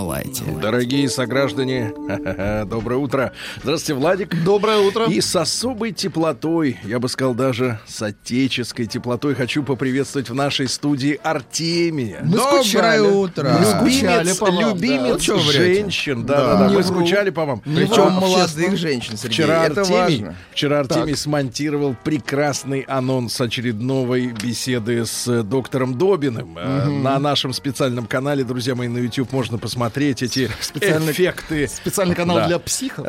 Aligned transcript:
На 0.00 0.06
лайте. 0.06 0.42
Дорогие 0.60 1.08
сограждане, 1.10 1.92
доброе 2.66 2.96
утро. 2.96 3.32
Здравствуйте, 3.62 3.94
Владик. 4.00 4.44
Доброе 4.44 4.78
утро. 4.78 5.04
И 5.06 5.20
с 5.20 5.36
особой 5.36 5.92
теплотой, 5.92 6.78
я 6.84 6.98
бы 6.98 7.08
сказал, 7.08 7.34
даже 7.34 7.78
с 7.86 8.00
отеческой 8.00 8.86
теплотой 8.86 9.34
хочу 9.34 9.62
поприветствовать 9.62 10.30
в 10.30 10.34
нашей 10.34 10.68
студии 10.68 11.20
Артемия. 11.22 12.20
Мы 12.24 12.36
Доброе 12.38 12.62
скучали. 12.62 13.00
утро. 13.00 13.56
Мы 13.58 13.66
скучали 13.66 14.18
Любимец, 14.20 14.36
по 14.38 14.46
вам, 14.46 14.74
любимец 14.74 15.26
да. 15.26 15.34
Врете? 15.34 15.52
женщин. 15.52 16.24
Да, 16.26 16.36
Да. 16.36 16.46
да, 16.54 16.58
да, 16.60 16.68
Не 16.70 16.76
мы 16.76 16.82
скучали 16.82 17.30
по 17.30 17.44
вам. 17.44 17.60
Причем 17.60 18.12
молодых 18.12 18.76
женщин, 18.78 19.16
Сергей. 19.18 19.34
Вчера 19.34 19.66
это 19.66 19.80
Артемий, 19.82 19.98
важно. 20.22 20.36
вчера 20.52 20.80
Артемий 20.80 21.16
смонтировал 21.16 21.94
прекрасный 22.04 22.80
анонс 22.80 23.38
очередной 23.40 24.28
беседы 24.42 25.04
с 25.04 25.42
доктором 25.42 25.98
Добиным. 25.98 26.56
Э, 26.58 26.86
На 26.88 27.18
нашем 27.18 27.52
специальном 27.52 28.06
канале, 28.06 28.44
друзья 28.44 28.74
мои, 28.74 28.88
на 28.88 28.98
YouTube 28.98 29.30
можно 29.32 29.58
посмотреть 29.58 29.89
эти 29.98 30.50
Специальный- 30.60 31.12
эффекты. 31.12 31.66
Специальный 31.68 32.14
канал 32.14 32.36
Да. 32.38 32.46
для 32.48 32.58
психов. 32.58 33.06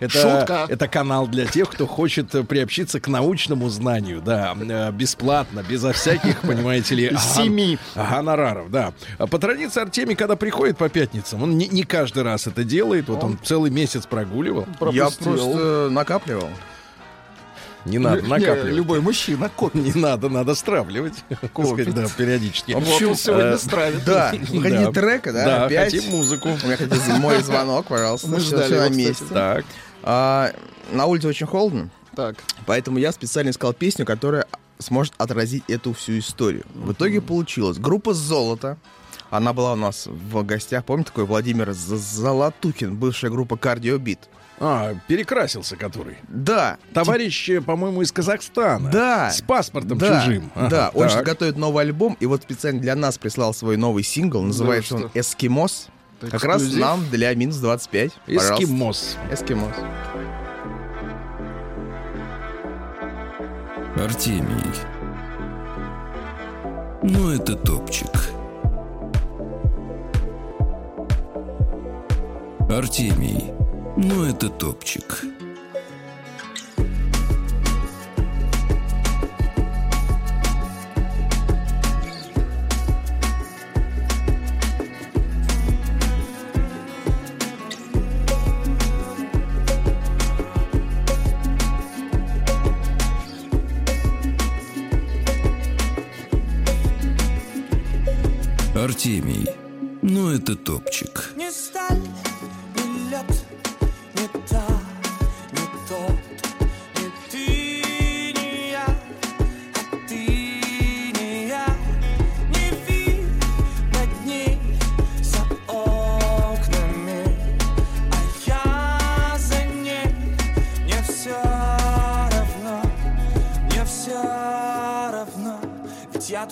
Это, 0.00 0.12
Шутка. 0.12 0.66
это 0.68 0.88
канал 0.88 1.26
для 1.26 1.46
тех, 1.46 1.70
кто 1.70 1.86
хочет 1.86 2.30
приобщиться 2.48 3.00
к 3.00 3.08
научному 3.08 3.68
знанию, 3.68 4.20
да, 4.20 4.54
бесплатно, 4.90 5.62
безо 5.68 5.92
всяких, 5.92 6.40
понимаете 6.42 6.94
ли, 6.94 7.12
Семи. 7.18 7.78
гонораров, 7.94 8.70
да. 8.70 8.92
По 9.18 9.38
традиции 9.38 9.80
Артемий, 9.80 10.14
когда 10.16 10.36
приходит 10.36 10.76
по 10.78 10.88
пятницам, 10.88 11.42
он 11.42 11.56
не, 11.56 11.68
не 11.68 11.84
каждый 11.84 12.22
раз 12.22 12.46
это 12.46 12.64
делает, 12.64 13.08
вот 13.08 13.22
он 13.24 13.38
целый 13.42 13.70
месяц 13.70 14.06
прогуливал. 14.06 14.66
Я 14.92 15.04
Пропустил. 15.04 15.32
просто 15.32 15.88
накапливал. 15.90 16.48
Не 17.84 17.98
надо 17.98 18.20
Лю- 18.22 18.28
накапливать. 18.28 18.72
Любой 18.74 19.00
мужчина 19.00 19.50
копит. 19.54 19.82
Не 19.94 20.00
надо, 20.00 20.28
надо 20.28 20.54
стравливать. 20.54 21.14
сказать, 21.52 21.94
Да, 21.94 22.06
периодически. 22.16 22.72
Вот 22.72 22.84
он 23.02 23.14
сегодня 23.16 23.44
Э, 23.52 23.58
стравит. 23.58 24.04
Да, 24.04 24.30
хотите 24.62 24.90
трека, 24.92 25.32
да? 25.32 25.44
Да, 25.44 25.64
Опять? 25.66 25.92
хотим 25.94 26.10
музыку. 26.10 26.48
У 26.48 26.66
меня 26.66 26.76
хотите 26.76 27.12
мой 27.18 27.42
звонок, 27.42 27.86
пожалуйста. 27.86 28.28
Мы 28.28 28.40
ждали 28.40 28.74
на 28.74 28.88
месте. 28.88 29.24
Так. 29.30 29.64
А, 30.02 30.52
на 30.92 31.06
улице 31.06 31.28
очень 31.28 31.46
холодно, 31.46 31.88
Так. 32.14 32.36
поэтому 32.66 32.98
я 32.98 33.12
специально 33.12 33.50
искал 33.50 33.72
песню, 33.72 34.04
которая 34.06 34.46
сможет 34.78 35.14
отразить 35.18 35.64
эту 35.68 35.92
всю 35.94 36.18
историю. 36.18 36.64
В 36.74 36.92
итоге 36.92 37.20
получилось. 37.20 37.78
Группа 37.78 38.12
«Золото». 38.14 38.76
Она 39.30 39.52
была 39.52 39.72
у 39.72 39.76
нас 39.76 40.06
в 40.06 40.42
гостях. 40.44 40.84
Помните 40.84 41.08
такой 41.08 41.24
Владимир 41.24 41.72
Золотухин, 41.72 42.94
бывшая 42.96 43.30
группа 43.30 43.56
«Кардиобит»? 43.56 44.20
А, 44.60 44.94
перекрасился 45.08 45.76
который. 45.76 46.18
Да. 46.28 46.78
Товарищ, 46.92 47.50
э, 47.50 47.60
по-моему, 47.60 48.02
из 48.02 48.12
Казахстана. 48.12 48.90
Да. 48.90 49.30
С 49.30 49.40
паспортом 49.42 49.98
да, 49.98 50.20
чужим. 50.24 50.50
Ага, 50.54 50.68
да, 50.68 50.90
он 50.94 51.08
так. 51.08 51.24
готовит 51.24 51.56
новый 51.56 51.84
альбом, 51.84 52.16
и 52.20 52.26
вот 52.26 52.42
специально 52.42 52.80
для 52.80 52.94
нас 52.94 53.18
прислал 53.18 53.52
свой 53.52 53.76
новый 53.76 54.04
сингл, 54.04 54.42
называется 54.42 54.96
он 54.96 55.10
«Эскимос». 55.14 55.88
Это 56.20 56.30
Как 56.30 56.44
раз 56.44 56.62
эксклюзив. 56.62 56.80
нам 56.80 57.10
для 57.10 57.34
минус 57.34 57.56
25. 57.56 58.12
Пожалуйста. 58.26 58.54
Эскимос. 58.54 59.16
Эскимос. 59.32 59.74
Артемий. 63.96 64.74
Ну, 67.02 67.30
это 67.30 67.54
топчик. 67.56 68.10
Артемий. 72.70 73.52
Ну, 73.96 74.24
это 74.24 74.48
топчик. 74.48 75.24
Артемий. 98.74 99.48
Ну, 100.02 100.30
это 100.30 100.56
топчик. 100.56 101.32
Не 101.36 101.50
сталь, 101.52 102.00
не 103.10 103.43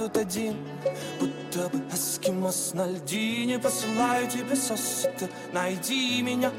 тут 0.03 0.17
один, 0.17 0.57
будто 1.21 1.69
бы 1.69 1.81
эскимос 1.93 2.75
на 2.75 2.87
льдине. 2.87 3.59
Посылаю 3.59 4.27
тебе 4.29 4.57
сосуды, 4.57 5.29
найди 5.53 6.23
меня, 6.23 6.51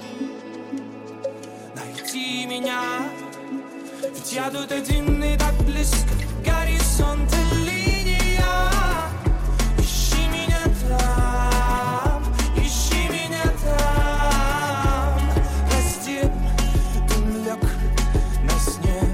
найди 2.34 2.46
меня. 2.46 2.82
Ведь 4.02 4.34
я 4.34 4.50
тут 4.50 4.72
один 4.72 5.24
и 5.24 5.38
так 5.38 5.54
близко, 5.66 6.10
горизонт 6.46 7.32
и 7.32 7.56
линия. 7.66 8.46
Ищи 9.78 10.28
меня 10.32 10.60
там, 10.88 12.24
ищи 12.56 13.08
меня 13.10 13.44
там. 13.64 15.22
Раздел, 15.72 16.32
дым 17.08 17.46
лег 17.46 17.64
на 18.44 18.60
снег. 18.60 19.10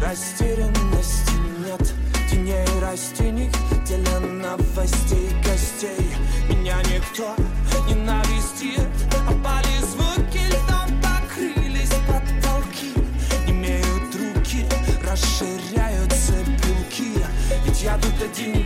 Растерянности 0.00 1.32
нет, 1.64 1.92
теней 2.30 2.80
растений 2.80 3.50
Деле 3.86 4.18
новостей, 4.18 5.30
гостей 5.44 6.10
Меня 6.48 6.78
никто 6.82 7.34
не 7.86 7.94
навестит 7.94 8.21
do 18.32 18.61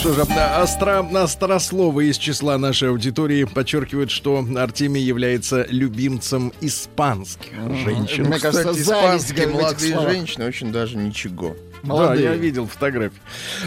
что 0.00 0.14
же, 0.14 0.22
остро, 0.22 1.06
острословы 1.22 2.06
из 2.08 2.16
числа 2.16 2.56
нашей 2.56 2.88
аудитории 2.88 3.44
подчеркивают, 3.44 4.10
что 4.10 4.42
Артемий 4.56 5.02
является 5.02 5.66
любимцем 5.68 6.54
испанских 6.62 7.52
женщин. 7.84 8.24
Мне 8.24 8.38
кажется, 8.38 8.70
Кстати, 8.70 8.80
испанские 8.80 9.48
молодые 9.48 10.00
женщины 10.00 10.46
очень 10.46 10.72
даже 10.72 10.96
ничего. 10.96 11.54
Молодые. 11.82 12.28
Да, 12.28 12.34
я 12.34 12.36
видел 12.36 12.66
фотографии. 12.66 13.18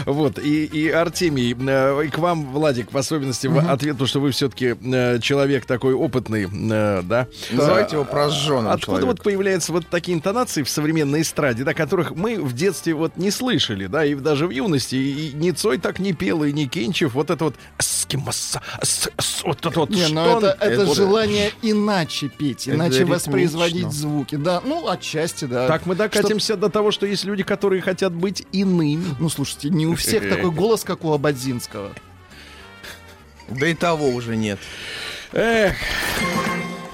Вот, 0.06 0.38
и, 0.38 0.64
и 0.64 0.88
Артемий, 0.90 1.54
э, 1.58 2.06
и 2.06 2.08
к 2.08 2.18
вам, 2.18 2.52
Владик, 2.52 2.92
в 2.92 2.96
особенности 2.96 3.46
в 3.46 3.58
ответ, 3.58 3.92
потому 3.94 4.08
что 4.08 4.20
вы 4.20 4.30
все-таки 4.30 4.74
человек 5.20 5.64
такой 5.66 5.94
опытный, 5.94 6.44
э, 6.44 7.02
да? 7.02 7.26
Называйте 7.50 7.96
его 7.96 8.04
прожженным 8.04 8.68
Откуда 8.72 8.86
человеком. 8.86 9.08
вот 9.08 9.22
появляются 9.22 9.72
вот 9.72 9.86
такие 9.88 10.16
интонации 10.16 10.62
в 10.62 10.68
современной 10.68 11.22
эстраде, 11.22 11.64
да, 11.64 11.74
которых 11.74 12.14
мы 12.14 12.40
в 12.40 12.52
детстве 12.52 12.94
вот 12.94 13.16
не 13.16 13.30
слышали, 13.30 13.86
да, 13.86 14.04
и 14.04 14.14
даже 14.14 14.46
в 14.46 14.50
юности, 14.50 14.94
и 14.96 15.32
ни 15.34 15.50
Цой 15.50 15.78
так 15.78 15.98
не 15.98 16.12
пел, 16.12 16.44
и 16.44 16.52
ни 16.52 16.64
Кинчев, 16.66 17.14
вот 17.14 17.30
это 17.30 17.44
вот 17.44 17.54
«скимаса», 17.78 18.60
«с- 18.82 19.10
с», 19.18 19.42
вот 19.44 19.64
это 19.64 19.80
вот 19.80 19.90
Не, 19.90 20.04
что 20.06 20.14
ну 20.14 20.38
это, 20.38 20.56
это 20.60 20.84
вот- 20.86 20.96
желание 20.96 21.50
иначе 21.62 22.28
петь, 22.28 22.66
Это 22.66 22.76
иначе 22.76 23.04
воспроизводить 23.04 23.90
звуки. 23.92 24.36
Да, 24.36 24.60
ну, 24.64 24.88
отчасти, 24.88 25.44
да. 25.44 25.66
Так 25.68 25.86
мы 25.86 25.94
докатимся 25.94 26.56
до 26.56 26.68
того, 26.68 26.90
что 26.90 27.06
есть 27.06 27.24
люди, 27.24 27.42
которые 27.42 27.82
хотят 27.82 28.12
быть 28.12 28.46
иными. 28.52 29.04
Ну, 29.18 29.28
слушайте, 29.28 29.70
не 29.70 29.83
у 29.84 29.94
всех 29.94 30.28
такой 30.28 30.50
голос, 30.52 30.84
как 30.84 31.04
у 31.04 31.12
Абадзинского. 31.12 31.92
Да 33.48 33.66
и 33.66 33.74
того 33.74 34.08
уже 34.08 34.36
нет. 34.36 34.58
Эх, 35.32 35.76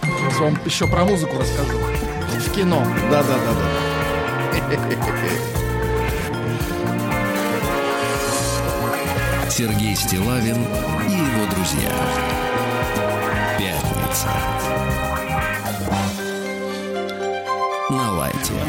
Сейчас 0.02 0.38
вам 0.38 0.58
еще 0.64 0.86
про 0.86 1.04
музыку 1.04 1.38
расскажу. 1.38 1.78
В 1.78 2.52
кино. 2.54 2.84
да-да-да-да. 3.10 3.90
Сергей 9.50 9.94
Стилавин 9.94 10.56
и 11.08 11.12
его 11.12 11.46
друзья. 11.54 11.92
Пятница. 13.58 14.30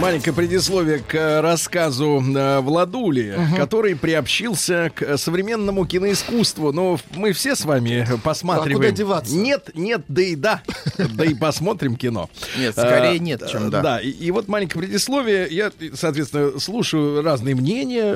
Маленькое 0.02 0.36
предисловие 0.36 0.98
к 0.98 1.14
э, 1.14 1.42
рассказу 1.42 2.24
э, 2.36 2.60
Владули, 2.62 3.38
который 3.56 3.96
приобщился 3.96 4.92
к 4.96 5.04
э, 5.04 5.16
современному 5.16 5.86
киноискусству. 5.86 6.72
Но 6.72 7.00
мы 7.16 7.34
все 7.34 7.56
с 7.56 7.66
вами 7.66 8.08
посматриваем. 8.24 8.78
А 8.78 8.80
куда 8.80 8.92
деваться? 8.92 9.36
Нет, 9.36 9.70
нет, 9.76 10.02
да 10.08 10.22
и 10.24 10.36
да. 10.36 10.64
Да 11.14 11.24
и 11.24 11.36
посмотрим 11.36 11.96
кино. 11.96 12.32
Нет, 12.58 12.74
скорее 12.74 13.20
нет, 13.20 13.48
чем 13.48 13.70
да. 13.70 13.82
Да, 13.82 14.00
и, 14.00 14.32
вот 14.32 14.48
маленькое 14.48 14.86
предисловие. 14.86 15.48
Я, 15.52 15.72
соответственно, 15.94 16.60
слушаю 16.60 17.22
разные 17.22 17.54
мнения 17.54 18.16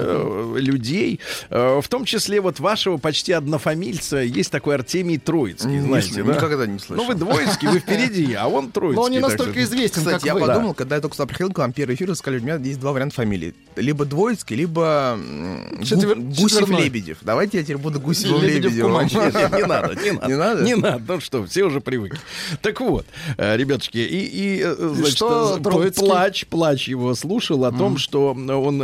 людей, 0.58 1.20
в 1.50 1.86
том 1.88 2.06
числе 2.06 2.42
вот 2.42 2.60
вашего 2.60 2.98
почти 2.98 3.32
однофамильца. 3.32 4.18
Есть 4.18 4.52
такой 4.52 4.76
Артемий 4.76 5.20
Троицкий, 5.20 5.80
знаете? 5.82 6.22
Никогда 6.22 6.66
не 6.66 6.80
слышал. 6.80 7.04
Ну, 7.04 7.12
вы 7.12 7.16
двоицкий, 7.16 7.68
вы 7.68 7.80
впереди, 7.80 8.34
а 8.34 8.48
он 8.48 8.72
Троицкий. 8.72 8.96
Но 9.00 9.04
он 9.04 9.12
не 9.12 9.20
настолько 9.20 9.62
известен, 9.64 10.00
Кстати, 10.00 10.24
как 10.24 10.26
я 10.26 10.36
подумал, 10.36 10.74
когда 10.74 10.96
я 10.96 11.02
только 11.02 11.16
сюда 11.16 11.28
приходил 11.28 11.54
к 11.54 11.58
вам 11.60 11.74
первый 11.76 11.96
эфир, 11.96 12.16
сказали, 12.16 12.40
у 12.40 12.44
меня 12.44 12.56
есть 12.56 12.80
два 12.80 12.92
варианта 12.94 13.16
фамилии. 13.16 13.54
Либо 13.76 14.06
Двоицкий, 14.06 14.56
либо 14.56 15.20
Четвер-. 15.84 16.18
Гусев-Лебедев. 16.18 17.18
Давайте 17.22 17.58
я 17.58 17.64
теперь 17.64 17.78
буду 17.78 18.00
Гусевым 18.00 18.42
Лебедев 18.42 18.72
Лебедевым. 18.72 18.92
Кумач. 18.94 19.14
Нет, 19.14 19.34
нет, 19.34 19.52
не 19.54 19.64
надо, 19.66 19.96
не 19.96 20.12
надо. 20.12 20.28
Не 20.28 20.36
надо? 20.36 20.64
Не 20.64 20.76
надо, 20.76 21.04
ну 21.08 21.20
что, 21.20 21.46
все 21.46 21.64
уже 21.64 21.82
привыкли. 21.82 22.20
Так 22.62 22.80
вот, 22.82 23.06
э, 23.38 23.58
ребятушки, 23.58 23.98
и, 23.98 24.26
и, 24.26 24.62
э, 24.64 24.76
значит, 24.96 25.16
что 25.18 25.58
э, 25.58 25.92
плач, 25.92 26.46
плач 26.48 26.88
его 26.88 27.14
слушал 27.16 27.66
о 27.66 27.72
том, 27.72 27.98
что 27.98 28.32
он 28.32 28.82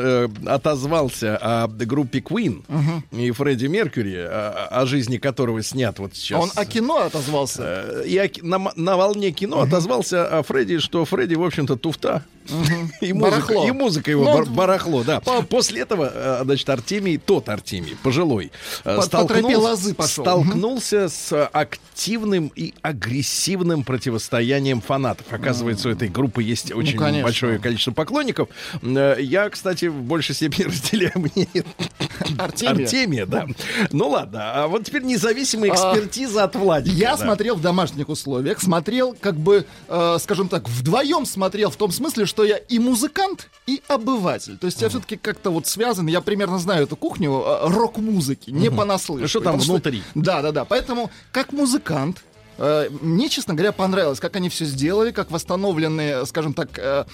отозвался 0.48 1.38
о 1.38 1.68
группе 1.68 2.20
Queen 2.20 2.64
и 3.12 3.32
Фредди 3.32 3.68
Меркьюри, 3.68 4.16
о, 4.18 4.86
жизни 4.86 5.18
которого 5.18 5.62
снят 5.64 5.98
вот 6.00 6.16
сейчас. 6.16 6.42
Он 6.42 6.52
о 6.56 6.66
кино 6.66 6.98
отозвался. 6.98 8.02
И 8.06 8.18
м- 8.18 8.70
на 8.76 8.98
волне 8.98 9.32
кино 9.32 9.62
отозвался 9.62 10.28
о 10.28 10.44
Фредди, 10.44 10.80
что 10.80 11.06
Фредди, 11.06 11.36
в 11.36 11.44
общем-то, 11.44 11.76
туфта. 11.78 12.24
И 13.02 13.14
музыка, 13.14 13.32
Барахло. 13.48 13.68
и 13.68 13.72
музыка 13.72 14.12
его 14.12 14.24
Ну, 14.24 14.46
барахло, 14.46 15.04
да. 15.04 15.20
После 15.22 15.82
этого, 15.82 16.12
э, 16.14 16.42
значит, 16.44 16.70
Артемий, 16.70 17.18
тот 17.18 17.50
Артемий, 17.50 17.96
пожилой, 18.04 18.52
э, 18.84 19.00
По- 19.10 19.26
по 19.28 19.58
лозы 19.58 19.94
пошел. 19.94 20.24
столкнулся 20.24 21.10
с 21.10 21.46
активным 21.48 22.52
и 22.56 22.74
агрессивным 22.82 23.84
противостоянием 23.84 24.82
фанатов. 24.82 25.26
Оказывается, 25.32 25.90
у 25.90 25.92
этой 25.92 26.10
группы 26.10 26.44
есть 26.44 26.72
очень 26.74 27.00
Ну, 27.00 27.24
большое 27.24 27.60
количество 27.60 27.92
поклонников. 27.92 28.50
Э, 28.82 29.16
Я, 29.20 29.50
кстати, 29.50 29.86
в 29.86 30.02
большей 30.02 30.36
степени 30.36 30.66
разделяю 30.68 31.14
мнение 31.16 31.64
Артемия. 32.38 32.86
Артемия, 32.86 33.26
да. 33.26 33.48
Ну 33.92 34.10
ладно, 34.10 34.40
а 34.64 34.68
вот 34.68 34.86
теперь 34.86 35.04
независимая 35.04 35.72
А, 35.72 35.76
экспертиза 35.76 36.44
от 36.44 36.56
Владика. 36.56 36.96
Я 36.96 37.16
да. 37.16 37.24
смотрел 37.24 37.56
в 37.56 37.62
домашних 37.62 38.10
условиях, 38.10 38.62
смотрел 38.62 39.16
как 39.20 39.36
бы, 39.36 39.66
э, 39.88 40.18
скажем 40.22 40.50
так, 40.50 40.68
вдвоем 40.70 41.26
смотрел 41.26 41.70
в 41.70 41.76
том 41.76 41.92
смысле, 41.92 42.26
что 42.32 42.46
я 42.46 42.56
и 42.56 42.80
музыкант, 42.80 43.50
и 43.68 43.82
обыватель. 43.90 44.58
То 44.58 44.68
есть 44.68 44.82
я 44.82 44.88
все-таки 44.88 45.18
как-то 45.18 45.50
вот 45.50 45.68
связан, 45.68 46.08
я 46.08 46.22
примерно 46.22 46.60
знаю 46.60 46.86
эту 46.86 46.96
кухню 46.96 47.44
э, 47.46 47.68
рок-музыки, 47.68 48.52
не 48.52 48.72
понаслышке. 48.72 49.28
Что 49.28 49.42
там 49.42 49.60
внутри? 49.60 50.02
Да, 50.16 50.42
да, 50.42 50.54
да. 50.54 50.64
Поэтому 50.64 51.12
как 51.34 51.52
музыкант 51.52 52.24
мне, 53.02 53.30
честно 53.30 53.54
говоря, 53.54 53.72
понравилось, 53.72 54.20
как 54.20 54.36
они 54.36 54.50
все 54.50 54.66
сделали, 54.66 55.12
как 55.12 55.32
восстановлены, 55.32 56.26
скажем 56.26 56.54
так, 56.54 56.70
э, 56.78 57.06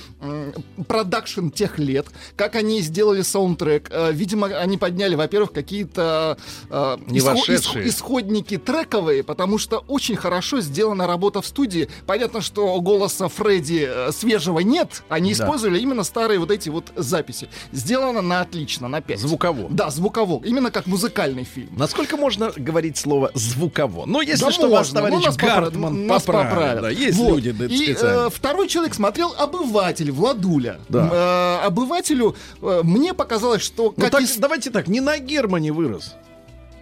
продакшн 0.88 1.50
тех 1.50 1.80
лет, 1.80 2.08
как 2.36 2.56
они 2.56 2.82
сделали 2.82 3.22
саундтрек. 3.22 3.88
Э, 3.92 4.12
Видимо, 4.12 4.48
они 4.48 4.78
подняли, 4.78 5.16
во-первых, 5.16 5.52
какие-то 5.52 6.38
э, 6.70 6.98
Не 7.08 7.20
исхо- 7.20 7.24
вошедшие. 7.36 7.86
исхо- 7.86 7.88
исходники 7.88 8.58
трековые, 8.58 9.24
потому 9.24 9.58
что 9.58 9.84
очень 9.88 10.16
хорошо 10.16 10.62
сделана 10.62 11.08
работа 11.08 11.42
в 11.42 11.48
студии. 11.48 11.90
Понятно, 12.06 12.42
что 12.42 12.80
голоса 12.82 13.28
Фредди 13.28 13.86
э, 13.88 14.12
свежего 14.12 14.60
нет, 14.60 15.04
они 15.10 15.34
Да. 15.34 15.44
использовали 15.44 15.80
именно 15.80 16.04
старые 16.04 16.40
вот 16.40 16.52
эти 16.52 16.70
вот 16.70 16.92
записи. 16.96 17.50
Сделано 17.72 18.22
на 18.22 18.42
отлично, 18.42 18.88
на 18.88 19.02
5. 19.02 19.20
Звуково. 19.20 19.68
Да, 19.70 19.90
звуково. 19.90 20.42
Именно 20.46 20.72
как 20.72 20.88
музыкальный 20.88 21.44
фильм. 21.44 21.70
Насколько 21.78 22.18
можно 22.18 22.52
говорить 22.56 22.98
слово 22.98 23.32
звуково? 23.34 24.06
Ну, 24.06 24.22
если 24.22 24.44
Да 24.46 24.52
что, 24.52 24.70
вас 24.70 24.88
можно, 24.88 24.96
товарищ 25.02 25.26
ну, 25.26 25.27
нас 25.28 25.38
Гартман 25.38 25.94
попра- 25.96 26.06
нас 26.08 26.24
поправят. 26.24 26.82
Да, 26.82 26.90
есть 26.90 27.18
Вот. 27.18 27.40
люди 27.42 27.74
И 27.74 27.96
э, 28.00 28.30
второй 28.34 28.68
человек 28.68 28.94
смотрел 28.94 29.34
обыватель 29.38 30.12
Владуля. 30.12 30.80
Да. 30.90 31.60
Э, 31.64 31.66
обывателю 31.68 32.36
э, 32.62 32.82
мне 32.84 33.14
показалось, 33.14 33.62
что 33.62 33.94
Ну, 33.96 34.02
как 34.04 34.12
так, 34.12 34.22
из- 34.22 34.38
давайте 34.38 34.70
так, 34.72 34.88
не 34.88 35.02
на 35.02 35.18
Германе 35.20 35.72
вырос. 35.72 36.16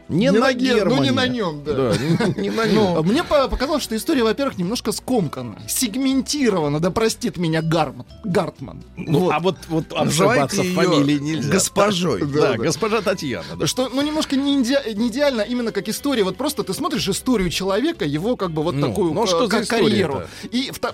Не, 0.08 0.26
Не 0.28 0.32
на 0.32 0.40
на 0.40 0.54
Гер- 0.54 0.88
ну, 0.88 1.02
не 1.02 1.10
на 1.12 1.28
нем, 1.28 1.64
да. 1.64 1.94
не, 1.98 2.42
не 2.44 2.50
на 2.52 2.66
Ну, 2.66 2.96
нем. 3.02 3.06
мне 3.08 3.24
по- 3.24 3.48
показалось, 3.48 3.82
что 3.82 3.96
история, 3.96 4.24
во-первых, 4.24 4.58
немножко 4.58 4.92
скомкана, 4.92 5.58
сегментирована, 5.68 6.80
да 6.80 6.92
простит 6.92 7.38
меня 7.38 7.62
Гарман, 7.64 8.06
Гартман. 8.24 8.84
Ну, 8.98 9.20
Вот. 9.20 9.34
а 9.34 9.40
вот, 9.40 9.58
вот 9.68 9.86
её 10.64 10.76
фамилии 10.76 11.18
нельзя. 11.20 11.52
госпожой. 11.52 12.22
Да, 12.22 12.28
Да, 12.42 12.52
да. 12.54 12.58
госпожа 12.58 13.02
Татьяна. 13.02 13.46
да. 13.58 13.66
Что, 13.66 13.90
ну, 13.90 14.02
немножко 14.04 14.36
не, 14.36 14.62
иде- 14.62 14.94
не 14.94 15.08
идеально, 15.08 15.42
именно 15.42 15.72
как 15.72 15.90
история. 15.90 16.24
Вот 16.24 16.38
просто 16.38 16.64
ты 16.64 16.74
смотришь 16.76 17.08
историю 17.10 17.50
человека, 17.50 18.06
его 18.06 18.36
как 18.36 18.52
бы 18.52 18.62
вот 18.62 18.76
Ну, 18.76 18.88
такую 18.90 19.12
ну, 19.14 19.24
а 19.24 19.28
что 19.28 19.46
за 19.46 19.52
как 19.52 19.64
история-то? 19.64 19.90
карьеру. 19.90 20.22
И 20.52 20.72
вто- 20.72 20.94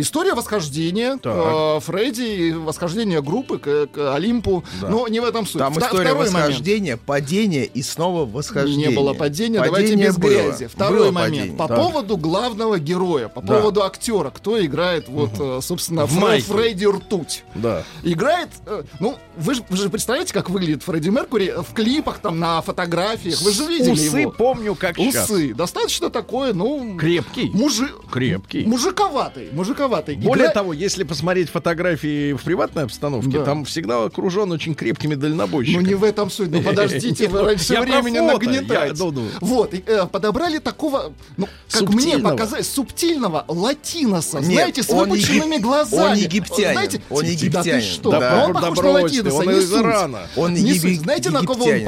История 0.00 0.34
восхождения 0.34 1.16
Так. 1.22 1.34
э, 1.36 1.80
Фредди 1.80 2.22
и 2.22 2.52
восхождения 2.52 3.20
группы 3.20 3.58
к, 3.58 3.86
к 3.88 4.14
Олимпу. 4.14 4.64
Но 4.82 5.06
не 5.08 5.20
в 5.20 5.24
этом 5.24 5.46
суть. 5.46 5.58
Там 5.58 5.72
Вта- 5.74 5.86
история 5.86 6.10
второй 6.10 6.30
момент. 6.30 6.34
восхождения, 6.48 6.96
падения 6.96 7.64
и 7.64 7.82
снова 7.82 8.24
восхождения. 8.24 8.88
Не 8.88 8.94
было 8.96 9.14
падения, 9.14 9.60
давайте 9.60 9.76
Падение 9.90 10.06
без 10.08 10.16
было. 10.18 10.30
грязи. 10.30 10.66
Второй 10.66 10.98
Было 10.98 11.10
момент. 11.10 11.34
падение. 11.36 11.56
По 11.58 11.68
Так. 11.68 11.76
поводу 11.76 12.16
главного 12.16 12.78
героя, 12.78 13.28
по 13.28 13.40
Да. 13.42 13.54
поводу 13.54 13.82
актера, 13.84 14.30
кто 14.30 14.64
играет, 14.64 15.08
вот, 15.08 15.30
э, 15.38 15.60
собственно, 15.62 16.06
В 16.06 16.12
Фре- 16.16 16.20
майке. 16.20 16.52
Фредди 16.52 16.84
Ртуть. 16.86 17.44
Да. 17.54 17.84
Играет, 18.02 18.48
э, 18.66 18.82
ну, 19.00 19.16
вы 19.36 19.54
же, 19.54 19.62
вы 19.68 19.76
же 19.76 19.88
представляете, 19.90 20.32
как 20.32 20.50
выглядит 20.50 20.82
Фредди 20.82 21.08
Меркури 21.10 21.54
в 21.58 21.74
клипах, 21.74 22.18
там, 22.18 22.38
на 22.38 22.62
фотографиях. 22.62 23.40
Вы 23.42 23.52
же 23.52 23.66
видели 23.66 23.92
Усы 23.92 24.18
его. 24.20 24.30
помню, 24.30 24.74
как 24.74 24.96
сейчас. 24.96 25.28
Усы. 25.30 25.54
Достаточно 25.54 26.10
такой, 26.10 26.52
ну... 26.54 26.96
Крепкий. 26.98 27.50
Мужи... 27.52 27.90
Крепкий. 28.10 28.64
Мужиковатый, 28.64 29.48
мужиковатый. 29.52 29.89
Более 29.90 30.46
Игра- 30.46 30.52
того, 30.54 30.72
если 30.72 31.04
посмотреть 31.04 31.48
фотографии 31.50 32.32
в 32.32 32.42
приватной 32.42 32.84
обстановке, 32.84 33.38
Да. 33.38 33.44
там 33.44 33.64
всегда 33.64 34.04
окружен 34.04 34.50
очень 34.52 34.74
крепкими 34.74 35.14
Ну 35.14 35.20
дальнобойщиками. 35.20 35.84
не 35.86 35.94
в 35.94 36.04
этом 36.04 36.30
суть. 36.30 36.50
Ну 36.50 36.62
подождите, 36.64 37.28
вы 37.28 37.40
Ну, 37.40 37.44
раньше 37.46 37.72
я 37.72 37.82
про 37.82 38.00
времени 38.00 38.18
нагнетаете. 38.20 38.94
ну, 39.02 39.10
ну. 39.12 39.22
Вот, 39.40 39.74
э, 39.74 40.06
подобрали 40.06 40.58
такого, 40.58 41.12
ну, 41.36 41.48
как 41.70 41.88
мне 41.90 42.18
показалось, 42.18 42.68
субтильного 42.70 43.44
латиноса, 43.48 44.40
знаете, 44.40 44.82
с 44.82 44.88
выпученными 44.88 45.56
глазами. 45.58 46.12
он 46.12 46.16
египтянин, 46.18 46.72
Знаете, 46.72 47.02
он 47.10 47.20
Да 47.20 47.26
ты 47.26 47.32
египтянин, 47.32 47.80
что? 47.82 48.10
он 48.10 48.52
похож 48.54 48.78
на 48.78 48.90
латиноса, 48.90 49.36
он 49.36 49.50
из. 49.50 49.72
Ирана. 49.72 50.20
Он. 50.36 50.56
Знаете, 50.56 51.30
на 51.30 51.40
кого 51.44 51.64
он 51.64 51.70
египтянин, 51.74 51.86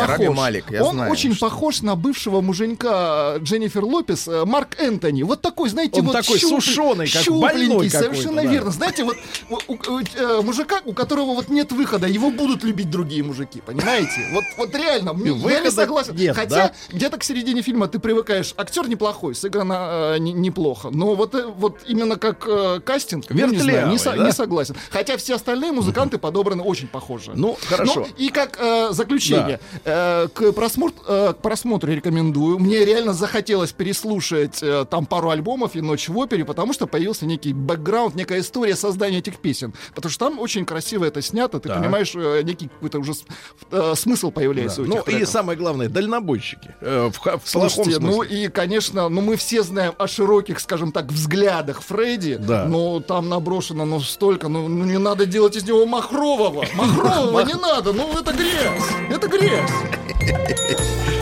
похож? 0.65 0.81
Он 0.89 1.01
очень 1.01 1.37
похож 1.37 1.83
на 1.83 1.97
бывшего 1.97 2.41
муженька 2.41 3.37
Дженнифер 3.41 3.85
Лопес, 3.85 4.29
э, 4.29 4.45
Марк 4.45 4.77
Энтони. 4.81 5.23
Вот 5.23 5.41
такой, 5.43 5.69
знаете, 5.69 6.01
вот 6.03 6.13
такой 6.13 6.39
сушеный, 6.39 7.07
как 7.09 7.23
щупленький, 7.91 7.99
больной 7.99 8.15
совершенно 8.17 8.43
да. 8.43 8.49
верно. 8.49 8.71
Знаете, 8.71 9.05
вот 9.05 9.17
у, 9.51 9.55
у- 9.73 9.97
у, 9.97 10.01
э, 10.01 10.41
мужика, 10.43 10.81
у 10.85 10.93
которого 10.93 11.35
вот 11.35 11.49
нет 11.49 11.73
выхода, 11.73 12.07
его 12.07 12.31
будут 12.31 12.65
любить 12.65 12.91
другие 12.91 13.23
мужики, 13.23 13.61
понимаете? 13.65 14.29
Вот, 14.33 14.45
вот 14.59 14.75
реально, 14.75 15.11
м- 15.11 15.25
я 15.49 15.61
не 15.61 15.71
согласен. 15.71 16.15
нет, 16.17 16.35
Хотя 16.37 16.69
да? 16.69 16.73
где-то 16.91 17.19
к 17.19 17.25
середине 17.25 17.63
фильма 17.63 17.89
ты 17.89 17.99
привыкаешь, 17.99 18.55
актер 18.57 18.89
неплохой, 18.89 19.35
сыграно 19.35 20.15
э, 20.15 20.19
не- 20.19 20.33
неплохо, 20.33 20.91
но 20.91 21.15
вот, 21.15 21.35
э, 21.35 21.47
вот 21.47 21.79
именно 21.87 22.17
как 22.17 22.45
э, 22.47 22.81
кастинг, 22.85 23.25
ну, 23.31 23.47
не, 23.47 23.59
знаю, 23.59 23.89
не, 23.89 23.99
со- 23.99 24.13
да? 24.17 24.25
не 24.27 24.33
согласен. 24.33 24.77
Хотя 24.91 25.17
все 25.17 25.35
остальные 25.37 25.73
музыканты 25.73 26.19
подобраны 26.19 26.63
очень 26.63 26.89
похоже. 26.89 27.33
Ну, 27.35 27.57
хорошо. 27.69 28.01
Ну, 28.01 28.07
и 28.17 28.29
как 28.29 28.59
э, 28.61 28.89
заключение, 28.93 29.61
э, 29.85 30.29
к, 30.33 30.53
просмотр, 30.53 30.95
э, 31.07 31.33
к 31.33 31.43
просмотру 31.43 31.93
рекомендую. 31.93 32.59
Мне 32.59 32.85
реально 32.85 33.13
захотелось 33.15 33.73
переслушать 33.73 34.63
э, 34.63 34.85
там 34.91 35.07
пару 35.07 35.31
альбомов 35.31 35.75
и 35.77 35.81
«Ночь 35.81 36.09
в 36.09 36.17
опере», 36.19 36.45
потому 36.45 36.73
что 36.73 36.87
появился 36.87 37.27
некий 37.27 37.53
бэкграунд, 37.77 38.15
некая 38.15 38.41
история 38.41 38.77
создания 38.77 39.19
этих 39.19 39.39
песен. 39.39 39.73
Потому 39.95 40.11
что 40.11 40.27
там 40.29 40.39
очень 40.39 40.65
красиво 40.65 41.05
это 41.05 41.23
снято, 41.23 41.59
ты 41.61 41.69
Так. 41.69 41.79
понимаешь, 41.79 42.13
э, 42.15 42.43
некий 42.43 42.69
какой-то 42.69 42.99
уже 42.99 43.13
э, 43.71 43.95
смысл 43.97 44.31
появляется 44.31 44.83
у 44.83 44.85
Ну 44.85 44.97
этих 44.97 45.09
и 45.09 45.11
треков. 45.13 45.29
самое 45.29 45.59
главное, 45.59 45.89
дальнобойщики. 45.89 46.75
Э, 46.81 47.11
в, 47.13 47.19
в 47.19 47.49
Слушайте, 47.49 47.99
ну 47.99 48.23
и, 48.23 48.49
конечно, 48.49 49.09
ну 49.09 49.21
мы 49.21 49.37
все 49.37 49.63
знаем 49.63 49.95
о 49.99 50.07
широких, 50.07 50.61
скажем 50.61 50.93
так, 50.93 51.07
взглядах 51.07 51.83
Фредди, 51.83 52.37
Да. 52.37 52.67
но 52.67 53.01
там 53.01 53.29
наброшено, 53.29 53.85
ну 53.85 54.01
столько, 54.01 54.49
ну, 54.49 54.69
ну 54.69 54.85
не 54.85 54.99
надо 54.99 55.27
делать 55.27 55.57
из 55.57 55.65
него 55.65 55.87
махрового, 55.87 56.65
махрового 56.75 57.41
не 57.47 57.55
надо, 57.55 57.93
ну 57.93 58.13
это 58.19 58.33
грязь, 58.33 58.83
это 59.11 59.29
грязь. 59.29 59.71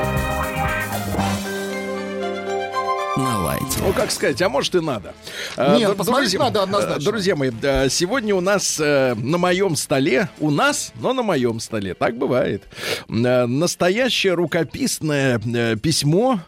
Ну, 3.83 3.93
как 3.93 4.11
сказать, 4.11 4.39
а 4.43 4.47
может 4.49 4.75
и 4.75 4.79
надо. 4.79 5.15
А, 5.57 5.75
Нет, 5.75 5.89
д- 5.89 5.95
посмотреть 5.95 6.37
надо 6.37 6.61
однозначно. 6.61 7.01
э, 7.01 7.03
Друзья 7.03 7.35
мои, 7.35 7.49
сегодня 7.89 8.35
у 8.35 8.39
нас 8.41 8.79
э, 8.79 9.15
на 9.15 9.39
моем 9.39 9.75
столе, 9.75 10.29
у 10.39 10.51
нас, 10.51 10.93
но 11.01 11.13
на 11.13 11.23
моем 11.23 11.59
столе, 11.59 11.95
так 11.95 12.15
бывает, 12.15 12.63
э, 13.09 13.45
настоящее 13.47 14.35
рукописное 14.35 15.41
э, 15.43 15.75
письмо. 15.77 16.41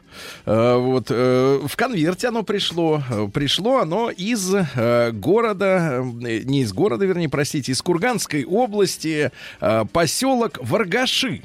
э, 0.45 0.75
вот 0.77 1.07
э, 1.09 1.59
в 1.67 1.75
конверте 1.75 2.27
оно 2.27 2.43
пришло. 2.43 3.01
Э, 3.09 3.27
Пришло 3.33 3.79
оно 3.79 4.11
из 4.11 4.53
э, 4.53 5.11
города, 5.11 6.03
э, 6.21 6.41
не 6.43 6.61
из 6.61 6.71
города, 6.71 7.03
вернее, 7.05 7.29
простите, 7.29 7.71
из 7.71 7.81
Курганской 7.81 8.45
области, 8.45 9.31
э, 9.59 9.85
поселок 9.91 10.59
Варгаши 10.61 11.41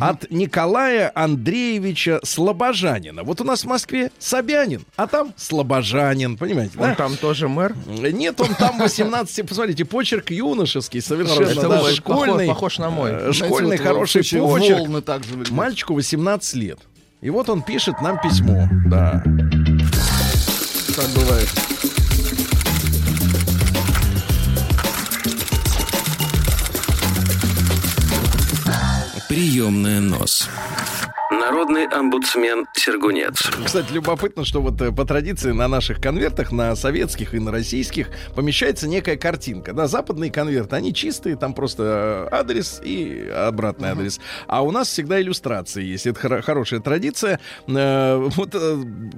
от 0.00 0.30
Николая 0.30 1.10
Андреевича 1.14 2.20
Слобожанина. 2.24 3.22
Вот 3.22 3.40
у 3.40 3.44
нас 3.44 3.64
в 3.64 3.66
Москве 3.66 4.10
Собянин, 4.18 4.84
а 4.96 5.06
там 5.06 5.32
Слобожанин, 5.36 6.36
понимаете, 6.36 6.78
Он 6.78 6.90
да? 6.90 6.94
там 6.94 7.16
тоже 7.16 7.48
мэр. 7.48 7.74
Нет, 7.86 8.40
он 8.40 8.54
там 8.54 8.78
18, 8.78 9.48
посмотрите, 9.48 9.84
почерк 9.84 10.30
юношеский, 10.30 11.00
совершенно, 11.00 11.68
да, 11.68 11.82
очень 11.82 11.96
школьный, 11.96 12.46
похож- 12.46 12.54
похож 12.54 12.78
на 12.78 12.90
мой. 12.90 13.10
э, 13.10 13.18
Знаете, 13.18 13.44
школьный 13.44 13.76
вот 13.76 13.80
в 13.80 13.88
хороший 13.88 14.22
почерк. 14.22 14.78
Волны 14.80 15.00
также 15.02 15.30
выглядят. 15.30 15.52
Мальчику 15.52 15.94
18 15.94 16.54
лет. 16.54 16.78
И 17.20 17.30
вот 17.30 17.48
он 17.48 17.62
пишет 17.62 18.00
нам 18.02 18.20
письмо, 18.20 18.68
да. 18.86 19.22
Так 20.96 21.08
бывает. 21.14 21.48
Приемная 29.34 29.98
нос. 29.98 30.48
Народный 31.40 31.86
омбудсмен 31.86 32.66
Сергунец. 32.74 33.50
Кстати, 33.64 33.92
любопытно, 33.92 34.44
что 34.44 34.60
вот 34.62 34.80
э, 34.80 34.92
по 34.92 35.04
традиции 35.04 35.50
на 35.52 35.68
наших 35.68 36.00
конвертах, 36.00 36.52
на 36.52 36.74
советских 36.76 37.34
и 37.34 37.38
на 37.38 37.50
российских, 37.50 38.08
помещается 38.34 38.88
некая 38.88 39.16
картинка. 39.16 39.72
Да, 39.72 39.86
западные 39.86 40.30
конверты, 40.30 40.76
они 40.76 40.94
чистые, 40.94 41.36
там 41.36 41.52
просто 41.54 42.28
э, 42.30 42.34
адрес 42.34 42.80
и 42.84 43.28
обратный 43.34 43.90
адрес. 43.90 44.20
А 44.46 44.62
у 44.62 44.70
нас 44.70 44.88
всегда 44.88 45.20
иллюстрации 45.20 45.82
есть. 45.84 46.06
Это 46.06 46.20
хоро- 46.20 46.42
хорошая 46.42 46.80
традиция. 46.80 47.40
Э, 47.66 48.16
Вот 48.36 48.54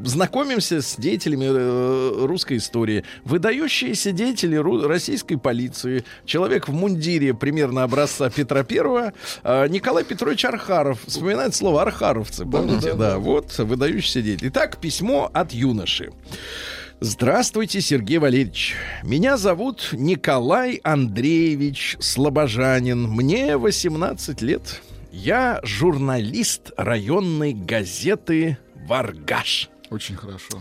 знакомимся 0.04 0.80
с 0.82 0.96
деятелями 0.96 2.26
русской 2.26 2.56
истории. 2.56 3.04
Выдающиеся 3.24 4.12
деятели 4.12 4.56
ру- 4.56 4.86
российской 4.86 5.36
полиции. 5.36 6.04
Человек 6.24 6.68
в 6.68 6.72
мундире 6.72 7.34
примерно 7.34 7.82
образца 7.82 8.30
Петра 8.30 8.62
Первого. 8.62 9.12
Николай 9.44 10.04
Петрович 10.04 10.44
Архаров. 10.44 11.00
Вспоминает 11.06 11.54
слово 11.54 11.82
архаровцы. 12.06 12.44
Помните? 12.46 12.94
Да, 12.94 13.18
вот 13.18 13.56
выдающийся 13.58 14.22
деятель. 14.22 14.48
Итак, 14.48 14.78
письмо 14.78 15.30
от 15.32 15.52
юноши. 15.52 16.12
Здравствуйте, 17.00 17.80
Сергей 17.80 18.18
Валерьевич. 18.18 18.74
Меня 19.02 19.36
зовут 19.36 19.90
Николай 19.92 20.80
Андреевич 20.82 21.96
Слобожанин. 22.00 23.02
Мне 23.02 23.56
18 23.56 24.40
лет. 24.42 24.80
Я 25.12 25.60
журналист 25.62 26.72
районной 26.76 27.52
газеты 27.52 28.58
«Варгаш». 28.86 29.70
Очень 29.90 30.16
хорошо. 30.16 30.60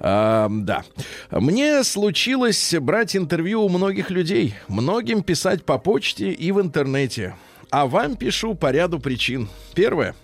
А, 0.00 0.48
да. 0.50 0.84
Мне 1.30 1.84
случилось 1.84 2.74
брать 2.80 3.14
интервью 3.14 3.62
у 3.62 3.68
многих 3.68 4.10
людей, 4.10 4.54
многим 4.68 5.22
писать 5.22 5.64
по 5.64 5.78
почте 5.78 6.32
и 6.32 6.50
в 6.50 6.60
интернете. 6.60 7.36
А 7.70 7.86
вам 7.86 8.16
пишу 8.16 8.54
по 8.54 8.72
ряду 8.72 8.98
причин. 8.98 9.48
Первое. 9.74 10.14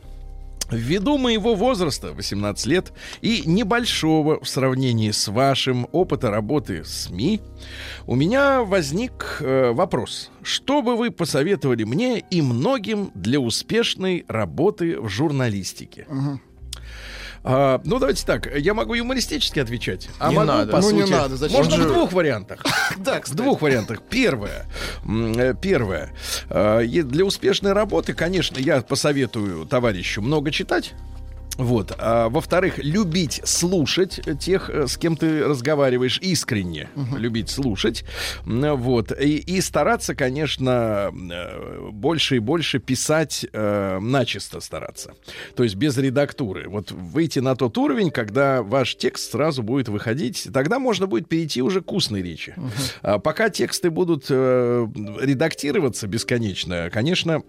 Ввиду 0.70 1.18
моего 1.18 1.54
возраста, 1.54 2.12
18 2.12 2.66
лет, 2.66 2.92
и 3.20 3.42
небольшого 3.46 4.42
в 4.42 4.48
сравнении 4.48 5.10
с 5.10 5.28
вашим 5.28 5.88
опыта 5.92 6.30
работы 6.30 6.84
с 6.84 7.06
СМИ, 7.06 7.40
у 8.06 8.14
меня 8.14 8.62
возник 8.62 9.38
э, 9.40 9.72
вопрос. 9.72 10.30
Что 10.42 10.82
бы 10.82 10.96
вы 10.96 11.10
посоветовали 11.10 11.84
мне 11.84 12.20
и 12.20 12.42
многим 12.42 13.10
для 13.14 13.40
успешной 13.40 14.24
работы 14.28 15.00
в 15.00 15.08
журналистике? 15.08 16.06
А, 17.42 17.80
ну, 17.84 17.98
давайте 17.98 18.24
так. 18.26 18.54
Я 18.58 18.74
могу 18.74 18.94
юмористически 18.94 19.60
отвечать. 19.60 20.08
А 20.18 20.28
Не 20.28 20.36
могу, 20.36 20.46
надо. 20.48 20.72
по 20.72 20.80
Ну, 20.80 20.90
не 20.90 21.00
сути- 21.02 21.10
надо, 21.12 21.36
зачем 21.36 21.56
Можно 21.56 21.76
же? 21.76 21.82
в 21.84 21.92
двух 21.92 22.12
вариантах. 22.12 22.62
Да, 22.98 23.20
В 23.24 23.34
двух 23.34 23.62
вариантах. 23.62 24.02
Первое. 24.10 24.66
Э, 25.06 25.54
Первое. 25.60 26.12
Е- 26.50 27.02
Для 27.02 27.24
успешной 27.24 27.72
работы, 27.72 28.12
конечно, 28.14 28.58
я 28.58 28.82
посоветую 28.82 29.64
товарищу 29.66 30.20
много 30.20 30.50
читать. 30.50 30.92
Вот. 31.60 31.92
А, 31.98 32.28
во-вторых, 32.28 32.78
любить 32.78 33.42
слушать 33.44 34.20
тех, 34.40 34.70
э, 34.70 34.86
с 34.86 34.96
кем 34.96 35.16
ты 35.16 35.44
разговариваешь, 35.44 36.18
искренне 36.22 36.88
любить 37.16 37.50
слушать. 37.50 38.04
Вот. 38.44 39.12
И, 39.20 39.36
и 39.36 39.60
стараться, 39.60 40.14
конечно, 40.14 41.10
э, 41.12 41.90
больше 41.92 42.36
и 42.36 42.38
больше 42.38 42.78
писать, 42.78 43.46
э, 43.52 43.98
начисто 44.00 44.60
стараться. 44.60 45.12
То 45.54 45.62
есть 45.62 45.74
без 45.74 45.98
редактуры. 45.98 46.68
Вот 46.68 46.92
выйти 46.92 47.40
на 47.40 47.54
тот 47.54 47.76
уровень, 47.76 48.10
когда 48.10 48.62
ваш 48.62 48.96
текст 48.96 49.32
сразу 49.32 49.62
будет 49.62 49.88
выходить, 49.88 50.48
тогда 50.52 50.78
можно 50.78 51.06
будет 51.06 51.28
перейти 51.28 51.60
уже 51.60 51.82
к 51.82 51.92
устной 51.92 52.22
речи. 52.22 52.54
А 53.02 53.18
пока 53.18 53.50
тексты 53.50 53.90
будут 53.90 54.26
э, 54.30 54.86
редактироваться 55.20 56.06
бесконечно, 56.06 56.88
конечно, 56.90 57.42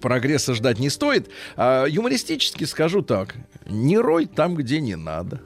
прогресса 0.00 0.54
ждать 0.54 0.78
не 0.78 0.90
стоит. 0.90 1.28
А, 1.56 1.84
юмористически 1.86 2.64
скажу 2.64 3.02
так. 3.02 3.34
Не 3.66 3.98
рой 3.98 4.26
там, 4.26 4.54
где 4.54 4.80
не 4.80 4.96
надо. 4.96 5.40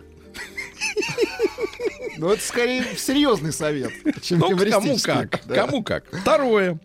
Ну, 2.19 2.31
это 2.31 2.43
скорее 2.43 2.85
серьезный 2.97 3.53
совет, 3.53 3.91
чем 4.21 4.39
Ну, 4.39 4.57
кому 4.57 4.97
как. 5.03 5.41
Да. 5.47 5.55
Кому 5.55 5.83
как. 5.83 6.05
Второе. 6.13 6.79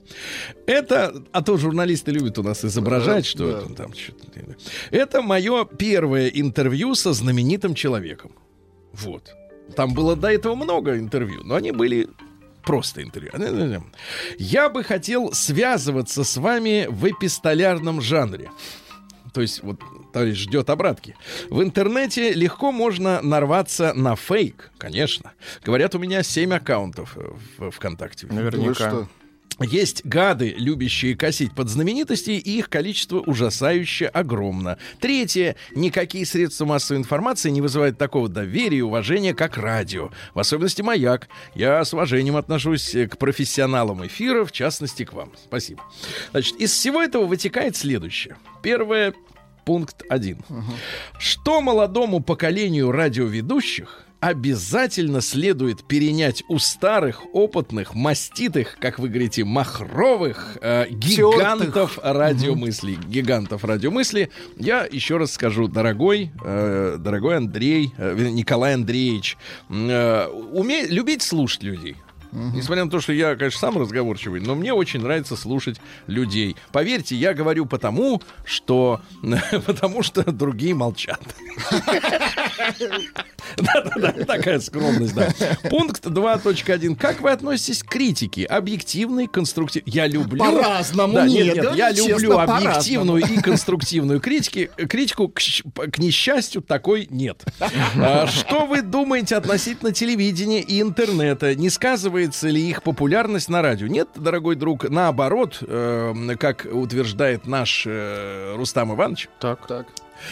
Это, 0.66 1.24
а 1.32 1.44
то 1.44 1.58
журналисты 1.58 2.12
любят 2.12 2.40
у 2.40 2.44
нас 2.44 2.64
изображать, 2.66 3.24
Да, 3.24 3.30
что 3.30 3.52
да. 3.52 3.58
это 3.60 3.74
там 3.76 3.94
что-то. 3.94 4.28
Это 4.90 5.22
мое 5.22 5.66
первое 5.66 6.28
интервью 6.30 6.96
со 6.96 7.14
знаменитым 7.14 7.76
человеком. 7.76 8.32
Вот. 8.94 9.36
Там 9.76 9.94
было 9.94 10.16
до 10.16 10.32
этого 10.32 10.56
много 10.56 10.98
интервью, 10.98 11.42
но 11.44 11.56
они 11.56 11.72
были 11.72 12.08
просто 12.68 13.02
интервью. 13.02 13.32
Я 14.38 14.70
бы 14.70 14.84
хотел 14.84 15.32
связываться 15.34 16.24
с 16.24 16.38
вами 16.38 16.88
в 16.90 17.10
эпистолярном 17.10 18.02
жанре. 18.02 18.52
То 19.34 19.42
есть, 19.42 19.64
вот 19.64 19.80
товарищ 20.14 20.38
ждет 20.38 20.70
обратки. 20.70 21.16
В 21.50 21.62
интернете 21.62 22.34
легко 22.34 22.72
можно 22.72 23.22
нарваться 23.22 23.94
на 23.94 24.16
фейк, 24.16 24.72
конечно. 24.78 25.32
Говорят, 25.64 25.96
у 25.96 26.00
меня 26.00 26.24
7 26.24 26.54
аккаунтов 26.54 27.16
в 27.58 27.72
ВКонтакте. 27.72 28.28
Вы 28.28 28.36
Наверняка. 28.36 29.08
Есть 29.60 30.06
гады, 30.06 30.54
любящие 30.58 31.16
косить 31.16 31.54
под 31.54 31.70
знаменитости, 31.70 32.32
и 32.32 32.58
их 32.58 32.70
количество 32.70 33.20
ужасающе 33.20 34.08
огромно. 34.08 34.78
Третье. 35.00 35.56
Никакие 35.76 36.26
средства 36.26 36.66
массовой 36.66 37.00
информации 37.00 37.50
не 37.50 37.62
вызывают 37.62 37.98
такого 37.98 38.30
доверия 38.30 38.78
и 38.80 38.82
уважения, 38.82 39.34
как 39.34 39.58
радио. 39.58 40.12
В 40.34 40.40
особенности 40.40 40.82
«Маяк». 40.82 41.28
Я 41.56 41.84
с 41.84 41.94
уважением 41.94 42.36
отношусь 42.36 42.92
к 42.92 43.18
профессионалам 43.18 44.06
эфира, 44.06 44.46
в 44.46 44.52
частности, 44.52 45.06
к 45.06 45.14
вам. 45.14 45.32
Спасибо. 45.44 45.84
Значит, 46.32 46.56
из 46.58 46.72
всего 46.72 47.02
этого 47.02 47.26
вытекает 47.26 47.76
следующее. 47.76 48.38
Первое. 48.62 49.14
Пункт 49.66 50.04
один. 50.08 50.40
Что 51.20 51.60
молодому 51.60 52.22
поколению 52.22 52.92
радиоведущих 52.92 54.07
обязательно 54.20 55.22
следует 55.22 55.84
перенять 55.84 56.44
у 56.50 56.60
старых, 56.60 57.24
опытных, 57.34 57.94
маститых, 57.94 58.78
как 58.80 59.00
вы 59.00 59.10
говорите, 59.10 59.44
махровых 59.44 60.58
э, 60.62 60.88
гигантов 60.90 62.00
радиомысли. 62.02 62.98
Гигантов 63.08 63.64
радиомысли. 63.64 64.30
Я 64.58 64.88
еще 64.90 65.18
раз 65.18 65.34
скажу, 65.34 65.68
дорогой, 65.68 66.32
э, 66.44 66.98
дорогой 67.00 67.38
Андрей, 67.38 67.94
э, 67.98 68.16
Николай 68.32 68.74
Андреевич, 68.74 69.38
э, 69.70 70.28
умей, 70.28 70.88
любить 70.88 71.22
слушать 71.22 71.64
людей. 71.64 71.98
Несмотря 72.32 72.86
на 72.86 72.92
то, 72.92 73.00
что 73.00 73.14
я, 73.14 73.36
конечно, 73.36 73.60
сам 73.60 73.78
разговорчивый, 73.78 74.42
но 74.42 74.56
мне 74.56 74.74
очень 74.74 75.02
нравится 75.02 75.36
слушать 75.36 75.80
людей. 76.08 76.56
Поверьте, 76.72 77.16
я 77.16 77.34
говорю 77.34 77.66
потому, 77.66 78.22
что 78.44 79.02
потому 79.66 80.04
что 80.04 80.30
другие 80.32 80.76
молчат. 80.76 81.22
Да-да-да, 83.58 84.12
такая 84.26 84.60
скромность, 84.60 85.16
да. 85.16 85.30
Пункт 85.70 86.06
2.1. 86.06 86.96
Как 86.96 87.22
вы 87.22 87.32
относитесь 87.32 87.82
к 87.82 87.88
критике? 87.88 88.46
Объективной, 88.46 89.28
конструктивной? 89.28 89.92
Я 89.92 90.06
люблю... 90.08 90.40
По-разному, 90.40 91.14
Да, 91.14 91.28
нет, 91.28 91.76
я 91.76 91.92
люблю 91.92 92.38
объективную 92.38 93.24
и 93.24 93.38
конструктивную 93.42 94.20
критики. 94.20 94.70
Критику, 94.90 95.30
к 95.30 95.98
несчастью, 95.98 96.62
такой 96.62 97.08
нет. 97.10 97.46
А, 97.96 98.28
Что 98.28 98.66
вы 98.66 98.82
думаете 98.82 99.36
относительно 99.36 99.92
телевидения 99.92 100.62
и 100.62 100.82
интернета? 100.82 101.56
Не 101.56 101.70
сказывается 101.70 102.17
ли 102.48 102.70
их 102.70 102.84
популярность 102.84 103.50
на 103.50 103.62
радио? 103.62 103.88
Нет, 103.88 104.10
дорогой 104.16 104.56
друг, 104.56 104.90
наоборот, 104.90 105.60
э, 105.62 106.36
как 106.40 106.68
утверждает 106.72 107.48
наш 107.48 107.84
э, 107.86 108.56
Рустам 108.56 108.94
Иванович, 108.96 109.30
Так. 109.40 109.68
Так. 109.68 109.88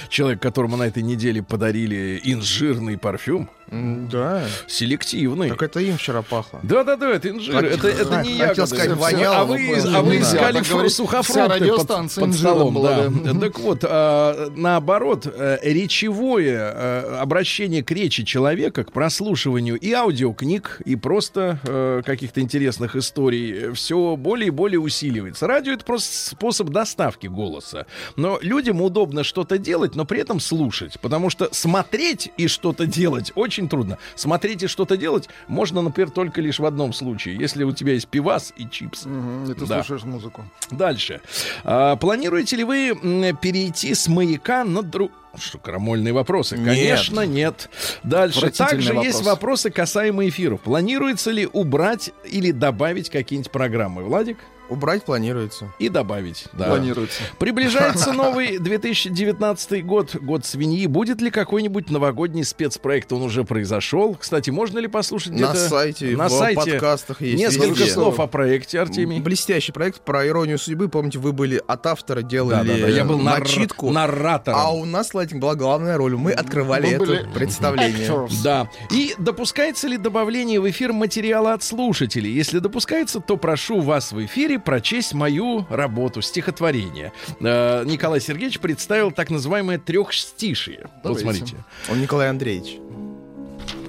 человек, 0.10 0.42
которому 0.42 0.78
на 0.78 0.84
этой 0.84 1.04
неделе 1.04 1.44
подарили 1.44 2.20
инжирный 2.24 2.98
парфюм, 2.98 3.50
Да. 3.68 4.44
селективный. 4.68 5.50
Так 5.50 5.64
это 5.64 5.80
им 5.80 5.98
вчера 5.98 6.22
пахло. 6.22 6.60
Да-да-да, 6.64 7.12
это 7.12 7.30
инжир. 7.30 7.56
Хот- 7.56 7.66
Это, 7.66 7.88
это 7.88 8.22
не 8.22 8.38
хотел 8.40 8.66
ягоды. 8.66 8.68
сказать, 8.68 8.98
воняло, 8.98 9.36
а 9.38 9.46
но 9.46 9.54
вы, 9.54 9.76
а 9.96 10.02
вы 10.02 10.20
искали. 10.20 10.62
Вся 10.62 10.90
сухофрукты 10.90 11.72
под, 11.74 11.88
под 11.88 12.34
столом. 12.34 12.74
была, 12.74 13.10
да. 13.10 13.34
да. 13.34 13.40
Так 13.40 13.60
вот, 13.60 13.80
а, 13.84 14.52
наоборот, 14.56 15.28
э, 15.28 15.58
речевое 15.64 16.74
э, 16.74 17.18
обращение 17.20 17.84
к 17.84 17.92
речи 17.92 18.24
человека, 18.24 18.84
к 18.84 18.92
прослушиванию 18.92 19.78
и 19.78 19.92
аудиокниг, 19.94 20.82
и 20.86 20.96
просто 20.96 21.60
э, 21.64 22.02
каких-то 22.06 22.42
интересных 22.42 22.96
историй 22.96 23.74
все 23.74 24.16
более 24.16 24.48
и 24.48 24.52
более 24.52 24.80
усиливается. 24.80 25.48
Радио— 25.48 25.74
это 25.74 25.86
просто 25.86 26.16
способ 26.30 26.70
доставки 26.70 27.28
голоса. 27.28 27.86
Но 28.16 28.38
людям 28.42 28.82
удобно 28.82 29.24
что-то 29.24 29.58
делать, 29.58 29.96
но 29.96 30.06
при 30.06 30.22
этом 30.22 30.40
слушать. 30.40 31.00
Потому 31.00 31.30
что 31.30 31.50
смотреть 31.52 32.32
и 32.38 32.48
что-то 32.48 32.86
делать 32.86 33.32
очень 33.36 33.55
трудно. 33.64 33.98
Смотреть 34.16 34.64
и 34.64 34.68
что-то 34.68 34.98
делать 34.98 35.30
можно, 35.48 35.82
например, 35.82 36.10
только 36.12 36.42
лишь 36.42 36.60
в 36.60 36.66
одном 36.66 36.94
случае. 36.94 37.36
Если 37.38 37.64
у 37.64 37.72
тебя 37.72 37.94
есть 37.94 38.08
пивас 38.08 38.54
и 38.56 38.68
чипсы. 38.70 39.10
Мгм, 39.10 39.52
И 39.52 39.54
ты 39.54 39.66
Да. 39.66 39.84
слушаешь 39.84 40.04
музыку. 40.04 40.46
Дальше. 40.72 41.22
А, 41.64 41.96
планируете 41.96 42.56
ли 42.58 42.64
вы 42.64 43.34
перейти 43.42 43.94
с 43.94 44.08
маяка 44.08 44.64
на 44.64 44.82
друг... 44.84 45.12
Что, 45.38 45.58
крамольные 45.58 46.14
вопросы? 46.14 46.58
Нет. 46.58 46.66
Конечно, 46.66 47.26
нет. 47.26 47.70
Дальше. 48.04 48.50
Также 48.52 48.94
есть 48.94 49.18
вопрос. 49.18 49.22
вопросы 49.26 49.70
касаемые 49.70 50.30
эфиров. 50.30 50.62
Планируется 50.62 51.32
ли 51.32 51.46
убрать 51.52 52.12
или 52.24 52.52
добавить 52.52 53.10
какие-нибудь 53.10 53.52
программы? 53.52 54.04
Владик? 54.04 54.38
Убрать 54.70 55.04
планируется. 55.06 55.72
И 55.80 55.90
добавить. 55.90 56.46
Да. 56.54 56.66
Планируется. 56.66 57.22
Приближается 57.40 58.14
новый 58.14 58.58
2019 58.58 59.86
год, 59.86 60.16
год 60.16 60.46
свиньи. 60.46 60.88
Будет 60.88 61.22
ли 61.22 61.30
какой-нибудь 61.30 61.90
новогодний 61.90 62.44
спецпроект? 62.44 63.12
Он 63.14 63.22
уже 63.22 63.44
произошел. 63.44 64.16
Кстати, 64.16 64.50
можно 64.50 64.80
ли 64.80 64.88
послушать 64.88 65.34
На 65.34 65.36
где-то 65.52 65.70
сайте, 65.70 66.18
на 66.18 66.28
в 66.28 66.32
сайте 66.32 66.56
подкастах 66.72 67.22
есть. 67.22 67.38
несколько 67.38 67.68
везде. 67.80 67.92
слов 67.92 68.20
о 68.20 68.28
проекте, 68.28 68.80
Артемий? 68.80 69.20
Блестящий 69.20 69.72
проект 69.72 70.02
про 70.02 70.26
иронию 70.28 70.58
судьбы. 70.58 70.90
Помните, 70.90 71.20
вы 71.20 71.32
были 71.34 71.62
от 71.68 71.86
автора, 71.86 72.22
делали 72.22 72.68
Да-да-да, 72.68 72.88
я 72.88 73.06
был 73.06 73.20
нар- 73.20 73.40
начитку. 73.42 73.92
нарратором. 73.92 74.60
А 74.60 74.72
у 74.72 74.86
нас, 74.86 75.14
Владик, 75.14 75.40
была 75.40 75.56
главная 75.56 75.98
роль. 75.98 76.16
Мы 76.16 76.32
открывали 76.32 76.88
Мы 76.88 76.92
это 76.94 77.06
были 77.06 77.28
представление. 77.34 78.08
actors. 78.10 78.34
Да. 78.44 78.70
И 78.92 79.14
допускается 79.18 79.88
ли 79.88 79.98
добавление 79.98 80.60
в 80.60 80.70
эфир 80.70 80.92
материала 80.94 81.54
от 81.54 81.64
слушателей? 81.64 82.32
Если 82.32 82.60
допускается, 82.60 83.20
то 83.20 83.38
прошу 83.38 83.82
вас 83.82 84.12
в 84.12 84.26
эфире 84.26 84.55
прочесть 84.60 85.14
мою 85.14 85.66
работу, 85.70 86.22
стихотворение. 86.22 87.12
Э, 87.40 87.84
Николай 87.86 88.20
Сергеевич 88.22 88.60
представил 88.60 89.12
так 89.12 89.30
называемое 89.30 89.78
трехстишие. 89.80 90.90
Вот 91.04 91.20
смотрите. 91.20 91.56
Он 91.92 92.02
Николай 92.02 92.30
Андреевич 92.30 92.78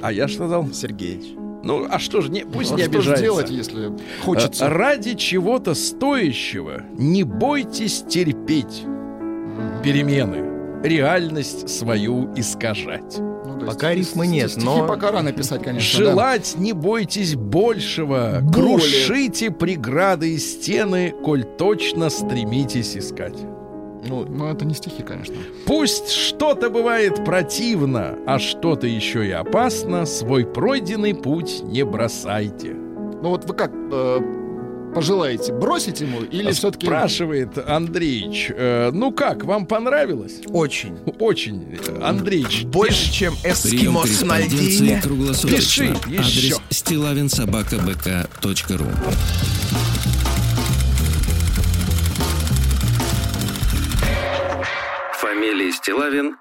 А 0.02 0.12
я 0.12 0.28
что 0.28 0.36
сказал? 0.38 0.72
Сергеевич. 0.72 1.34
Ну, 1.64 1.86
а 1.90 1.98
что 1.98 2.20
же, 2.20 2.30
не, 2.30 2.44
пусть 2.44 2.70
А 2.72 2.76
не 2.76 2.82
что 2.84 2.92
же 3.00 3.12
обижается. 3.12 3.22
делать, 3.24 3.50
если 3.50 3.88
Э, 3.90 3.98
хочется? 4.22 4.68
Ради 4.68 5.14
чего-то 5.14 5.74
стоящего 5.74 6.82
не 6.96 7.24
бойтесь 7.24 8.04
терпеть 8.08 8.84
перемены, 9.82 10.82
реальность 10.84 11.68
свою 11.68 12.32
искажать. 12.36 13.18
Ну, 13.66 13.70
есть 13.72 13.78
пока 13.80 13.94
рифмы 13.94 14.26
нет, 14.26 14.50
стихи 14.50 14.64
но- 14.66 14.86
пока 14.86 15.10
рано 15.12 15.32
писать, 15.32 15.62
конечно. 15.62 15.98
да. 15.98 16.10
Желать 16.10 16.54
не 16.58 16.72
бойтесь 16.72 17.34
большего, 17.34 18.38
Боли. 18.42 18.52
крушите 18.52 19.50
преграды 19.50 20.30
и 20.34 20.38
стены, 20.38 21.12
коль 21.24 21.44
точно 21.44 22.10
стремитесь 22.10 22.96
искать. 22.96 23.36
Ну, 24.08 24.24
Но 24.24 24.50
это 24.50 24.64
не 24.64 24.74
стихи, 24.74 25.02
конечно. 25.02 25.34
Пусть 25.66 26.10
что-то 26.10 26.70
бывает 26.70 27.24
противно, 27.24 28.16
а 28.26 28.38
что-то 28.38 28.86
еще 28.86 29.26
и 29.26 29.32
опасно, 29.32 30.06
свой 30.06 30.46
пройденный 30.46 31.14
путь 31.14 31.62
не 31.64 31.84
бросайте. 31.84 32.72
Ну 32.72 33.30
вот 33.30 33.46
вы 33.48 33.54
как 33.54 33.72
э, 33.74 34.20
пожелаете, 34.94 35.52
бросить 35.52 36.00
ему 36.00 36.22
или 36.22 36.52
все-таки... 36.52 36.86
Спрашивает 36.86 37.58
Андреич, 37.58 38.50
э, 38.54 38.90
ну 38.92 39.10
как, 39.12 39.44
вам 39.44 39.66
понравилось? 39.66 40.40
очень. 40.48 40.96
Очень, 41.18 41.78
э, 41.86 42.00
Андреич. 42.02 42.64
Больше, 42.64 43.12
чем 43.12 43.34
Прием 43.36 43.52
эскимос 43.54 44.22
на 44.22 44.40
льдине. 44.40 45.02
Пиши 45.46 45.94
еще. 46.06 46.54
Адрес 46.56 46.60
стилавинсобакабк.ру 46.70 48.86
Фамилия, 55.20 55.72
Стилавин 55.72 56.36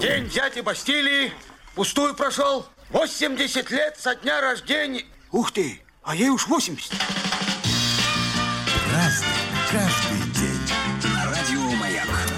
День 0.00 0.28
дяди 0.28 0.60
Бастилии 0.60 1.32
пустую 1.74 2.14
прошел. 2.14 2.66
80 2.90 3.70
лет 3.70 3.96
со 3.98 4.14
дня 4.14 4.40
рождения. 4.40 5.04
Ух 5.32 5.52
ты, 5.52 5.80
а 6.02 6.14
ей 6.14 6.28
уж 6.28 6.46
80. 6.46 6.92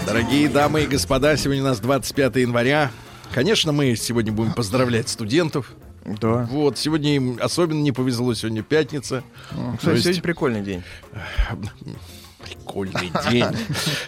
Дорогие 0.06 0.48
дамы 0.48 0.84
и 0.84 0.86
господа, 0.86 1.36
сегодня 1.36 1.62
у 1.62 1.66
нас 1.66 1.80
25 1.80 2.36
января. 2.36 2.90
Конечно, 3.32 3.72
мы 3.72 3.96
сегодня 3.96 4.32
будем 4.32 4.52
поздравлять 4.52 5.08
студентов. 5.08 5.72
Да. 6.04 6.46
Вот, 6.50 6.78
сегодня 6.78 7.16
им 7.16 7.38
особенно 7.40 7.82
не 7.82 7.90
повезло, 7.90 8.32
сегодня 8.34 8.62
пятница. 8.62 9.24
То 9.50 9.74
Кстати, 9.78 9.94
есть- 9.94 10.04
сегодня 10.04 10.22
прикольный 10.22 10.60
день. 10.62 10.82
Прикольный 12.44 13.10
день. 13.30 13.44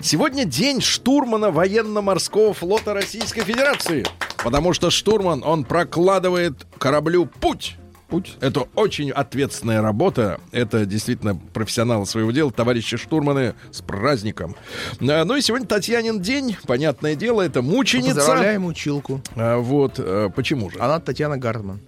Сегодня 0.01 0.45
день 0.45 0.81
штурмана 0.81 1.51
военно-морского 1.51 2.55
флота 2.55 2.95
Российской 2.95 3.43
Федерации. 3.43 4.07
Потому 4.45 4.73
что 4.73 4.91
штурман, 4.91 5.43
он 5.45 5.65
прокладывает 5.65 6.65
кораблю 6.79 7.27
путь. 7.27 7.77
Путь. 8.09 8.37
Это 8.41 8.63
очень 8.75 9.11
ответственная 9.11 9.83
работа. 9.83 10.41
Это 10.51 10.87
действительно 10.87 11.35
профессионалы 11.37 12.07
своего 12.07 12.31
дела. 12.31 12.51
Товарищи 12.51 12.97
штурманы, 12.97 13.55
с 13.71 13.83
праздником. 13.83 14.57
А, 15.01 15.25
Ну 15.25 15.37
и 15.37 15.43
сегодня 15.43 15.67
Татьянин 15.67 16.21
день. 16.21 16.57
Понятное 16.67 17.15
дело, 17.15 17.43
это 17.43 17.61
мученица. 17.61 18.15
Поздравляем 18.17 18.65
училку. 18.65 19.21
А, 19.37 19.59
Вот, 19.59 19.95
э, 19.99 20.31
почему 20.35 20.71
же? 20.71 20.79
Она 20.79 21.01
Татьяна 21.01 21.37
Гартман. 21.37 21.81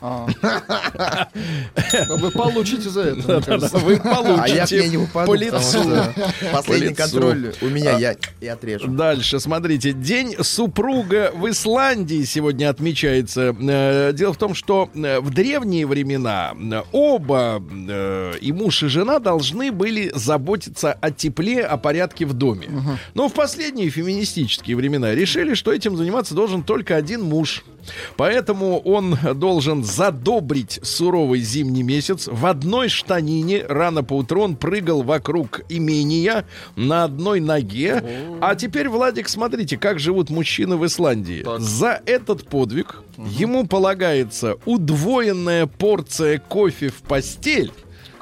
А. 0.00 0.26
Вы 2.08 2.30
получите 2.30 2.88
за 2.88 3.02
это. 3.02 3.40
Вы 3.78 3.96
получите 3.96 4.40
А 4.40 4.48
я 4.48 4.66
к 4.66 4.70
ней 4.70 4.88
не 4.88 4.96
упаду, 4.96 5.32
последний 6.52 6.94
контроль 6.94 7.54
у 7.60 7.66
меня, 7.66 7.98
я, 7.98 8.16
я 8.40 8.54
отрежу. 8.54 8.88
Дальше, 8.88 9.40
смотрите, 9.40 9.92
День 9.92 10.36
супруга 10.40 11.32
в 11.34 11.48
Исландии 11.50 12.24
сегодня 12.24 12.70
отмечается. 12.70 13.54
Э, 13.60 14.12
Дело 14.12 14.32
в 14.32 14.38
том, 14.38 14.54
что 14.54 14.90
э, 14.94 15.20
в 15.20 15.30
древние 15.30 15.86
времена 15.86 16.52
э, 16.54 16.82
оба, 16.92 17.62
и 18.40 18.52
муж, 18.52 18.82
и 18.82 18.88
жена, 18.88 19.18
должны 19.18 19.72
были 19.72 20.10
заботиться 20.14 20.92
о 20.92 21.10
тепле, 21.10 21.64
о 21.64 21.76
порядке 21.76 22.26
в 22.26 22.32
доме. 22.32 22.68
Но 23.14 23.28
в 23.28 23.34
последние 23.34 23.90
феминистические 23.90 24.76
времена 24.76 25.14
решили, 25.14 25.54
что 25.54 25.72
этим 25.72 25.96
заниматься 25.96 26.34
должен 26.34 26.62
только 26.62 26.96
один 26.96 27.22
муж. 27.22 27.64
Поэтому 28.16 28.78
он 28.80 29.16
должен 29.34 29.84
задобрить 29.84 30.80
суровый 30.82 31.40
зимний 31.40 31.82
месяц. 31.82 32.28
В 32.30 32.46
одной 32.46 32.88
штанине 32.88 33.64
рано 33.68 34.02
поутру 34.02 34.42
он 34.42 34.56
прыгал 34.56 35.02
вокруг 35.02 35.62
имения 35.68 36.44
на 36.76 37.04
одной 37.04 37.40
ноге. 37.40 38.02
А 38.40 38.54
теперь, 38.54 38.88
Владик, 38.88 39.28
смотрите, 39.28 39.76
как 39.76 39.98
живут 39.98 40.30
мужчины 40.30 40.76
в 40.76 40.86
Исландии. 40.86 41.44
За 41.58 42.00
этот 42.06 42.46
подвиг 42.46 43.02
ему 43.16 43.66
полагается 43.66 44.56
удвоенная 44.64 45.66
порция 45.66 46.38
кофе 46.38 46.88
в 46.88 47.02
постель. 47.02 47.72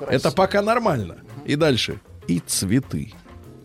Это 0.00 0.30
пока 0.30 0.62
нормально. 0.62 1.16
И 1.44 1.56
дальше. 1.56 2.00
И 2.26 2.40
цветы. 2.40 3.12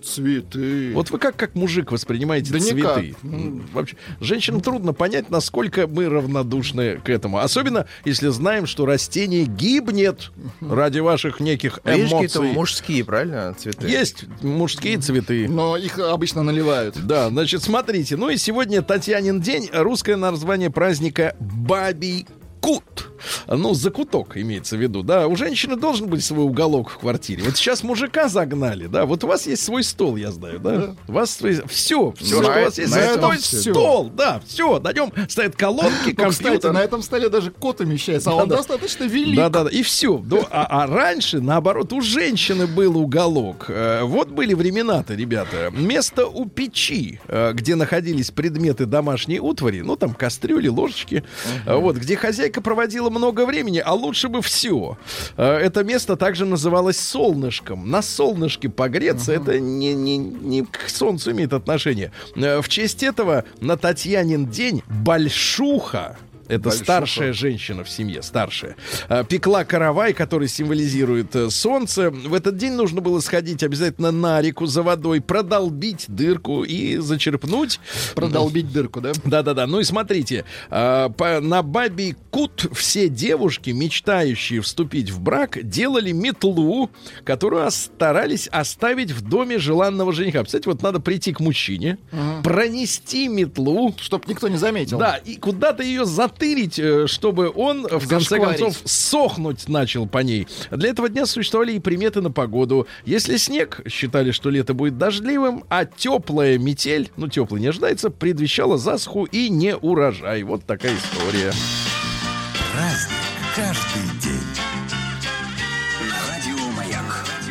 Цветы. 0.03 0.91
Вот 0.93 1.09
вы 1.11 1.17
как, 1.17 1.35
как 1.35 1.55
мужик 1.55 1.91
воспринимаете 1.91 2.51
Да 2.51 2.59
цветы? 2.59 3.15
никак. 3.21 3.73
Вообще, 3.73 3.95
женщинам 4.19 4.61
трудно 4.61 4.93
понять, 4.93 5.29
насколько 5.29 5.87
мы 5.87 6.09
равнодушны 6.09 6.97
к 6.97 7.09
этому. 7.09 7.37
Особенно, 7.39 7.87
если 8.05 8.27
знаем, 8.29 8.65
что 8.65 8.85
растение 8.85 9.45
гибнет 9.45 10.31
ради 10.61 10.99
ваших 10.99 11.39
неких 11.39 11.79
это 11.83 12.01
эмоций. 12.01 12.51
мужские, 12.53 13.05
правильно, 13.05 13.53
цветы? 13.57 13.87
Есть 13.87 14.25
мужские 14.41 14.97
цветы. 14.97 15.47
Но 15.47 15.77
их 15.77 15.97
обычно 15.99 16.43
наливают. 16.43 16.97
Да, 17.05 17.29
значит, 17.29 17.63
смотрите. 17.63 18.17
Ну 18.17 18.29
и 18.29 18.37
сегодня 18.37 18.81
Татьянин 18.81 19.39
день. 19.39 19.69
Русское 19.71 20.15
название 20.17 20.69
праздника 20.69 21.35
Бабий 21.39 22.27
Кут. 22.61 23.12
Ну, 23.47 23.73
закуток 23.73 24.37
имеется 24.37 24.77
в 24.77 24.79
виду, 24.81 25.03
да. 25.03 25.27
У 25.27 25.35
женщины 25.35 25.75
должен 25.75 26.07
быть 26.07 26.23
свой 26.23 26.45
уголок 26.45 26.89
в 26.89 26.97
квартире. 26.97 27.43
Вот 27.43 27.55
сейчас 27.57 27.83
мужика 27.83 28.27
загнали, 28.27 28.87
да. 28.87 29.05
Вот 29.05 29.23
у 29.23 29.27
вас 29.27 29.47
есть 29.47 29.63
свой 29.63 29.83
стол, 29.83 30.15
я 30.15 30.31
знаю, 30.31 30.59
да. 30.59 30.95
У 31.07 31.11
вас 31.13 31.29
все, 31.35 31.63
все, 31.67 32.13
что 32.17 32.37
у 32.39 32.41
На- 32.41 32.47
вас 32.49 32.77
есть, 32.77 32.95
на 32.95 33.13
свой 33.13 33.37
всё. 33.37 33.71
стол, 33.71 34.09
да, 34.09 34.41
все. 34.47 34.79
На 34.79 34.93
нем 34.93 35.11
стоят 35.29 35.55
колонки, 35.55 36.13
Ну, 36.17 36.29
кстати, 36.29 36.43
компьютер. 36.43 36.73
на 36.73 36.79
этом 36.83 37.01
столе 37.01 37.29
даже 37.29 37.51
кот 37.51 37.79
умещается, 37.81 38.31
а 38.31 38.35
он 38.35 38.49
достаточно 38.49 39.03
велик. 39.05 39.35
Да, 39.35 39.49
да, 39.49 39.63
да. 39.65 39.69
И 39.69 39.81
все. 39.83 40.21
а, 40.51 40.83
а 40.83 40.87
раньше, 40.87 41.39
наоборот, 41.41 41.93
у 41.93 42.01
женщины 42.01 42.67
был 42.67 42.97
уголок. 42.97 43.65
Э, 43.69 44.01
Вот 44.03 44.29
были 44.29 44.53
времена-то, 44.53 45.15
ребята. 45.15 45.71
Место 45.71 46.27
у 46.27 46.45
печи, 46.45 47.19
э, 47.27 47.51
где 47.53 47.75
находились 47.75 48.31
предметы 48.31 48.85
домашней 48.85 49.39
утвари, 49.39 49.81
ну 49.81 49.95
там 49.95 50.13
кастрюли, 50.13 50.67
ложечки, 50.67 51.23
вот, 51.65 51.95
где 51.97 52.15
хозяйка 52.15 52.61
проводила 52.61 53.09
много 53.13 53.45
времени, 53.45 53.81
а 53.85 53.93
лучше 53.93 54.27
бы 54.27 54.41
все. 54.41 54.97
Это 55.37 55.83
место 55.83 56.15
также 56.17 56.45
называлось 56.45 56.99
солнышком. 56.99 57.89
На 57.89 58.01
солнышке 58.01 58.69
погреться 58.69 59.31
это 59.33 59.59
не, 59.59 59.93
не, 59.93 60.17
не 60.17 60.63
к 60.65 60.89
солнцу 60.89 61.31
имеет 61.31 61.53
отношение. 61.53 62.11
Э, 62.35 62.61
В 62.61 62.67
честь 62.69 63.03
этого 63.03 63.45
на 63.61 63.77
Татьянин 63.77 64.47
день 64.47 64.83
большуха 64.87 66.17
это 66.47 66.65
Большуха. 66.65 66.83
старшая 66.83 67.33
женщина 67.33 67.83
в 67.83 67.89
семье, 67.89 68.21
старшая. 68.21 68.75
А, 69.09 69.23
Пекла 69.23 69.63
каравай, 69.65 70.13
который 70.13 70.47
символизирует 70.47 71.35
э, 71.35 71.49
солнце. 71.49 72.11
В 72.11 72.33
этот 72.33 72.57
день 72.57 72.73
нужно 72.73 73.01
было 73.01 73.19
сходить 73.19 73.63
обязательно 73.63 74.11
на 74.11 74.41
реку 74.41 74.65
за 74.65 74.83
водой, 74.83 75.21
продолбить 75.21 76.05
дырку 76.07 76.63
и 76.63 76.97
зачерпнуть. 76.97 77.79
Продолбить 78.15 78.71
дырку, 78.71 79.01
да? 79.01 79.11
Да-да-да. 79.23 79.67
Ну 79.67 79.79
и 79.79 79.83
смотрите, 79.83 80.45
а, 80.69 81.11
на 81.41 81.61
бабий 81.63 82.15
кут 82.29 82.67
все 82.73 83.09
девушки, 83.09 83.69
мечтающие 83.71 84.61
вступить 84.61 85.09
в 85.09 85.19
брак, 85.19 85.57
делали 85.63 86.11
метлу, 86.11 86.89
которую 87.23 87.69
старались 87.71 88.47
оставить 88.47 89.11
в 89.11 89.21
доме 89.27 89.57
желанного 89.59 90.11
жениха. 90.13 90.43
Кстати, 90.43 90.67
вот 90.67 90.81
надо 90.81 90.99
прийти 90.99 91.33
к 91.33 91.39
мужчине, 91.39 91.97
пронести 92.43 93.27
метлу, 93.27 93.95
Чтоб 93.99 94.27
никто 94.27 94.47
не 94.47 94.57
заметил. 94.57 94.97
да, 94.99 95.17
и 95.17 95.35
куда-то 95.37 95.83
ее 95.83 96.05
затырить, 96.05 96.32
э, 96.41 97.07
чтобы 97.07 97.51
он, 97.53 97.83
в 97.83 98.07
конце 98.07 98.37
Зашкварить. 98.37 98.59
концов, 98.59 98.81
сохнуть 98.85 99.67
начал 99.67 100.07
по 100.07 100.19
ней. 100.19 100.47
Для 100.71 100.89
этого 100.89 101.09
дня 101.09 101.25
существовали 101.25 101.73
и 101.73 101.79
приметы 101.79 102.21
на 102.21 102.31
погоду. 102.31 102.87
Если 103.05 103.37
снег, 103.37 103.81
считали, 103.87 104.31
что 104.31 104.49
лето 104.49 104.73
будет 104.73 104.97
дождливым, 104.97 105.63
а 105.69 105.85
теплая 105.85 106.57
метель, 106.57 107.11
ну, 107.17 107.27
теплый 107.27 107.61
не 107.61 107.67
ожидается, 107.67 108.09
предвещала 108.09 108.77
засуху 108.77 109.25
и 109.25 109.49
не 109.49 109.75
урожай. 109.75 110.43
Вот 110.43 110.65
такая 110.65 110.95
история. 110.95 111.51
Праздник 112.73 113.17
каждый 113.55 114.19
день. 114.21 114.42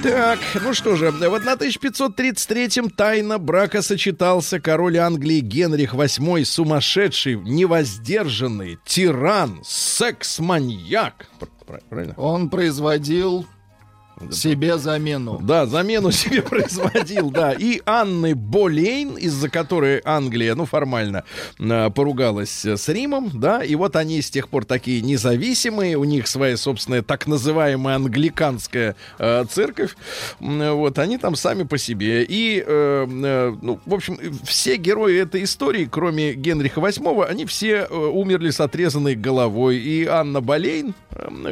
Так, 0.03 0.41
ну 0.61 0.75
что 0.75 0.97
же, 0.97 1.13
на 1.13 1.27
1533-м 1.27 2.91
тайно 2.91 3.39
брака 3.39 3.83
сочетался 3.83 4.59
король 4.59 4.99
Англии 4.99 5.39
Генрих 5.41 5.95
VIII, 5.95 6.45
сумасшедший, 6.45 7.37
невоздержанный, 7.37 8.79
тиран, 8.85 9.61
секс-маньяк. 9.65 11.27
Пр- 11.39 11.81
Правильно? 11.89 12.15
Он 12.17 12.51
производил 12.51 13.47
себе 14.31 14.79
замену. 14.79 15.39
Да, 15.43 15.67
замену 15.67 16.11
себе 16.13 16.43
производил, 16.43 17.31
да. 17.31 17.53
И 17.53 17.81
Анны 17.87 18.35
Болейн, 18.35 19.17
из-за 19.17 19.49
которой 19.49 20.01
Англия, 20.05 20.55
ну, 20.55 20.67
формально 20.67 21.25
э, 21.59 21.91
поругалась 21.91 22.65
с 22.65 22.89
Римом, 22.89 23.31
да, 23.35 23.63
и 23.63 23.75
вот 23.75 23.97
они 23.97 24.23
с 24.23 24.31
тех 24.31 24.49
пор 24.49 24.65
такие 24.65 25.01
независимые, 25.01 25.97
у 25.97 26.05
них 26.05 26.27
своя 26.27 26.57
собственная 26.57 27.03
так 27.03 27.27
называемая 27.27 27.97
англиканская 27.97 28.97
э, 29.19 29.45
церковь, 29.51 29.97
вот, 30.41 30.99
они 30.99 31.19
там 31.19 31.37
сами 31.37 31.63
по 31.65 31.79
себе. 31.79 32.25
И, 32.25 32.63
э, 32.67 33.07
э, 33.09 33.57
ну, 33.61 33.81
в 33.85 33.95
общем, 33.95 34.19
все 34.45 34.77
герои 34.77 35.19
этой 35.19 35.45
истории, 35.45 35.89
кроме 35.91 36.35
Генриха 36.35 36.81
VIII, 36.81 37.27
они 37.27 37.47
все 37.47 37.87
э, 37.89 37.95
умерли 37.95 38.51
с 38.51 38.61
отрезанной 38.61 39.15
головой. 39.15 39.79
И 39.79 40.07
Анна 40.07 40.41
Болейн, 40.41 40.95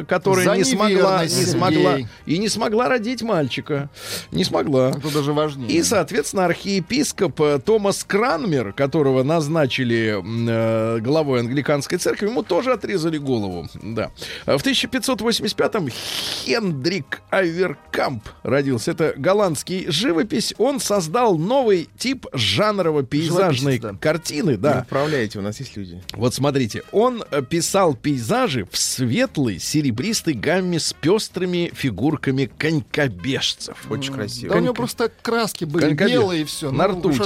которая 0.07 0.45
За 0.45 0.57
не 0.57 0.65
смогла, 0.65 1.25
не 1.25 1.29
смогла, 1.29 1.99
и 2.27 2.39
не 2.39 2.49
смогла 2.49 2.60
родить 2.89 3.23
мальчика. 3.23 3.91
Не 4.31 4.45
смогла. 4.45 4.91
Это 4.91 5.13
даже 5.13 5.33
важнее. 5.33 5.71
И, 5.71 5.83
соответственно, 5.83 6.45
архиепископ 6.45 7.41
э, 7.41 7.61
Томас 7.65 8.05
Кранмер, 8.05 8.73
которого 8.73 9.23
назначили 9.23 10.19
э, 10.21 11.01
главой 11.01 11.41
англиканской 11.41 11.99
церкви, 11.99 12.27
ему 12.29 12.43
тоже 12.43 12.73
отрезали 12.73 13.19
голову. 13.19 13.69
Да. 13.83 14.11
А 14.47 14.59
В 14.59 14.65
1585-м 14.65 15.89
Хендрик 15.91 17.23
Аверкамп 17.31 18.25
родился. 18.43 18.93
Это 18.93 19.15
голландский 19.17 19.91
живопись. 19.91 20.55
Он 20.59 20.81
создал 20.81 21.39
новый 21.39 21.89
тип 21.99 22.27
жанрово-пейзажной 22.33 23.79
да. 23.79 23.95
картины. 24.01 24.57
Да. 24.57 24.85
управляете, 24.87 25.39
у 25.39 25.43
нас 25.43 25.61
есть 25.61 25.77
люди. 25.77 26.03
Вот 26.13 26.35
смотрите, 26.35 26.83
он 26.93 27.25
э, 27.31 27.43
писал 27.43 27.95
пейзажи 27.95 28.67
в 28.71 28.77
светлой 28.77 29.59
серебристой 29.59 30.35
гамме 30.35 30.79
с 30.79 30.93
пестрыми 30.93 31.71
фигурками 31.75 32.40
фигурами 32.41 32.51
конькобежцев. 32.59 33.91
Очень 33.91 34.13
красиво. 34.13 34.55
Да 34.55 34.61
у 34.61 34.63
него 34.63 34.75
просто 34.75 35.11
краски 35.23 35.65
были 35.65 35.93
белые 35.93 36.43
и 36.43 36.45
все. 36.45 36.71
На 36.71 36.89
ртути 36.89 37.19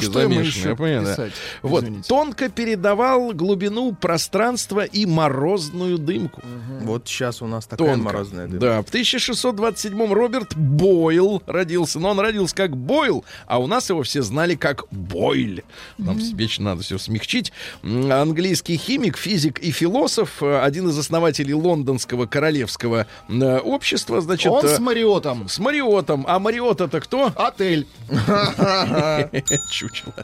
понимаю, 0.76 1.16
да. 1.16 1.28
Вот, 1.62 1.84
тонко 2.06 2.48
передавал 2.48 3.32
глубину 3.32 3.92
пространства 3.94 4.84
и 4.84 5.06
морозную 5.06 5.98
дымку. 5.98 6.42
Вот 6.82 7.08
сейчас 7.08 7.42
у 7.42 7.46
нас 7.46 7.66
такая 7.66 7.88
Тонко. 7.88 8.04
морозная 8.04 8.46
дымка. 8.46 8.66
Да, 8.66 8.82
в 8.82 8.86
1627-м 8.86 10.12
Роберт 10.12 10.56
Бойл 10.56 11.42
родился. 11.46 11.98
Но 11.98 12.10
он 12.10 12.20
родился 12.20 12.54
как 12.54 12.76
Бойл, 12.76 13.24
а 13.46 13.58
у 13.58 13.66
нас 13.66 13.88
его 13.90 14.02
все 14.02 14.22
знали 14.22 14.54
как 14.54 14.84
Бойль. 14.90 15.62
Нам 15.98 16.18
вечно 16.18 16.64
надо 16.64 16.82
все 16.82 16.98
смягчить. 16.98 17.52
Английский 17.82 18.76
химик, 18.76 19.16
физик 19.16 19.58
и 19.58 19.70
философ, 19.70 20.42
э, 20.42 20.60
один 20.60 20.88
из 20.88 20.98
основателей 20.98 21.54
лондонского 21.54 22.26
королевского 22.26 23.06
э, 23.28 23.58
общества, 23.58 24.20
значит... 24.20 24.50
Он 24.50 24.64
э, 24.64 24.68
с 24.68 24.78
Мариотом. 25.04 25.48
с 25.48 25.58
Мариотом. 25.58 26.24
А 26.26 26.38
Мариот 26.38 26.80
это 26.80 27.00
кто? 27.00 27.30
Отель. 27.36 27.86
Чучело. 29.70 30.14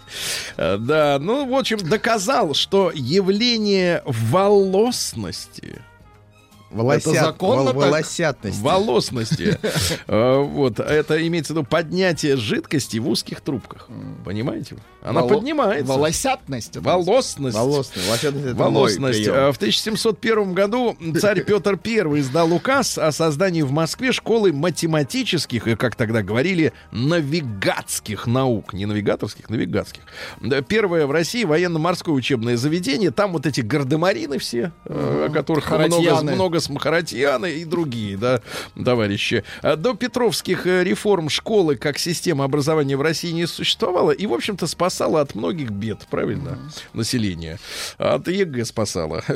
Э, 0.57 0.77
Да, 0.79 1.19
ну, 1.21 1.47
в 1.47 1.55
общем, 1.55 1.79
доказал, 1.79 2.55
что 2.55 2.90
явление 2.95 4.03
волосности 4.07 5.83
Волосят, 6.71 7.09
Это 7.15 7.25
законно 7.25 7.73
вол- 7.73 7.81
так? 7.83 7.91
волосятность. 7.91 8.61
волосности. 8.61 9.59
Э, 10.07 10.39
Вот, 10.43 10.79
это 10.81 11.27
имеется 11.27 11.53
в 11.53 11.57
виду 11.57 11.67
поднятие 11.67 12.37
жидкости 12.37 12.99
в 12.99 13.09
узких 13.09 13.41
трубках. 13.41 13.89
Понимаете? 14.25 14.77
Она 15.03 15.23
поднимается. 15.23 15.87
Волосятность. 15.87 16.77
Волосность. 16.77 17.57
Волосность. 17.57 19.19
прием. 19.25 19.35
Э, 19.35 19.53
В 19.53 19.57
1701 19.57 20.55
году 20.55 20.97
царь 21.21 21.43
Петр 21.45 21.79
I 21.85 22.21
издал 22.21 22.53
указ 22.53 22.99
о 22.99 23.11
создании 23.13 23.63
в 23.63 23.73
Москве 23.73 24.13
школы 24.13 24.53
математических 24.53 25.67
и, 25.67 25.75
как 25.77 25.97
тогда 25.97 26.23
говорили, 26.23 26.73
навигатских 26.93 28.27
наук. 28.27 28.73
Не 28.75 28.87
навигаторских, 28.87 29.49
навигатских. 29.51 30.03
Первое 30.69 31.07
в 31.07 31.11
России 31.11 31.45
военно-морское 31.45 32.15
учебное 32.15 32.57
заведение. 32.57 33.11
Там 33.11 33.33
вот 33.33 33.47
эти 33.47 33.61
гардемарины 33.61 34.39
все, 34.39 34.73
э, 34.85 35.27
о 35.29 35.33
которых 35.33 35.71
много, 35.71 36.23
много 36.23 36.60
с 36.61 36.68
Махаратьяны 36.68 37.53
и 37.53 37.64
другие, 37.64 38.16
да, 38.16 38.40
товарищи. 38.83 39.44
А 39.62 39.77
До 39.77 39.94
петровских 39.94 40.66
э, 40.66 40.85
реформ 40.85 41.29
школы 41.29 41.77
как 41.77 41.99
система 41.99 42.44
образования 42.44 42.96
в 42.96 43.03
России 43.03 43.31
не 43.31 43.46
существовало 43.46 44.11
и, 44.11 44.27
в 44.27 44.35
общем-то, 44.35 44.66
спасала 44.66 45.20
от 45.20 45.35
многих 45.35 45.70
бед, 45.70 46.07
правильно, 46.11 46.59
население. 46.92 47.59
От 47.99 48.29
ЕГЭ 48.29 48.64
спасала. 48.64 49.25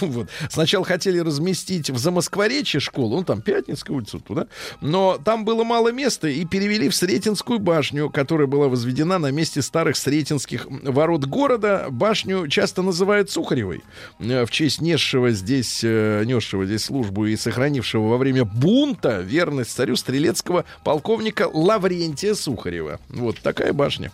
Вот. 0.00 0.28
Сначала 0.50 0.84
хотели 0.84 1.18
разместить 1.18 1.90
в 1.90 1.98
Замоскворечье 1.98 2.80
школу, 2.80 3.18
ну, 3.18 3.24
там, 3.24 3.42
Пятницкая 3.42 3.96
улица 3.96 4.18
туда, 4.18 4.46
но 4.80 5.18
там 5.22 5.44
было 5.44 5.64
мало 5.64 5.92
места 5.92 6.28
и 6.28 6.44
перевели 6.44 6.88
в 6.88 6.94
Сретенскую 6.94 7.58
башню, 7.58 8.10
которая 8.10 8.46
была 8.46 8.68
возведена 8.68 9.18
на 9.18 9.30
месте 9.30 9.62
старых 9.62 9.96
Сретенских 9.96 10.66
ворот 10.68 11.24
города. 11.24 11.86
Башню 11.90 12.48
часто 12.48 12.82
называют 12.82 13.30
Сухаревой, 13.30 13.82
э, 14.18 14.44
в 14.44 14.50
честь 14.50 14.80
несшего 14.80 15.30
здесь, 15.30 15.80
э, 15.82 16.24
несшего 16.24 16.66
здесь 16.68 16.84
службу 16.84 17.26
и 17.26 17.36
сохранившего 17.36 18.08
во 18.08 18.16
время 18.16 18.44
бунта 18.44 19.20
верность 19.20 19.72
царю 19.72 19.96
стрелецкого 19.96 20.64
полковника 20.84 21.50
Лаврентия 21.52 22.34
Сухарева. 22.34 23.00
Вот 23.08 23.38
такая 23.40 23.72
башня. 23.72 24.12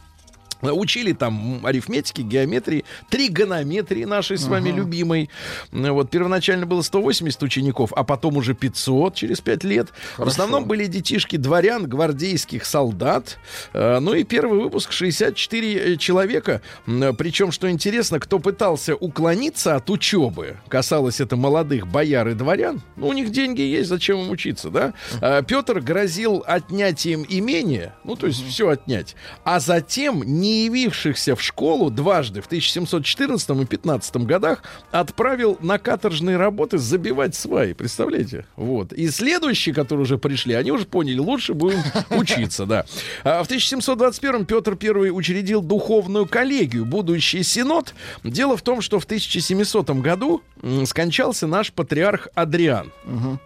Учили 0.73 1.13
там 1.13 1.65
арифметики, 1.67 2.23
геометрии, 2.23 2.85
тригонометрии 3.11 4.05
нашей 4.05 4.39
с 4.39 4.47
вами 4.47 4.71
любимой. 4.71 5.31
Э, 5.73 5.91
Вот 5.91 6.11
первоначально 6.11 6.67
было 6.67 6.83
180 6.83 7.43
учеников, 7.43 7.93
а 7.95 8.05
потом 8.05 8.37
уже 8.37 8.55
500 8.55 9.15
через 9.15 9.41
5 9.41 9.65
лет. 9.65 9.89
В 10.19 10.27
основном 10.29 10.65
были 10.67 10.87
детишки 10.87 11.37
дворян, 11.37 11.87
гвардейских 11.89 12.65
солдат. 12.65 13.39
Э, 13.73 13.99
Ну 14.01 14.15
и 14.15 14.25
первый 14.25 14.61
выпуск 14.61 14.93
64 14.93 15.97
человека. 15.99 16.61
М, 16.87 17.15
Причем, 17.17 17.53
что 17.53 17.71
интересно, 17.71 18.21
кто 18.21 18.39
пытался 18.39 18.95
уклониться 18.95 19.77
от 19.77 19.91
учебы, 19.91 20.57
касалось 20.69 21.21
это 21.21 21.37
молодых 21.37 21.87
бояр 21.87 22.29
и 22.29 22.35
дворян, 22.35 22.81
ну, 22.97 23.09
у 23.09 23.13
них 23.13 23.31
деньги 23.31 23.61
есть, 23.63 23.89
зачем 23.89 24.21
им 24.21 24.31
учиться, 24.31 24.71
да? 24.71 24.95
Э, 25.21 25.43
Петр 25.47 25.81
грозил 25.81 26.43
отнятием 26.47 27.25
имения, 27.29 27.95
ну, 28.05 28.17
то 28.17 28.27
есть 28.27 28.47
все 28.47 28.69
отнять, 28.69 29.17
а 29.45 29.61
затем 29.61 30.23
не 30.23 30.54
явившихся 30.55 31.37
в 31.37 31.43
школу 31.43 31.91
дважды 31.91 32.41
в 32.41 32.47
1714 32.47 33.51
и 33.51 33.65
15 33.65 34.17
годах 34.19 34.63
отправил 34.91 35.59
на 35.61 35.79
каторжные 35.79 36.37
работы 36.37 36.79
забивать 36.79 37.35
сваи, 37.35 37.73
представляете? 37.73 38.47
Вот. 38.57 38.93
И 38.93 39.09
следующие, 39.09 39.75
которые 39.75 40.05
уже 40.05 40.19
пришли, 40.19 40.55
они 40.55 40.71
уже 40.71 40.87
поняли, 40.87 41.19
лучше 41.19 41.55
будем 41.55 41.81
учиться, 42.11 42.67
да. 42.67 42.85
А 43.23 43.43
в 43.43 43.47
1721 43.47 44.47
Петр 44.47 44.77
I 44.81 45.11
учредил 45.11 45.63
духовную 45.63 46.27
коллегию, 46.27 46.85
будущий 46.85 47.43
синод. 47.43 47.95
Дело 48.23 48.57
в 48.57 48.63
том, 48.63 48.81
что 48.81 49.01
в 49.01 49.05
1700 49.05 49.91
году 49.91 50.43
скончался 50.85 51.47
наш 51.47 51.73
патриарх 51.73 52.29
Адриан. 52.35 52.93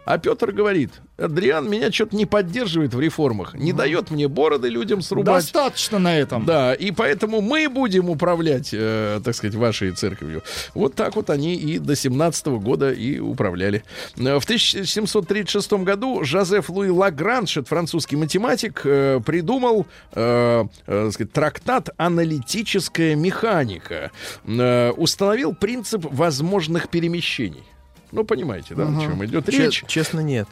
А 0.04 0.18
Петр 0.18 0.52
говорит, 0.52 0.92
Адриан 1.18 1.68
меня 1.68 1.90
что-то 1.90 2.14
не 2.16 2.26
поддерживает 2.26 2.94
в 2.94 3.00
реформах, 3.00 3.54
не 3.54 3.72
дает 3.72 4.10
мне 4.12 4.28
бороды 4.28 4.68
людям 4.68 5.02
срубать. 5.02 5.42
Достаточно 5.44 5.98
на 5.98 6.16
этом. 6.16 6.44
Да, 6.44 6.72
и 6.74 6.92
поэтому 6.92 7.40
мы 7.40 7.68
будем 7.68 8.08
управлять, 8.08 8.70
э, 8.72 9.20
так 9.24 9.34
сказать, 9.34 9.56
вашей 9.56 9.90
церковью. 9.90 10.42
Вот 10.74 10.94
так 10.94 11.16
вот 11.16 11.28
они 11.30 11.56
и 11.56 11.78
до 11.78 11.96
17 11.96 12.46
года 12.60 12.92
и 12.92 13.18
управляли. 13.18 13.82
Э, 14.16 14.38
В 14.38 14.44
1736 14.44 15.72
году 15.84 16.22
Жозеф 16.22 16.70
Луи 16.70 16.90
Лагранж, 16.90 17.56
это 17.56 17.66
французский 17.68 18.14
математик, 18.16 18.82
э, 18.84 19.20
придумал 19.26 19.86
э, 20.12 20.64
э, 20.86 21.10
сказать, 21.12 21.32
трактат 21.32 21.90
«Аналитическая 21.96 23.16
механика». 23.16 24.12
Э, 24.46 24.90
установил 24.92 25.52
принцип 25.54 26.06
возможных 26.10 26.88
перемещений. 26.88 27.64
Ну, 28.12 28.24
понимаете, 28.24 28.74
да, 28.74 28.84
о 28.84 29.00
чем 29.00 29.24
идет 29.24 29.46
Че- 29.46 29.64
речь? 29.66 29.84
Честно, 29.86 30.20
нет. 30.20 30.48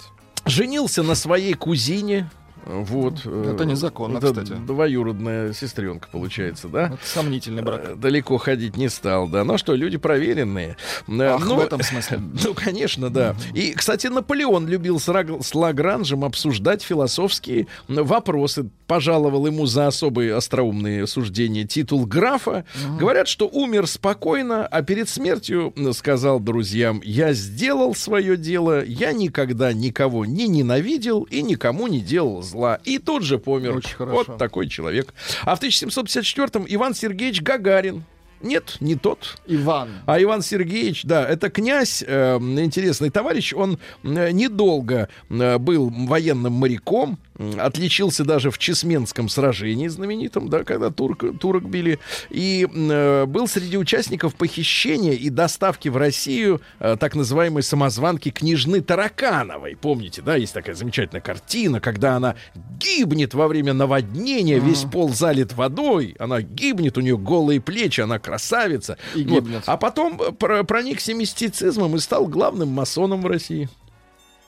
Женился 0.46 1.02
на 1.02 1.14
своей 1.14 1.54
кузине. 1.54 2.30
Вот. 2.66 3.20
э, 3.24 3.52
Это 3.54 3.64
незаконно, 3.64 4.18
это 4.18 4.26
кстати. 4.28 4.52
Двоюродная 4.54 5.52
сестренка, 5.52 6.08
получается, 6.10 6.66
да? 6.68 6.86
Это 6.86 6.98
сомнительный 7.04 7.62
брак. 7.62 7.80
Э, 7.84 7.94
Далеко 7.94 8.38
ходить 8.38 8.76
не 8.76 8.88
стал, 8.88 9.28
да. 9.28 9.44
Ну 9.44 9.56
что, 9.56 9.74
люди 9.74 9.98
проверенные. 9.98 10.76
Э, 11.06 11.22
Ах, 11.22 11.46
ну, 11.46 11.56
в 11.56 11.60
этом 11.60 11.82
смысле. 11.82 12.20
Ну, 12.46 12.54
конечно, 12.54 13.08
да. 13.10 13.36
И, 13.54 13.72
кстати, 13.72 14.08
Наполеон 14.08 14.66
любил 14.66 14.98
с, 15.00 15.54
Лагранжем 15.54 16.24
обсуждать 16.24 16.82
философские 16.82 17.66
вопросы. 17.88 18.68
Пожаловал 18.86 19.46
ему 19.46 19.66
за 19.66 19.86
особые 19.88 20.34
остроумные 20.34 21.06
суждения 21.06 21.64
титул 21.64 22.04
графа. 22.06 22.64
Говорят, 22.98 23.28
что 23.28 23.48
умер 23.48 23.86
спокойно, 23.86 24.66
а 24.66 24.82
перед 24.82 25.08
смертью 25.08 25.72
сказал 25.92 26.40
друзьям, 26.40 27.00
я 27.04 27.32
сделал 27.32 27.94
свое 27.94 28.36
дело, 28.36 28.84
я 28.84 29.12
никогда 29.12 29.72
никого 29.72 30.24
не 30.24 30.46
ненавидел 30.48 31.22
и 31.22 31.42
никому 31.42 31.86
не 31.86 32.00
делал 32.00 32.42
зла. 32.42 32.55
И 32.84 32.98
тут 32.98 33.22
же 33.22 33.38
помер. 33.38 33.76
Очень 33.76 33.96
хорошо. 33.96 34.24
Вот 34.28 34.38
такой 34.38 34.68
человек. 34.68 35.14
А 35.42 35.56
в 35.56 35.62
1754-м 35.62 36.66
Иван 36.68 36.94
Сергеевич 36.94 37.42
Гагарин. 37.42 38.04
Нет, 38.40 38.76
не 38.80 38.96
тот. 38.96 39.38
Иван. 39.46 39.88
А 40.06 40.22
Иван 40.22 40.42
Сергеевич, 40.42 41.04
да, 41.04 41.26
это 41.26 41.48
князь, 41.48 42.04
э, 42.06 42.36
интересный 42.36 43.10
товарищ, 43.10 43.54
он 43.54 43.78
э, 44.02 44.30
недолго 44.30 45.08
э, 45.30 45.58
был 45.58 45.90
военным 45.90 46.52
моряком, 46.52 47.18
отличился 47.58 48.24
даже 48.24 48.50
в 48.50 48.58
Чесменском 48.58 49.28
сражении 49.28 49.88
знаменитом, 49.88 50.48
да, 50.48 50.64
когда 50.64 50.90
турк, 50.90 51.24
турок 51.38 51.68
били, 51.68 51.98
и 52.30 52.66
э, 52.72 53.26
был 53.26 53.46
среди 53.48 53.76
участников 53.76 54.34
похищения 54.34 55.12
и 55.12 55.28
доставки 55.30 55.88
в 55.88 55.96
Россию 55.96 56.60
э, 56.78 56.96
так 56.98 57.14
называемой 57.14 57.62
самозванки 57.62 58.30
княжны 58.30 58.80
Таракановой. 58.80 59.76
Помните, 59.76 60.22
да, 60.22 60.36
есть 60.36 60.54
такая 60.54 60.74
замечательная 60.74 61.20
картина, 61.20 61.80
когда 61.80 62.16
она 62.16 62.36
гибнет 62.78 63.34
во 63.34 63.48
время 63.48 63.74
наводнения, 63.74 64.58
весь 64.58 64.82
пол 64.82 65.10
залит 65.10 65.52
водой, 65.54 66.16
она 66.18 66.40
гибнет, 66.42 66.96
у 66.98 67.00
нее 67.00 67.18
голые 67.18 67.60
плечи, 67.60 68.00
она 68.00 68.18
красавица. 68.18 68.96
И 69.14 69.24
Вот. 69.24 69.44
гибнет. 69.44 69.62
А 69.66 69.76
потом 69.76 70.20
э, 70.20 70.32
про- 70.32 70.64
проникся 70.64 71.14
мистицизмом 71.14 71.96
и 71.96 71.98
стал 71.98 72.26
главным 72.26 72.68
масоном 72.68 73.22
в 73.22 73.26
России. 73.26 73.68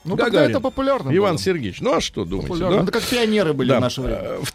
Ну, 0.08 0.16
тогда 0.16 0.30
Гагарин. 0.40 0.50
это 0.50 0.60
популярно 0.60 1.16
Иван 1.16 1.32
было. 1.36 1.42
Сергеевич, 1.42 1.80
ну 1.80 1.94
а 1.94 2.00
что 2.00 2.24
думаете? 2.24 2.48
Популярно. 2.48 2.76
да? 2.78 2.82
Это 2.84 2.92
как 2.92 3.02
пионеры 3.02 3.52
были 3.52 3.68
Да. 3.68 3.78
в 3.78 3.80
наше 3.80 4.00
время. 4.00 4.20
Э, 4.22 4.38
В, 4.42 4.48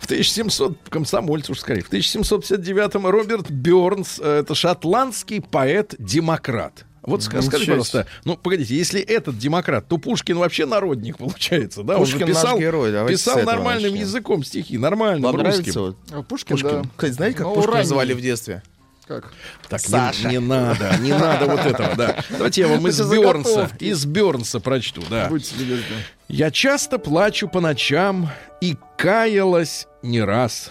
в 0.00 0.04
1700 0.06 0.78
комсомольцы 0.88 1.52
уж 1.52 1.58
скорее. 1.60 1.82
В 1.82 1.88
1759 1.88 3.10
Роберт 3.10 3.50
Бёрнс, 3.50 4.20
э, 4.22 4.40
это 4.40 4.54
шотландский 4.54 5.40
поэт-демократ. 5.40 6.84
Вот 7.02 7.20
ска- 7.20 7.40
скажите, 7.40 7.46
Ничего 7.46 7.58
пожалуйста, 7.76 8.06
ну 8.24 8.36
погодите, 8.36 8.74
если 8.76 9.00
этот 9.00 9.38
демократ, 9.38 9.86
то 9.86 9.96
Пушкин 9.96 10.38
вообще 10.38 10.66
народник 10.66 11.18
получается, 11.18 11.84
да? 11.84 11.98
Пушкин 11.98 12.22
Он 12.24 12.28
писал, 12.28 12.52
наш 12.54 12.60
герой, 12.60 12.90
давайте 12.90 13.16
писал 13.16 13.38
нормальным 13.44 13.92
начнем. 13.92 14.00
языком 14.08 14.42
стихи, 14.42 14.76
нормальным 14.76 15.22
Вам 15.22 15.36
русским. 15.36 15.50
нравится 15.52 15.80
вот 15.80 15.96
А 16.10 16.22
Пушкин, 16.22 16.56
Пушкин? 16.56 16.82
да. 16.82 16.88
Кстати, 16.96 17.12
знаете, 17.12 17.36
как 17.38 17.46
Ну, 17.46 17.54
Пушкина 17.54 17.72
ранний. 17.74 17.84
называли 17.84 18.12
в 18.12 18.20
детстве? 18.20 18.62
Как? 19.06 19.32
Так, 19.68 19.80
не- 19.82 19.88
Саша. 19.88 20.28
Не, 20.28 20.40
надо, 20.40 20.96
не 21.00 21.12
надо 21.12 21.46
вот 21.46 21.60
этого, 21.60 21.94
да. 21.94 22.24
Давайте 22.30 22.62
я 22.62 22.68
вам 22.68 22.86
из 22.88 23.00
Бёрнса, 23.00 23.70
из 23.78 24.04
Бёрнса 24.04 24.58
прочту, 24.58 25.02
да. 25.08 25.28
Будьте 25.28 25.54
любезны. 25.56 25.84
Я 26.28 26.50
часто 26.50 26.98
плачу 26.98 27.46
по 27.48 27.60
ночам 27.60 28.28
и 28.60 28.76
каялась 28.98 29.86
не 30.02 30.20
раз. 30.20 30.70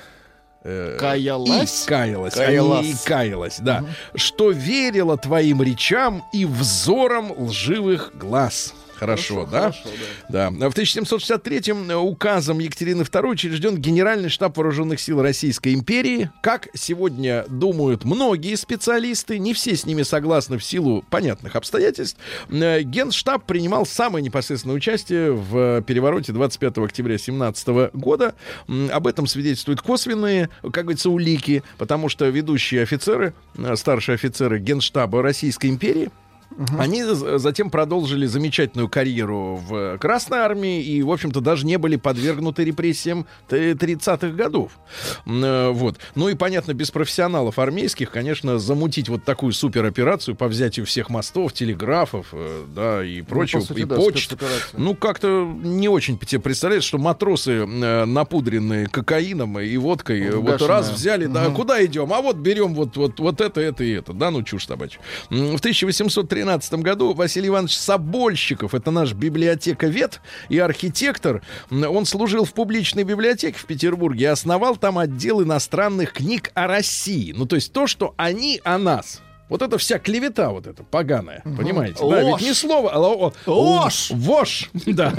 Э, 0.68 0.98
Каялась? 1.00 1.86
И 1.86 1.88
каялась, 1.88 2.34
Каялась. 2.34 2.80
а 2.80 2.84
не 2.84 2.92
и 2.92 2.96
каялась, 3.06 3.58
да. 3.60 3.86
Что 4.16 4.50
верила 4.52 5.16
твоим 5.16 5.62
речам 5.62 6.24
и 6.34 6.44
взорам 6.46 7.32
лживых 7.38 8.12
глаз. 8.16 8.74
Хорошо, 8.98 9.46
да? 9.46 9.72
Хорошо, 9.72 9.90
да. 10.30 10.50
Да. 10.50 10.70
В 10.70 10.74
1763-м 10.74 11.92
указом 12.06 12.60
Екатерины 12.60 13.02
II 13.02 13.30
учрежден 13.30 13.78
Генеральный 13.78 14.30
штаб 14.30 14.58
Вооруженных 14.58 15.00
сил 15.00 15.22
Российской 15.22 15.74
империи. 15.74 16.30
Как 16.42 16.70
сегодня 16.74 17.46
думают 17.48 18.06
многие 18.06 18.56
специалисты, 18.56 19.38
не 19.40 19.54
все 19.54 19.76
с 19.76 19.86
ними 19.86 20.04
согласны 20.04 20.58
в 20.58 20.64
силу 20.64 21.04
понятных 21.10 21.56
обстоятельств, 21.56 22.18
э, 22.50 22.82
Генштаб 22.82 23.46
принимал 23.46 23.86
самое 23.86 24.24
непосредственное 24.24 24.76
участие 24.76 25.32
в 25.32 25.82
перевороте 25.82 26.32
25 26.32 26.78
октября 26.86 27.18
17 27.18 27.92
года. 27.94 28.36
Об 28.92 29.08
этом 29.08 29.28
свидетельствуют 29.28 29.82
косвенные, 29.82 30.50
как 30.62 30.86
говорится, 30.86 31.10
улики, 31.10 31.64
потому 31.78 32.10
что 32.10 32.26
ведущие 32.26 32.84
офицеры, 32.84 33.34
э, 33.58 33.76
старшие 33.76 34.16
офицеры 34.16 34.60
Генштаба 34.60 35.22
Российской 35.22 35.68
империи, 35.68 36.10
Угу. 36.52 36.80
Они 36.80 37.04
затем 37.04 37.70
продолжили 37.70 38.26
замечательную 38.26 38.88
карьеру 38.88 39.58
в 39.58 39.76
э, 39.76 39.98
Красной 39.98 40.40
Армии 40.40 40.82
и, 40.82 41.02
в 41.04 41.12
общем-то, 41.12 41.42
даже 41.42 41.66
не 41.66 41.78
были 41.78 41.98
подвергнуты 41.98 42.64
репрессиям 42.64 43.26
30-х 43.50 44.30
годов. 44.30 44.80
Э, 45.26 45.70
вот. 45.72 45.98
Ну 46.16 46.30
и, 46.30 46.36
понятно, 46.36 46.74
без 46.74 46.92
профессионалов 46.92 47.60
армейских, 47.60 48.10
конечно, 48.10 48.58
замутить 48.58 49.10
вот 49.10 49.26
такую 49.26 49.52
супероперацию 49.52 50.36
по 50.36 50.48
взятию 50.48 50.86
всех 50.86 51.10
мостов, 51.10 51.52
телеграфов, 51.52 52.28
э, 52.32 52.66
да, 52.74 53.04
и 53.04 53.22
прочего, 53.22 53.60
ну, 53.60 53.66
по 53.66 53.74
сути, 53.74 53.80
и 53.80 53.86
да, 53.86 53.96
почт. 53.96 54.36
Ну, 54.74 54.96
как-то 54.96 55.46
не 55.62 55.90
очень 55.90 56.18
тебе 56.18 56.40
представляешь, 56.40 56.84
что 56.84 56.98
матросы 56.98 57.66
напудренные 57.66 58.88
кокаином 58.88 59.60
и 59.60 59.76
водкой, 59.78 60.30
Угашенная. 60.30 60.52
вот 60.52 60.62
раз 60.62 60.90
взяли, 60.90 61.26
угу. 61.26 61.34
да, 61.34 61.46
«А 61.46 61.52
куда 61.52 61.84
идем? 61.86 62.14
А 62.14 62.22
вот 62.22 62.38
берем 62.38 62.74
вот, 62.74 62.96
вот, 62.96 63.20
вот 63.20 63.42
это, 63.42 63.60
это 63.60 63.84
и 63.84 63.92
это. 63.92 64.14
Да, 64.14 64.32
ну 64.32 64.42
чушь 64.44 64.68
собачья. 64.68 65.02
В 65.30 65.56
1830 65.56 66.35
2013 66.44 66.74
году 66.84 67.14
Василий 67.14 67.48
Иванович 67.48 67.78
Собольщиков, 67.78 68.76
это 68.76 68.92
наш 68.92 69.14
библиотековед 69.14 70.22
и 70.50 70.60
архитектор, 70.60 71.42
он 71.72 72.06
служил 72.06 72.46
в 72.46 72.54
публичной 72.54 73.04
библиотеке 73.04 73.58
в 73.58 73.66
Петербурге 73.66 74.26
и 74.26 74.28
основал 74.28 74.76
там 74.76 74.98
отдел 74.98 75.42
иностранных 75.42 76.14
книг 76.14 76.52
о 76.54 76.68
России. 76.68 77.34
Ну, 77.36 77.46
то 77.46 77.56
есть 77.56 77.72
то, 77.74 77.88
что 77.88 78.14
они 78.18 78.62
о 78.64 78.78
нас. 78.78 79.22
Вот 79.48 79.62
это 79.62 79.78
вся 79.78 80.00
клевета 80.00 80.50
вот 80.50 80.66
эта 80.66 80.84
поганая, 80.84 81.42
угу. 81.46 81.58
понимаете? 81.58 81.98
Ложь. 82.04 82.16
Да, 82.16 82.24
ведь 82.24 82.42
не 82.42 82.54
слово, 82.54 82.92
а 82.92 82.96
л- 82.96 83.34
ложь. 83.46 84.10
Вож, 84.12 84.70
да. 84.74 85.10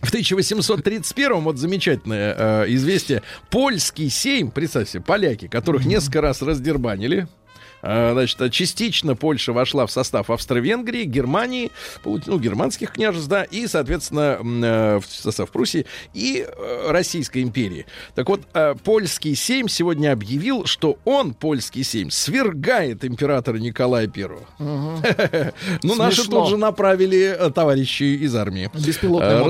В 0.00 0.08
1831 0.08 1.40
вот 1.40 1.58
замечательное 1.58 2.36
э, 2.38 2.64
известие. 2.68 3.22
Польский 3.50 4.10
сейм, 4.10 4.50
представьте, 4.50 5.00
поляки, 5.00 5.48
которых 5.48 5.84
несколько 5.86 6.20
раз 6.20 6.40
раздербанили, 6.40 7.26
Значит, 7.84 8.40
а 8.40 8.48
частично 8.48 9.14
Польша 9.14 9.52
вошла 9.52 9.86
в 9.86 9.90
состав 9.90 10.30
Австро-Венгрии, 10.30 11.04
Германии, 11.04 11.70
ну, 12.04 12.38
германских 12.38 12.92
княжеств, 12.92 13.28
да, 13.28 13.44
и, 13.44 13.66
соответственно, 13.66 14.38
э, 14.42 15.00
в 15.00 15.06
состав 15.06 15.50
Пруссии 15.50 15.86
и 16.14 16.46
э, 16.46 16.90
Российской 16.90 17.42
империи. 17.42 17.86
Так 18.14 18.28
вот, 18.28 18.42
э, 18.54 18.74
польский 18.82 19.34
сейм 19.34 19.68
сегодня 19.68 20.12
объявил, 20.12 20.64
что 20.64 20.98
он, 21.04 21.34
польский 21.34 21.84
сейм, 21.84 22.10
свергает 22.10 23.04
императора 23.04 23.58
Николая 23.58 24.06
Первого. 24.06 24.46
Ну, 25.82 25.94
наши 25.96 26.28
тут 26.28 26.48
же 26.48 26.56
направили 26.56 27.50
товарищей 27.54 28.16
из 28.16 28.34
армии. 28.34 28.70
Беспилотный 28.74 29.42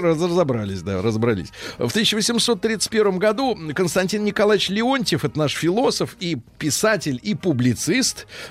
разобрались, 0.00 0.82
да, 0.82 1.00
разобрались. 1.00 1.48
В 1.78 1.88
1831 1.88 3.18
году 3.18 3.58
Константин 3.74 4.24
Николаевич 4.24 4.68
Леонтьев, 4.68 5.24
это 5.24 5.38
наш 5.38 5.54
философ 5.54 6.16
и 6.20 6.38
писатель, 6.58 7.18
и 7.22 7.34
публицист, 7.34 7.69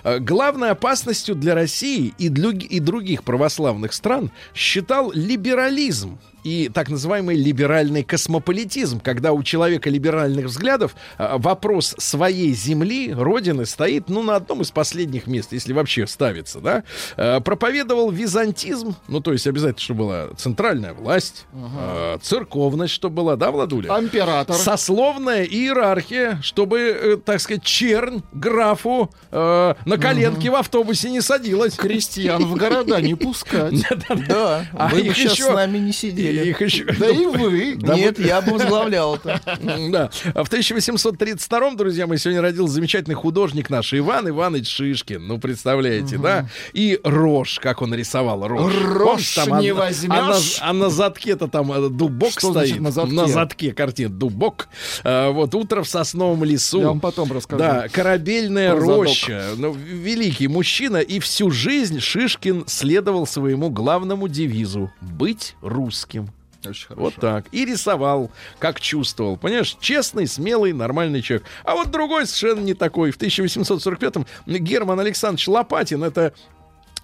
э, 0.03 0.19
главной 0.19 0.71
опасностью 0.71 1.35
для 1.35 1.55
России 1.55 2.13
и, 2.17 2.29
для, 2.29 2.51
и 2.51 2.79
других 2.79 3.23
православных 3.23 3.93
стран 3.93 4.31
считал 4.53 5.11
либерализм 5.11 6.19
и 6.43 6.69
так 6.73 6.89
называемый 6.89 7.35
либеральный 7.35 8.03
космополитизм, 8.03 8.99
когда 8.99 9.33
у 9.33 9.43
человека 9.43 9.89
либеральных 9.89 10.45
взглядов 10.45 10.95
э, 11.17 11.35
вопрос 11.37 11.95
своей 11.97 12.53
земли, 12.53 13.13
родины 13.13 13.65
стоит, 13.65 14.09
ну, 14.09 14.23
на 14.23 14.35
одном 14.37 14.61
из 14.61 14.71
последних 14.71 15.27
мест, 15.27 15.51
если 15.53 15.73
вообще 15.73 16.07
ставится, 16.07 16.59
да, 16.59 16.83
Э, 17.17 17.39
проповедовал 17.41 18.11
византизм, 18.11 18.95
ну, 19.07 19.19
то 19.19 19.31
есть 19.33 19.47
обязательно, 19.47 19.81
чтобы 19.81 19.99
была 19.99 20.27
центральная 20.37 20.93
власть, 20.93 21.45
э, 21.53 22.17
церковность, 22.21 22.93
чтобы 22.93 23.17
была, 23.17 23.35
да, 23.35 23.51
Владуля? 23.51 23.89
Император. 23.99 24.55
Сословная 24.55 25.43
иерархия, 25.43 26.39
чтобы, 26.41 26.79
э, 26.79 27.17
так 27.17 27.39
сказать, 27.41 27.63
чернь 27.63 28.21
графу 28.31 29.09
э, 29.31 29.73
на 29.85 29.97
коленке 29.97 30.49
в 30.49 30.55
автобусе 30.55 31.09
не 31.09 31.21
садилась. 31.21 31.75
Крестьян 31.75 32.43
в 32.45 32.55
города 32.55 33.01
не 33.01 33.15
пускать. 33.15 33.83
Да, 34.27 34.65
А 34.73 34.89
вы 34.89 35.03
бы 35.03 35.13
сейчас 35.13 35.33
еще- 35.33 35.45
с 35.45 35.53
нами 35.53 35.77
не 35.77 35.91
сидели. 35.91 36.28
Их 36.31 36.61
еще... 36.61 36.85
Да 36.85 37.09
и 37.09 37.25
вы. 37.25 37.75
Нет, 37.75 38.19
я 38.19 38.41
бы 38.41 38.53
возглавлял 38.53 39.15
это. 39.15 39.41
Да. 39.89 40.09
А 40.33 40.43
в 40.43 40.47
1832 40.47 41.75
друзья 41.75 42.05
мои, 42.07 42.17
сегодня 42.17 42.41
родился 42.41 42.73
замечательный 42.73 43.15
художник 43.15 43.69
наш 43.69 43.93
Иван 43.93 44.29
Иванович 44.29 44.67
Шишкин. 44.69 45.25
Ну, 45.25 45.39
представляете, 45.39 46.17
да? 46.17 46.49
И 46.73 46.99
рожь, 47.03 47.59
как 47.59 47.81
он 47.81 47.93
рисовал. 47.93 48.47
Рожь 48.47 49.35
Помните, 49.35 49.61
не 49.61 49.69
а- 49.69 49.75
возьмешь? 49.75 50.59
А 50.61 50.63
на, 50.63 50.69
а 50.69 50.73
на 50.73 50.89
задке-то 50.89 51.47
там 51.47 51.71
э, 51.71 51.89
дубок 51.89 52.31
стоит. 52.31 52.79
на 52.79 52.91
задке? 52.91 53.73
картина 53.73 54.09
дубок. 54.09 54.69
А, 55.03 55.31
вот 55.31 55.55
утро 55.55 55.83
в 55.83 55.87
сосновом 55.87 56.43
лесу. 56.43 56.81
Я 56.81 56.87
вам 56.87 56.99
потом 56.99 57.31
расскажу. 57.31 57.59
Да, 57.59 57.87
корабельная 57.89 58.75
роща. 58.75 59.51
Ну, 59.57 59.71
великий 59.73 60.47
мужчина. 60.47 60.97
И 60.97 61.19
всю 61.19 61.51
жизнь 61.51 61.99
Шишкин 61.99 62.65
следовал 62.67 63.25
своему 63.25 63.69
главному 63.69 64.27
девизу— 64.27 64.91
быть 65.01 65.55
русским. 65.61 66.28
Очень 66.65 66.87
Вот 66.95 67.15
так. 67.15 67.45
И 67.51 67.65
рисовал, 67.65 68.31
как 68.59 68.79
чувствовал. 68.79 69.37
Понимаешь, 69.37 69.77
честный, 69.79 70.27
смелый, 70.27 70.73
нормальный 70.73 71.21
человек. 71.21 71.47
А 71.63 71.75
вот 71.75 71.91
другой 71.91 72.25
совершенно 72.25 72.65
не 72.65 72.73
такой. 72.73 73.11
В 73.11 73.17
1845-м 73.17 74.25
Герман 74.45 74.99
Александрович 74.99 75.47
Лопатин, 75.47 76.03
это 76.03 76.33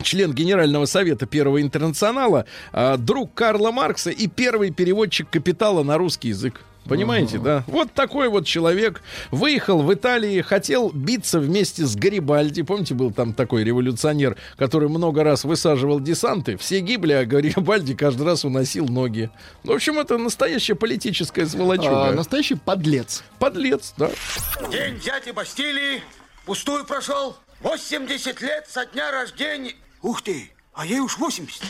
член 0.02 0.34
Генерального 0.34 0.86
совета 0.86 1.26
Первого 1.26 1.62
интернационала, 1.62 2.46
а, 2.74 2.98
друг 2.98 3.34
Карла 3.34 3.72
Маркса 3.72 4.10
и 4.10 4.28
первый 4.28 4.72
переводчик 4.72 5.30
«Капитала» 5.30 5.84
на 5.84 5.98
русский 5.98 6.30
язык. 6.30 6.62
Понимаете, 6.86 7.39
да? 7.39 7.63
Вот 7.67 7.91
такой 7.93 8.30
вот 8.30 8.45
человек 8.45 9.02
выехал 9.32 9.82
в 9.82 9.93
Италии, 9.93 10.41
хотел 10.41 10.91
биться 10.91 11.39
вместе 11.39 11.86
с 11.86 11.95
Гарибальди. 11.95 12.62
Помните, 12.62 12.93
был 12.93 13.12
там 13.12 13.34
такой 13.34 13.63
революционер, 13.63 14.38
который 14.58 14.88
много 14.89 15.24
раз 15.24 15.43
высаживал 15.43 16.00
десанты. 16.00 16.58
Все 16.58 16.80
гибли, 16.80 17.13
а 17.13 17.26
Гарибальди 17.26 17.95
каждый 17.95 18.26
раз 18.26 18.45
уносил 18.45 18.88
ноги. 18.88 19.32
В 19.63 19.71
общем, 19.71 20.00
это 20.00 20.17
настоящая 20.17 20.76
политическая 20.76 21.45
сволочуга. 21.45 22.10
А, 22.10 22.12
настоящий 22.12 22.56
подлец. 22.56 23.24
Подлец, 23.39 23.93
да. 23.98 24.10
День 24.71 25.00
дяди 25.00 25.32
Бастилии 25.32 26.02
пустую 26.45 26.86
прошел. 26.86 27.36
80 27.62 28.41
лет 28.41 28.67
со 28.69 28.86
дня 28.86 29.12
рождения. 29.12 29.74
Ух 30.02 30.21
ты, 30.21 30.52
а 30.74 30.86
ей 30.86 31.00
уж 31.00 31.17
80. 31.17 31.63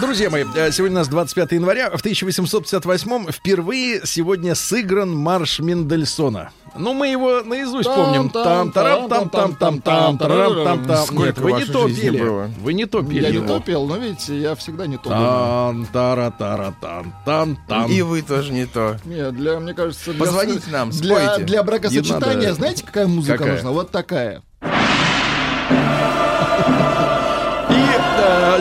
Друзья 0.00 0.30
мои, 0.30 0.44
э, 0.54 0.70
сегодня 0.72 0.96
у 0.96 1.00
нас 1.00 1.08
25 1.08 1.52
января. 1.52 1.90
В 1.90 2.00
1858 2.00 3.30
впервые 3.30 4.00
сегодня 4.04 4.54
сыгран 4.54 5.14
марш 5.14 5.58
Мендельсона. 5.60 6.50
Ну, 6.76 6.94
мы 6.94 7.08
его 7.08 7.42
наизусть 7.42 7.88
Там, 7.88 7.96
помним. 7.96 8.30
там, 8.30 8.70
Там, 8.72 9.08
там, 9.08 9.28
там, 9.28 9.28
там, 9.28 9.80
там, 9.80 10.18
там, 10.18 10.86
там. 10.86 11.04
Сколько 11.04 11.26
Нет, 11.26 11.38
вы 11.38 11.52
не 11.52 11.64
то 11.64 11.86
пели. 11.88 12.20
было? 12.20 12.50
Вы 12.60 12.72
не 12.74 12.86
то 12.86 13.02
пели. 13.02 13.22
Я 13.24 13.30
не 13.30 13.46
то 13.46 13.60
пел, 13.60 13.86
но 13.86 13.96
видите, 13.96 14.40
я 14.40 14.54
всегда 14.54 14.86
не 14.86 14.96
то. 14.96 15.10
Тан, 15.10 15.86
тара, 15.92 16.32
тара, 16.38 16.74
тан, 16.80 17.12
тан, 17.26 17.58
тан. 17.68 17.90
И 17.90 18.00
вы 18.02 18.22
тоже 18.22 18.52
не 18.52 18.66
то. 18.66 18.96
Нет, 19.04 19.34
для, 19.36 19.58
мне 19.58 19.74
кажется, 19.74 20.12
для, 20.12 20.24
Позвоните 20.24 20.70
нам, 20.70 20.90
для, 20.90 21.16
спойте. 21.28 21.44
для 21.44 21.62
бракосочетания, 21.64 22.36
Не 22.36 22.42
надо. 22.46 22.54
знаете, 22.54 22.84
какая 22.86 23.06
музыка 23.08 23.36
Какая? 23.38 23.54
нужна? 23.54 23.70
Вот 23.72 23.90
такая. 23.90 24.42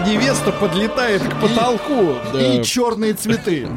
Невеста 0.05 0.51
подлетает 0.51 1.21
к 1.21 1.39
потолку. 1.41 2.15
Да. 2.33 2.39
И 2.39 2.63
черные 2.63 3.13
цветы. 3.13 3.67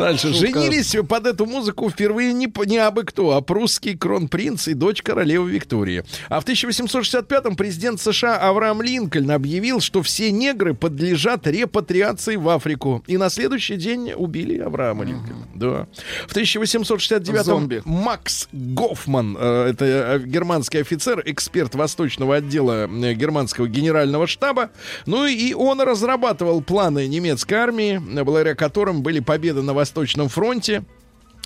Дальше. 0.00 0.32
Женились 0.32 0.96
под 1.06 1.26
эту 1.26 1.44
музыку 1.44 1.90
впервые 1.90 2.32
не, 2.32 2.50
не 2.66 2.78
абы 2.78 3.04
кто, 3.04 3.32
а 3.32 3.42
прусский 3.42 3.96
кронпринц 3.96 4.68
и 4.68 4.74
дочь 4.74 5.02
королевы 5.02 5.50
Виктории. 5.50 6.04
А 6.28 6.40
в 6.40 6.46
1865-м 6.46 7.54
президент 7.54 8.00
США 8.00 8.38
Авраам 8.38 8.80
Линкольн 8.80 9.30
объявил, 9.30 9.80
что 9.80 10.02
все 10.02 10.30
негры 10.30 10.72
подлежат 10.72 11.46
репатриации 11.46 12.36
в 12.36 12.48
Африку. 12.48 13.04
И 13.06 13.18
на 13.18 13.28
следующий 13.28 13.76
день 13.76 14.12
убили 14.16 14.58
Авраама 14.58 15.04
Линкольна. 15.04 15.46
Да. 15.54 15.86
В 16.26 16.34
1869-м 16.34 17.44
Зомби. 17.44 17.82
Макс 17.84 18.48
Гофман, 18.52 19.36
э, 19.38 19.70
это 19.70 19.84
э, 19.84 20.18
германский 20.24 20.78
офицер, 20.78 21.22
эксперт 21.26 21.74
восточного 21.74 22.36
отдела 22.36 22.88
э, 22.88 23.12
германского 23.12 23.68
генерального 23.68 24.26
штаба. 24.26 24.70
Ну 25.04 25.26
и 25.26 25.52
он 25.52 25.82
разрабатывал 25.82 26.62
планы 26.62 27.06
немецкой 27.06 27.54
армии, 27.54 27.98
благодаря 27.98 28.54
которым 28.54 29.02
были 29.02 29.20
победы 29.20 29.60
на 29.60 29.74
Восточном 29.90 30.28
фронте. 30.28 30.84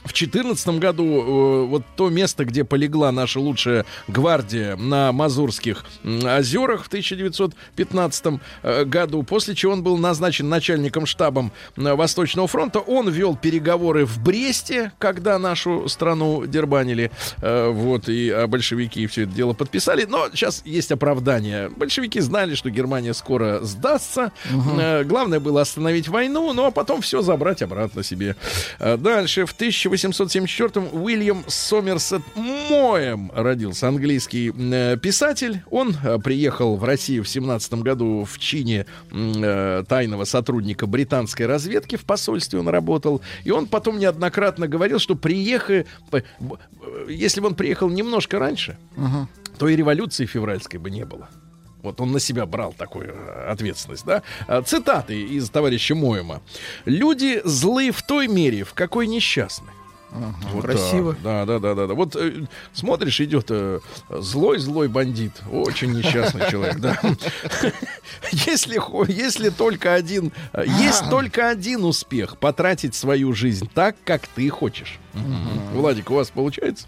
В 0.04 0.12
2014 0.12 0.68
году 0.78 1.04
э, 1.04 1.66
вот 1.66 1.82
то 1.96 2.08
место, 2.10 2.44
где 2.44 2.64
полегла 2.64 3.10
наша 3.12 3.40
лучшая 3.40 3.84
гвардия 4.08 4.76
на 4.76 5.12
Мазурских 5.12 5.84
озерах 6.04 6.84
в 6.84 6.88
1915 6.88 8.40
э, 8.62 8.84
году, 8.84 9.22
после 9.22 9.54
чего 9.54 9.72
он 9.72 9.82
был 9.82 9.96
назначен 9.98 10.48
начальником 10.48 11.06
штабом 11.06 11.52
э, 11.76 11.94
Восточного 11.94 12.48
фронта, 12.48 12.80
он 12.80 13.08
вел 13.08 13.36
переговоры 13.36 14.04
в 14.04 14.22
Бресте, 14.22 14.92
когда 14.98 15.38
нашу 15.38 15.88
страну 15.88 16.46
дербанили, 16.46 17.10
э, 17.40 17.68
вот, 17.70 18.08
и 18.08 18.30
а 18.30 18.46
большевики 18.46 19.06
все 19.06 19.22
это 19.22 19.32
дело 19.32 19.52
подписали, 19.54 20.04
но 20.04 20.28
сейчас 20.30 20.62
есть 20.64 20.92
оправдание. 20.92 21.70
Большевики 21.70 22.20
знали, 22.20 22.54
что 22.54 22.70
Германия 22.70 23.14
скоро 23.14 23.60
сдастся, 23.62 24.32
Э, 24.78 25.04
главное 25.04 25.40
было 25.40 25.62
остановить 25.62 26.08
войну, 26.08 26.52
ну 26.52 26.66
а 26.66 26.70
потом 26.70 27.00
все 27.00 27.22
забрать 27.22 27.62
обратно 27.62 28.02
себе. 28.02 28.36
Э, 28.78 28.96
Дальше, 28.96 29.46
в 29.46 29.54
1874-м 29.94 30.88
Уильям 31.02 31.44
Сомерсет 31.46 32.22
Моэм 32.34 33.30
родился, 33.34 33.88
английский 33.88 34.52
э, 34.56 34.96
писатель. 34.96 35.62
Он 35.70 35.94
э, 36.02 36.18
приехал 36.18 36.76
в 36.76 36.84
Россию 36.84 37.24
в 37.24 37.28
17 37.28 37.74
году 37.74 38.24
в 38.24 38.38
чине 38.38 38.86
э, 39.12 39.84
тайного 39.88 40.24
сотрудника 40.24 40.86
британской 40.86 41.46
разведки 41.46 41.96
в 41.96 42.04
посольстве 42.04 42.58
он 42.60 42.68
работал. 42.68 43.20
И 43.44 43.50
он 43.50 43.66
потом 43.66 43.98
неоднократно 43.98 44.68
говорил, 44.68 44.98
что 44.98 45.14
приехай, 45.14 45.86
п- 46.10 46.24
б- 46.40 46.56
э, 46.82 47.06
если 47.10 47.40
бы 47.40 47.48
он 47.48 47.54
приехал 47.54 47.88
немножко 47.88 48.38
раньше, 48.38 48.76
то 49.58 49.68
и 49.68 49.76
революции 49.76 50.26
февральской 50.26 50.78
бы 50.80 50.90
не 50.90 51.04
было. 51.04 51.28
Вот 51.82 52.00
он 52.00 52.12
на 52.12 52.18
себя 52.18 52.46
брал 52.46 52.72
такую 52.72 53.08
э, 53.14 53.46
ответственность, 53.50 54.06
да? 54.06 54.22
А, 54.48 54.62
Цитаты 54.62 55.20
из 55.20 55.50
товарища 55.50 55.94
Моема. 55.94 56.40
«Люди 56.86 57.42
злы 57.44 57.90
в 57.90 58.02
той 58.02 58.26
мере, 58.26 58.64
в 58.64 58.72
какой 58.72 59.06
несчастны». 59.06 59.68
Вот 60.52 60.64
Красиво. 60.64 61.16
Да, 61.22 61.44
да, 61.44 61.58
да, 61.58 61.74
да, 61.74 61.86
да. 61.88 61.94
Вот 61.94 62.14
э, 62.14 62.46
смотришь, 62.72 63.20
идет 63.20 63.46
э, 63.50 63.80
злой, 64.08 64.58
злой 64.58 64.88
бандит, 64.88 65.32
очень 65.50 65.92
несчастный 65.92 66.42
человек, 66.50 66.78
да. 66.78 66.98
Если, 68.30 68.80
если 69.12 69.48
только 69.50 69.94
один, 69.94 70.32
э, 70.52 70.64
есть 70.66 71.10
только 71.10 71.48
один 71.48 71.84
успех 71.84 72.38
потратить 72.38 72.94
свою 72.94 73.32
жизнь 73.32 73.68
так, 73.74 73.96
как 74.04 74.26
ты 74.28 74.48
хочешь. 74.50 74.98
Владик, 75.72 76.10
у 76.10 76.14
вас 76.14 76.30
получается? 76.30 76.86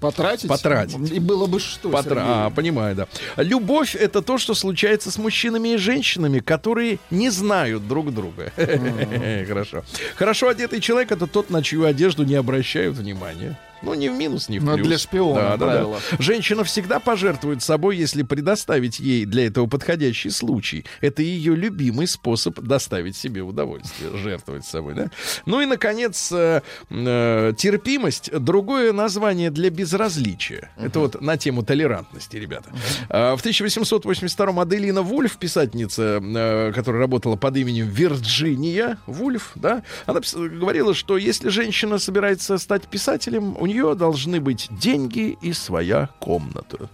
Потратить? 0.00 0.48
Потратить. 0.48 1.10
И 1.10 1.18
было 1.18 1.46
бы 1.46 1.60
что, 1.60 1.90
Потра-? 1.90 2.22
А, 2.24 2.50
понимаю, 2.50 2.94
да. 2.94 3.06
Любовь 3.36 3.94
это 3.94 4.22
то, 4.22 4.38
что 4.38 4.54
случается 4.54 5.10
с 5.10 5.18
мужчинами 5.18 5.74
и 5.74 5.76
женщинами, 5.76 6.40
которые 6.40 6.98
не 7.10 7.30
знают 7.30 7.86
друг 7.88 8.12
друга. 8.12 8.52
Хорошо. 9.48 9.84
Хорошо 10.16 10.48
одетый 10.48 10.80
человек 10.80 11.12
это 11.12 11.26
тот, 11.26 11.50
на 11.50 11.62
чью 11.62 11.84
одежду 11.84 12.24
не 12.24 12.34
обращают 12.34 12.96
внимания. 12.96 13.58
Ну, 13.86 13.94
не 13.94 14.08
в 14.08 14.14
минус, 14.14 14.48
не 14.48 14.58
в 14.58 14.64
Но 14.64 14.74
плюс. 14.74 14.86
для 14.88 14.98
шпиона 14.98 15.56
Да, 15.56 15.56
да, 15.56 15.84
да. 15.84 15.98
Женщина 16.18 16.64
всегда 16.64 16.98
пожертвует 16.98 17.62
собой, 17.62 17.96
если 17.96 18.22
предоставить 18.24 18.98
ей 18.98 19.24
для 19.24 19.46
этого 19.46 19.66
подходящий 19.66 20.30
случай. 20.30 20.84
Это 21.00 21.22
ее 21.22 21.54
любимый 21.54 22.08
способ 22.08 22.58
доставить 22.60 23.16
себе 23.16 23.42
удовольствие, 23.42 24.16
жертвовать 24.16 24.64
собой, 24.66 24.94
да? 24.94 25.10
Ну 25.46 25.60
и, 25.60 25.66
наконец, 25.66 26.32
э, 26.32 26.62
э, 26.90 27.52
терпимость— 27.56 28.30
другое 28.38 28.92
название 28.92 29.50
для 29.50 29.70
безразличия. 29.70 30.70
Это 30.76 30.98
вот 30.98 31.20
на 31.20 31.36
тему 31.36 31.62
толерантности, 31.62 32.36
ребята. 32.36 32.70
А, 33.08 33.36
В 33.36 33.42
1882-м 33.42 34.58
Аделина 34.58 35.02
Вульф, 35.02 35.36
писательница, 35.36 36.20
э, 36.22 36.72
которая 36.74 37.02
работала 37.02 37.36
под 37.36 37.56
именем 37.56 37.86
Вирджиния 37.88 38.98
Вульф, 39.06 39.52
да, 39.54 39.82
она 40.06 40.20
говорила, 40.34 40.92
что 40.94 41.16
если 41.16 41.48
женщина 41.50 41.98
собирается 41.98 42.58
стать 42.58 42.88
писателем, 42.88 43.56
у 43.58 43.66
нее 43.66 43.75
должны 43.94 44.40
быть 44.40 44.68
деньги 44.70 45.36
и 45.42 45.52
своя 45.52 46.08
комната. 46.20 46.88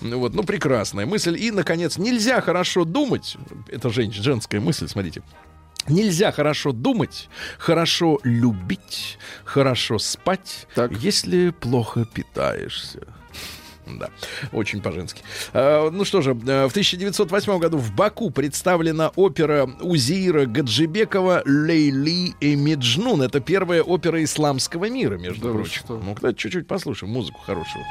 Ну 0.00 0.18
Вот, 0.18 0.34
ну, 0.34 0.42
прекрасная 0.42 1.06
мысль. 1.06 1.36
И, 1.38 1.50
наконец, 1.50 1.98
нельзя 1.98 2.40
хорошо 2.40 2.84
думать. 2.84 3.36
Это 3.68 3.90
жен- 3.90 4.12
женская 4.12 4.60
мысль, 4.60 4.88
смотрите. 4.88 5.22
Нельзя 5.88 6.30
хорошо 6.30 6.72
думать, 6.72 7.28
хорошо 7.58 8.20
любить, 8.22 9.18
хорошо 9.44 9.98
спать, 9.98 10.66
Так. 10.74 10.92
если 11.02 11.50
плохо 11.50 12.04
питаешься. 12.04 13.00
Да, 13.98 14.10
очень 14.52 14.80
по-женски. 14.80 15.22
А, 15.52 15.90
ну 15.90 16.04
что 16.04 16.20
же, 16.22 16.30
э, 16.30 16.66
в 16.66 16.70
1908 16.70 17.58
году 17.58 17.78
в 17.78 17.94
Баку 17.94 18.30
представлена 18.30 19.08
опера 19.16 19.68
Узира 19.80 20.46
Гаджибекова 20.46 21.42
«Лейли 21.44 22.34
и 22.40 22.54
Меджнун». 22.56 23.22
Это 23.22 23.40
первая 23.40 23.82
опера 23.82 24.22
исламского 24.22 24.88
мира, 24.88 25.16
между 25.16 25.48
Да 25.48 25.54
прочим. 25.54 25.82
Ну, 25.88 26.14
кстати, 26.14 26.36
чуть-чуть 26.36 26.66
послушаем 26.66 27.12
музыку 27.12 27.40
хорошую. 27.40 27.84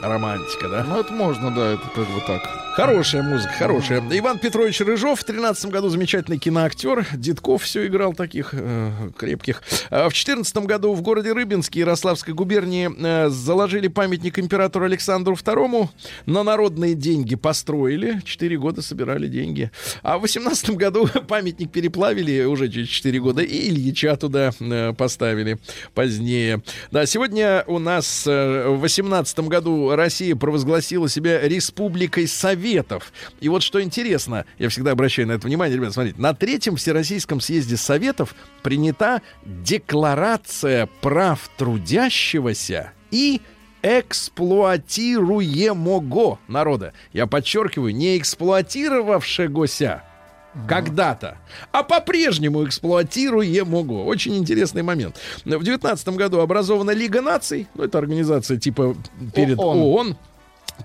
Романтика, 0.00 0.68
да? 0.68 0.84
Ну, 0.84 1.00
это 1.00 1.12
можно, 1.12 1.50
да, 1.50 1.72
это 1.72 1.82
как 1.94 2.06
бы 2.06 2.20
так. 2.26 2.42
Хорошая 2.78 3.24
музыка, 3.24 3.52
хорошая. 3.58 4.00
Иван 4.08 4.38
Петрович 4.38 4.80
Рыжов 4.80 5.18
в 5.18 5.24
13 5.24 5.68
году 5.68 5.88
замечательный 5.88 6.38
киноактер. 6.38 7.08
Дедков 7.12 7.64
все 7.64 7.84
играл 7.88 8.14
таких 8.14 8.50
э, 8.52 8.92
крепких. 9.18 9.64
А 9.90 10.08
в 10.08 10.12
14 10.12 10.56
году 10.58 10.94
в 10.94 11.02
городе 11.02 11.32
Рыбинске 11.32 11.80
Ярославской 11.80 12.34
губернии 12.34 12.88
э, 12.96 13.30
заложили 13.30 13.88
памятник 13.88 14.38
императору 14.38 14.84
Александру 14.84 15.34
II. 15.34 15.88
На 16.26 16.44
народные 16.44 16.94
деньги 16.94 17.34
построили. 17.34 18.20
Четыре 18.24 18.58
года 18.58 18.80
собирали 18.80 19.26
деньги. 19.26 19.72
А 20.04 20.18
в 20.18 20.20
18 20.20 20.70
году 20.70 21.08
памятник 21.26 21.72
переплавили 21.72 22.44
уже 22.44 22.68
через 22.68 22.86
4 22.86 23.18
года 23.18 23.42
и 23.42 23.70
Ильича 23.70 24.16
туда 24.16 24.52
э, 24.60 24.92
поставили 24.92 25.58
позднее. 25.94 26.62
Да, 26.92 27.06
сегодня 27.06 27.64
у 27.66 27.80
нас 27.80 28.24
э, 28.24 28.68
в 28.68 28.78
18 28.78 29.40
году 29.40 29.87
Россия 29.96 30.36
провозгласила 30.36 31.08
себя 31.08 31.40
республикой 31.40 32.28
Советов. 32.28 33.12
И 33.40 33.48
вот 33.48 33.62
что 33.62 33.82
интересно, 33.82 34.44
я 34.58 34.68
всегда 34.68 34.90
обращаю 34.92 35.28
на 35.28 35.32
это 35.32 35.46
внимание, 35.46 35.76
ребята, 35.76 35.94
смотрите, 35.94 36.20
на 36.20 36.34
третьем 36.34 36.76
Всероссийском 36.76 37.40
съезде 37.40 37.76
Советов 37.76 38.34
принята 38.62 39.22
Декларация 39.44 40.88
прав 41.00 41.50
трудящегося 41.56 42.92
и 43.10 43.40
эксплуатируемого 43.82 46.38
народа. 46.48 46.92
Я 47.12 47.26
подчеркиваю, 47.26 47.94
не 47.94 48.16
эксплуатировавшегося, 48.18 50.02
когда-то, 50.66 51.36
а 51.72 51.82
по-прежнему 51.82 52.64
эксплуатируемого. 52.64 54.04
Очень 54.04 54.36
интересный 54.36 54.82
момент. 54.82 55.16
В 55.44 55.62
19 55.64 56.08
году 56.10 56.40
образована 56.40 56.90
Лига 56.92 57.20
наций, 57.20 57.66
ну, 57.74 57.84
это 57.84 57.98
организация 57.98 58.56
типа 58.58 58.96
перед 59.34 59.58
ООН. 59.58 59.78
ООН. 59.78 60.16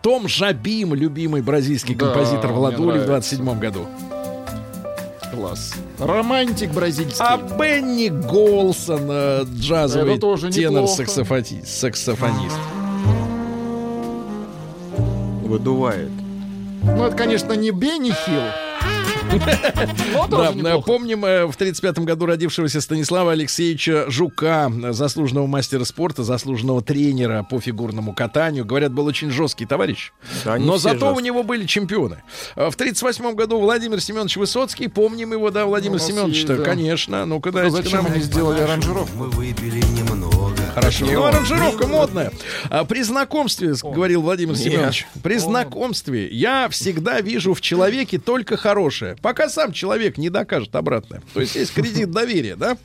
Том 0.01 0.27
Жабим, 0.27 0.93
любимый 0.95 1.41
бразильский 1.41 1.93
Да, 1.95 2.05
композитор 2.07 2.51
Владули 2.51 2.99
в 2.99 3.05
нравится. 3.05 3.35
27 3.37 3.59
году. 3.59 3.85
Класс. 5.33 5.73
Романтик 5.99 6.71
бразильский. 6.71 7.17
А 7.19 7.37
Бенни 7.37 8.09
Голсон, 8.09 9.07
э, 9.09 9.43
джазовый 9.45 10.13
Это 10.13 10.21
тоже 10.21 10.51
тенор 10.51 10.83
неплохо. 10.83 11.03
саксофони- 11.03 11.65
саксофонист. 11.65 12.55
Выдувает. 15.43 16.09
Ну, 16.83 17.03
это, 17.05 17.15
конечно, 17.15 17.53
не 17.53 17.71
Бенни 17.71 18.11
Хилл. 18.11 18.41
Но 20.29 20.51
Да, 20.53 20.79
помним 20.79 21.25
э, 21.25 21.45
в 21.45 21.55
35 21.55 21.99
году 21.99 22.25
родившегося 22.25 22.81
Станислава 22.81 23.31
Алексеевича 23.33 24.05
Жука, 24.09 24.71
э, 24.83 24.93
заслуженного 24.93 25.47
мастера 25.47 25.83
спорта, 25.83 26.23
заслуженного 26.23 26.81
тренера 26.81 27.43
по 27.49 27.59
фигурному 27.59 28.13
катанию. 28.13 28.65
Говорят, 28.65 28.91
был 28.93 29.05
очень 29.05 29.29
жесткий 29.31 29.65
товарищ. 29.65 30.11
Да, 30.45 30.57
но 30.57 30.77
зато 30.77 30.97
у 31.07 31.09
жесткие. 31.09 31.25
него 31.25 31.43
были 31.43 31.65
чемпионы. 31.65 32.23
Э, 32.55 32.69
В 32.69 32.75
38 32.75 33.33
году 33.35 33.59
Владимир 33.59 33.99
Семенович 34.01 34.37
Высоцкий, 34.37 34.87
помним 34.87 35.31
его, 35.33 35.49
да, 35.51 35.65
Владимир 35.65 35.95
У 35.95 35.99
нас 35.99 36.07
Семенович-то, 36.07 36.53
есть, 36.53 36.63
да. 36.63 36.69
конечно. 36.69 37.25
Ну-ка, 37.25 37.49
А 37.49 37.51
дайте 37.53 37.69
к 37.69 37.83
зачем 37.83 38.05
они 38.05 38.21
сделали 38.21 38.61
аранжировку? 38.61 39.17
Мы 39.17 39.29
выпили 39.29 39.79
немного 39.97 40.62
Хорошо. 40.73 41.05
Ну, 41.05 41.23
аранжировка 41.23 41.87
модная. 41.87 42.31
А, 42.69 42.83
при 42.83 43.03
знакомстве, 43.03 43.75
с- 43.75 43.83
говорил 43.83 44.21
Владимир 44.21 44.55
Семенович, 44.55 45.05
при 45.21 45.37
знакомстве 45.37 46.27
я 46.29 46.67
всегда 46.69 47.21
вижу 47.21 47.53
в 47.53 47.61
человеке 47.61 48.17
только 48.17 48.57
хорошее, 48.57 49.15
пока 49.21 49.49
сам 49.49 49.71
человек 49.71 50.17
не 50.17 50.29
докажет 50.29 50.75
обратное. 50.75 51.21
То 51.33 51.41
есть 51.41 51.55
есть 51.55 51.73
кредит 51.73 52.09
доверия, 52.11 52.55
да? 52.55 52.77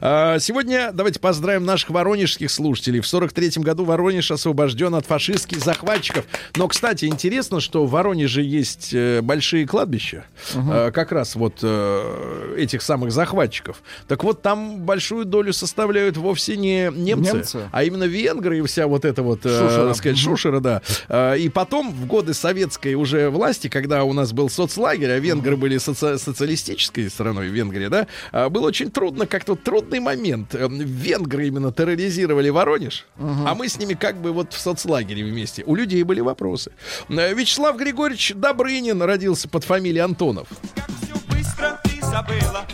А, 0.00 0.38
сегодня 0.40 0.90
давайте 0.92 1.20
поздравим 1.20 1.64
наших 1.64 1.90
воронежских 1.90 2.50
слушателей. 2.50 3.00
В 3.00 3.04
43-м 3.04 3.62
году 3.62 3.84
Воронеж 3.84 4.30
освобожден 4.30 4.94
от 4.94 5.06
фашистских 5.06 5.60
захватчиков. 5.60 6.24
Но, 6.56 6.66
кстати, 6.68 7.04
интересно, 7.04 7.60
что 7.60 7.86
в 7.86 7.90
Воронеже 7.90 8.42
есть 8.42 8.90
э, 8.92 9.20
большие 9.22 9.66
кладбища, 9.66 10.24
э, 10.54 10.90
как 10.92 11.12
раз 11.12 11.36
вот 11.36 11.58
э, 11.62 12.54
этих 12.58 12.82
самых 12.82 13.12
захватчиков. 13.12 13.82
Так 14.08 14.24
вот, 14.24 14.42
там 14.42 14.80
большую 14.80 15.24
долю 15.26 15.52
составляют 15.52 16.16
вовсе 16.16 16.56
не 16.56 16.90
немцы, 16.92 17.35
Немцы? 17.38 17.68
а 17.72 17.84
именно 17.84 18.04
венгры 18.04 18.58
и 18.58 18.62
вся 18.62 18.86
вот 18.86 19.04
эта 19.04 19.22
вот, 19.22 19.44
э, 19.44 19.48
Шушера. 19.48 19.86
так 19.88 19.96
сказать, 19.96 20.18
шушера, 20.18 20.60
да. 20.60 20.82
Э, 21.08 21.36
И 21.38 21.48
потом, 21.48 21.92
в 21.92 22.06
годы 22.06 22.34
советской 22.34 22.94
уже 22.94 23.30
власти, 23.30 23.68
когда 23.68 24.04
у 24.04 24.12
нас 24.12 24.32
был 24.32 24.48
соцлагерь, 24.48 25.10
а 25.10 25.18
венгры 25.18 25.56
были 25.56 25.76
соци- 25.78 26.18
социалистической 26.18 27.08
страной, 27.10 27.48
Венгрия, 27.48 27.88
да, 27.88 28.06
а, 28.32 28.48
было 28.48 28.66
очень 28.68 28.90
трудно, 28.90 29.26
как-то 29.26 29.54
трудный 29.56 30.00
момент. 30.00 30.54
Э, 30.54 30.68
Венгры 30.70 31.46
именно 31.48 31.72
терроризировали 31.72 32.48
Воронеж, 32.50 33.06
а 33.18 33.54
мы 33.54 33.68
с 33.68 33.78
ними 33.78 33.94
как 33.94 34.20
бы 34.20 34.32
вот 34.32 34.52
в 34.52 34.58
соцлагере 34.58 35.24
вместе. 35.24 35.62
У 35.66 35.74
людей 35.74 36.02
были 36.02 36.20
вопросы. 36.20 36.72
Э, 37.08 37.34
Вячеслав 37.34 37.76
Григорьевич 37.76 38.32
Добрынин 38.34 39.02
родился 39.02 39.48
под 39.48 39.64
фамилией 39.64 40.00
Антонов. 40.02 40.48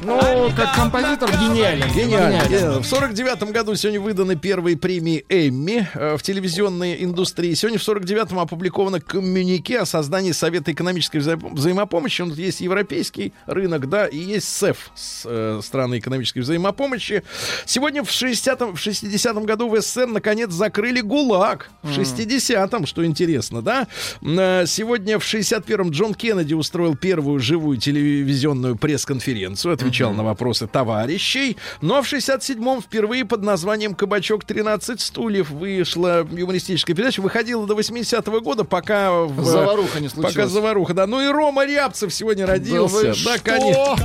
Ну, 0.04 0.50
как 0.56 0.74
композитор 0.74 1.30
гениален. 1.30 1.88
Гениально. 1.94 2.44
гениально. 2.46 2.80
В 2.80 2.86
сорок 2.86 3.12
девятом 3.12 3.50
году 3.52 3.74
сегодня 3.74 4.00
выданы 4.00 4.36
первые 4.36 4.76
премии 4.76 5.24
Эмми 5.28 5.88
э, 5.94 6.16
в 6.16 6.22
телевизионной 6.22 7.02
индустрии. 7.02 7.54
Сегодня 7.54 7.78
в 7.78 7.82
сорок 7.82 8.04
девятом 8.04 8.38
опубликовано 8.38 9.00
коммюнике 9.00 9.80
о 9.80 9.86
создании 9.86 10.32
Совета 10.32 10.72
экономической 10.72 11.18
взаим- 11.18 11.54
взаимопомощи. 11.54 12.22
Вот 12.22 12.36
есть 12.38 12.60
европейский 12.60 13.32
рынок, 13.46 13.88
да, 13.88 14.06
и 14.06 14.16
есть 14.18 14.48
СЭФ, 14.48 14.90
с, 14.94 15.22
э, 15.24 15.60
страны 15.62 15.98
экономической 15.98 16.40
взаимопомощи. 16.40 17.22
Сегодня 17.66 18.04
в 18.04 18.10
60-м, 18.10 18.76
в 18.76 18.80
60-м 18.80 19.44
году 19.44 19.68
в 19.68 19.80
СССР 19.80 20.06
наконец 20.06 20.50
закрыли 20.52 21.00
ГУЛАГ. 21.00 21.70
В 21.82 21.90
60-м, 21.90 22.86
что 22.86 23.04
интересно, 23.04 23.60
да. 23.62 23.88
Э, 24.22 24.64
Сегодня 24.66 25.18
в 25.18 25.24
61-м 25.24 25.90
Джон 25.90 26.14
Кеннеди 26.14 26.54
устроил 26.54 26.96
первую 26.96 27.40
живую 27.40 27.76
телевизионную 27.78 28.76
пресс-конференцию, 28.76 29.31
отвечал 29.72 30.12
на 30.12 30.22
вопросы 30.22 30.66
товарищей. 30.66 31.56
А 31.80 32.02
в 32.02 32.12
67-м 32.12 32.82
впервые 32.82 33.24
под 33.24 33.42
названием 33.42 33.94
«Кабачок 33.94 34.44
13 34.44 35.00
стульев» 35.00 35.50
вышла 35.50 36.26
юмористическая 36.30 36.94
передача. 36.96 37.20
Выходила 37.20 37.66
до 37.66 37.74
80-го 37.78 38.40
года, 38.40 38.64
пока... 38.64 39.12
в- 39.22 39.44
Заваруха 39.44 40.00
не 40.00 40.08
случилась. 40.08 40.34
Пока 40.34 40.46
заваруха, 40.48 40.94
да. 40.94 41.06
Ну 41.06 41.20
и 41.20 41.26
Рома 41.28 41.64
Рябцев 41.66 42.12
сегодня 42.12 42.46
родился. 42.46 43.08
Да, 43.08 43.14
что? 43.14 43.38
конечно. 43.42 43.96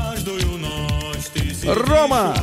Рома! 1.66 2.36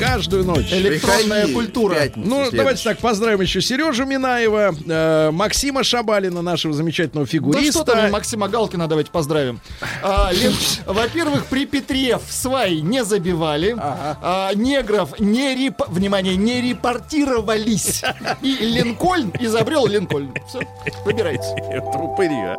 Каждую 0.00 0.44
ночь. 0.44 0.72
Электронная 0.72 1.42
Приходи 1.44 1.52
культура. 1.54 1.94
пятницу 1.94 2.20
Ну, 2.28 2.34
следующую. 2.36 2.56
давайте 2.58 2.84
так, 2.84 2.98
поздравим 2.98 3.40
еще 3.42 3.60
Сережу 3.60 4.06
Минаева, 4.06 4.74
э, 4.86 5.30
Максима 5.30 5.84
Шабалина, 5.84 6.40
нашего 6.42 6.72
замечательного 6.72 7.26
Да 7.26 7.30
фигуриста. 7.30 7.72
что 7.72 7.84
там, 7.84 8.06
и 8.06 8.10
Максима 8.10 8.48
Галкина 8.48 8.88
давайте 8.88 9.10
поздравим. 9.10 9.60
А, 10.02 10.30
Лен- 10.32 10.54
Во-первых, 10.86 11.46
при 11.46 11.66
Петре 11.66 12.16
в 12.16 12.32
сваи 12.32 12.80
не 12.80 13.04
забивали. 13.04 13.76
А, 13.78 14.50
негров 14.54 15.20
не 15.20 15.54
реп... 15.54 15.82
внимание, 15.88 16.36
не 16.36 16.60
репортировались. 16.62 18.02
И 18.42 18.54
Линкольн 18.54 19.32
изобрел 19.38 19.86
Линкольн. 19.86 20.32
Все, 20.48 20.60
выбирайте. 21.04 21.44
Это 21.70 21.98
упыри, 21.98 22.34
а. 22.34 22.56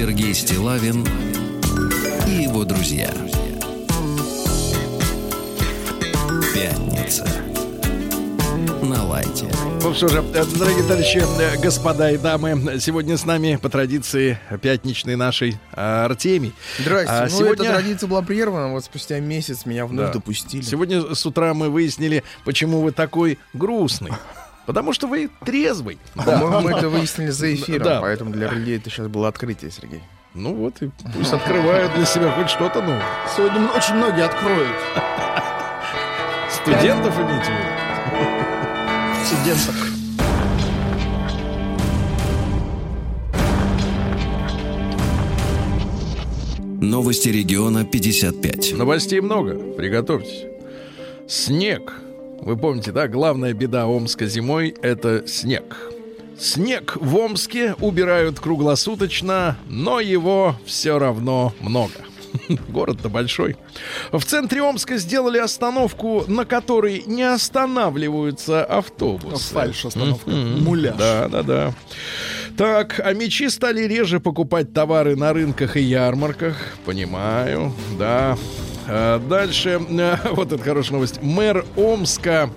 Сергей 0.00 0.32
Стилавин 0.32 1.06
и 2.26 2.44
его 2.44 2.64
друзья. 2.64 3.10
Пятница. 6.54 7.28
На 8.80 9.04
лайте. 9.04 9.44
Ну 9.82 9.92
что 9.92 10.08
же, 10.08 10.24
э, 10.32 10.44
дорогие 10.58 10.84
товарищи, 10.84 11.18
э, 11.18 11.60
господа 11.60 12.10
и 12.12 12.16
дамы, 12.16 12.80
сегодня 12.80 13.18
с 13.18 13.26
нами 13.26 13.56
по 13.60 13.68
традиции 13.68 14.38
пятничной 14.62 15.16
нашей 15.16 15.58
э, 15.74 16.04
Артемий. 16.06 16.54
Здрасте. 16.78 17.12
А 17.12 17.24
ну, 17.24 17.28
сегодня- 17.28 17.64
эта 17.66 17.74
традиция 17.74 18.08
была 18.08 18.22
прервана, 18.22 18.72
вот 18.72 18.82
спустя 18.82 19.20
месяц 19.20 19.66
меня 19.66 19.84
вновь 19.84 20.06
Да. 20.06 20.12
допустили. 20.14 20.62
Сегодня 20.62 21.14
с 21.14 21.26
утра 21.26 21.52
мы 21.52 21.68
выяснили, 21.68 22.24
почему 22.46 22.80
вы 22.80 22.92
такой 22.92 23.38
грустный. 23.52 24.12
Потому 24.70 24.92
что 24.92 25.08
вы 25.08 25.28
трезвый. 25.44 25.98
По-моему, 26.14 26.60
мы 26.60 26.70
это 26.70 26.88
выяснили 26.88 27.30
за 27.30 27.52
эфиром, 27.52 27.82
Да. 27.82 28.00
поэтому 28.00 28.30
для 28.30 28.48
людей 28.48 28.76
это 28.76 28.88
сейчас 28.88 29.08
было 29.08 29.26
открытие, 29.26 29.72
Сергей. 29.72 30.00
Ну 30.32 30.54
вот, 30.54 30.80
и 30.80 30.90
пусть 31.12 31.32
открывают 31.32 31.92
для 31.96 32.06
себя 32.06 32.30
хоть 32.30 32.48
что-то 32.50 32.80
новое. 32.80 33.02
Сегодня 33.36 33.66
очень 33.70 33.94
многие 33.96 34.24
откроют. 34.24 34.76
Студентов 36.52 37.18
имеете 37.18 37.50
в 37.50 37.56
виду? 38.14 39.26
Студентов. 39.26 39.74
Новости 46.80 47.28
региона 47.28 47.84
55. 47.84 48.72
Новостей 48.74 49.20
много, 49.20 49.54
приготовьтесь. 49.74 50.44
Снег. 51.28 51.92
Вы 52.42 52.56
помните, 52.56 52.92
да, 52.92 53.06
главная 53.06 53.52
беда 53.52 53.86
Омска 53.86 54.26
зимой— 54.26 54.74
это 54.82 55.26
снег. 55.26 55.92
Снег 56.38 56.96
в 56.98 57.16
Омске 57.16 57.74
убирают 57.80 58.40
круглосуточно, 58.40 59.58
но 59.68 60.00
его 60.00 60.56
все 60.64 60.98
равно 60.98 61.52
много. 61.60 61.92
Город-то 62.68 63.10
большой. 63.10 63.56
В 64.10 64.24
центре 64.24 64.62
Омска 64.62 64.96
сделали 64.96 65.38
остановку, 65.38 66.24
на 66.28 66.46
которой 66.46 67.02
не 67.06 67.22
останавливаются 67.22 68.64
автобусы. 68.64 69.52
Фальш-остановка. 69.52 70.30
Мгм. 70.30 70.64
Муляж. 70.64 70.96
Да, 70.96 71.28
да, 71.28 71.42
да. 71.42 71.74
Так, 72.56 73.00
а 73.04 73.12
мечи 73.12 73.48
стали 73.48 73.82
реже 73.82 74.20
покупать 74.20 74.72
товары 74.72 75.16
на 75.16 75.32
рынках 75.32 75.76
и 75.76 75.82
ярмарках. 75.82 76.56
Понимаю, 76.84 77.72
да. 77.98 78.36
А 78.92 79.20
дальше, 79.20 79.80
э, 79.88 80.16
вот 80.32 80.52
эта 80.52 80.62
хорошая 80.62 80.94
новость. 80.94 81.22
Мэр 81.22 81.64
Омска, 81.76 82.50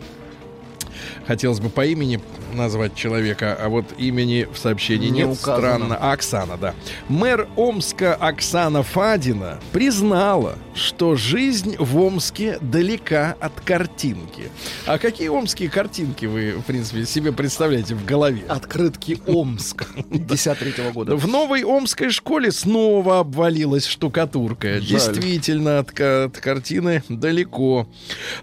хотелось 1.27 1.59
бы 1.59 1.69
по 1.69 1.85
имени 1.85 2.19
назвать 2.53 2.95
человека, 2.95 3.57
а 3.59 3.69
вот 3.69 3.85
имени 3.97 4.47
в 4.51 4.57
сообщении 4.57 5.09
Не 5.09 5.19
нет. 5.19 5.27
указано. 5.29 5.57
Странно. 5.57 5.97
А, 5.99 6.11
Оксана, 6.13 6.57
да. 6.57 6.73
Мэр 7.09 7.47
Омска 7.55 8.13
Оксана 8.15 8.83
Фадина 8.83 9.59
признала, 9.71 10.57
что 10.75 11.15
жизнь 11.15 11.75
в 11.77 11.97
Омске 11.97 12.57
далека 12.61 13.35
от 13.39 13.59
картинки. 13.61 14.49
А 14.85 14.97
какие 14.97 15.27
омские 15.29 15.69
картинки 15.69 16.25
вы, 16.25 16.51
в 16.53 16.63
принципе, 16.63 17.05
себе 17.05 17.31
представляете 17.31 17.95
в 17.95 18.05
голове? 18.05 18.43
Открытки 18.47 19.19
Омск. 19.27 19.85
53 20.09 20.91
года. 20.93 21.15
В 21.15 21.27
новой 21.27 21.63
омской 21.63 22.09
школе 22.09 22.51
снова 22.51 23.19
обвалилась 23.19 23.85
штукатурка. 23.85 24.79
Действительно, 24.79 25.79
от, 25.79 25.99
от 25.99 26.37
картины 26.37 27.03
далеко. 27.09 27.87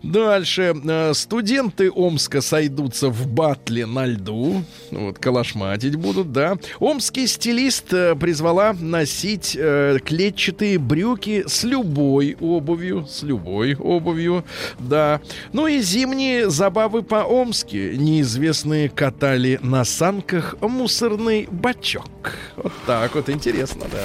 Дальше. 0.02 0.74
Э, 0.84 1.12
Студенты 1.14 1.90
Омска 1.90 2.40
сойдутся 2.70 3.08
в 3.08 3.26
батле 3.26 3.86
на 3.86 4.06
льду. 4.06 4.62
Вот, 4.90 5.18
калашматить 5.18 5.96
будут, 5.96 6.32
да. 6.32 6.56
Омский 6.78 7.26
стилист 7.26 7.92
э, 7.92 8.14
призвала 8.14 8.74
носить 8.78 9.56
э, 9.58 9.98
клетчатые 10.04 10.78
брюки 10.78 11.44
с 11.46 11.64
любой 11.64 12.36
обувью. 12.40 13.06
С 13.08 13.22
любой 13.22 13.74
обувью, 13.74 14.44
да. 14.78 15.20
Ну 15.52 15.66
и 15.66 15.80
зимние 15.80 16.48
забавы 16.48 17.02
по-омски. 17.02 17.94
Неизвестные 17.96 18.88
катали 18.88 19.58
на 19.62 19.84
санках 19.84 20.54
мусорный 20.60 21.48
бачок. 21.50 22.34
Вот 22.56 22.72
так 22.86 23.14
вот 23.14 23.28
интересно, 23.28 23.86
да. 23.90 24.04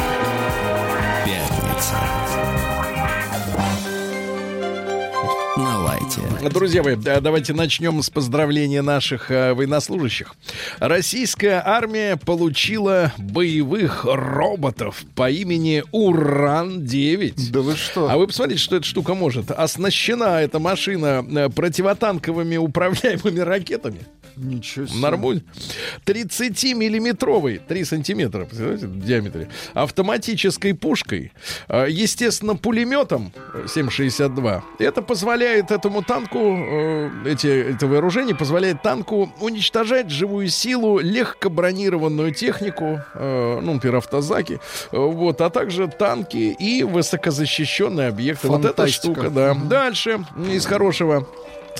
Лайте. 6.17 6.49
Друзья 6.49 6.83
мои, 6.83 6.95
да, 6.95 7.21
давайте 7.21 7.53
начнем 7.53 8.01
с 8.01 8.09
поздравления 8.09 8.81
наших 8.81 9.31
э, 9.31 9.53
военнослужащих. 9.53 10.35
Российская 10.79 11.61
армия 11.65 12.17
получила 12.17 13.13
боевых 13.17 14.03
роботов 14.05 15.03
по 15.15 15.29
имени 15.29 15.83
Уран-9. 15.91 17.51
Да 17.51 17.61
вы 17.61 17.75
что? 17.75 18.09
А 18.09 18.17
вы 18.17 18.27
посмотрите, 18.27 18.61
что 18.61 18.75
эта 18.75 18.85
штука 18.85 19.13
может. 19.13 19.51
Оснащена 19.51 20.41
эта 20.41 20.59
машина 20.59 21.25
э, 21.29 21.49
противотанковыми 21.49 22.57
управляемыми 22.57 23.39
ракетами. 23.39 24.01
Ничего 24.35 24.87
себе. 24.87 24.99
Нормуль. 24.99 25.41
30-миллиметровый, 26.05 27.59
3 27.67 27.83
сантиметра, 27.83 28.45
представляете, 28.45 28.87
в 28.87 29.05
диаметре, 29.05 29.49
автоматической 29.73 30.73
пушкой, 30.73 31.31
э, 31.67 31.87
естественно, 31.89 32.55
пулеметом 32.55 33.33
э, 33.53 33.65
7,62. 33.67 34.61
Это 34.79 35.01
позволяет 35.01 35.71
этому 35.71 36.00
танку, 36.03 36.39
э, 36.39 37.09
эти, 37.25 37.71
это 37.71 37.87
вооружение 37.87 38.35
позволяет 38.35 38.81
танку 38.81 39.31
уничтожать 39.39 40.09
живую 40.09 40.47
силу, 40.49 40.99
легко 40.99 41.49
бронированную 41.49 42.33
технику, 42.33 43.01
э, 43.13 43.59
ну, 43.61 43.73
например, 43.73 43.97
автозаки, 43.97 44.59
э, 44.91 44.97
вот, 44.97 45.41
а 45.41 45.49
также 45.49 45.87
танки 45.87 46.55
и 46.57 46.83
высокозащищенные 46.83 48.07
объекты. 48.09 48.47
Вот 48.47 48.65
эта 48.65 48.75
Фантастика. 48.75 49.13
штука, 49.13 49.29
да. 49.29 49.53
Дальше, 49.53 50.25
из 50.51 50.65
хорошего. 50.65 51.27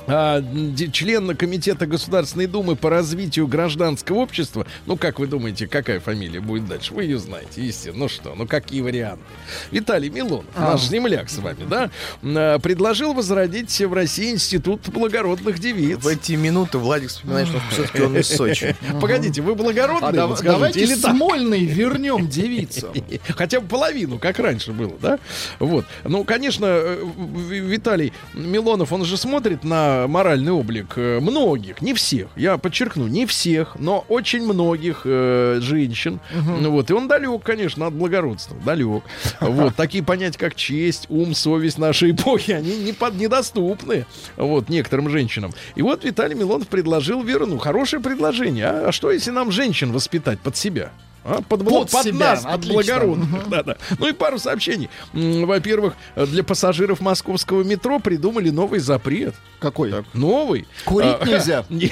А, 0.08 0.44
член 0.92 1.36
комитета 1.36 1.86
Государственной 1.86 2.48
Думы 2.48 2.76
по 2.76 2.90
развитию 2.90 3.48
гражданского 3.48 4.18
общества. 4.18 4.66
Ну, 4.86 4.98
как 4.98 5.20
вы 5.20 5.28
думаете, 5.28 5.68
какая 5.68 6.00
фамилия 6.00 6.40
будет 6.40 6.68
дальше? 6.68 6.94
Вы 6.94 7.04
ее 7.04 7.20
знаете, 7.20 7.64
естественно. 7.64 8.00
Ну 8.00 8.10
что, 8.10 8.34
ну 8.36 8.48
какие 8.48 8.82
варианты? 8.82 9.24
Виталий 9.70 10.10
Милонов, 10.10 10.46
наш 10.58 10.82
земляк 10.88 11.30
с 11.30 11.38
вами, 11.38 11.66
да, 11.70 11.92
а, 12.24 12.60
предложил 12.60 13.14
возродить 13.14 13.80
в 13.80 13.94
России 13.94 14.32
институт 14.32 14.90
благородных 14.90 15.60
девиц. 15.60 16.00
В 16.00 16.08
эти 16.08 16.34
минуты 16.34 16.78
Владик 16.78 17.10
вспоминает, 17.10 17.48
что 17.48 17.62
все-таки 17.72 18.02
он 18.02 18.18
из 18.18 18.28
Сочи. 18.28 18.76
Погодите, 19.02 19.42
вы 19.42 19.56
благородные, 19.56 20.22
А 20.22 20.28
скажите, 20.36 20.44
давайте 20.44 20.82
или? 20.82 20.96
Смольный 20.96 21.66
вернем 21.66 22.28
девицу. 22.28 22.94
Хотя 23.30 23.62
бы 23.62 23.68
половину, 23.68 24.20
как 24.20 24.40
раньше 24.40 24.72
было, 24.72 24.94
да? 25.02 25.20
Вот. 25.60 25.86
Ну, 26.04 26.24
конечно, 26.24 26.66
э, 26.66 27.06
Виталий 27.50 28.14
Милонов, 28.34 28.92
он 28.92 29.06
же 29.06 29.18
смотрит 29.18 29.64
на 29.64 29.81
моральный 30.08 30.52
облик 30.52 30.94
э, 30.96 31.20
многих, 31.20 31.82
не 31.82 31.94
всех, 31.94 32.28
я 32.36 32.58
подчеркну, 32.58 33.08
не 33.08 33.26
всех, 33.26 33.76
но 33.80 34.06
очень 34.08 34.44
многих 34.44 35.02
э, 35.06 35.60
женщин. 35.62 36.20
Ну 36.60 36.72
Вот. 36.72 36.90
И 36.92 36.94
он 36.94 37.08
далек, 37.08 37.44
конечно, 37.44 37.88
от 37.88 37.94
благородства. 37.94 38.56
Далек. 38.66 39.04
Вот. 39.40 39.76
Такие 39.76 40.04
понятия, 40.04 40.38
как 40.38 40.56
честь, 40.56 41.08
ум, 41.10 41.34
совесть 41.34 41.78
нашей 41.78 42.12
эпохи, 42.12 42.52
они 42.52 42.78
не 42.78 42.94
под, 42.94 43.16
недоступны 43.16 44.06
вот, 44.38 44.70
некоторым 44.70 45.10
женщинам. 45.10 45.52
И 45.76 45.82
вот 45.82 46.04
Виталий 46.04 46.36
Милонов 46.36 46.68
предложил 46.68 47.24
Веру, 47.24 47.46
ну, 47.46 47.58
хорошее 47.58 48.02
предложение. 48.02 48.66
А, 48.68 48.92
А 48.92 48.92
что, 48.92 49.10
если 49.12 49.32
нам 49.32 49.52
женщин 49.52 49.92
воспитать 49.94 50.40
под 50.40 50.58
себя? 50.58 50.92
А, 51.24 51.42
под, 51.42 51.62
бл- 51.62 51.70
Под 51.82 51.92
под 51.92 52.04
себя, 52.04 52.18
нас, 52.32 52.44
под 52.44 52.54
отлично. 52.54 52.74
благородных. 52.74 53.48
Да-да. 53.50 53.78
Ну 54.00 54.08
и 54.08 54.12
пару 54.14 54.40
сообщений. 54.40 54.90
Во-первых, 55.14 55.94
для 56.16 56.44
пассажиров 56.44 57.00
московского 57.00 57.64
метро 57.64 58.00
придумали 58.00 58.50
новый 58.50 58.80
запрет. 58.80 59.36
Какой? 59.60 59.94
Новый. 60.14 60.68
Курить 60.86 61.18
А, 61.20 61.26
нельзя. 61.26 61.66
не- 61.70 61.92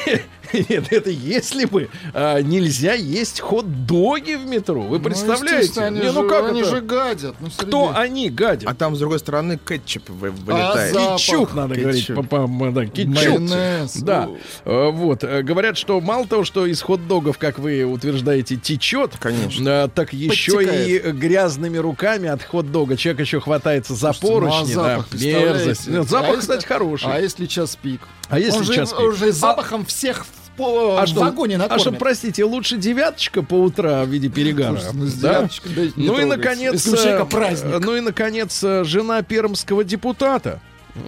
Нет, 0.69 0.91
это 0.91 1.09
если 1.09 1.65
бы 1.65 1.89
а, 2.13 2.39
нельзя 2.41 2.93
есть 2.93 3.39
хот-доги 3.39 4.33
в 4.35 4.45
метро. 4.45 4.81
Вы 4.81 4.97
Ну, 4.97 5.03
представляете? 5.03 5.57
естественно, 5.59 5.87
Они, 5.87 5.99
Не, 5.99 6.07
же, 6.07 6.13
ну 6.13 6.29
как 6.29 6.49
они 6.49 6.61
это? 6.61 6.69
же 6.69 6.81
гадят. 6.81 7.35
Ну, 7.39 7.47
Кто 7.57 7.95
они 7.95 8.29
гадят? 8.29 8.69
А 8.69 8.73
там, 8.73 8.95
с 8.95 8.99
другой 8.99 9.19
стороны, 9.19 9.57
кетчуп 9.57 10.09
вы- 10.09 10.29
А 10.29 10.31
вылетает. 10.31 10.93
за- 10.93 10.99
Кетчуп 10.99 11.35
запах. 11.49 11.53
надо 11.55 11.75
Кетчуп. 11.75 12.15
говорить. 12.15 12.29
по- 12.29 12.47
по- 12.47 12.71
да, 12.71 12.85
кетчуп. 12.85 13.15
Майонез. 13.15 13.95
Да. 13.97 14.25
Ну. 14.25 14.37
Э, 14.65 14.89
Вот. 14.91 15.23
Э, 15.23 15.41
Говорят, 15.43 15.77
что 15.77 15.99
мало 16.01 16.27
того, 16.27 16.43
что 16.43 16.65
из 16.65 16.81
хот-догов, 16.81 17.37
как 17.37 17.59
вы 17.59 17.83
утверждаете, 17.83 18.55
течет, 18.55 19.13
Конечно. 19.19 19.67
э, 19.69 19.87
так 19.93 20.13
еще 20.13 20.51
и 20.63 20.65
Подтекает. 20.99 21.15
грязными 21.17 21.77
руками 21.77 22.27
от 22.29 22.43
хот-дога 22.43 22.97
человек 22.97 23.21
еще 23.21 23.39
хватается 23.39 23.93
за 23.95 24.13
Слушайте, 24.13 24.39
ну, 24.39 24.47
а 24.47 24.49
поручни. 24.51 24.73
да. 24.75 24.83
запах, 24.83 25.07
представляете? 25.07 25.49
Мерзость. 25.65 25.87
Нет, 25.87 25.99
А 25.99 26.03
запах, 26.03 26.27
если- 26.29 26.41
кстати, 26.41 26.65
хороший. 26.65 27.13
А 27.13 27.19
если 27.19 27.45
час 27.45 27.77
пик? 27.81 28.01
А 28.29 28.39
если 28.39 28.59
Он 28.59 28.63
же- 28.65 28.75
час 28.75 28.89
пик? 28.91 28.99
он 28.99 29.15
же 29.15 29.31
запахом 29.31 29.85
всех 29.85 30.25
по- 30.60 30.99
А 30.99 31.05
в 31.05 31.07
что, 31.07 31.22
вагоне 31.22 31.55
а 31.55 31.60
накормит. 31.60 31.82
что, 31.82 31.91
простите, 31.93 32.43
лучше 32.43 32.78
девяточка 32.78 33.41
по 33.41 33.55
утра 33.55 34.03
в 34.03 34.10
виде 34.10 34.30
перегара? 34.30 34.78
Слушайте, 34.78 34.97
ну, 34.97 35.22
да? 35.22 35.49
да, 35.76 35.82
не 35.95 36.07
Ну 36.07 36.20
и, 36.20 36.26
наконец, 36.26 36.88
э, 36.88 37.80
ну 37.80 37.95
и, 37.95 38.01
наконец, 38.01 38.64
э, 38.64 38.84
жена 38.84 39.22
пермского 39.22 39.84
депутата. 39.84 40.62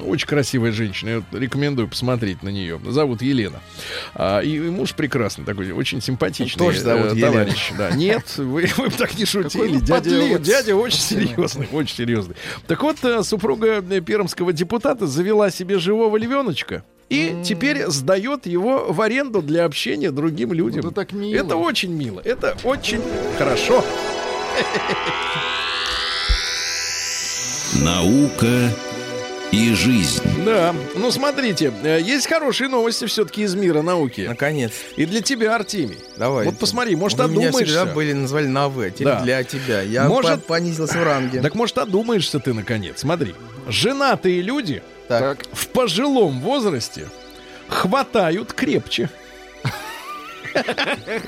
Очень 0.05 0.27
красивая 0.27 0.71
женщина, 0.71 1.09
я 1.09 1.39
рекомендую 1.39 1.87
посмотреть 1.87 2.43
на 2.43 2.49
нее. 2.49 2.79
Зовут 2.87 3.21
Елена. 3.21 3.59
А, 4.13 4.39
и, 4.39 4.55
и 4.55 4.59
муж 4.59 4.93
прекрасный 4.93 5.43
такой, 5.43 5.71
очень 5.71 6.01
симпатичный 6.01 6.59
Тоже 6.59 6.81
зовут 6.81 7.13
э, 7.13 7.15
Елена. 7.15 7.31
товарищ. 7.31 7.71
Да. 7.77 7.91
Нет, 7.91 8.37
вы, 8.37 8.69
вы 8.77 8.89
бы 8.89 8.95
так 8.95 9.17
не 9.17 9.25
шутили. 9.25 9.79
Дядя, 9.79 9.93
подлец. 9.95 10.41
дядя 10.41 10.75
очень 10.75 10.99
серьезный, 10.99 11.67
очень 11.71 11.95
серьезный. 11.95 12.35
Так 12.67 12.81
вот, 12.83 12.97
э, 13.03 13.23
супруга 13.23 13.83
э, 13.87 14.01
пермского 14.01 14.53
депутата 14.53 15.07
завела 15.07 15.49
себе 15.49 15.79
живого 15.79 16.15
львеночка. 16.17 16.83
И 17.11 17.35
теперь 17.43 17.87
сдает 17.87 18.45
его 18.45 18.85
в 18.87 19.01
аренду 19.01 19.41
для 19.41 19.65
общения 19.65 20.11
другим 20.11 20.53
людям. 20.53 20.79
это 20.79 20.91
так 20.91 21.11
мило. 21.11 21.35
Это 21.43 21.57
очень 21.57 21.91
мило. 21.91 22.21
Это 22.23 22.55
очень 22.63 23.01
хорошо. 23.37 23.83
Наука 27.83 28.69
и 29.51 29.73
жизнь. 29.73 30.23
Да, 30.45 30.73
ну 30.95 31.11
смотрите, 31.11 31.73
э, 31.83 31.99
есть 32.01 32.27
хорошие 32.27 32.69
новости 32.69 33.05
все-таки 33.05 33.41
из 33.43 33.55
мира 33.55 33.81
науки. 33.81 34.21
Наконец. 34.27 34.71
И 34.95 35.05
для 35.05 35.21
тебя, 35.21 35.55
Артемий. 35.55 35.97
Давай. 36.17 36.45
Вот 36.45 36.57
посмотри, 36.57 36.95
может, 36.95 37.17
Вы 37.19 37.27
меня 37.27 37.47
одумаешься. 37.49 37.75
всегда 37.75 37.93
были, 37.93 38.13
назвали 38.13 38.47
на 38.47 38.69
«вы», 38.69 38.85
а 38.87 38.89
теперь 38.91 39.07
Да. 39.07 39.21
для 39.21 39.43
тебя. 39.43 39.81
Я 39.81 40.07
Может- 40.07 40.43
по- 40.45 40.53
понизился 40.53 40.97
в 40.97 41.03
ранге. 41.03 41.41
Так 41.41 41.55
может, 41.55 41.77
одумаешься 41.77 42.39
ты, 42.39 42.53
наконец. 42.53 42.99
Смотри, 42.99 43.35
женатые 43.67 44.41
люди 44.41 44.81
Так. 45.19 45.45
в 45.51 45.67
пожилом 45.69 46.39
возрасте 46.41 47.07
хватают 47.67 48.53
крепче. 48.53 49.09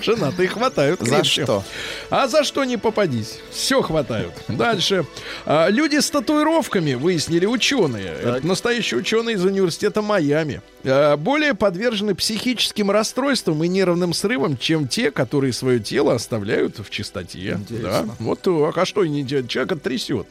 Женатые 0.01 0.49
хватают 0.49 1.01
За 1.01 1.23
что? 1.23 1.63
А 2.09 2.27
за 2.27 2.43
что 2.43 2.63
не 2.63 2.77
попадись? 2.77 3.39
Все 3.51 3.81
хватают. 3.81 4.33
Дальше. 4.47 5.05
А, 5.45 5.69
люди 5.69 5.99
с 5.99 6.09
татуировками, 6.09 6.93
выяснили 6.93 7.45
ученые. 7.45 8.13
Это 8.21 8.45
настоящие 8.45 8.99
ученые 8.99 9.35
из 9.35 9.45
университета 9.45 10.01
Майами. 10.01 10.61
а, 10.85 11.15
более 11.17 11.53
подвержены 11.53 12.15
психическим 12.15 12.91
расстройствам 12.91 13.63
и 13.63 13.67
нервным 13.67 14.13
срывам, 14.13 14.57
чем 14.57 14.87
те, 14.87 15.11
которые 15.11 15.53
свое 15.53 15.79
тело 15.79 16.13
оставляют 16.13 16.79
в 16.79 16.89
чистоте. 16.89 17.59
Да. 17.69 18.05
Вот 18.19 18.41
так. 18.41 18.77
А 18.77 18.85
что? 18.85 19.05
Человека 19.05 19.75
трясет. 19.75 20.27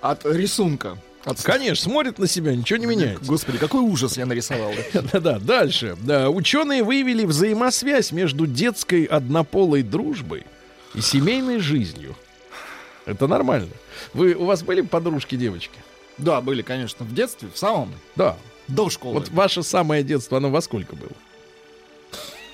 От 0.00 0.26
рисунка. 0.26 0.98
От... 1.24 1.40
Конечно, 1.42 1.90
смотрит 1.90 2.18
на 2.18 2.26
себя, 2.26 2.54
ничего 2.54 2.78
не 2.78 2.86
меняется. 2.86 3.24
Господи, 3.24 3.58
какой 3.58 3.80
ужас 3.82 4.16
я 4.16 4.26
нарисовал. 4.26 4.72
Да-да, 5.12 5.38
дальше. 5.38 5.96
Да, 6.00 6.30
ученые 6.30 6.82
выявили 6.82 7.24
взаимосвязь 7.24 8.10
между 8.12 8.46
детской 8.46 9.04
однополой 9.04 9.82
дружбой 9.82 10.44
и 10.94 11.00
семейной 11.00 11.58
жизнью. 11.60 12.16
Это 13.06 13.26
нормально. 13.28 13.70
Вы, 14.14 14.34
у 14.34 14.44
вас 14.44 14.62
были 14.62 14.80
подружки 14.80 15.36
девочки? 15.36 15.78
Да, 16.18 16.40
были, 16.40 16.62
конечно, 16.62 17.04
в 17.04 17.14
детстве, 17.14 17.48
в 17.52 17.58
самом, 17.58 17.92
Да. 18.16 18.36
до 18.68 18.90
школы. 18.90 19.14
Вот 19.14 19.28
ваше 19.30 19.62
самое 19.62 20.02
детство, 20.02 20.38
оно 20.38 20.50
во 20.50 20.60
сколько 20.60 20.94
было? 20.96 21.10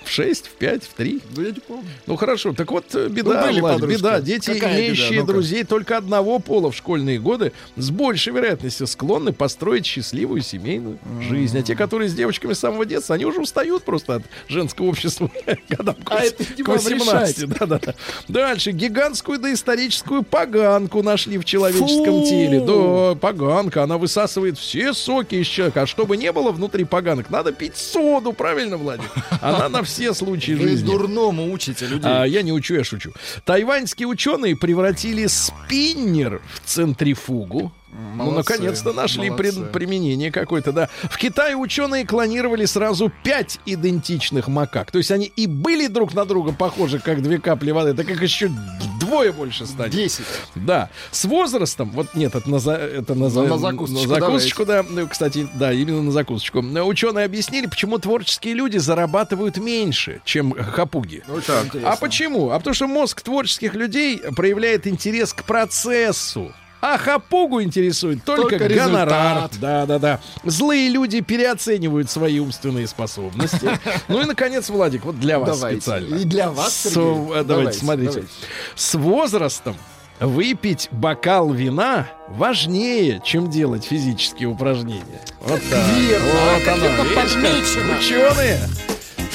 В 0.09 0.11
6, 0.11 0.47
в 0.47 0.51
5, 0.53 0.85
в 0.85 0.95
3? 0.95 1.21
Да 1.37 1.43
я 1.43 1.49
не 1.51 1.61
помню. 1.61 1.85
Ну 2.07 2.17
хорошо, 2.17 2.55
так 2.55 2.71
вот 2.71 2.87
э, 2.95 3.09
беда, 3.09 3.51
Ну, 3.53 3.61
подружки. 3.61 3.97
беда. 3.99 4.21
Дети, 4.21 4.55
Какая 4.55 4.71
беда? 4.73 4.81
имеющие 4.81 5.21
Ну-ка. 5.21 5.33
друзей 5.33 5.65
только 5.65 5.99
одного 5.99 6.39
пола 6.39 6.71
в 6.71 6.77
школьные 6.77 7.19
годы, 7.19 7.53
с 7.77 7.91
большей 7.91 8.33
вероятностью 8.33 8.87
склонны 8.87 9.33
построить 9.35 9.85
счастливую 9.85 10.41
семейную 10.41 10.99
жизнь. 11.21 11.59
А 11.59 11.63
те, 11.63 11.77
которые 11.77 12.09
с 12.09 12.15
девочками 12.15 12.55
с 12.55 12.59
самого 12.59 12.87
детства, 12.87 13.17
они 13.17 13.27
уже 13.27 13.41
устают 13.41 13.83
просто 13.83 14.15
от 14.17 14.23
женского 14.49 14.87
общества 14.87 15.31
годам 15.69 15.95
к 15.97 16.11
А 16.11 16.21
к 16.23 16.67
вам 16.69 16.79
18. 16.79 17.47
Да-да-да. 17.51 17.95
Дальше. 18.29 18.71
Гигантскую 18.73 19.39
доисторическую 19.39 20.23
поганку 20.23 21.03
нашли 21.03 21.37
в 21.37 21.45
человеческом 21.45 22.23
Фу! 22.23 22.25
теле. 22.27 22.61
Да, 22.61 23.15
поганка. 23.15 23.83
Она 23.83 23.99
высасывает 23.99 24.59
все 24.59 24.95
соки 24.95 25.35
из 25.35 25.47
человека. 25.47 25.83
А 25.83 25.87
чтобы 25.87 26.17
не 26.17 26.33
было 26.33 26.51
внутри 26.51 26.85
поганок, 26.85 27.29
надо 27.29 27.53
пить 27.53 27.77
соду, 27.77 28.33
правильно, 28.33 28.79
Владик? 28.79 29.11
Она 29.43 29.69
на 29.69 29.83
все 29.83 29.98
случаи 30.15 30.53
Вы 30.53 30.69
жизни. 30.69 30.87
дурному 30.87 31.53
учите 31.53 31.87
людей. 31.87 32.11
А, 32.11 32.25
я 32.25 32.43
не 32.43 32.53
учу, 32.53 32.75
я 32.75 32.85
шучу. 32.85 33.13
Тайваньские 33.45 34.09
ученые 34.09 34.57
превратили 34.57 35.27
спиннер 35.27 36.41
в 36.55 36.61
центрифугу. 36.69 37.73
Ну, 37.93 38.25
Молодцы, 38.25 38.53
наконец-то 38.53 38.93
нашли 38.93 39.31
молодцы. 39.31 39.65
применение 39.73 40.31
какое-то, 40.31 40.73
да. 40.73 40.89
В 41.11 41.17
Китае 41.17 41.57
ученые 41.57 42.07
клонировали 42.07 42.65
сразу 42.65 43.11
пять 43.25 43.59
идентичных 43.67 44.49
макак. 44.49 44.91
То 44.91 44.99
есть 44.99 45.11
они 45.11 45.27
и 45.27 45.47
были 45.47 45.87
друг 45.87 46.15
на 46.15 46.25
друга 46.25 46.53
похожи, 46.53 46.99
как 46.99 47.23
две 47.23 47.39
капли 47.41 47.71
воды, 47.71 47.95
так 47.95 48.07
как 48.07 48.21
еще 48.23 48.49
вдвое 48.49 49.33
больше 49.33 49.67
станет. 49.67 49.93
10. 49.93 50.25
Да, 50.55 50.91
с 51.11 51.25
возрастом, 51.25 51.91
вот 51.91 52.15
нет, 52.15 52.35
это 52.35 52.49
на, 52.51 52.59
за- 52.59 52.73
это 52.73 53.15
на, 53.15 53.31
за- 53.31 53.43
На 53.45 53.59
закусочку 53.59 54.09
на 54.09 54.15
закусочку, 54.21 54.65
да. 54.67 54.85
Ну, 54.89 55.07
кстати, 55.09 55.49
да, 55.55 55.73
именно 55.73 56.03
на 56.03 56.13
закусочку. 56.13 56.59
Ученые 56.61 57.25
объяснили, 57.25 57.67
почему 57.67 57.99
творческие 57.99 58.55
люди 58.55 58.79
зарабатывают 58.79 59.57
меньше, 59.57 60.21
чем 60.25 60.53
хапуги. 60.53 61.23
Интересно. 61.29 61.91
А 61.93 61.97
почему? 61.97 62.51
А 62.51 62.59
потому 62.59 62.75
что 62.75 62.87
мозг 62.87 63.23
творческих 63.23 63.75
людей 63.75 64.19
проявляет 64.37 64.87
интерес 64.87 65.33
к 65.33 65.43
процессу. 65.45 66.53
А 66.81 66.97
хапугу 66.97 67.61
интересует 67.63 68.25
только, 68.25 68.57
Только 68.59 68.69
гонорар. 68.69 69.37
результат. 69.49 69.53
Да, 69.61 69.87
да, 69.87 69.99
да. 69.99 70.21
Злые 70.45 70.89
люди 70.89 71.21
переоценивают 71.21 72.09
свои 72.11 72.39
умственные 72.39 72.87
способности. 72.87 73.69
Ну 74.09 74.21
и, 74.23 74.25
наконец, 74.25 74.69
Владик, 74.71 75.05
вот 75.05 75.19
для 75.19 75.39
вас 75.39 75.59
Давайте. 75.59 75.81
специально. 75.81 76.15
И 76.17 76.25
для 76.25 76.51
вас, 76.51 76.73
С- 76.75 76.87
э, 76.87 76.91
давайте, 76.95 77.45
Давайте, 77.45 77.79
смотрите. 77.79 78.11
давайте. 78.13 78.29
С 78.77 78.95
возрастом 78.95 79.77
выпить 80.21 80.89
бокал 80.93 81.53
вина 81.53 82.09
важнее, 82.29 83.21
чем 83.25 83.51
делать 83.51 83.85
физические 83.85 84.49
упражнения. 84.49 85.21
Вот 85.41 85.61
так. 85.71 85.85
Верно. 85.97 86.27
Вот 86.55 86.69
оно? 86.69 87.99
Ученые. 87.99 88.61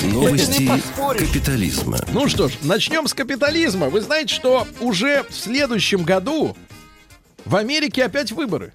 Новости 0.04 0.70
капитализма. 1.18 1.98
Ну 2.12 2.28
что 2.28 2.48
ж, 2.50 2.54
начнем 2.64 3.08
с 3.08 3.14
капитализма. 3.14 3.90
Вы 3.90 4.02
знаете, 4.02 4.34
что 4.34 4.68
уже 4.82 5.24
в 5.30 5.34
следующем 5.34 6.04
году 6.04 6.58
в 7.46 7.56
Америке 7.56 8.06
опять 8.06 8.32
выборы. 8.32 8.74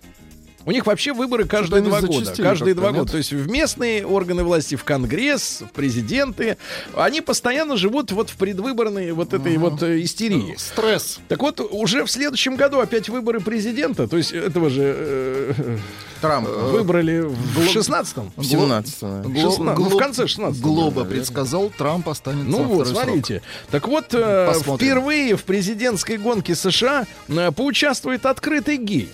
У 0.68 0.70
них 0.70 0.84
вообще 0.84 1.14
выборы 1.14 1.46
каждые 1.46 1.80
два 1.80 2.02
года. 2.02 2.30
Каждые 2.36 2.74
два 2.74 2.92
года. 2.92 3.10
То 3.12 3.16
есть 3.16 3.32
в 3.32 3.48
местные 3.48 4.04
органы 4.04 4.44
власти, 4.44 4.74
в 4.74 4.84
Конгресс, 4.84 5.62
в 5.62 5.72
президенты, 5.72 6.58
они 6.94 7.22
постоянно 7.22 7.78
живут 7.78 8.12
вот 8.12 8.28
в 8.28 8.36
предвыборной 8.36 9.12
вот 9.12 9.32
этой 9.32 9.56
вот 9.56 9.82
э, 9.82 10.02
истерии. 10.02 10.54
Стресс. 10.58 11.20
Так 11.28 11.40
вот, 11.40 11.60
уже 11.70 12.04
в 12.04 12.10
следующем 12.10 12.56
году 12.56 12.80
опять 12.80 13.08
выборы 13.08 13.40
президента, 13.40 14.06
то 14.08 14.18
есть 14.18 14.32
этого 14.32 14.68
же 14.68 14.94
э, 14.94 15.78
Трамп. 16.20 16.46
выбрали 16.46 17.20
в 17.20 17.58
16-м. 17.74 18.32
В 18.36 18.44
17 18.44 19.02
наверное. 19.02 19.22
Гло- 19.34 19.50
Шестна- 19.50 19.74
ну, 19.74 19.84
в 19.84 19.88
Глоб- 19.88 19.98
конце 19.98 20.24
16-го, 20.24 20.60
Глоба 20.68 20.90
наверное. 21.00 21.10
предсказал, 21.16 21.72
Трамп 21.78 22.10
останется 22.10 22.50
Ну 22.50 22.58
во 22.64 22.64
вот, 22.74 22.88
смотрите. 22.88 23.40
Так 23.70 23.88
вот, 23.88 24.12
э, 24.12 24.46
Посмотрим. 24.52 24.86
впервые 24.86 25.34
в 25.36 25.44
президентской 25.44 26.18
гонке 26.18 26.54
США 26.54 27.06
э, 27.28 27.52
поучаствует 27.52 28.26
открытый 28.26 28.76
гей. 28.76 29.08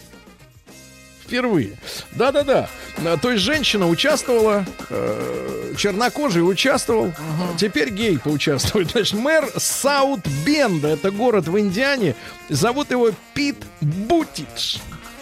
Впервые. 1.35 1.72
Да-да-да. 2.12 2.68
Э, 2.99 3.16
То 3.20 3.32
есть 3.32 3.43
женщина 3.43 3.89
участвовала, 3.89 4.64
э, 4.89 5.74
чернокожий 5.76 6.49
участвовал. 6.49 7.12
Теперь 7.59 7.91
гей 7.91 8.20
поучаствует. 8.20 8.91
Значит, 8.93 9.14
мэр 9.14 9.51
Саут-Бенда, 9.57 10.89
это 10.89 11.11
город 11.11 11.49
в 11.49 11.59
Индиане, 11.59 12.14
зовут 12.49 12.93
его 12.93 13.11
Пит 13.35 13.57
срок. 13.80 14.28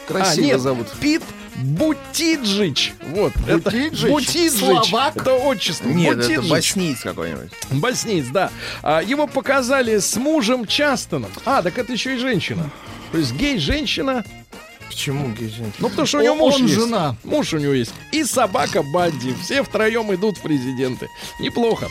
Красиво 0.07 0.47
а, 0.47 0.49
нет, 0.49 0.61
зовут. 0.61 0.87
Пит 1.01 1.23
Бутиджич. 1.57 2.93
Вот. 3.09 3.33
это- 3.47 3.71
Бутиджич? 3.71 4.11
Бутиджич. 4.11 4.53
Словак? 4.59 5.17
Это 5.17 5.33
отчество. 5.33 5.89
Нет, 5.89 6.19
это 6.19 6.29
Бутиджич. 6.29 6.51
боснийц 6.51 7.01
какой-нибудь. 7.01 7.53
Боснийц, 7.71 8.27
да. 8.27 8.51
А, 8.83 9.01
его 9.01 9.27
показали 9.27 9.99
с 9.99 10.17
мужем 10.17 10.67
Частеном. 10.67 11.31
А, 11.47 11.63
так 11.63 11.79
это 11.79 11.93
еще 11.93 12.17
и 12.17 12.19
женщина. 12.19 12.71
То 13.13 13.19
есть 13.19 13.33
гей-женщина. 13.33 14.25
Почему 14.93 15.29
гей-женщина? 15.29 15.73
Ну, 15.79 15.89
потому 15.89 16.07
что 16.07 16.19
у 16.19 16.21
него 16.21 16.35
муж 16.35 16.57
он 16.57 16.67
есть. 16.67 16.75
жена. 16.75 17.17
Муж 17.25 17.55
у 17.55 17.59
него 17.59 17.73
есть. 17.73 17.93
И 18.13 18.25
собака 18.25 18.83
Бадди. 18.83 19.35
Все 19.43 19.63
втроем 19.63 20.13
идут 20.15 20.37
в 20.37 20.43
президенты. 20.43 21.09
Неплохо. 21.41 21.89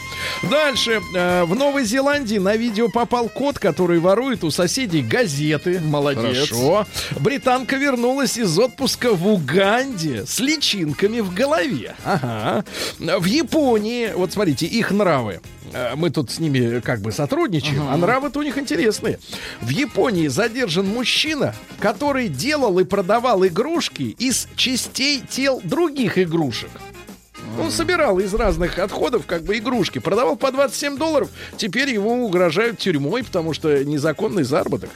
Дальше. 0.52 1.02
Э, 1.16 1.44
в 1.46 1.56
Новой 1.56 1.84
Зеландии 1.84 2.38
на 2.38 2.56
видео 2.56 2.90
попал 2.90 3.28
кот, 3.28 3.58
который 3.58 4.00
ворует 4.00 4.44
у 4.44 4.52
соседей 4.52 5.02
газеты. 5.02 5.80
Молодец. 5.80 6.50
Хорошо. 6.50 6.86
Британка 7.20 7.76
вернулась 7.78 8.38
из 8.38 8.58
отпуска 8.60 9.14
в 9.14 9.28
Уганде 9.28 10.26
с 10.28 10.40
личинками 10.40 11.22
в 11.22 11.34
голове. 11.34 11.96
Ага. 12.06 12.64
В 13.00 13.26
Японии, 13.26 14.12
вот 14.16 14.32
смотрите, 14.32 14.68
их 14.68 14.92
нравы. 14.92 15.42
Э, 15.74 15.96
Мы 15.96 16.10
тут 16.10 16.32
с 16.32 16.40
ними 16.40 16.80
как 16.80 17.02
бы 17.02 17.12
сотрудничаем, 17.12 17.88
а 17.90 17.98
нравы-то 17.98 18.40
у 18.40 18.44
них 18.44 18.58
интересные. 18.58 19.20
В 19.62 19.70
Японии 19.70 20.28
задержан 20.28 20.88
мужчина, 20.88 21.56
который 21.80 22.28
делал 22.28 22.80
и 22.80 22.84
продавал 22.84 23.46
игрушки 23.46 24.16
из 24.18 24.48
частей 24.56 25.22
тел 25.22 25.62
других 25.64 26.18
игрушек. 26.18 26.70
Он 27.60 27.70
собирал 27.70 28.20
из 28.20 28.34
разных 28.34 28.80
отходов 28.80 29.26
как 29.26 29.44
бы 29.44 29.58
игрушки, 29.58 30.00
продавал 30.00 30.38
по 30.38 30.52
27 30.52 30.98
долларов. 30.98 31.30
Теперь 31.58 31.90
ему 31.90 32.26
угрожают 32.26 32.78
тюрьмой, 32.78 33.24
потому 33.24 33.54
что 33.54 33.84
незаконный 33.84 34.44
заработок. 34.44 34.90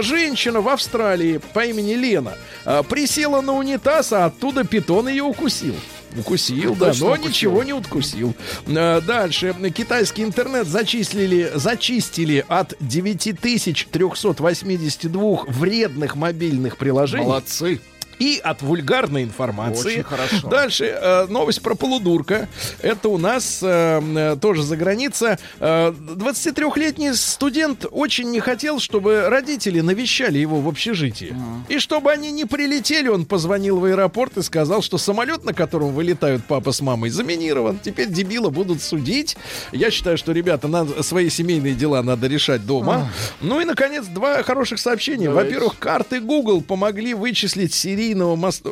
Женщина 0.00 0.60
в 0.60 0.68
Австралии 0.68 1.40
по 1.54 1.64
имени 1.64 1.94
Лена 1.94 2.34
а, 2.64 2.82
присела 2.82 3.40
на 3.40 3.54
унитаз, 3.54 4.12
а 4.12 4.26
оттуда 4.26 4.64
питон 4.64 5.08
ее 5.08 5.22
укусил. 5.22 5.74
Укусил, 6.16 6.74
да, 6.74 6.86
Точно 6.88 7.06
но 7.06 7.12
укусил. 7.12 7.28
ничего 7.30 7.62
не 7.64 7.72
откусил. 7.72 8.34
А, 8.68 9.00
Дальше. 9.00 9.54
Китайский 9.74 10.22
интернет 10.22 10.66
зачислили, 10.66 11.50
зачистили 11.54 12.44
от 12.48 12.74
9382 12.80 15.44
вредных 15.48 16.16
мобильных 16.16 16.76
приложений 16.76 17.24
Молодцы. 17.24 17.80
И 18.22 18.38
от 18.38 18.62
вульгарной 18.62 19.24
информации. 19.24 19.94
Очень 19.94 20.02
хорошо. 20.04 20.48
Дальше 20.48 20.84
э, 20.84 21.26
новость 21.26 21.60
про 21.60 21.74
полудурка. 21.74 22.48
Это 22.80 23.08
у 23.08 23.18
нас 23.18 23.58
э, 23.62 24.00
э, 24.00 24.36
тоже 24.40 24.62
за 24.62 24.76
граница. 24.76 25.40
Э, 25.58 25.90
23-летний 25.90 27.14
студент 27.14 27.84
очень 27.90 28.30
не 28.30 28.38
хотел, 28.38 28.78
чтобы 28.78 29.28
родители 29.28 29.80
навещали 29.80 30.38
его 30.38 30.60
в 30.60 30.68
общежитии. 30.68 31.34
И 31.68 31.80
чтобы 31.80 32.12
они 32.12 32.30
не 32.30 32.44
прилетели, 32.44 33.08
он 33.08 33.24
позвонил 33.24 33.80
в 33.80 33.86
аэропорт 33.86 34.36
и 34.36 34.42
сказал, 34.42 34.82
что 34.82 34.98
самолет, 34.98 35.44
на 35.44 35.52
котором 35.52 35.92
вылетают 35.92 36.44
папа 36.44 36.70
с 36.70 36.80
мамой, 36.80 37.10
заминирован. 37.10 37.80
Теперь 37.82 38.08
дебила 38.08 38.50
будут 38.50 38.82
судить. 38.82 39.36
Я 39.72 39.90
считаю, 39.90 40.16
что, 40.16 40.30
ребята, 40.30 40.68
надо, 40.68 41.02
свои 41.02 41.28
семейные 41.28 41.74
дела 41.74 42.04
надо 42.04 42.28
решать 42.28 42.64
дома. 42.64 43.10
Ну 43.40 43.60
и, 43.60 43.64
наконец, 43.64 44.06
два 44.06 44.44
хороших 44.44 44.78
сообщения. 44.78 45.28
Во-первых, 45.28 45.76
карты 45.80 46.20
Google 46.20 46.62
помогли 46.62 47.14
вычислить 47.14 47.74
мас- 48.14 48.62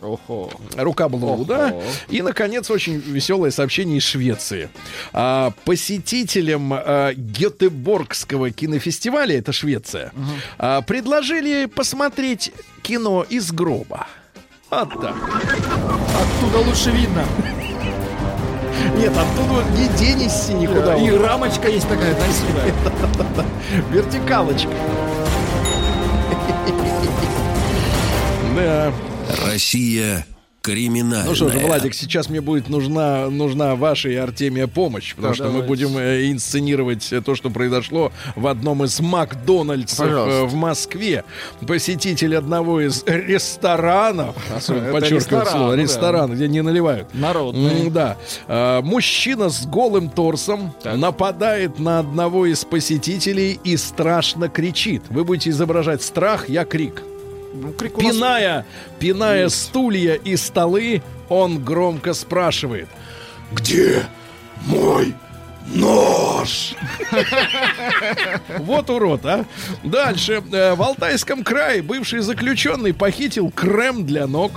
Охо. 0.00 0.50
рука 0.76 1.08
Блоу, 1.08 1.44
да? 1.44 1.74
И, 2.08 2.20
наконец, 2.22 2.70
очень 2.70 2.98
веселое 2.98 3.50
сообщение 3.50 3.98
из 3.98 4.02
Швеции. 4.02 4.68
А, 5.12 5.52
посетителям 5.64 6.72
а, 6.74 7.12
Гетеборгского 7.14 8.50
кинофестиваля, 8.50 9.38
это 9.38 9.52
Швеция, 9.52 10.12
а, 10.58 10.82
предложили 10.82 11.66
посмотреть 11.66 12.52
кино 12.82 13.24
из 13.28 13.50
гроба. 13.52 14.06
Вот 14.70 14.90
так. 15.00 15.14
Оттуда 15.14 16.58
лучше 16.66 16.90
видно. 16.90 17.24
Нет, 18.98 19.12
оттуда 19.16 19.64
не 19.78 19.88
денешься 19.96 20.52
никуда. 20.52 20.96
И 20.96 21.10
рамочка 21.10 21.68
есть 21.68 21.88
такая 21.88 22.14
красивая. 22.14 22.74
Вертикалочка. 23.90 24.68
Да. 28.54 28.92
Россия 29.46 30.26
криминальная. 30.64 31.26
Ну 31.28 31.34
что 31.34 31.50
же, 31.50 31.58
Владик, 31.58 31.92
сейчас 31.92 32.30
мне 32.30 32.40
будет 32.40 32.70
нужна, 32.70 33.28
нужна 33.28 33.74
ваша 33.74 34.08
и 34.08 34.14
Артемия 34.14 34.66
помощь, 34.66 35.14
потому 35.14 35.32
Да, 35.32 35.34
что 35.34 35.44
мы 35.44 35.60
давайте. 35.60 35.68
будем 35.68 35.98
э, 35.98 36.30
инсценировать 36.30 37.12
э, 37.12 37.20
то, 37.20 37.34
что 37.34 37.50
произошло 37.50 38.12
в 38.34 38.46
одном 38.46 38.82
из 38.82 38.98
Макдональдсов 38.98 39.98
Пожалуйста. 39.98 40.38
э, 40.38 40.44
в 40.44 40.54
Москве. 40.54 41.24
Посетитель 41.66 42.34
одного 42.34 42.80
из 42.80 43.04
ресторанов, 43.04 44.36
подчеркиваю 44.46 45.16
ресторан, 45.16 45.46
слово, 45.46 45.76
да. 45.76 45.82
ресторан, 45.82 46.34
где 46.34 46.48
не 46.48 46.62
наливают. 46.62 47.08
Народный. 47.12 47.90
Да. 47.90 48.16
Мужчина 48.82 49.50
с 49.50 49.66
голым 49.66 50.08
торсом 50.08 50.72
нападает 50.82 51.78
на 51.78 51.98
одного 51.98 52.46
из 52.46 52.64
посетителей 52.64 53.60
и 53.64 53.76
страшно 53.76 54.48
кричит. 54.48 55.02
Вы 55.10 55.24
будете 55.24 55.50
изображать 55.50 56.02
страх, 56.02 56.48
я 56.48 56.64
крик. 56.64 57.02
Ну, 57.54 57.72
крик 57.72 57.96
нас- 57.96 58.14
Пиная, 58.14 58.66
пиная 58.98 59.48
стулья 59.48 60.14
и 60.14 60.36
столы, 60.36 61.02
он 61.28 61.64
громко 61.64 62.12
спрашивает. 62.12 62.88
Где 63.52 64.02
мой 64.66 65.14
нож? 65.72 66.74
Вот 68.58 68.90
урод, 68.90 69.24
а. 69.24 69.44
Дальше. 69.82 70.42
Э, 70.52 70.74
В 70.74 70.82
Алтайском 70.82 71.42
крае 71.44 71.82
бывший 71.82 72.20
заключенный 72.20 72.92
похитил 72.92 73.50
крем 73.50 74.04
для 74.06 74.26
ног. 74.26 74.52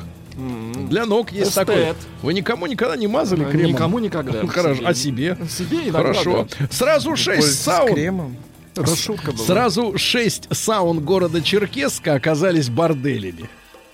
Для 0.90 1.06
ног 1.06 1.32
есть 1.32 1.52
Эстет. 1.52 1.68
такой. 1.68 1.94
Вы 2.22 2.34
никому 2.34 2.68
никогда 2.68 2.96
не 2.96 3.08
мазали 3.08 3.44
кремом? 3.46 3.72
Никому 3.72 4.00
никогда. 4.00 4.46
Хорошо. 4.48 4.82
А 4.86 4.94
себе? 4.94 5.38
Себе 5.50 5.80
иногда, 5.90 6.00
Хорошо. 6.00 6.48
Сразу 6.70 7.16
шесть 7.16 7.60
С 7.60 7.64
саун. 7.64 7.94
кремом. 7.94 8.38
Это 8.84 8.96
шутка 8.96 9.32
была. 9.32 9.46
Сразу 9.46 9.98
шесть 9.98 10.48
саун 10.52 11.00
города 11.02 11.42
Черкесска 11.42 12.14
оказались 12.16 12.70
борделями. 12.70 13.50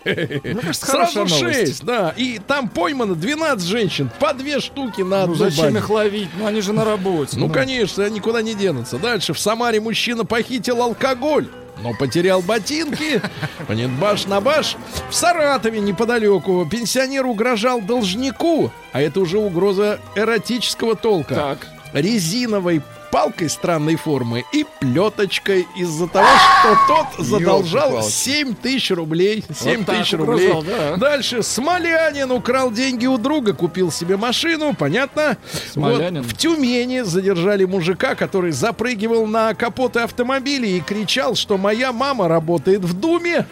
Мне 0.05 0.55
кажется, 0.61 0.85
Сразу. 0.85 1.27
6, 1.27 1.85
да. 1.85 2.13
И 2.17 2.39
там 2.45 2.67
поймано 2.67 3.15
12 3.15 3.65
женщин, 3.65 4.09
по 4.19 4.33
две 4.33 4.59
штуки 4.59 5.01
на 5.01 5.19
Ну 5.19 5.23
одну 5.23 5.35
зачем 5.35 5.63
баню. 5.65 5.77
их 5.77 5.89
ловить? 5.89 6.29
Ну 6.37 6.45
они 6.45 6.59
же 6.61 6.73
на 6.73 6.83
работе. 6.83 7.37
Ну, 7.37 7.47
конечно, 7.49 8.03
они 8.03 8.15
никуда 8.15 8.41
не 8.41 8.53
денутся. 8.53 8.97
Дальше 8.97 9.33
в 9.33 9.39
Самаре 9.39 9.79
мужчина 9.79 10.25
похитил 10.25 10.81
алкоголь. 10.81 11.47
Но 11.81 11.93
потерял 11.93 12.41
ботинки. 12.41 13.21
Нет, 13.69 13.89
баш 13.91 14.25
на 14.27 14.41
баш. 14.41 14.75
В 15.09 15.15
Саратове 15.15 15.79
неподалеку 15.79 16.67
пенсионер 16.69 17.25
угрожал 17.25 17.81
должнику. 17.81 18.71
А 18.91 19.01
это 19.01 19.21
уже 19.21 19.37
угроза 19.39 19.99
эротического 20.15 20.95
толка. 20.95 21.33
Так. 21.33 21.67
Резиновой 21.93 22.81
палкой 23.13 23.47
странной 23.47 23.95
формы 23.95 24.43
и 24.51 24.65
плеточкой 24.81 25.67
из-за 25.77 26.07
того, 26.07 26.25
что 26.25 26.77
тот 26.87 27.25
задолжал 27.25 27.89
Ёлки-палки. 27.91 28.11
7 28.11 28.55
тысяч 28.55 28.89
рублей. 28.89 29.45
7 29.55 29.85
так 29.85 29.99
тысяч 29.99 30.13
рублей. 30.13 30.49
угрожал, 30.49 30.63
да. 30.63 30.95
Дальше. 30.97 31.43
Смолянин 31.43 32.31
украл 32.31 32.71
деньги 32.71 33.05
у 33.05 33.19
друга, 33.19 33.53
купил 33.53 33.91
себе 33.91 34.17
машину. 34.17 34.73
Понятно? 34.73 35.37
Смолянин. 35.71 36.23
Вот 36.23 36.31
в 36.31 36.35
Тюмени 36.35 37.01
задержали 37.01 37.65
мужика, 37.65 38.15
который 38.15 38.51
запрыгивал 38.51 39.27
на 39.27 39.53
капоты 39.53 39.99
автомобилей 39.99 40.77
и 40.77 40.81
кричал, 40.81 41.35
что 41.35 41.59
моя 41.59 41.91
мама 41.93 42.27
работает 42.27 42.81
в 42.81 42.99
Думе. 42.99 43.45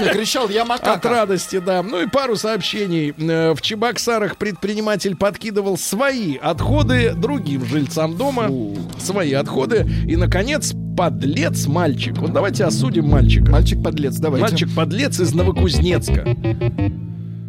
Не, 0.00 0.08
кричал, 0.12 0.48
я 0.48 0.62
От 0.62 0.68
макака. 0.68 1.08
радости, 1.08 1.58
да. 1.58 1.82
Ну 1.82 2.00
и 2.00 2.06
пару 2.06 2.36
сообщений. 2.36 3.12
Э, 3.18 3.54
В 3.54 3.60
Чебоксарах 3.60 4.36
предприниматель 4.36 5.16
подкидывал 5.16 5.76
свои 5.78 6.36
отходы 6.36 7.12
другим 7.14 7.64
жильцам 7.64 8.16
дома. 8.16 8.48
Свои 8.98 9.32
отходы. 9.32 9.86
И, 10.06 10.16
наконец, 10.16 10.74
подлец 10.96 11.66
мальчик. 11.66 12.16
Вот 12.18 12.32
давайте 12.32 12.64
осудим 12.64 13.08
мальчика. 13.08 13.50
Мальчик-подлец, 13.50 14.16
давайте. 14.16 14.46
Мальчик-подлец 14.48 15.20
из 15.20 15.34
Новокузнецка. 15.34 16.24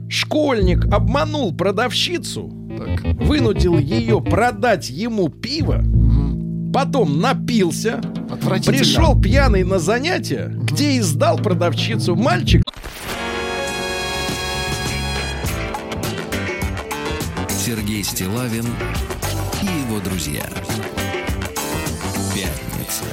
Школьник 0.09 0.85
обманул 0.85 1.53
продавщицу, 1.55 2.51
Так. 2.77 3.01
вынудил 3.21 3.77
ее 3.79 4.21
продать 4.21 4.89
ему 4.89 5.29
пиво, 5.29 5.83
потом 6.73 7.19
напился, 7.19 8.01
пришел 8.65 9.19
пьяный 9.19 9.63
на 9.63 9.79
занятия, 9.79 10.51
где 10.55 10.91
и 10.93 10.99
сдал 11.01 11.37
продавщицу 11.37 12.15
мальчик. 12.15 12.61
Сергей 17.49 18.03
Стилавин 18.03 18.65
и 19.63 19.65
его 19.65 19.99
друзья. 19.99 20.43
Пятница. 22.85 23.05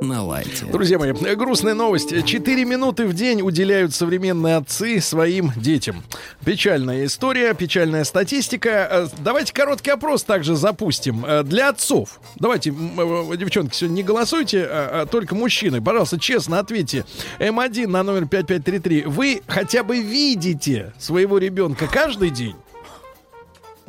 На 0.00 0.24
лайте. 0.24 0.64
Друзья 0.66 0.98
мои, 0.98 1.12
грустная 1.12 1.74
новость. 1.74 2.24
Четыре 2.26 2.64
минуты 2.64 3.06
в 3.06 3.14
день 3.14 3.40
уделяют 3.40 3.94
современные 3.94 4.56
отцы 4.56 5.00
своим 5.00 5.52
детям. 5.54 6.02
Печальная 6.44 7.04
история, 7.04 7.54
печальная 7.54 8.02
статистика. 8.02 8.68
Э, 8.90 9.06
Давайте 9.18 9.54
короткий 9.54 9.92
опрос 9.92 10.24
также 10.24 10.56
запустим. 10.56 11.24
Э, 11.24 11.44
Для 11.44 11.68
отцов. 11.68 12.20
Давайте, 12.34 12.70
э, 12.70 13.36
девчонки, 13.36 13.76
сегодня 13.76 13.94
не 13.94 14.02
голосуйте, 14.02 14.66
а, 14.68 15.02
а 15.02 15.06
только 15.06 15.36
мужчины. 15.36 15.80
Пожалуйста, 15.80 16.18
честно 16.18 16.58
ответьте. 16.58 17.04
М1 17.38 17.86
на 17.86 18.02
номер 18.02 18.26
5533. 18.26 19.04
Вы 19.06 19.42
хотя 19.46 19.84
бы 19.84 20.00
видите 20.00 20.92
своего 20.98 21.38
ребенка 21.38 21.86
каждый 21.86 22.30
день? 22.30 22.56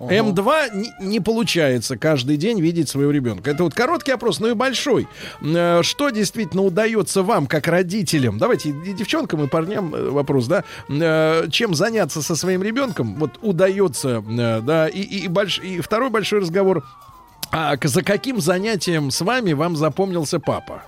М2 0.10 0.76
не, 0.76 0.94
не 1.00 1.20
получается 1.20 1.98
каждый 1.98 2.38
день 2.38 2.60
видеть 2.62 2.90
своего 2.90 3.12
ребенка. 3.12 3.52
Это 3.52 3.64
вот 3.64 3.74
короткий 3.74 4.12
опрос, 4.12 4.40
но 4.40 4.50
и 4.50 4.54
большой. 4.54 5.08
Э, 5.42 5.82
Что 5.84 6.10
действительно 6.10 6.64
удается 6.64 7.24
вам, 7.24 7.48
как 7.48 7.68
родителям? 7.68 8.38
Давайте 8.38 8.70
и 8.70 8.94
девчонкам, 8.94 9.44
и 9.44 9.48
парням 9.48 9.94
э, 9.96 10.10
вопрос, 10.10 10.48
да? 10.48 10.64
Э, 10.90 11.48
Чем 11.50 11.76
заняться 11.76 12.22
со 12.22 12.36
своим 12.36 12.64
ребенком? 12.64 13.16
Вот 13.16 13.40
удается, 13.42 14.22
да, 14.28 14.88
и, 14.88 15.02
и, 15.02 15.28
больш- 15.28 15.62
и 15.64 15.82
второй 15.82 16.10
большой 16.10 16.40
разговор. 16.40 16.84
А 17.56 17.76
за 17.84 18.02
каким 18.02 18.42
занятием 18.42 19.12
с 19.12 19.22
вами 19.22 19.54
вам 19.54 19.76
запомнился 19.76 20.40
папа? 20.40 20.82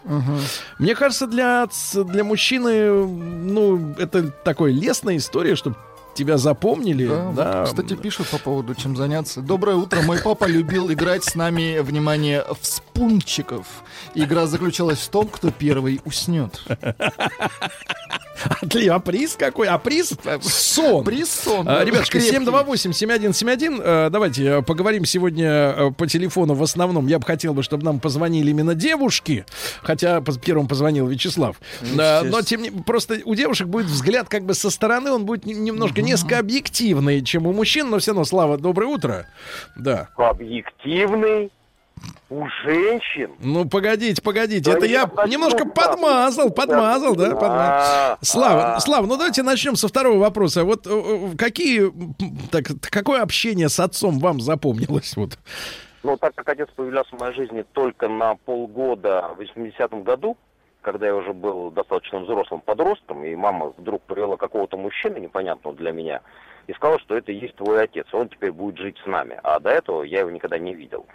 Мне 0.80 0.95
кажется, 0.95 1.28
для, 1.28 1.68
для 1.93 2.24
мужчины, 2.24 3.05
ну, 3.05 3.93
это 3.99 4.32
такой 4.32 4.74
лесная 4.74 5.18
история, 5.18 5.55
чтобы 5.55 5.76
тебя 6.16 6.38
запомнили. 6.38 7.07
Да, 7.07 7.26
вот, 7.26 7.36
да. 7.36 7.63
кстати, 7.66 7.95
пишут 7.95 8.28
по 8.30 8.39
поводу, 8.39 8.74
чем 8.74 8.95
заняться. 8.95 9.41
Доброе 9.41 9.76
утро. 9.76 10.01
Мой 10.01 10.20
папа 10.20 10.45
любил 10.45 10.91
играть 10.91 11.24
с 11.24 11.36
нами, 11.36 11.80
внимание, 11.80 12.43
в 12.43 12.66
спунчиков. 12.66 13.68
Игра 14.16 14.47
заключалась 14.47 14.99
в 14.99 15.09
том, 15.09 15.28
кто 15.28 15.51
первый 15.51 16.01
уснет. 16.05 16.63
Отли- 18.62 18.88
А 18.88 19.00
приз 19.00 19.36
какой? 19.38 19.68
А 19.68 19.78
приз 19.78 20.14
сон. 20.41 21.04
Приз 21.04 21.30
сон. 21.32 21.68
А, 21.68 21.84
Ребятушки, 21.84 22.20
Крепкий. 22.20 22.38
728-7171. 22.38 23.82
э, 23.84 24.10
Давайте 24.10 24.43
э, 24.46 24.62
поговорим 24.62 25.06
сегодня 25.06 25.48
э, 25.50 25.91
по 25.91 26.08
телефону. 26.08 26.54
В 26.54 26.64
основном 26.64 27.08
я 27.08 27.20
бы 27.20 27.26
хотел, 27.26 27.54
бы, 27.54 27.64
чтобы 27.64 27.84
нам 27.84 28.00
позвонили 28.00 28.52
именно 28.52 28.76
девушки. 28.76 29.46
Хотя 29.82 30.22
первым 30.43 30.68
позвонил 30.68 31.08
Вячеслав. 31.08 31.60
Да, 31.96 32.22
Но 32.24 32.41
тем 32.41 32.62
не 32.62 32.72
просто 32.72 33.20
у 33.26 33.36
девушек 33.36 33.68
будет 33.68 33.88
взгляд 33.88 34.30
как 34.30 34.43
бы 34.46 34.54
со 34.54 34.70
стороны, 34.70 35.12
он 35.12 35.26
будет 35.26 35.46
немножко 35.46 36.02
несколько 36.02 36.39
объективный, 36.39 37.22
чем 37.24 37.48
у 37.48 37.54
мужчин. 37.54 37.89
Но 37.89 38.00
все 38.00 38.12
равно, 38.12 38.26
Слава, 38.26 38.58
доброе 38.58 38.88
утро. 38.88 39.28
Да. 39.76 40.10
объективный 40.18 41.52
у 42.30 42.48
женщин. 42.64 43.32
Ну, 43.39 43.68
погодите, 43.70 44.22
погодите. 44.22 44.72
Да 44.72 44.78
Это 44.78 44.86
я 44.86 45.10
немножко 45.28 45.66
да. 45.66 45.72
подмазал, 45.72 46.50
подмазал, 46.50 47.16
да, 47.16 47.32
подмазал. 47.32 48.14
А, 48.14 48.18
Слава, 48.22 48.76
а. 48.76 48.80
Слава, 48.80 49.06
ну 49.06 49.16
давайте 49.16 49.43
начнем 49.43 49.76
со 49.76 49.88
второго 49.88 50.18
вопроса. 50.18 50.64
Вот 50.64 50.88
э, 50.88 50.89
э, 50.89 51.38
какие, 51.38 51.91
так, 52.52 52.66
какое 52.82 53.22
общение 53.22 53.70
с 53.70 53.80
отцом 53.80 54.20
вам 54.20 54.39
запомнилось? 54.39 55.16
Вот. 55.16 55.38
Ну, 56.04 56.18
так 56.18 56.36
как 56.36 56.50
отец 56.50 56.70
появлялся 56.76 57.16
в 57.16 57.20
моей 57.20 57.36
жизни 57.36 57.64
только 57.74 58.08
на 58.08 58.36
полгода 58.36 59.30
в 59.38 59.41
80-м 59.41 60.04
году, 60.04 60.38
когда 60.82 61.08
я 61.08 61.16
уже 61.16 61.34
был 61.34 61.72
достаточно 61.72 62.20
взрослым 62.20 62.62
подростком, 62.62 63.24
и 63.24 63.36
мама 63.36 63.74
вдруг 63.78 64.04
привела 64.04 64.38
какого-то 64.38 64.78
мужчину 64.78 65.18
непонятного 65.18 65.76
для 65.76 65.91
меня, 65.91 66.22
и 66.68 66.74
сказала, 66.74 67.00
что 67.00 67.16
это 67.16 67.32
и 67.32 67.36
есть 67.39 67.56
твой 67.56 67.84
отец, 67.84 68.08
он 68.14 68.30
теперь 68.30 68.52
будет 68.52 68.78
жить 68.78 68.98
с 69.04 69.08
нами. 69.08 69.39
А 69.43 69.60
до 69.60 69.70
этого 69.70 70.04
я 70.04 70.20
его 70.20 70.30
никогда 70.30 70.58
не 70.58 70.74
видел. 70.74 71.06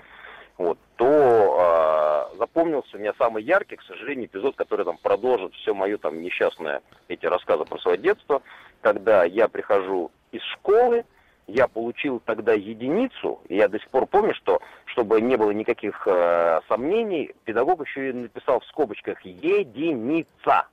Вот, 0.60 0.78
то 0.96 2.28
э, 2.34 2.36
запомнился 2.36 2.98
у 2.98 3.00
меня 3.00 3.14
самый 3.16 3.42
яркий, 3.42 3.76
к 3.76 3.82
сожалению, 3.82 4.26
эпизод, 4.26 4.56
который 4.56 4.84
там 4.84 4.98
продолжит 4.98 5.54
все 5.54 5.72
мое 5.72 5.96
там 5.96 6.20
несчастное, 6.20 6.82
эти 7.08 7.24
рассказы 7.24 7.64
про 7.64 7.78
свое 7.78 7.96
детство, 7.96 8.42
когда 8.82 9.24
я 9.24 9.48
прихожу 9.48 10.10
из 10.32 10.42
школы, 10.42 11.06
я 11.46 11.66
получил 11.66 12.20
тогда 12.26 12.52
единицу, 12.52 13.40
и 13.48 13.56
я 13.56 13.68
до 13.68 13.78
сих 13.78 13.88
пор 13.88 14.04
помню, 14.04 14.34
что, 14.34 14.60
чтобы 14.84 15.22
не 15.22 15.36
было 15.36 15.50
никаких 15.52 16.06
э, 16.06 16.60
сомнений, 16.68 17.32
педагог 17.44 17.80
еще 17.86 18.10
и 18.10 18.12
написал 18.12 18.60
в 18.60 18.66
скобочках 18.66 19.18
«единица» 19.22 20.66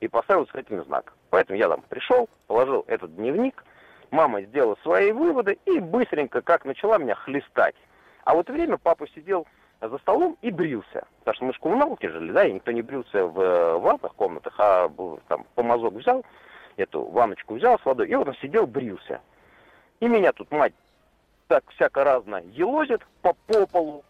и 0.00 0.08
поставил 0.08 0.44
восклицательный 0.44 0.84
знак. 0.84 1.12
Поэтому 1.28 1.58
я 1.58 1.68
там 1.68 1.82
пришел, 1.90 2.30
положил 2.46 2.86
этот 2.86 3.14
дневник, 3.14 3.62
мама 4.10 4.40
сделала 4.40 4.78
свои 4.82 5.12
выводы 5.12 5.58
и 5.66 5.78
быстренько 5.78 6.40
как 6.40 6.64
начала 6.64 6.96
меня 6.96 7.14
хлестать. 7.14 7.74
А 8.26 8.34
вот 8.34 8.50
время 8.50 8.76
папа 8.76 9.06
сидел 9.14 9.46
за 9.80 9.98
столом 9.98 10.36
и 10.42 10.50
брился. 10.50 11.06
Потому 11.20 11.36
что 11.36 11.44
мы 11.44 11.52
коммуналки 11.52 12.06
жили, 12.06 12.32
да, 12.32 12.44
и 12.44 12.52
никто 12.52 12.72
не 12.72 12.82
брился 12.82 13.24
в 13.24 13.40
э, 13.40 13.78
ванных 13.78 14.12
комнатах, 14.16 14.52
а 14.58 14.90
там 15.28 15.46
помазок 15.54 15.94
взял, 15.94 16.24
эту 16.76 17.04
ванночку 17.04 17.54
взял 17.54 17.78
с 17.78 17.84
водой, 17.84 18.08
и 18.08 18.16
вот 18.16 18.26
он 18.26 18.34
сидел, 18.42 18.66
брился. 18.66 19.20
И 20.00 20.08
меня 20.08 20.32
тут 20.32 20.50
мать 20.50 20.74
так 21.46 21.62
всяко 21.70 22.02
разно 22.02 22.42
елозит 22.50 23.00
по, 23.22 23.32
по 23.46 23.64
полу. 23.68 24.04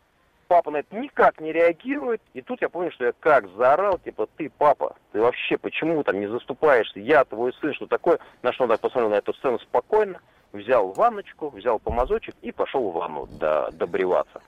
Папа 0.49 0.71
на 0.71 0.79
это 0.79 0.95
никак 0.97 1.41
не 1.41 1.53
реагирует. 1.53 2.21
И 2.35 2.41
тут 2.41 2.61
я 2.63 2.69
помню, 2.69 2.93
что 2.93 3.05
я 3.05 3.13
как 3.19 3.49
заорал, 3.57 3.99
типа, 3.99 4.29
ты, 4.37 4.51
папа, 4.57 4.97
ты 5.13 5.21
вообще 5.21 5.59
почему 5.59 6.03
там 6.05 6.21
не 6.21 6.29
заступаешься? 6.29 7.01
Я 7.01 7.25
твой 7.25 7.53
сын, 7.61 7.75
что 7.75 7.87
такое? 7.87 8.19
На 8.43 8.53
что 8.53 8.65
он 8.65 8.71
так 8.71 8.81
посмотрел 8.81 9.11
на 9.11 9.17
эту 9.17 9.35
сцену 9.35 9.59
спокойно, 9.59 10.21
взял 10.53 10.93
ванночку, 10.93 11.51
взял 11.51 11.79
помазочек 11.79 12.35
и 12.43 12.53
пошел 12.53 12.91
в 12.91 12.95
ванну 12.95 13.27
до, 13.27 13.71
добриваться. 13.73 14.41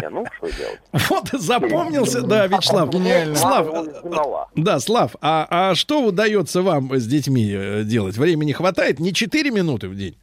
Я, 0.00 0.10
ну, 0.10 0.24
что 0.36 0.46
делать? 0.56 0.80
Вот 1.10 1.28
запомнился, 1.40 2.22
да, 2.22 2.46
Вячеслав. 2.46 2.90
Гениально. 2.90 3.34
Слав, 3.34 3.66
изгнала. 3.68 4.48
да, 4.54 4.78
Слав, 4.78 5.16
а, 5.20 5.46
а 5.50 5.74
что 5.74 6.04
удается 6.04 6.62
вам 6.62 6.94
с 6.94 7.06
детьми 7.06 7.52
э, 7.52 7.82
делать? 7.82 8.16
Времени 8.16 8.52
хватает? 8.52 9.00
Не 9.00 9.12
4 9.12 9.50
минуты 9.50 9.88
в 9.88 9.96
день? 9.96 10.16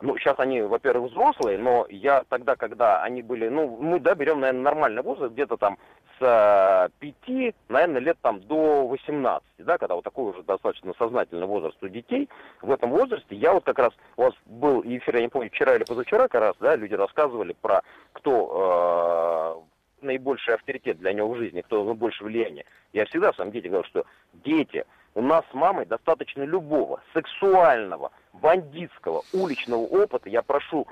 Ну, 0.00 0.16
сейчас 0.16 0.38
они, 0.38 0.62
во-первых, 0.62 1.10
взрослые, 1.10 1.58
но 1.58 1.84
я 1.90 2.22
тогда, 2.28 2.54
когда 2.54 3.02
они 3.02 3.20
были, 3.22 3.48
ну, 3.48 3.76
мы, 3.80 3.98
да, 3.98 4.14
берем, 4.14 4.40
наверное, 4.40 4.62
нормальный 4.62 5.02
возраст, 5.02 5.32
где-то 5.32 5.56
там 5.56 5.76
с 6.20 6.90
5, 7.00 7.54
наверное, 7.68 8.00
лет 8.00 8.18
там 8.22 8.40
до 8.40 8.86
18, 8.86 9.44
да, 9.58 9.76
когда 9.76 9.96
вот 9.96 10.04
такой 10.04 10.30
уже 10.30 10.42
достаточно 10.44 10.94
сознательный 10.98 11.46
возраст 11.46 11.82
у 11.82 11.88
детей. 11.88 12.28
В 12.62 12.70
этом 12.70 12.90
возрасте 12.90 13.34
я 13.34 13.52
вот 13.52 13.64
как 13.64 13.78
раз, 13.78 13.92
у 14.16 14.22
вас 14.22 14.34
был 14.46 14.82
эфир, 14.84 15.16
я 15.16 15.22
не 15.22 15.28
помню, 15.28 15.50
вчера 15.50 15.74
или 15.74 15.84
позавчера 15.84 16.28
как 16.28 16.42
раз, 16.42 16.56
да, 16.60 16.76
люди 16.76 16.94
рассказывали 16.94 17.56
про 17.60 17.82
кто 18.12 19.64
наибольший 20.00 20.54
авторитет 20.54 20.98
для 20.98 21.12
него 21.12 21.28
в 21.30 21.38
жизни, 21.38 21.60
кто 21.60 21.82
больше 21.94 22.22
влияния. 22.22 22.64
Я 22.92 23.04
всегда 23.06 23.32
своим 23.32 23.50
детям 23.50 23.72
говорю, 23.72 23.88
что 23.88 24.04
дети, 24.32 24.84
у 25.18 25.22
нас 25.22 25.44
с 25.50 25.54
мамой 25.54 25.84
достаточно 25.84 26.44
любого 26.44 27.00
сексуального, 27.12 28.12
бандитского, 28.34 29.22
уличного 29.32 29.80
опыта. 29.80 30.28
Я 30.28 30.42
прошу, 30.42 30.86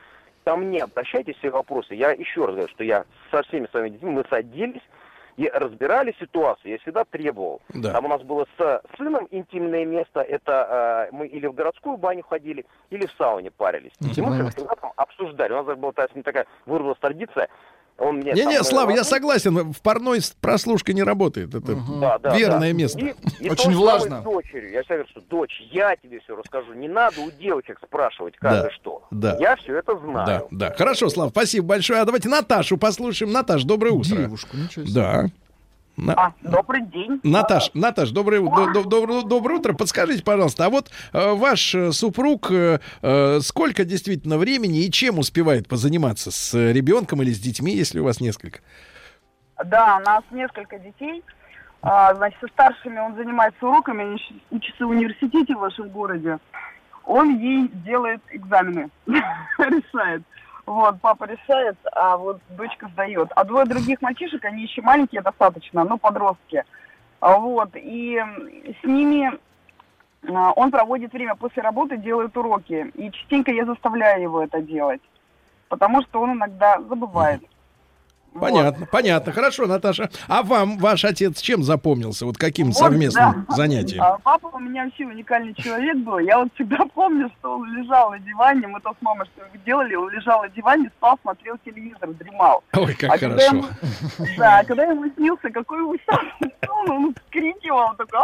ко 0.45 0.57
мне 0.57 0.83
обращайтесь 0.83 1.37
все 1.37 1.51
вопросы. 1.51 1.95
Я 1.95 2.11
еще 2.11 2.45
раз 2.45 2.57
говорю, 2.57 2.73
что 2.73 2.83
я 2.83 3.05
со 3.31 3.43
всеми 3.45 3.69
своими 3.69 3.91
детьми, 3.91 4.11
мы 4.11 4.25
садились 4.29 4.83
и 5.37 5.49
разбирали 5.49 6.13
ситуацию. 6.19 6.73
Я 6.73 6.79
всегда 6.79 7.05
требовал. 7.05 7.61
Да. 7.69 7.93
Там 7.93 8.07
у 8.07 8.09
нас 8.09 8.23
было 8.23 8.47
с 8.59 8.83
сыном 8.97 9.29
интимное 9.31 9.85
место. 9.85 10.23
Это 10.23 11.07
э, 11.13 11.15
мы 11.15 11.29
или 11.29 11.47
в 11.47 11.53
городскую 11.55 11.97
баню 11.97 12.25
ходили, 12.25 12.67
или 12.91 13.07
в 13.07 13.13
сауне 13.17 13.53
парились. 13.53 13.93
И 14.01 14.07
Интимное 14.07 14.39
мы 14.39 14.45
место. 14.47 14.61
всегда 14.63 14.75
там 14.75 14.93
обсуждали. 14.97 15.53
У 15.53 15.57
нас 15.57 15.67
даже 15.67 15.79
была 15.79 15.93
та- 15.93 16.09
такая 16.09 16.47
выработалась 16.65 16.99
традиция. 16.99 17.49
Он 17.99 18.17
мне 18.17 18.33
Не-не, 18.33 18.61
э, 18.61 18.63
Слава, 18.63 18.91
я 18.91 19.05
согласен, 19.05 19.73
в 19.73 19.81
парной 19.81 20.21
прослушка 20.41 20.93
не 20.93 21.03
работает. 21.03 21.55
Это 21.55 21.77
да, 22.01 22.19
да, 22.19 22.37
верное 22.37 22.73
да. 22.73 22.77
место. 22.77 22.99
И, 22.99 23.15
и 23.41 23.49
Очень 23.51 23.75
влажно. 23.75 24.21
с 24.21 24.25
дочерью. 24.25 24.71
Я 24.71 24.83
говорю, 24.83 25.07
что 25.09 25.21
дочь, 25.23 25.63
я 25.73 25.97
тебе 25.97 26.21
все 26.21 26.37
расскажу. 26.37 26.75
Не 26.75 26.89
надо 26.89 27.21
у 27.23 27.31
девочек 27.31 27.79
спрашивать, 27.83 28.37
как 28.37 28.51
Да, 28.51 28.69
и 28.69 28.71
что. 28.73 29.03
да. 29.11 29.37
Я 29.41 29.57
все 29.57 29.79
это 29.79 29.95
Да, 29.95 30.01
знаю. 30.01 30.49
да. 30.51 30.75
Хорошо, 30.77 31.09
Слав, 31.09 31.31
спасибо 31.31 31.69
большое. 31.69 32.01
А 32.01 32.05
давайте 32.05 32.29
Наташу 32.29 32.77
послушаем. 32.77 33.33
Наташ, 33.33 33.65
доброе 33.65 33.93
утро. 33.93 34.15
Девушку, 34.17 34.57
ничего 34.57 34.85
себе. 34.85 34.95
Да. 34.95 35.27
На- 35.97 36.13
А, 36.15 36.33
добрый 36.43 36.83
день. 36.83 37.21
Наташ, 37.23 37.71
Наташ, 37.73 38.11
доброе, 38.11 38.41
у- 38.41 38.55
до- 38.73 38.85
до- 38.85 39.23
доброе, 39.23 39.59
утро. 39.59 39.73
Подскажите, 39.73 40.23
пожалуйста, 40.23 40.67
а 40.67 40.71
вот 40.71 40.91
э, 41.13 41.33
ваш 41.35 41.75
э, 41.75 41.93
супруг 41.93 42.51
э, 42.51 42.79
сколько 43.41 43.85
действительно 43.85 44.37
времени 44.37 44.85
и 44.85 44.91
чем 44.91 45.19
успевает 45.19 45.69
позаниматься 45.69 46.31
с 46.31 46.53
ребенком 46.73 47.23
или 47.23 47.31
с 47.33 47.39
детьми, 47.41 47.73
если 47.75 47.99
у 48.01 48.05
вас 48.05 48.21
несколько? 48.21 48.61
Да, 49.65 49.97
у 49.97 50.01
нас 50.05 50.23
несколько 50.31 50.79
детей. 50.79 51.23
А, 51.81 52.15
значит, 52.15 52.39
со 52.41 52.49
старшими 52.49 52.99
он 52.99 53.15
занимается 53.17 53.65
уроками, 53.67 54.19
учатся 54.51 54.87
в 54.87 54.91
университете 54.91 55.55
в 55.55 55.61
вашем 55.61 55.89
городе. 55.89 56.39
Он 57.05 57.39
ей 57.39 57.69
делает 57.87 58.21
экзамены, 58.33 58.91
решает. 59.07 60.23
Вот, 60.67 61.01
папа 61.01 61.25
решает, 61.25 61.77
а 61.93 62.17
вот 62.17 62.41
дочка 62.51 62.89
сдает. 62.89 63.31
А 63.37 63.45
двое 63.45 63.67
других 63.67 64.03
мальчишек, 64.03 64.45
они 64.45 64.65
еще 64.65 64.83
маленькие 64.83 65.23
достаточно, 65.23 65.85
ну, 65.85 65.97
подростки. 65.97 66.65
А 67.21 67.39
Вот, 67.39 67.71
и 67.75 68.21
с 68.83 68.85
ними 68.85 69.31
а, 70.29 70.53
он 70.53 70.73
проводит 70.73 71.13
время 71.13 71.37
после 71.37 71.63
работы, 71.63 71.97
делает 71.97 72.37
уроки. 72.37 72.91
И 72.95 73.11
частенько 73.13 73.53
я 73.53 73.65
заставляю 73.65 74.23
его 74.23 74.43
это 74.43 74.61
делать, 74.61 75.01
потому 75.69 76.03
что 76.03 76.21
он 76.21 76.33
иногда 76.33 76.81
забывает. 76.83 77.41
Вот. 77.41 77.51
Понятно, 78.41 78.87
понятно. 78.87 79.33
Хорошо, 79.33 79.67
Наташа. 79.67 80.11
А 80.29 80.43
вам 80.43 80.79
ваш 80.79 81.05
отец 81.05 81.41
чем 81.41 81.63
запомнился? 81.63 82.27
Вот 82.27 82.37
каким 82.39 82.69
Вот, 82.69 82.77
совместным 82.77 83.47
да. 83.49 83.55
занятием? 83.55 84.03
А 84.03 84.19
папа 84.19 84.47
у 84.53 84.59
меня 84.59 84.85
вообще 84.85 85.05
уникальный 85.07 85.55
человек 85.55 85.97
был. 85.99 86.19
Я 86.19 86.39
вот 86.39 86.49
всегда 86.55 86.79
помню, 86.95 87.31
что 87.39 87.59
он 87.59 87.73
лежал 87.77 88.11
на 88.11 88.19
диване, 88.19 88.67
мы 88.67 88.81
то 88.81 88.91
с 88.99 89.03
мамой 89.03 89.27
что 89.35 89.45
делали, 89.65 89.95
он 89.95 90.11
лежал 90.11 90.43
на 90.43 90.49
диване, 90.51 90.91
спал, 90.99 91.19
смотрел 91.23 91.57
телевизор, 91.65 92.09
дремал. 92.15 92.63
Ой, 92.75 92.95
как 92.95 93.11
а 93.15 93.19
когда 93.19 93.37
хорошо. 93.49 93.57
ему- 93.57 93.67
да, 94.39 94.59
а 94.61 94.65
когда 94.65 94.85
ему 94.85 95.11
снился, 95.17 95.51
какой 95.51 95.83
ужасный 95.83 96.55
сон, 96.65 96.91
он 96.91 97.15
вскрикивал, 97.15 97.95
такой, 97.97 98.21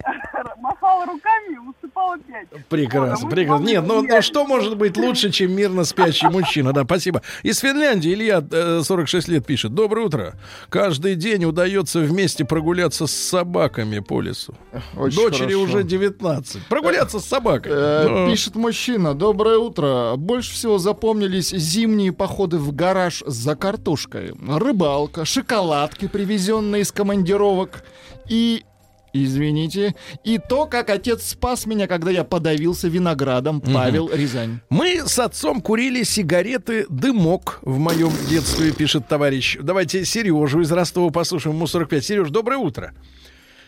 «А-а-а!» 0.04 0.30
махал 0.60 1.04
руками 1.06 1.54
и 1.54 1.58
усыпал 1.58 2.12
опять. 2.12 2.48
Прекрасно, 2.68 3.24
Вот, 3.26 3.32
а 3.32 3.36
прекрасно. 3.36 3.64
Нет, 3.64 3.84
ну, 3.86 4.02
ну 4.02 4.22
что 4.22 4.44
может 4.46 4.76
быть 4.76 4.96
лучше, 4.96 5.30
чем 5.30 5.52
мирно 5.52 5.84
спящий 5.84 6.28
мужчина? 6.28 6.72
Да, 6.72 6.84
спасибо. 6.84 7.22
Из 7.42 7.58
Финляндии 7.58 8.12
Илья, 8.12 8.44
э, 8.50 8.82
46 8.84 9.28
лет, 9.28 9.46
пишет. 9.46 9.74
Доброе 9.74 10.06
утро. 10.06 10.34
Каждый 10.68 11.14
день 11.14 11.44
удается 11.44 12.00
вместе 12.00 12.44
прогуляться 12.44 13.06
с 13.06 13.12
собаками 13.12 13.98
по 14.00 14.20
лесу. 14.20 14.54
Очень 14.96 15.16
Дочери 15.16 15.54
хорошо. 15.54 15.60
уже 15.62 15.82
19. 15.82 16.66
Прогуляться 16.68 17.20
с 17.20 17.24
собакой. 17.24 17.72
Э, 17.74 18.06
Ну, 18.08 18.30
Пишет 18.30 18.54
мужчина. 18.54 19.14
Доброе 19.14 19.58
утро. 19.58 20.14
Больше 20.16 20.52
всего 20.52 20.78
запомнились 20.78 21.50
зимние 21.50 22.12
походы 22.12 22.58
в 22.58 22.74
гараж 22.74 23.22
за 23.26 23.56
картошкой. 23.56 24.32
Рыбалка, 24.46 25.24
шоколадки, 25.24 26.08
привезенные 26.08 26.82
из 26.82 26.92
командировок. 26.92 27.84
И... 28.28 28.64
Извините. 29.12 29.94
И 30.24 30.38
то, 30.38 30.66
как 30.66 30.90
отец 30.90 31.24
спас 31.30 31.66
меня, 31.66 31.86
когда 31.86 32.10
я 32.10 32.24
подавился 32.24 32.88
виноградом. 32.88 33.60
Павел 33.60 34.08
Рязань. 34.12 34.60
Мы 34.70 35.02
с 35.06 35.18
отцом 35.18 35.60
курили 35.60 36.02
сигареты 36.02 36.86
«Дымок» 36.88 37.58
в 37.62 37.78
моем 37.78 38.12
детстве, 38.28 38.72
пишет 38.72 39.08
товарищ. 39.08 39.58
Давайте 39.60 40.04
Сережу 40.04 40.60
из 40.60 40.70
Ростова 40.70 41.10
послушаем. 41.10 41.56
Ему 41.56 41.66
45. 41.66 42.04
Сереж, 42.04 42.30
доброе 42.30 42.58
утро. 42.58 42.94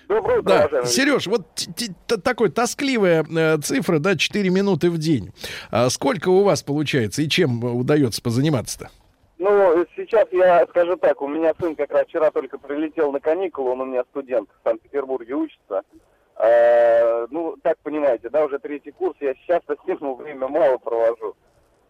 Доброе 0.09 0.41
утро, 0.41 0.69
Да. 0.71 0.85
Сереж, 0.85 1.27
вот 1.27 1.67
такой 2.23 2.51
тоскливая 2.51 3.25
э, 3.25 3.59
цифра, 3.63 3.99
да, 3.99 4.17
4 4.17 4.51
минуты 4.51 4.91
в 4.91 4.99
день. 4.99 5.31
А 5.71 5.89
сколько 5.91 6.29
у 6.29 6.43
вас 6.43 6.63
получается 6.63 7.23
и 7.23 7.29
чем 7.29 7.65
удается 7.65 8.21
позаниматься-то? 8.21 8.91
Ну, 9.43 9.85
сейчас 9.97 10.29
я 10.31 10.65
скажу 10.69 10.97
так, 10.97 11.21
у 11.21 11.27
меня 11.27 11.53
сын 11.59 11.75
как 11.75 11.91
раз 11.91 12.07
вчера 12.07 12.31
только 12.31 12.59
прилетел 12.59 13.11
на 13.11 13.19
каникулы, 13.19 13.73
он 13.73 13.81
у 13.81 13.85
меня 13.87 14.05
студент 14.05 14.49
в 14.49 14.69
Санкт-Петербурге 14.69 15.35
учится. 15.35 15.83
Э, 16.37 17.27
ну, 17.29 17.57
так 17.61 17.77
понимаете, 17.79 18.31
да, 18.31 18.45
уже 18.45 18.61
третий 18.61 18.93
курс, 18.93 19.17
я 19.19 19.35
сейчас 19.35 19.61
с 19.67 19.87
ним 20.01 20.15
время 20.15 20.47
мало 20.47 20.79
провожу. 20.79 21.35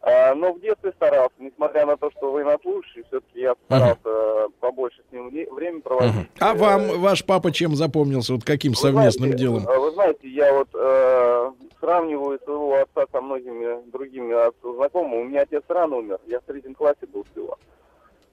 Э, 0.05 0.34
но 0.34 0.53
в 0.53 0.61
детстве 0.61 0.90
старался, 0.92 1.34
несмотря 1.38 1.86
на 1.86 1.96
то, 1.96 2.11
что 2.11 2.32
военнослужащий, 2.32 3.05
все-таки 3.09 3.40
я 3.40 3.55
старался 3.66 4.00
э, 4.05 4.48
побольше 4.59 5.00
с 5.09 5.12
ним 5.12 5.28
вре- 5.30 5.48
время 5.50 5.80
проводить. 5.80 6.28
А 6.40 6.55
Э, 6.55 6.59
вам 6.59 7.00
ваш 7.00 7.24
папа 7.24 7.53
чем 7.53 7.76
запомнился? 7.76 8.32
Вот 8.32 8.42
каким 8.44 8.72
вы 8.72 8.76
совместным 8.78 9.28
знаете, 9.30 9.38
делом? 9.44 9.68
э, 9.68 9.78
Вы 9.78 9.90
знаете, 9.92 10.28
я 10.28 10.53
вот 10.55 10.68
э, 10.74 11.53
сравниваю 11.78 12.40
своего 12.44 12.74
отца 12.74 13.05
со 13.12 13.20
многими 13.20 13.88
другими 13.92 14.34
знакомыми. 14.76 15.20
У 15.20 15.24
меня 15.24 15.42
отец 15.42 15.62
рано 15.68 15.96
умер, 15.96 16.18
я 16.26 16.40
в 16.40 16.44
третьем 16.44 16.74
классе 16.74 17.07
был 17.12 17.24
всего. 17.32 17.57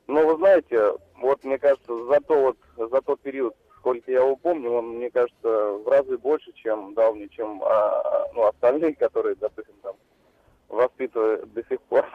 Но 0.07 0.25
вы 0.25 0.37
знаете, 0.37 0.93
вот 1.21 1.43
мне 1.43 1.59
кажется, 1.59 1.95
за, 2.05 2.19
то 2.21 2.33
вот, 2.77 2.89
за 2.89 2.99
тот 3.01 3.19
период, 3.19 3.53
сколько 3.77 4.11
я 4.11 4.21
его 4.21 4.35
помню, 4.35 4.71
он, 4.71 4.95
мне 4.97 5.11
кажется, 5.11 5.37
в 5.73 5.87
разы 5.87 6.17
больше, 6.17 6.51
чем 6.53 6.95
дал 6.95 7.13
мне, 7.13 7.27
чем 7.29 7.61
а, 7.63 8.25
ну, 8.33 8.47
остальные, 8.47 8.95
которые, 8.95 9.35
допустим, 9.35 9.75
там, 9.83 9.93
воспитывают 10.69 11.51
до 11.53 11.63
сих 11.69 11.81
пор. 11.81 12.05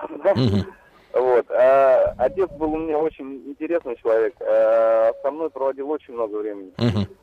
Вот. 1.14 1.46
А, 1.50 2.14
отец 2.18 2.48
был 2.58 2.72
у 2.72 2.78
меня 2.78 2.98
очень 2.98 3.42
интересный 3.46 3.96
человек. 4.02 4.34
А, 4.40 5.12
со 5.22 5.30
мной 5.30 5.48
проводил 5.50 5.90
очень 5.90 6.14
много 6.14 6.36
времени. 6.38 6.72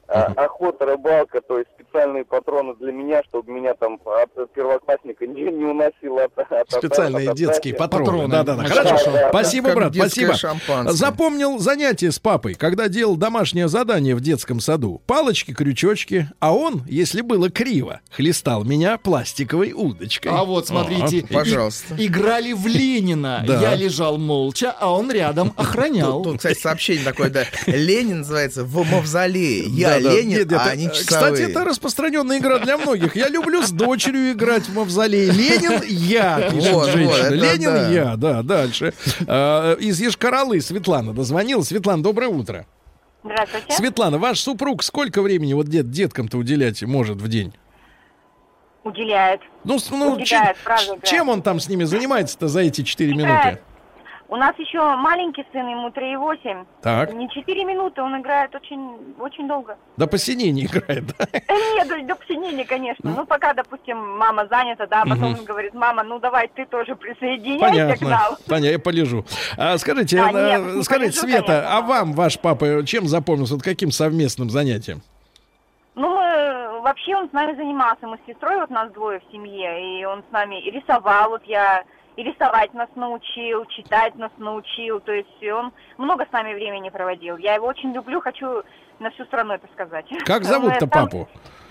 А, 0.07 0.23
охота, 0.35 0.85
рыбалка, 0.85 1.39
то 1.41 1.57
есть 1.57 1.69
специальные 1.79 2.25
патроны 2.25 2.75
для 2.75 2.91
меня, 2.91 3.21
чтобы 3.29 3.51
меня 3.51 3.73
там 3.75 3.97
от 4.05 4.51
первоклассника 4.53 5.25
не, 5.25 5.43
не 5.43 5.63
уносило 5.65 6.23
от, 6.25 6.37
от 6.37 6.69
Специальные 6.71 7.29
от 7.29 7.37
детские 7.37 7.73
отдачи. 7.75 7.89
патроны. 7.97 8.27
Да, 8.27 8.43
да, 8.43 8.55
да. 8.55 8.63
Очень 8.63 8.73
Хорошо. 8.73 9.05
хорошо. 9.05 9.29
Спасибо, 9.29 9.67
Как 9.69 9.75
брат. 9.77 9.95
Спасибо. 9.95 10.33
шампанское. 10.33 10.91
Запомнил 10.93 11.59
занятие 11.59 12.11
с 12.11 12.19
папой, 12.19 12.55
когда 12.55 12.89
делал 12.89 13.15
домашнее 13.15 13.69
задание 13.69 14.13
в 14.15 14.19
детском 14.21 14.59
саду. 14.59 15.01
Палочки, 15.07 15.53
крючочки, 15.53 16.27
а 16.39 16.53
он, 16.53 16.81
если 16.87 17.21
было 17.21 17.49
криво, 17.49 18.01
хлестал 18.11 18.65
меня 18.65 18.97
пластиковой 18.97 19.71
удочкой. 19.73 20.31
А 20.33 20.43
вот, 20.43 20.67
смотрите, 20.67 21.19
и- 21.19 21.33
пожалуйста. 21.33 21.95
играли 21.97 22.51
в 22.53 22.67
Ленина. 22.67 23.43
Да. 23.47 23.61
Я 23.61 23.75
лежал 23.81 24.17
молча, 24.17 24.71
а 24.71 24.93
он 24.93 25.11
рядом 25.11 25.53
охранял. 25.55 26.21
Тут, 26.23 26.37
кстати, 26.37 26.59
сообщение 26.59 27.03
такое, 27.03 27.29
да. 27.29 27.45
Ленин 27.65 28.19
называется 28.19 28.63
в 28.63 28.89
мавзолее. 28.89 29.63
Я 29.67 29.99
Да-да. 29.99 30.13
Ленин, 30.15 30.29
Нет, 30.29 30.47
это, 30.47 30.61
а 30.61 30.65
они 30.69 30.85
часовые. 30.85 31.03
Кстати, 31.05 31.41
это 31.41 31.65
распространенная 31.65 32.39
игра 32.39 32.59
для 32.59 32.77
многих. 32.77 33.15
Я 33.15 33.27
люблю 33.27 33.63
с 33.63 33.71
дочерью 33.71 34.31
играть 34.31 34.63
в 34.63 34.75
мавзолей. 34.75 35.29
Ленин 35.31 35.81
я, 35.87 36.49
пишет 36.51 36.73
Вот, 36.73 36.85
вот, 36.85 36.89
женщина. 36.91 37.25
это 37.25 37.33
Ленин 37.35 37.73
да. 37.73 37.89
я, 37.89 38.15
да, 38.15 38.43
дальше. 38.43 38.93
А, 39.27 39.75
Из 39.75 39.99
Ешкаралы 39.99 40.61
Светлана 40.61 41.13
дозвонила. 41.13 41.61
Светлана, 41.63 42.03
доброе 42.03 42.27
утро. 42.27 42.65
Здравствуйте. 43.23 43.73
Светлана, 43.73 44.17
ваш 44.17 44.39
супруг 44.39 44.83
сколько 44.83 45.21
времени 45.21 45.53
вот 45.53 45.67
дет, 45.67 45.91
деткам-то 45.91 46.37
уделять 46.37 46.81
может 46.83 47.21
в 47.21 47.27
день? 47.27 47.53
Уделяет. 48.83 49.41
Ну, 49.63 49.77
ну 49.91 50.13
Уделяет, 50.13 50.57
чем, 50.65 50.99
да. 50.99 51.07
чем 51.07 51.29
он 51.29 51.43
там 51.43 51.59
с 51.59 51.69
ними 51.69 51.83
занимается-то 51.83 52.47
за 52.47 52.61
эти 52.61 52.81
4 52.81 53.13
минуты? 53.13 53.59
У 54.31 54.37
нас 54.37 54.57
еще 54.57 54.79
маленький 54.95 55.45
сын, 55.51 55.67
ему 55.67 55.89
3,8. 55.89 56.65
Так, 56.81 57.13
Не 57.13 57.27
4 57.29 57.65
минуты, 57.65 58.01
он 58.01 58.17
играет 58.21 58.55
очень, 58.55 59.13
очень 59.19 59.45
долго. 59.45 59.75
до 59.97 60.07
посинения 60.07 60.63
играет. 60.67 61.05
да? 61.07 61.25
Э, 61.33 61.53
Нет, 61.75 61.87
до, 61.89 62.01
до 62.01 62.15
посинения, 62.15 62.63
конечно. 62.63 63.11
Ну, 63.11 63.25
пока, 63.25 63.53
допустим, 63.53 63.97
мама 64.17 64.47
занята, 64.49 64.87
да, 64.87 65.01
а 65.01 65.05
потом 65.05 65.33
он 65.37 65.43
говорит, 65.43 65.73
мама, 65.73 66.03
ну 66.03 66.17
давай 66.17 66.47
ты 66.47 66.65
тоже 66.65 66.95
присоединяйся 66.95 67.97
к 67.97 68.01
нам. 68.07 68.37
Понятно, 68.47 68.71
я 68.71 68.79
полежу. 68.79 69.25
А, 69.57 69.77
скажите, 69.77 70.15
Да, 70.15 70.29
а, 70.29 70.31
нет, 70.31 70.75
не 70.77 70.83
скажите, 70.83 71.11
полежу, 71.19 71.27
Света, 71.27 71.47
конечно. 71.47 71.77
а 71.77 71.81
вам 71.81 72.13
ваш 72.13 72.39
папа 72.39 72.85
чем 72.85 73.07
запомнился? 73.07 73.55
Вот 73.55 73.63
каким 73.63 73.91
совместным 73.91 74.49
занятием? 74.49 75.01
Ну, 75.95 76.09
мы, 76.15 76.79
вообще 76.83 77.17
он 77.17 77.27
с 77.29 77.33
нами 77.33 77.53
занимался. 77.57 78.07
Мы 78.07 78.17
с 78.17 78.25
сестрой, 78.31 78.61
вот 78.61 78.69
нас 78.69 78.89
двое 78.93 79.19
в 79.19 79.29
семье, 79.29 79.99
и 79.99 80.05
он 80.05 80.23
с 80.29 80.31
нами 80.31 80.61
и 80.61 80.71
рисовал. 80.71 81.31
Вот 81.31 81.43
я 81.43 81.83
и 82.15 82.23
рисовать 82.23 82.73
нас 82.73 82.89
научил, 82.95 83.65
читать 83.65 84.15
нас 84.15 84.31
научил. 84.37 84.99
То 84.99 85.11
есть 85.11 85.43
он 85.43 85.71
много 85.97 86.25
с 86.25 86.31
нами 86.31 86.53
времени 86.53 86.89
проводил. 86.89 87.37
Я 87.37 87.55
его 87.55 87.67
очень 87.67 87.93
люблю, 87.93 88.21
хочу 88.21 88.63
на 88.99 89.11
всю 89.11 89.25
страну 89.25 89.53
это 89.53 89.67
сказать. 89.73 90.05
Как 90.25 90.43
зовут-то 90.43 90.79
Сам- 90.81 90.89
папу? 90.89 91.27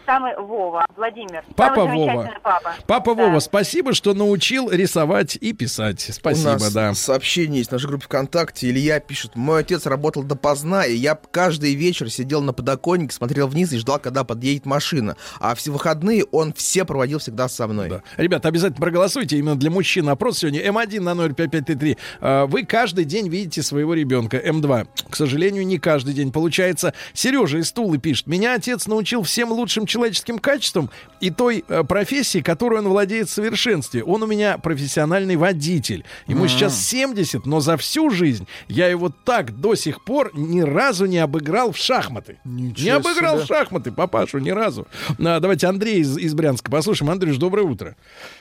Самый 0.07 0.35
Вова, 0.37 0.85
Владимир. 0.97 1.45
Папа 1.57 1.83
Самый 1.83 1.97
Вова. 1.97 2.31
папа. 2.43 2.75
Папа 2.87 3.15
Да. 3.15 3.25
Вова, 3.27 3.39
спасибо, 3.41 3.95
что 3.95 4.13
научил 4.15 4.71
рисовать 4.71 5.37
и 5.41 5.53
писать. 5.53 6.01
Спасибо, 6.13 6.49
У 6.49 6.53
нас 6.55 6.73
да. 6.73 6.95
сообщение 6.95 7.59
есть 7.59 7.71
в 7.71 7.73
нашей 7.73 7.87
группе 7.89 8.05
ВКонтакте. 8.07 8.71
Илья 8.71 8.99
пишет, 9.01 9.37
мой 9.37 9.61
отец 9.61 9.87
работал 9.87 10.23
допоздна, 10.23 10.85
и 10.85 10.95
я 10.95 11.15
каждый 11.31 11.75
вечер 11.75 12.11
сидел 12.11 12.41
на 12.43 12.53
подоконнике, 12.53 13.15
смотрел 13.15 13.47
вниз 13.47 13.73
и 13.73 13.79
ждал, 13.79 13.99
когда 13.99 14.25
подъедет 14.25 14.67
машина. 14.67 15.17
А 15.39 15.55
все 15.55 15.71
выходные 15.71 16.25
он 16.25 16.53
все 16.55 16.85
проводил 16.85 17.19
всегда 17.19 17.49
со 17.49 17.67
мной. 17.69 17.89
Да. 17.89 18.03
Ребята, 18.17 18.49
обязательно 18.49 18.81
проголосуйте 18.81 19.37
именно 19.39 19.57
для 19.57 19.71
мужчин. 19.71 20.09
Опрос 20.09 20.39
сегодня 20.39 20.61
М1 20.67 21.01
на 21.01 21.15
05533. 21.15 21.97
А, 22.21 22.47
Вы 22.47 22.65
каждый 22.65 23.05
день 23.05 23.29
видите 23.29 23.63
своего 23.63 23.95
ребенка. 23.95 24.39
М2. 24.39 24.89
К 25.09 25.17
сожалению, 25.17 25.67
не 25.67 25.79
каждый 25.79 26.15
день 26.15 26.33
получается. 26.33 26.95
Сережа 27.13 27.59
из 27.59 27.71
Тулы 27.73 27.99
пишет. 27.99 28.27
Меня 28.27 28.55
отец 28.55 28.87
научил 28.87 29.23
всем 29.23 29.53
лучшим 29.53 29.87
человеческим 29.91 30.39
качествам 30.39 30.89
и 31.21 31.31
той 31.31 31.65
э, 31.69 31.85
профессии, 31.85 32.41
которой 32.41 32.79
он 32.81 32.89
владеет 32.89 33.29
в 33.29 33.33
совершенстве. 33.33 34.03
Он 34.05 34.23
у 34.23 34.27
меня 34.27 34.57
профессиональный 34.59 35.37
водитель. 35.37 36.05
Ему 36.27 36.45
М. 36.45 36.49
сейчас 36.49 36.81
70, 36.81 37.45
но 37.47 37.61
за 37.61 37.77
всю 37.77 38.11
жизнь 38.11 38.47
я 38.69 38.89
его 38.89 39.11
так 39.11 39.53
до 39.61 39.75
сих 39.75 40.03
пор 40.05 40.31
ни 40.35 40.61
разу 40.63 41.07
не 41.07 41.19
обыграл 41.19 41.73
в 41.73 41.77
шахматы. 41.77 42.39
не 42.45 42.63
Ничего 42.71 42.97
обыграл 42.97 43.37
себе. 43.37 43.45
в 43.45 43.49
шахматы 43.49 43.93
папашу 43.93 44.39
ни 44.39 44.51
разу. 44.51 44.87
А, 45.19 45.41
давайте 45.41 45.67
Андрей 45.67 45.99
из, 46.01 46.17
из 46.17 46.35
Брянска 46.35 46.71
послушаем. 46.71 47.11
Андрюш, 47.11 47.37
доброе 47.37 47.63
утро. 47.67 47.97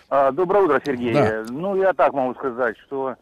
А, 0.10 0.32
Доброе 0.32 0.64
утро, 0.66 0.82
Сергей. 0.86 1.14
Да. 1.14 1.44
Ну, 1.50 1.76
я 1.76 1.94
так 1.94 2.14
могу 2.14 2.34
сказать, 2.36 2.76
что 2.88 3.16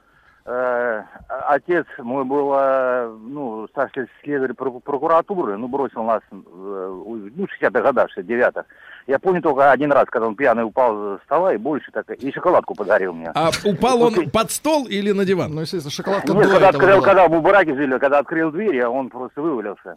э, 0.48 1.04
отец 1.50 1.86
мой 2.00 2.24
был, 2.24 2.54
э, 2.56 3.16
ну, 3.22 3.68
старший 3.68 4.08
следователь 4.24 4.56
прокуратуры, 4.56 5.58
ну, 5.58 5.68
бросил 5.68 6.04
нас, 6.04 6.22
э, 6.32 6.36
ну, 6.36 7.46
в 7.46 7.62
60-х 7.62 7.82
годах, 7.82 8.10
69-х. 8.18 8.66
Я 9.08 9.20
помню 9.20 9.42
только 9.42 9.72
один 9.72 9.92
раз, 9.92 10.06
когда 10.10 10.28
он 10.28 10.36
пьяный 10.36 10.64
упал 10.64 11.18
с 11.18 11.24
стола, 11.24 11.54
и 11.54 11.58
больше 11.58 11.92
так, 11.92 12.10
и 12.12 12.32
шоколадку 12.32 12.76
подарил 12.76 13.14
мне. 13.14 13.32
А 13.36 13.52
упал 13.66 14.02
он 14.02 14.30
под 14.30 14.52
стол 14.52 14.88
или 14.88 15.12
на 15.12 15.26
диван? 15.26 15.54
Ну, 15.54 15.62
естественно, 15.62 15.92
шоколадка 15.92 16.34
Нет, 16.34 16.48
когда, 16.48 16.70
этого 16.70 16.80
когда, 16.80 16.96
была. 16.96 17.06
когда 17.06 17.30
мы 17.30 17.40
в 17.40 17.44
бараке 17.44 17.76
жили, 17.76 17.98
когда 17.98 18.20
открыл 18.20 18.52
дверь, 18.52 18.82
а 18.82 18.90
он 18.90 19.10
просто 19.10 19.42
вывалился. 19.42 19.96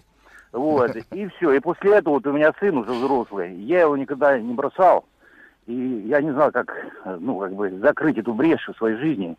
Вот, 0.53 0.96
и 1.12 1.28
все. 1.28 1.53
И 1.53 1.61
после 1.61 1.96
этого 1.96 2.14
вот 2.14 2.26
у 2.26 2.32
меня 2.32 2.53
сын 2.61 2.76
уже 2.76 2.90
взрослый. 2.90 3.55
Я 3.55 3.82
его 3.82 3.96
никогда 3.96 4.38
не 4.38 4.53
бросал. 4.53 5.05
И 5.66 5.74
я 6.09 6.20
не 6.20 6.32
знал, 6.32 6.51
как, 6.51 6.74
ну, 7.05 7.38
как 7.38 7.53
бы 7.53 7.70
закрыть 7.78 8.18
эту 8.18 8.34
брешь 8.34 8.66
в 8.66 8.76
своей 8.76 8.96
жизни. 8.96 9.36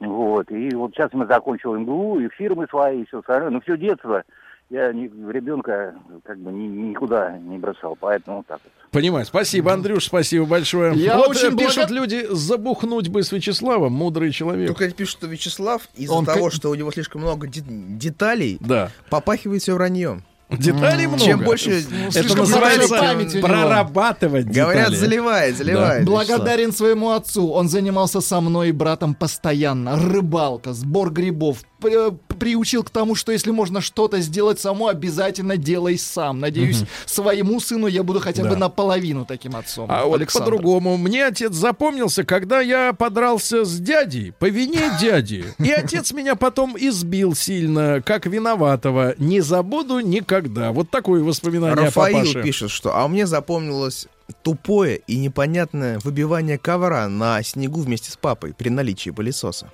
Вот. 0.00 0.50
И 0.50 0.74
вот 0.74 0.92
сейчас 0.94 1.10
мы 1.12 1.26
закончил 1.26 1.74
МГУ, 1.76 2.20
и 2.20 2.28
фирмы 2.30 2.66
свои, 2.68 3.02
и 3.02 3.06
все 3.06 3.18
остальное. 3.20 3.50
Но 3.50 3.60
все 3.60 3.76
детство 3.76 4.22
я 4.70 4.92
ни- 4.92 5.10
ребенка 5.30 5.94
как 6.24 6.38
бы 6.38 6.50
ни- 6.52 6.66
никуда 6.88 7.36
не 7.38 7.58
бросал. 7.58 7.96
Поэтому 8.00 8.38
вот 8.38 8.46
так 8.46 8.60
вот. 8.64 8.72
Понимаю. 8.92 9.24
Спасибо, 9.26 9.72
Андрюш, 9.72 10.06
спасибо 10.06 10.46
большое. 10.46 10.94
Я 10.94 11.16
вот 11.18 11.28
очень 11.30 11.54
э, 11.54 11.56
пишут 11.56 11.76
благо- 11.88 11.94
люди, 11.94 12.26
забухнуть 12.30 13.08
бы 13.08 13.22
с 13.22 13.30
Вячеславом, 13.30 13.92
мудрый 13.92 14.30
человек. 14.32 14.68
Только 14.68 14.90
пишут, 14.90 15.18
что 15.18 15.26
Вячеслав 15.26 15.82
из-за 15.96 16.14
Он 16.14 16.24
того, 16.24 16.44
как- 16.46 16.52
что 16.54 16.70
у 16.70 16.74
него 16.74 16.90
слишком 16.92 17.20
много 17.20 17.46
де- 17.46 17.62
деталей, 17.66 18.58
Да. 18.60 18.90
попахивает 19.10 19.62
все 19.62 19.74
враньем. 19.74 20.22
Деталей 20.50 21.06
много. 21.06 21.24
Чем 21.24 21.40
больше 21.40 21.84
Ну, 21.90 22.08
Это 22.08 22.36
называется 22.36 23.40
прорабатывать 23.40 24.46
говорят, 24.46 24.88
детали. 24.90 24.96
заливает, 24.96 25.56
заливает. 25.56 26.04
Благодарен 26.04 26.72
своему 26.72 27.10
отцу. 27.10 27.48
Он 27.50 27.68
занимался 27.68 28.20
со 28.20 28.40
мной 28.40 28.70
и 28.70 28.72
братом 28.72 29.14
постоянно. 29.14 29.96
Рыбалка, 29.96 30.72
сбор 30.72 31.10
грибов. 31.10 31.58
П- 31.80 32.12
Приучил 32.40 32.82
к 32.84 32.88
тому, 32.90 33.14
что 33.14 33.32
если 33.32 33.50
можно 33.50 33.82
что-то 33.82 34.18
сделать 34.20 34.58
само, 34.58 34.88
обязательно 34.88 35.58
делай 35.58 35.98
сам. 35.98 36.40
Надеюсь, 36.40 36.84
своему 37.04 37.60
сыну 37.60 37.86
я 37.86 38.02
буду 38.02 38.18
хотя 38.20 38.42
бы 38.44 38.50
Да. 38.50 38.56
наполовину 38.56 39.26
таким 39.26 39.56
отцом. 39.56 39.86
А 39.90 40.04
вот 40.06 40.16
Александр. 40.16 40.44
по-другому. 40.50 40.96
Мне 40.96 41.26
отец 41.26 41.52
запомнился, 41.52 42.24
когда 42.24 42.60
я 42.60 42.94
подрался 42.94 43.64
с 43.66 43.78
дядей, 43.78 44.32
по 44.38 44.46
вине 44.48 44.80
дяди. 45.00 45.44
И 45.58 45.70
отец 45.70 46.12
меня 46.12 46.34
потом 46.34 46.76
избил 46.78 47.34
сильно, 47.34 48.00
как 48.02 48.24
виноватого. 48.26 49.14
Не 49.18 49.40
забуду 49.40 50.00
никогда. 50.00 50.72
Вот 50.72 50.88
такое 50.90 51.22
воспоминание 51.22 51.74
о 51.74 51.84
Рафаил 51.86 52.42
пишет, 52.42 52.70
что 52.70 52.96
а 52.96 53.06
мне 53.06 53.26
запомнилось 53.26 54.06
тупое 54.42 54.96
и 55.06 55.16
непонятное 55.16 55.98
выбивание 56.00 56.58
ковра 56.58 57.08
на 57.08 57.42
снегу 57.42 57.80
вместе 57.80 58.10
с 58.10 58.16
папой 58.16 58.54
при 58.54 58.68
наличии 58.68 59.10
пылесоса. 59.10 59.70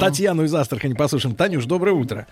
Татьяну 0.00 0.44
из 0.44 0.54
Астрахани 0.54 0.94
послушаем. 0.94 1.34
Танюш, 1.34 1.64
доброе 1.66 1.92
утро. 1.92 2.26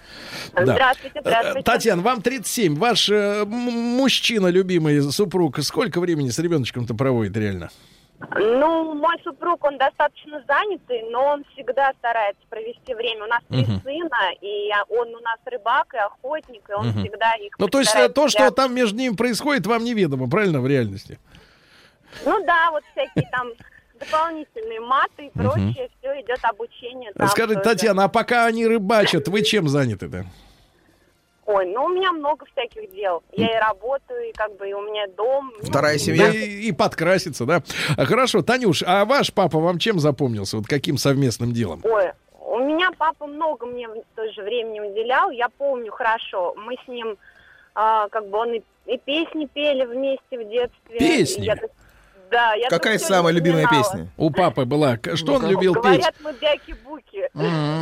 Здравствуйте, 0.56 1.18
Э, 1.18 1.20
здравствуйте. 1.22 1.62
Татьяна, 1.62 2.02
вам 2.02 2.22
37. 2.22 2.76
Ваш 2.78 3.08
э, 3.10 3.44
мужчина, 3.46 4.48
любимый 4.48 5.00
супруг, 5.12 5.58
сколько 5.62 6.00
времени 6.00 6.30
с 6.30 6.38
ребеночком-то 6.38 6.94
проводит 6.94 7.36
реально? 7.36 7.70
Ну, 8.38 8.94
мой 8.94 9.16
супруг, 9.24 9.64
он 9.64 9.78
достаточно 9.78 10.44
занятый, 10.46 11.10
но 11.10 11.24
он 11.24 11.44
всегда 11.54 11.90
старается 11.98 12.42
провести 12.50 12.92
время. 12.94 13.24
У 13.24 13.28
нас 13.28 13.40
три 13.48 13.62
Мгм. 13.62 13.80
сына, 13.82 14.32
и 14.42 14.68
он 14.90 15.08
у 15.08 15.20
нас 15.20 15.38
рыбак 15.46 15.94
и 15.94 15.96
охотник, 15.96 16.62
и 16.68 16.72
он 16.74 16.88
Мгм. 16.88 17.00
всегда 17.00 17.32
их 17.36 17.54
Ну, 17.58 17.68
то 17.68 17.78
есть 17.78 17.94
э, 17.94 18.10
то, 18.10 18.28
что 18.28 18.40
для- 18.40 18.50
там 18.50 18.74
между 18.74 18.98
ними 18.98 19.14
происходит, 19.16 19.66
вам 19.66 19.84
неведомо, 19.84 20.28
правильно, 20.28 20.60
в 20.60 20.66
реальности? 20.66 21.18
Ну 22.24 22.44
да, 22.44 22.70
вот 22.70 22.82
всякие 22.92 23.28
там 23.30 23.48
дополнительные 23.98 24.80
маты 24.80 25.26
и 25.26 25.30
прочее, 25.30 25.88
все 26.00 26.20
идет 26.20 26.38
обучение. 26.42 27.12
там 27.12 27.28
Скажите, 27.28 27.60
тоже. 27.60 27.74
Татьяна, 27.76 28.04
а 28.04 28.08
пока 28.08 28.46
они 28.46 28.66
рыбачат, 28.66 29.28
вы 29.28 29.42
чем 29.42 29.68
заняты-то? 29.68 30.24
Ой, 31.46 31.66
ну 31.66 31.84
у 31.84 31.88
меня 31.88 32.12
много 32.12 32.46
всяких 32.46 32.92
дел. 32.94 33.22
Я 33.32 33.56
и 33.56 33.60
работаю, 33.60 34.28
и 34.28 34.32
как 34.32 34.56
бы 34.56 34.68
и 34.68 34.72
у 34.72 34.82
меня 34.82 35.06
дом. 35.16 35.52
Ну, 35.60 35.68
Вторая 35.68 35.94
Да 35.94 35.98
семья. 35.98 36.28
и, 36.30 36.68
и 36.68 36.72
подкраситься, 36.72 37.44
да? 37.44 37.62
А, 37.96 38.04
Хорошо, 38.04 38.42
Танюш, 38.42 38.84
а 38.86 39.04
ваш 39.04 39.32
папа 39.32 39.58
вам 39.58 39.78
чем 39.78 39.98
запомнился? 39.98 40.58
Вот 40.58 40.66
каким 40.66 40.96
совместным 40.96 41.52
делом? 41.52 41.80
Ой, 41.82 42.12
у 42.38 42.58
меня 42.60 42.90
папа 42.96 43.26
много 43.26 43.66
мне 43.66 43.88
в- 43.88 44.00
тоже 44.14 44.42
времени 44.42 44.78
уделял. 44.80 45.30
Я 45.30 45.48
помню 45.48 45.90
хорошо. 45.90 46.54
Мы 46.56 46.76
с 46.84 46.88
ним, 46.88 47.16
а, 47.74 48.08
как 48.10 48.28
бы 48.28 48.38
он 48.38 48.54
и, 48.54 48.62
и 48.86 48.96
песни 48.98 49.46
пели 49.46 49.84
вместе 49.84 50.38
в 50.38 50.48
детстве. 50.48 50.98
Песни? 50.98 51.42
Я 51.46 51.56
да, 52.30 52.54
я 52.54 52.68
Какая 52.68 52.98
самая 52.98 53.32
любимая 53.32 53.66
песня? 53.68 54.08
У 54.16 54.30
папы 54.30 54.64
была. 54.64 54.98
Что 55.14 55.34
он 55.34 55.42
Ну-ка. 55.42 55.46
любил 55.46 55.74
петь? 55.74 55.82
Говорят, 55.82 56.14
мы 56.22 56.32
бяки-буки. 56.34 57.28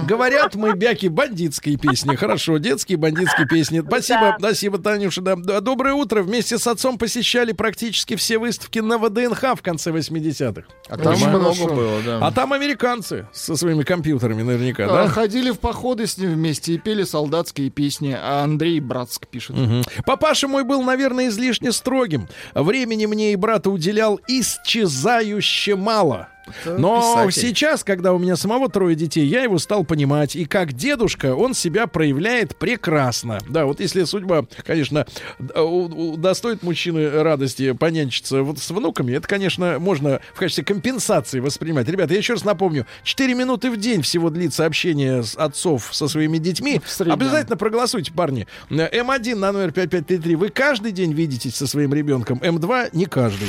Говорят, 0.07 0.55
мы 0.55 0.75
бяки 0.75 1.09
бандитские 1.09 1.77
песни. 1.77 2.15
Хорошо, 2.17 2.59
детские 2.59 2.99
бандитские 2.99 3.47
песни. 3.47 3.83
Спасибо, 3.87 4.37
спасибо, 4.39 4.79
Танюша. 4.79 5.21
Да. 5.21 5.37
Да, 5.37 5.61
Доброе 5.61 5.95
утро. 5.95 6.23
Вместе 6.23 6.59
с 6.59 6.67
отцом 6.67 6.99
посещали 6.99 7.53
практически 7.53 8.17
все 8.17 8.39
выставки 8.39 8.79
на 8.79 8.99
ВДНХ 8.99 9.43
в 9.57 9.63
конце 9.63 9.91
80-х. 9.91 10.67
А 10.89 10.97
там 10.97 11.13
Очень 11.15 11.29
много 11.29 11.45
хорошо. 11.55 11.75
было, 11.75 12.03
да. 12.05 12.19
А 12.27 12.33
там 12.33 12.53
американцы 12.53 13.27
со 13.33 13.57
своими 13.57 13.83
компьютерами 13.83 14.43
наверняка, 14.43 14.85
А, 14.85 14.89
да? 15.05 15.09
Ходили 15.09 15.51
в 15.51 15.59
походы 15.59 16.07
с 16.07 16.17
ним 16.19 16.33
вместе 16.35 16.75
и 16.75 16.79
пели 16.79 17.03
солдатские 17.05 17.71
песни. 17.71 18.17
А 18.19 18.45
Андрей 18.45 18.81
Братск 18.81 19.27
пишет. 19.27 19.57
Мгм. 19.57 19.83
Папаша 20.07 20.49
мой 20.49 20.65
был, 20.65 20.83
наверное, 20.83 21.29
излишне 21.29 21.73
строгим. 21.73 22.29
Времени 22.55 23.07
мне 23.07 23.33
и 23.33 23.37
брата 23.37 23.71
уделял 23.71 24.21
исчезающе 24.29 25.77
мало. 25.77 26.29
Это 26.65 26.79
Но 26.79 27.27
писатель. 27.27 27.49
сейчас, 27.49 27.85
когда 27.85 28.13
у 28.13 28.19
меня 28.19 28.37
самого 28.37 28.69
трое 28.69 28.95
детей, 28.97 29.27
я 29.27 29.43
его 29.43 29.59
стал 29.59 29.85
понимать. 29.85 30.37
И 30.37 30.45
как 30.45 30.73
дедушка 30.73 31.35
он 31.35 31.55
себя 31.55 31.87
проявляет 31.87 32.57
прекрасно. 32.57 33.39
Да, 33.49 33.67
вот 33.67 33.81
если 33.81 34.05
судьба, 34.05 34.45
конечно, 34.67 35.07
д- 35.39 35.61
у- 35.61 36.13
удостоит 36.15 36.63
мужчины 36.63 37.09
радости 37.23 37.73
понянчиться 37.73 38.43
вот 38.43 38.59
с 38.59 38.71
внуками, 38.71 39.13
это, 39.13 39.27
конечно, 39.29 39.79
можно 39.79 40.21
в 40.35 40.39
качестве 40.39 40.65
компенсации 40.65 41.41
воспринимать. 41.41 41.89
Ребята, 41.89 42.13
я 42.15 42.19
еще 42.19 42.35
раз 42.35 42.45
напомню, 42.45 42.87
4 43.05 43.35
минуты 43.35 43.71
в 43.71 43.77
день 43.77 44.03
всего 44.03 44.31
длится 44.31 44.67
общение 44.67 45.23
с 45.23 45.35
отцов 45.37 45.89
со 45.93 46.09
своими 46.09 46.39
детьми. 46.39 46.81
Обязательно 46.99 47.57
проголосуйте, 47.57 48.13
парни. 48.13 48.47
М1 48.71 49.35
на 49.37 49.53
номер 49.53 49.73
5533. 49.73 50.35
Вы 50.37 50.49
каждый 50.49 50.93
день 50.93 51.13
видитесь 51.13 51.57
со 51.57 51.67
своим 51.67 51.93
ребенком. 51.95 52.39
М2 52.39 52.91
не 52.93 53.07
каждый. 53.07 53.49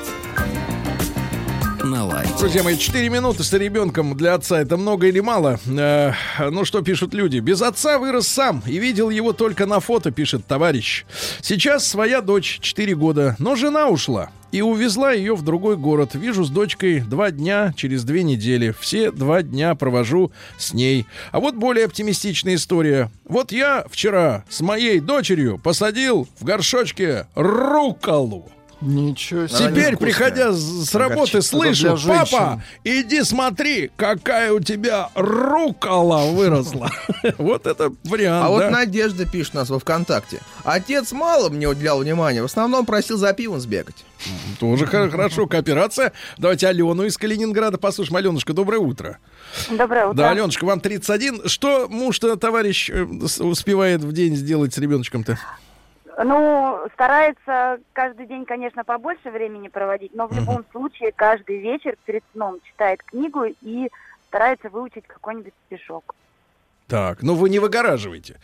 На. 1.83 2.23
Друзья 2.39 2.63
мои, 2.63 2.77
4 2.77 3.09
минуты 3.09 3.43
с 3.43 3.53
ребенком 3.53 4.15
для 4.15 4.33
отца 4.35 4.59
это 4.61 4.77
много 4.77 5.07
или 5.07 5.19
мало? 5.19 5.59
Э, 5.67 6.13
ну 6.49 6.65
что 6.65 6.81
пишут 6.81 7.13
люди? 7.13 7.39
Без 7.39 7.61
отца 7.61 7.97
вырос 7.97 8.27
сам 8.27 8.61
и 8.65 8.77
видел 8.77 9.09
его 9.09 9.33
только 9.33 9.65
на 9.65 9.79
фото, 9.79 10.11
пишет 10.11 10.45
товарищ. 10.45 11.05
Сейчас 11.41 11.87
своя 11.87 12.21
дочь 12.21 12.59
4 12.61 12.95
года, 12.95 13.35
но 13.39 13.55
жена 13.55 13.87
ушла. 13.87 14.31
И 14.51 14.61
увезла 14.61 15.13
ее 15.13 15.33
в 15.35 15.43
другой 15.43 15.77
город. 15.77 16.13
Вижу 16.13 16.43
с 16.43 16.49
дочкой 16.49 16.99
два 16.99 17.31
дня 17.31 17.73
через 17.77 18.03
две 18.03 18.23
недели. 18.23 18.75
Все 18.77 19.09
два 19.09 19.43
дня 19.43 19.75
провожу 19.75 20.31
с 20.57 20.73
ней. 20.73 21.05
А 21.31 21.39
вот 21.39 21.55
более 21.55 21.85
оптимистичная 21.85 22.55
история. 22.55 23.09
Вот 23.23 23.53
я 23.53 23.85
вчера 23.89 24.43
с 24.49 24.59
моей 24.59 24.99
дочерью 24.99 25.57
посадил 25.57 26.27
в 26.37 26.43
горшочке 26.43 27.27
руколу. 27.33 28.51
Ничего 28.81 29.47
себе. 29.47 29.69
Теперь, 29.69 29.95
приходя 29.97 30.51
с 30.51 30.59
с 30.89 30.95
работы, 30.95 31.33
Горчица. 31.33 31.41
слышу, 31.41 31.97
папа, 32.07 32.63
иди 32.83 33.21
смотри, 33.23 33.91
какая 33.95 34.51
у 34.51 34.59
тебя 34.59 35.09
рукола 35.15 36.31
выросла. 36.31 36.89
Вот 37.37 37.67
это 37.67 37.91
вариант, 38.03 38.45
А 38.45 38.49
вот 38.49 38.59
да? 38.59 38.69
Надежда 38.71 39.25
пишет 39.27 39.53
нас 39.53 39.69
во 39.69 39.77
ВКонтакте. 39.79 40.39
Отец 40.63 41.11
мало 41.11 41.49
мне 41.49 41.67
уделял 41.69 41.99
внимания, 41.99 42.41
в 42.41 42.45
основном 42.45 42.85
просил 42.87 43.17
за 43.17 43.31
пивом 43.33 43.59
сбегать. 43.59 44.03
Тоже 44.59 44.87
хор- 44.87 45.09
хорошо, 45.11 45.45
кооперация. 45.45 46.11
Давайте 46.39 46.67
Алену 46.67 47.03
из 47.03 47.17
Калининграда 47.17 47.77
послушаем. 47.77 48.17
Аленушка, 48.17 48.53
доброе 48.53 48.79
утро. 48.79 49.19
Доброе 49.69 50.07
утро. 50.07 50.17
Да, 50.17 50.29
Аленушка, 50.31 50.65
вам 50.65 50.79
31. 50.79 51.47
Что 51.47 51.87
муж-то, 51.87 52.35
товарищ, 52.35 52.89
э, 52.89 53.03
успевает 53.03 54.01
в 54.01 54.11
день 54.11 54.35
сделать 54.35 54.73
с 54.73 54.77
ребеночком-то? 54.79 55.37
Ну, 56.23 56.79
старается 56.93 57.79
каждый 57.93 58.25
день, 58.27 58.45
конечно, 58.45 58.83
побольше 58.83 59.29
времени 59.31 59.67
проводить, 59.69 60.13
но 60.13 60.27
в 60.27 60.33
любом 60.33 60.65
случае 60.71 61.11
каждый 61.11 61.59
вечер 61.59 61.95
перед 62.05 62.23
сном 62.33 62.59
читает 62.63 63.01
книгу 63.03 63.45
и 63.61 63.89
старается 64.27 64.69
выучить 64.69 65.07
какой-нибудь 65.07 65.53
стишок. 65.67 66.15
Так, 66.87 67.23
ну 67.23 67.35
вы 67.35 67.49
не 67.49 67.59
выгораживаете. 67.59 68.35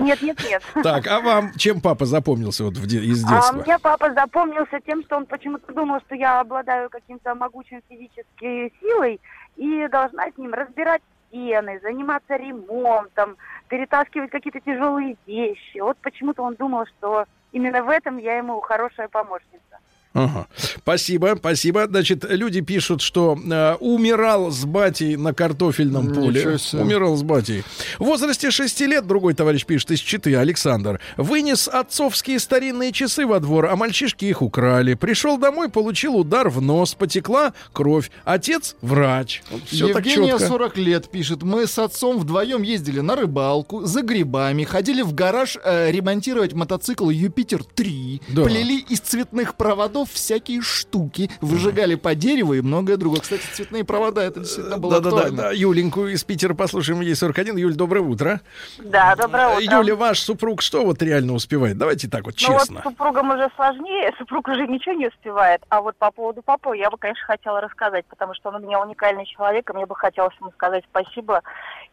Нет, 0.00 0.22
нет, 0.22 0.38
нет. 0.48 0.62
Так, 0.82 1.06
а 1.08 1.20
вам 1.20 1.52
чем 1.58 1.82
папа 1.82 2.06
запомнился 2.06 2.64
вот 2.64 2.78
в 2.78 2.86
де- 2.86 3.00
из 3.04 3.22
А 3.26 3.28
детства? 3.34 3.56
мне 3.62 3.78
папа 3.78 4.12
запомнился 4.14 4.80
тем, 4.80 5.02
что 5.02 5.16
он 5.18 5.26
почему-то 5.26 5.72
думал, 5.74 6.00
что 6.06 6.14
я 6.14 6.40
обладаю 6.40 6.88
каким-то 6.88 7.34
могучим 7.34 7.82
физической 7.88 8.72
силой 8.80 9.20
и 9.56 9.86
должна 9.88 10.30
с 10.30 10.38
ним 10.38 10.54
разбирать 10.54 11.02
стены, 11.28 11.78
заниматься 11.82 12.36
ремонтом, 12.36 13.36
перетаскивать 13.68 14.30
какие-то 14.30 14.60
тяжелые 14.60 15.16
вещи. 15.26 15.78
Вот 15.78 15.96
почему-то 15.98 16.42
он 16.42 16.54
думал, 16.54 16.86
что 16.86 17.26
именно 17.52 17.82
в 17.82 17.88
этом 17.88 18.18
я 18.18 18.38
ему 18.38 18.60
хорошая 18.60 19.08
помощница. 19.08 19.78
Ага. 20.16 20.46
Спасибо, 20.78 21.34
спасибо. 21.38 21.86
Значит, 21.86 22.24
люди 22.28 22.60
пишут, 22.62 23.02
что 23.02 23.36
э, 23.38 23.74
умирал 23.80 24.50
с 24.50 24.64
батей 24.64 25.16
на 25.16 25.34
картофельном 25.34 26.12
поле. 26.14 26.58
Умирал 26.72 27.16
с 27.16 27.22
батей. 27.22 27.64
В 27.98 28.04
возрасте 28.04 28.50
6 28.50 28.80
лет, 28.82 29.06
другой 29.06 29.34
товарищ 29.34 29.66
пишет, 29.66 29.90
из 29.90 30.00
Читы, 30.00 30.34
Александр, 30.36 31.00
вынес 31.18 31.68
отцовские 31.68 32.38
старинные 32.40 32.92
часы 32.92 33.26
во 33.26 33.40
двор, 33.40 33.66
а 33.66 33.76
мальчишки 33.76 34.24
их 34.24 34.40
украли. 34.40 34.94
Пришел 34.94 35.36
домой, 35.36 35.68
получил 35.68 36.16
удар 36.16 36.48
в 36.48 36.62
нос, 36.62 36.94
потекла 36.94 37.52
кровь. 37.74 38.10
Отец 38.24 38.74
врач. 38.80 39.42
Все 39.66 39.92
так 39.92 40.06
Евгения, 40.06 40.32
четко. 40.32 40.46
40 40.48 40.76
лет, 40.78 41.10
пишет. 41.10 41.42
Мы 41.42 41.66
с 41.66 41.78
отцом 41.78 42.18
вдвоем 42.18 42.62
ездили 42.62 43.00
на 43.00 43.16
рыбалку, 43.16 43.84
за 43.84 44.00
грибами, 44.02 44.64
ходили 44.64 45.02
в 45.02 45.14
гараж 45.14 45.58
э, 45.62 45.90
ремонтировать 45.90 46.54
мотоцикл 46.54 47.10
Юпитер-3, 47.10 48.22
Да. 48.28 48.44
плели 48.44 48.78
из 48.88 49.00
цветных 49.00 49.56
проводов 49.56 50.05
всякие 50.06 50.60
штуки, 50.62 51.30
выжигали 51.40 51.94
по 51.94 52.14
дереву 52.14 52.54
и 52.54 52.60
многое 52.60 52.96
другое. 52.96 53.20
Кстати, 53.20 53.42
цветные 53.52 53.84
провода, 53.84 54.22
это 54.22 54.40
действительно 54.40 54.78
было 54.78 55.00
Да-да-да. 55.00 55.52
Юленьку 55.52 56.06
из 56.06 56.24
Питера 56.24 56.54
послушаем. 56.54 57.00
Ей 57.00 57.14
41. 57.14 57.56
Юль, 57.56 57.74
доброе 57.74 58.00
утро. 58.00 58.40
Да, 58.78 59.14
доброе 59.16 59.56
утро. 59.56 59.76
Юля, 59.78 59.94
ваш 59.96 60.20
супруг 60.20 60.62
что 60.62 60.84
вот 60.84 61.02
реально 61.02 61.34
успевает? 61.34 61.78
Давайте 61.78 62.08
так 62.08 62.24
вот 62.24 62.34
Ну 62.40 62.52
вот 62.52 62.60
честно. 62.60 62.82
супругом 62.82 63.30
уже 63.30 63.48
сложнее, 63.56 64.12
супруг 64.18 64.48
уже 64.48 64.66
ничего 64.66 64.94
не 64.94 65.08
успевает. 65.08 65.62
А 65.68 65.80
вот 65.80 65.96
по 65.96 66.10
поводу 66.10 66.42
папы 66.42 66.76
я 66.76 66.90
бы, 66.90 66.98
конечно, 66.98 67.24
хотела 67.26 67.60
рассказать, 67.60 68.04
потому 68.06 68.34
что 68.34 68.50
он 68.50 68.56
у 68.56 68.66
меня 68.66 68.80
уникальный 68.80 69.26
человек, 69.26 69.68
и 69.70 69.72
мне 69.72 69.86
бы 69.86 69.94
хотелось 69.94 70.34
ему 70.40 70.50
сказать 70.52 70.84
спасибо, 70.90 71.42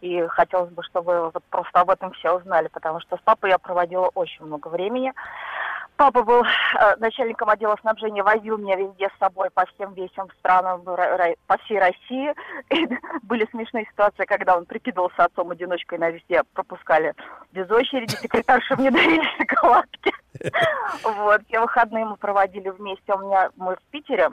и 0.01 0.25
хотелось 0.27 0.71
бы, 0.71 0.83
чтобы 0.83 1.31
вот 1.33 1.43
просто 1.49 1.79
об 1.79 1.89
этом 1.89 2.11
все 2.13 2.37
узнали, 2.37 2.67
потому 2.67 2.99
что 3.01 3.17
с 3.17 3.21
папой 3.21 3.51
я 3.51 3.57
проводила 3.57 4.09
очень 4.13 4.45
много 4.45 4.67
времени. 4.67 5.13
Папа 6.03 6.21
был 6.21 6.43
э, 6.43 6.95
начальником 6.97 7.49
отдела 7.49 7.77
снабжения, 7.79 8.23
возил 8.23 8.57
меня 8.57 8.75
везде 8.75 9.07
с 9.07 9.19
собой 9.19 9.49
по 9.51 9.65
всем 9.67 9.93
весям 9.93 10.27
странам, 10.39 10.81
ра- 10.81 11.17
ра- 11.17 11.37
по 11.47 11.57
всей 11.59 11.79
России. 11.79 12.33
И 12.71 12.89
были 13.23 13.47
смешные 13.51 13.85
ситуации, 13.85 14.25
когда 14.25 14.57
он 14.57 14.65
прикидывался 14.65 15.23
отцом-одиночкой, 15.23 15.99
на 15.99 16.09
везде 16.09 16.43
пропускали 16.55 17.13
без 17.53 17.71
очереди, 17.71 18.15
секретарши 18.17 18.75
мне 18.75 18.91
дарили 18.91 19.25
шоколадки. 19.37 20.11
Вот, 21.05 21.41
все 21.47 21.61
выходные 21.61 22.03
мы 22.03 22.17
проводили 22.17 22.67
вместе. 22.67 23.13
У 23.13 23.19
меня 23.19 23.51
мы 23.55 23.77
в 23.77 23.81
Питере. 23.91 24.31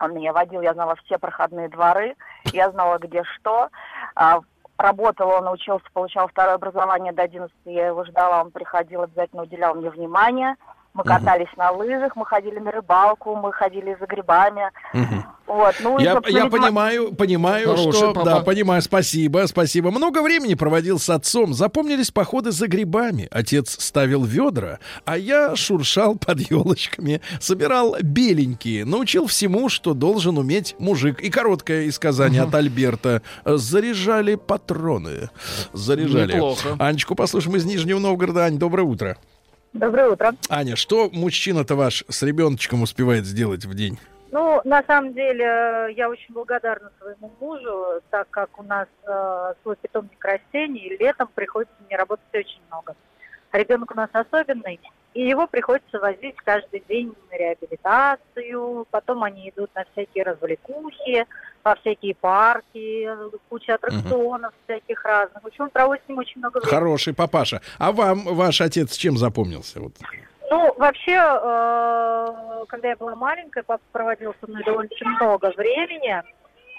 Он 0.00 0.14
меня 0.14 0.32
водил, 0.32 0.62
я 0.62 0.72
знала 0.72 0.96
все 1.04 1.18
проходные 1.18 1.68
дворы, 1.68 2.16
я 2.54 2.70
знала, 2.70 2.96
где 2.96 3.22
что. 3.24 3.68
А, 4.14 4.40
Работала, 4.78 5.38
он 5.38 5.48
учился, 5.48 5.86
получал 5.92 6.28
второе 6.28 6.56
образование 6.56 7.12
до 7.12 7.22
11, 7.22 7.50
я 7.64 7.86
его 7.86 8.04
ждала, 8.04 8.42
он 8.42 8.50
приходил, 8.50 9.02
обязательно 9.02 9.42
уделял 9.44 9.74
мне 9.74 9.88
внимание. 9.88 10.54
Мы 10.96 11.02
Мгм. 11.04 11.08
катались 11.14 11.54
на 11.58 11.72
лыжах, 11.72 12.16
мы 12.16 12.24
ходили 12.24 12.58
на 12.58 12.70
рыбалку, 12.70 13.36
мы 13.36 13.52
ходили 13.52 13.94
за 14.00 14.06
грибами. 14.06 14.62
Мгм. 14.94 15.24
Вот, 15.46 15.74
ну, 15.80 15.98
и, 15.98 16.02
Я, 16.02 16.14
собственно, 16.14 16.38
я 16.38 16.44
видимо, 16.44 16.62
понимаю, 16.62 17.12
понимаю, 17.14 17.68
Хороший 17.68 17.92
что... 17.92 18.12
папа. 18.14 18.24
Да, 18.24 18.40
понимаю, 18.40 18.80
спасибо, 18.80 19.44
спасибо. 19.46 19.90
Много 19.90 20.22
времени 20.22 20.54
проводил 20.54 20.98
с 20.98 21.10
отцом. 21.10 21.52
Запомнились 21.52 22.10
походы 22.10 22.50
за 22.50 22.66
грибами. 22.66 23.28
Отец 23.30 23.76
ставил 23.78 24.24
ведра, 24.24 24.78
а 25.04 25.18
я 25.18 25.54
шуршал 25.54 26.16
под 26.16 26.40
елочками, 26.50 27.20
собирал 27.40 27.96
беленькие. 28.00 28.86
Научил 28.86 29.26
всему, 29.26 29.68
что 29.68 29.92
должен 29.92 30.38
уметь 30.38 30.74
мужик. 30.78 31.20
И 31.20 31.28
короткое 31.28 31.82
из 31.82 31.96
сказания 31.96 32.42
от 32.42 32.54
Альберта. 32.54 33.20
Заряжали 33.44 34.36
патроны. 34.36 35.28
Заряжали. 35.74 36.32
Неплохо. 36.36 36.76
Анечку 36.78 37.14
послушаем 37.14 37.56
из 37.56 37.66
Нижнего 37.66 37.98
Новгорода. 37.98 38.44
Ань, 38.46 38.58
доброе 38.58 38.84
утро. 38.84 39.16
Доброе 39.76 40.08
утро. 40.08 40.32
Аня, 40.48 40.74
что 40.74 41.10
мужчина-то 41.12 41.74
ваш 41.74 42.02
с 42.08 42.22
ребеночком 42.22 42.80
успевает 42.80 43.26
сделать 43.26 43.66
в 43.66 43.74
день? 43.74 43.98
Ну, 44.32 44.62
на 44.64 44.82
самом 44.86 45.12
деле, 45.12 45.92
я 45.94 46.08
очень 46.08 46.32
благодарна 46.32 46.90
своему 46.98 47.30
мужу, 47.40 48.00
так 48.10 48.26
как 48.30 48.58
у 48.58 48.62
нас 48.62 48.88
э, 49.06 49.54
свой 49.62 49.76
питомник 49.76 50.24
растений, 50.24 50.80
и 50.80 50.96
летом 50.96 51.28
приходится 51.34 51.74
мне 51.86 51.96
работать 51.96 52.24
очень 52.32 52.60
много. 52.70 52.94
А 53.50 53.58
ребенок 53.58 53.90
у 53.90 53.94
нас 53.94 54.08
особенный, 54.12 54.80
и 55.16 55.26
его 55.26 55.46
приходится 55.46 55.98
возить 55.98 56.36
каждый 56.44 56.84
день 56.86 57.14
на 57.30 57.36
реабилитацию, 57.38 58.86
потом 58.90 59.24
они 59.24 59.48
идут 59.48 59.70
на 59.74 59.84
всякие 59.92 60.24
развлекухи, 60.24 61.24
во 61.64 61.74
всякие 61.76 62.14
парки, 62.14 63.08
куча 63.48 63.76
аттракционов 63.76 64.52
всяких 64.64 65.02
разных. 65.04 65.42
В 65.42 65.46
общем, 65.46 65.64
он 65.64 65.70
проводит 65.70 66.04
с 66.04 66.08
ним 66.10 66.18
очень 66.18 66.38
много 66.38 66.58
времени. 66.58 66.70
Хороший 66.70 67.14
папаша. 67.14 67.62
А 67.78 67.92
вам 67.92 68.24
ваш 68.24 68.60
отец 68.60 68.94
чем 68.94 69.16
запомнился? 69.16 69.80
Вот. 69.80 69.92
Ну, 70.50 70.74
вообще, 70.76 71.14
э, 71.14 72.64
когда 72.68 72.88
я 72.88 72.96
была 72.96 73.16
маленькая, 73.16 73.62
папа 73.62 73.82
проводил 73.92 74.34
со 74.38 74.46
мной 74.46 74.62
довольно 74.64 74.90
много 75.18 75.50
времени. 75.56 76.22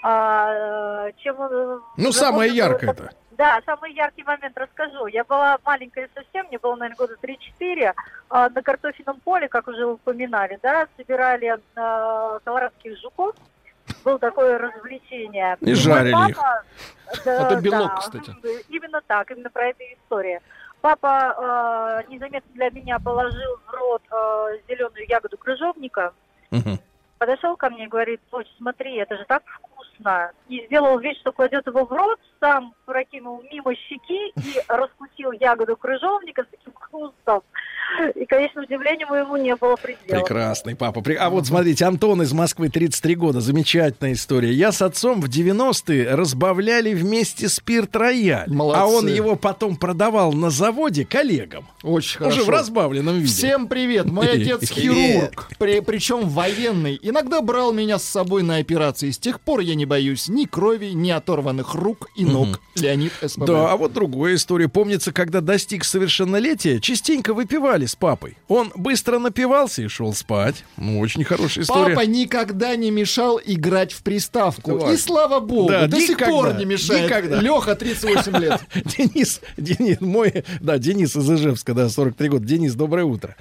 А, 0.04 1.08
э, 1.08 1.12
чем 1.18 1.40
он, 1.40 1.82
Ну, 1.96 2.12
самое 2.12 2.54
яркое-то. 2.54 3.10
Да, 3.38 3.60
самый 3.64 3.92
яркий 3.94 4.24
момент 4.24 4.58
расскажу. 4.58 5.06
Я 5.06 5.22
была 5.22 5.58
маленькая 5.64 6.10
совсем, 6.12 6.46
мне 6.48 6.58
было, 6.58 6.74
наверное, 6.74 6.96
года 6.96 7.14
3-4. 7.22 7.94
а, 8.30 8.48
на 8.50 8.62
картофельном 8.62 9.20
поле, 9.20 9.48
как 9.48 9.68
уже 9.68 9.86
упоминали, 9.86 10.58
да, 10.60 10.88
собирали 10.96 11.56
э, 11.56 12.38
колорадских 12.44 12.98
жуков. 13.00 13.36
Было 14.04 14.18
такое 14.18 14.58
развлечение. 14.58 15.56
И 15.60 15.72
жарили 15.74 16.12
папа- 16.12 16.28
их. 16.30 17.24
Да, 17.24 17.46
Это 17.52 17.60
белок, 17.60 17.90
да, 17.94 17.96
кстати. 18.00 18.34
Именно 18.68 19.00
так, 19.06 19.30
именно 19.30 19.50
про 19.50 19.68
эту 19.68 19.84
историю. 19.84 20.40
Папа 20.80 22.02
э, 22.06 22.10
незаметно 22.12 22.52
для 22.54 22.70
меня 22.70 22.98
положил 22.98 23.60
в 23.68 23.70
рот 23.72 24.02
э, 24.10 24.58
зеленую 24.68 25.06
ягоду 25.08 25.38
крыжовника, 25.38 26.12
Мгм. 26.50 26.80
подошел 27.18 27.56
ко 27.56 27.70
мне 27.70 27.84
и 27.84 27.88
говорит, 27.88 28.20
дочь, 28.32 28.48
смотри, 28.58 28.96
это 28.96 29.16
же 29.16 29.24
так 29.26 29.44
вкусно. 29.46 30.32
И 30.48 30.66
сделал 30.66 30.98
вид, 30.98 31.16
что 31.18 31.30
кладет 31.30 31.66
его 31.68 31.84
в 31.84 31.92
рот, 31.92 32.18
сам 32.40 32.74
прокинул 32.88 33.42
мимо 33.52 33.74
щеки 33.74 34.32
и 34.36 34.62
раскусил 34.66 35.32
ягоду 35.32 35.76
крыжовника 35.76 36.42
с 36.44 36.46
таким 36.50 36.72
вкусом. 36.72 37.42
И, 38.14 38.24
конечно, 38.26 38.62
удивлению 38.62 39.08
моему 39.08 39.36
не 39.36 39.54
было 39.56 39.76
предела. 39.76 40.20
Прекрасный 40.20 40.74
папа. 40.76 41.02
А 41.18 41.30
вот 41.30 41.46
смотрите, 41.46 41.84
Антон 41.86 42.20
из 42.22 42.32
Москвы, 42.32 42.68
33 42.68 43.14
года. 43.14 43.40
Замечательная 43.40 44.12
история. 44.12 44.52
Я 44.52 44.72
с 44.72 44.82
отцом 44.82 45.20
в 45.22 45.26
90-е 45.28 46.14
разбавляли 46.14 46.92
вместе 46.94 47.48
спирт 47.48 47.94
рояль. 47.96 48.50
Молодцы. 48.50 48.80
А 48.80 48.86
он 48.86 49.06
его 49.08 49.36
потом 49.36 49.76
продавал 49.76 50.32
на 50.32 50.50
заводе 50.50 51.04
коллегам. 51.06 51.66
Очень 51.82 52.20
Уже 52.26 52.30
хорошо. 52.30 52.44
в 52.44 52.48
разбавленном 52.50 53.16
виде. 53.16 53.32
Всем 53.32 53.68
привет, 53.68 54.06
мой 54.06 54.30
отец 54.32 54.70
хирург, 54.70 55.48
при- 55.58 55.80
причем 55.80 56.28
военный. 56.28 56.98
Иногда 57.02 57.40
брал 57.40 57.72
меня 57.72 57.98
с 57.98 58.04
собой 58.04 58.42
на 58.42 58.56
операции. 58.56 59.10
С 59.10 59.18
тех 59.18 59.40
пор 59.40 59.60
я 59.60 59.74
не 59.74 59.86
боюсь 59.86 60.28
ни 60.28 60.44
крови, 60.44 60.88
ни 60.92 61.10
оторванных 61.10 61.74
рук 61.74 62.08
и 62.16 62.24
ног. 62.26 62.60
Леонид 62.82 63.12
СПБ. 63.22 63.46
Да, 63.46 63.72
а 63.72 63.76
вот 63.76 63.92
другая 63.92 64.34
история. 64.34 64.68
Помнится, 64.68 65.12
когда 65.12 65.40
достиг 65.40 65.84
совершеннолетия, 65.84 66.80
частенько 66.80 67.34
выпивали 67.34 67.86
с 67.86 67.94
папой. 67.94 68.36
Он 68.48 68.72
быстро 68.74 69.18
напивался 69.18 69.82
и 69.82 69.88
шел 69.88 70.12
спать. 70.14 70.64
Ну, 70.76 71.00
очень 71.00 71.24
хорошая 71.24 71.64
история. 71.64 71.94
Папа 71.94 72.06
никогда 72.06 72.74
не 72.76 72.90
мешал 72.90 73.40
играть 73.44 73.92
в 73.92 74.02
приставку. 74.02 74.78
Да. 74.78 74.92
И 74.92 74.96
слава 74.96 75.40
богу, 75.40 75.68
Да, 75.68 75.86
до 75.86 75.98
сих 76.00 76.10
никогда, 76.10 76.32
пор 76.32 76.54
не 76.56 76.64
мешает. 76.64 77.04
никогда. 77.04 77.40
Леха, 77.40 77.74
38 77.74 78.36
лет. 78.40 78.60
Денис, 78.96 79.40
Денис, 79.56 80.00
мой, 80.00 80.44
да, 80.60 80.78
Денис 80.78 81.14
из 81.16 81.30
Ижевска, 81.30 81.74
да, 81.74 81.88
43 81.88 82.28
года. 82.28 82.44
Денис, 82.44 82.74
доброе 82.74 83.04
утро. 83.04 83.36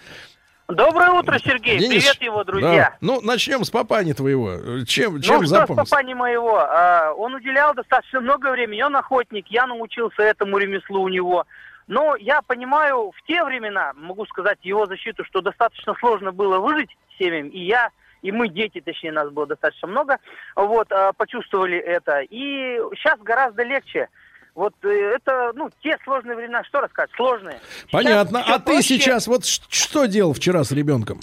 Доброе 0.67 1.11
утро, 1.11 1.39
Сергей. 1.39 1.79
Денис, 1.79 2.03
Привет 2.03 2.21
его, 2.21 2.43
да. 2.43 2.51
друзья. 2.51 2.97
Ну, 2.99 3.21
начнем 3.21 3.63
с 3.63 3.69
папани 3.69 4.11
твоего. 4.11 4.83
Чем, 4.83 5.21
чем 5.21 5.37
ну, 5.37 5.43
что 5.43 5.45
запомнился? 5.45 5.85
с 5.85 5.89
папани 5.89 6.13
моего? 6.13 6.57
А, 6.59 7.13
он 7.13 7.35
уделял 7.35 7.73
достаточно 7.73 8.19
много 8.19 8.51
времени. 8.51 8.81
Он 8.81 8.93
охотник, 8.97 9.47
я 9.47 9.65
научился 9.65 10.23
этому 10.23 10.57
ремеслу 10.57 11.03
у 11.03 11.07
него. 11.07 11.45
Но 11.87 12.17
я 12.17 12.41
понимаю, 12.41 13.11
в 13.15 13.27
те 13.27 13.45
времена, 13.45 13.93
могу 13.95 14.25
сказать 14.25 14.57
его 14.63 14.85
защиту, 14.87 15.23
что 15.23 15.39
достаточно 15.39 15.95
сложно 16.01 16.33
было 16.33 16.59
выжить 16.59 16.89
семьям. 17.17 17.47
И 17.47 17.59
я, 17.59 17.89
и 18.21 18.33
мы, 18.33 18.49
дети, 18.49 18.81
точнее, 18.81 19.13
нас 19.13 19.29
было 19.29 19.47
достаточно 19.47 19.87
много, 19.87 20.17
вот, 20.57 20.91
а, 20.91 21.13
почувствовали 21.13 21.77
это. 21.77 22.19
И 22.29 22.77
сейчас 22.95 23.17
гораздо 23.21 23.63
легче. 23.63 24.09
Вот 24.57 24.73
э, 24.81 24.87
это, 24.89 25.51
ну, 25.53 25.69
те 25.83 25.95
сложные 26.03 26.35
времена, 26.35 26.63
что 26.63 26.81
рассказать, 26.81 27.11
сложные. 27.15 27.59
Сейчас 27.61 27.91
Понятно. 27.91 28.41
всё 28.41 28.53
А 28.55 28.57
ты 28.57 28.65
проще. 28.65 28.81
сейчас 28.81 29.27
вот 29.27 29.45
что 29.45 30.07
делал 30.07 30.33
вчера 30.33 30.63
с 30.63 30.71
ребенком? 30.71 31.19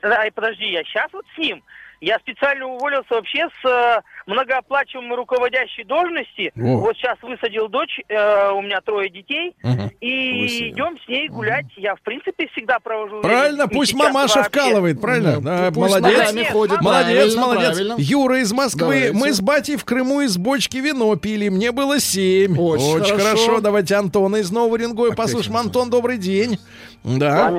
Да, 0.00 0.24
и 0.26 0.30
подожди, 0.30 0.64
я 0.70 0.82
сейчас 0.84 1.12
вот 1.12 1.26
с 1.34 1.38
ним. 1.38 1.62
Я 2.00 2.18
специально 2.18 2.66
уволился 2.66 3.08
вообще 3.10 3.46
с 3.62 3.68
э, 3.68 4.00
многооплачиваемой 4.26 5.16
руководящей 5.18 5.84
должности. 5.84 6.50
О. 6.56 6.78
Вот 6.78 6.96
сейчас 6.96 7.18
высадил 7.20 7.68
дочь, 7.68 8.00
э, 8.08 8.50
у 8.52 8.62
меня 8.62 8.80
трое 8.80 9.10
детей. 9.10 9.54
Мгм. 9.62 9.90
И 10.00 10.42
Высадил. 10.42 10.66
идем 10.72 10.98
с 11.04 11.08
ней 11.08 11.28
гулять. 11.28 11.66
Я, 11.76 11.94
в 11.96 12.00
принципе, 12.00 12.48
всегда 12.52 12.78
провожу 12.78 13.20
Правильно, 13.20 13.66
время. 13.66 13.78
Пусть 13.78 13.92
мамаша 13.94 14.38
вообще. 14.38 14.48
вкалывает, 14.50 15.00
правильно? 15.00 15.32
Ну, 15.36 15.40
Да, 15.42 15.70
пусть 15.74 15.94
молодец. 16.00 16.18
ногами 16.18 16.44
ходит, 16.44 16.80
Молодец, 16.80 17.34
правильно, 17.34 17.40
молодец. 17.42 17.68
правильно. 17.76 17.94
Юра 17.98 18.38
из 18.40 18.52
Москвы. 18.52 18.80
Давайте. 18.80 19.12
Мы 19.12 19.32
с 19.34 19.40
батей 19.42 19.76
в 19.76 19.84
Крыму 19.84 20.22
из 20.22 20.38
бочки 20.38 20.78
вино 20.78 21.14
пили. 21.16 21.50
Мне 21.50 21.70
было 21.70 22.00
семь. 22.00 22.58
Очень 22.58 23.04
хорошо. 23.04 23.18
хорошо. 23.18 23.60
Давайте 23.60 23.94
Антона 23.96 24.36
из 24.36 24.50
Нового 24.50 24.72
Уренгоя 24.74 25.12
послушаем. 25.12 25.58
Антон, 25.58 25.90
добрый 25.90 26.16
день. 26.16 26.58
Да. 27.04 27.52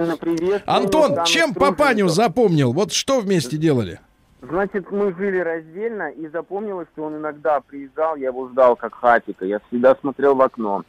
Антон, 0.65 1.25
чем 1.25 1.53
папаню 1.53 2.07
запомнил? 2.07 2.73
Вот 2.73 2.91
что 2.91 3.19
вместе 3.19 3.57
делали? 3.57 3.99
Значит, 4.41 4.89
мы 4.91 5.13
жили 5.13 5.37
раздельно, 5.37 6.09
и 6.09 6.27
запомнилось, 6.27 6.87
что 6.93 7.03
он 7.03 7.17
иногда 7.17 7.59
приезжал, 7.61 8.15
я 8.15 8.29
его 8.29 8.49
ждал 8.49 8.75
как 8.75 8.95
хатика, 8.95 9.45
я 9.45 9.59
всегда 9.67 9.95
смотрел 9.95 10.35
в 10.35 10.41
окно, 10.41 10.83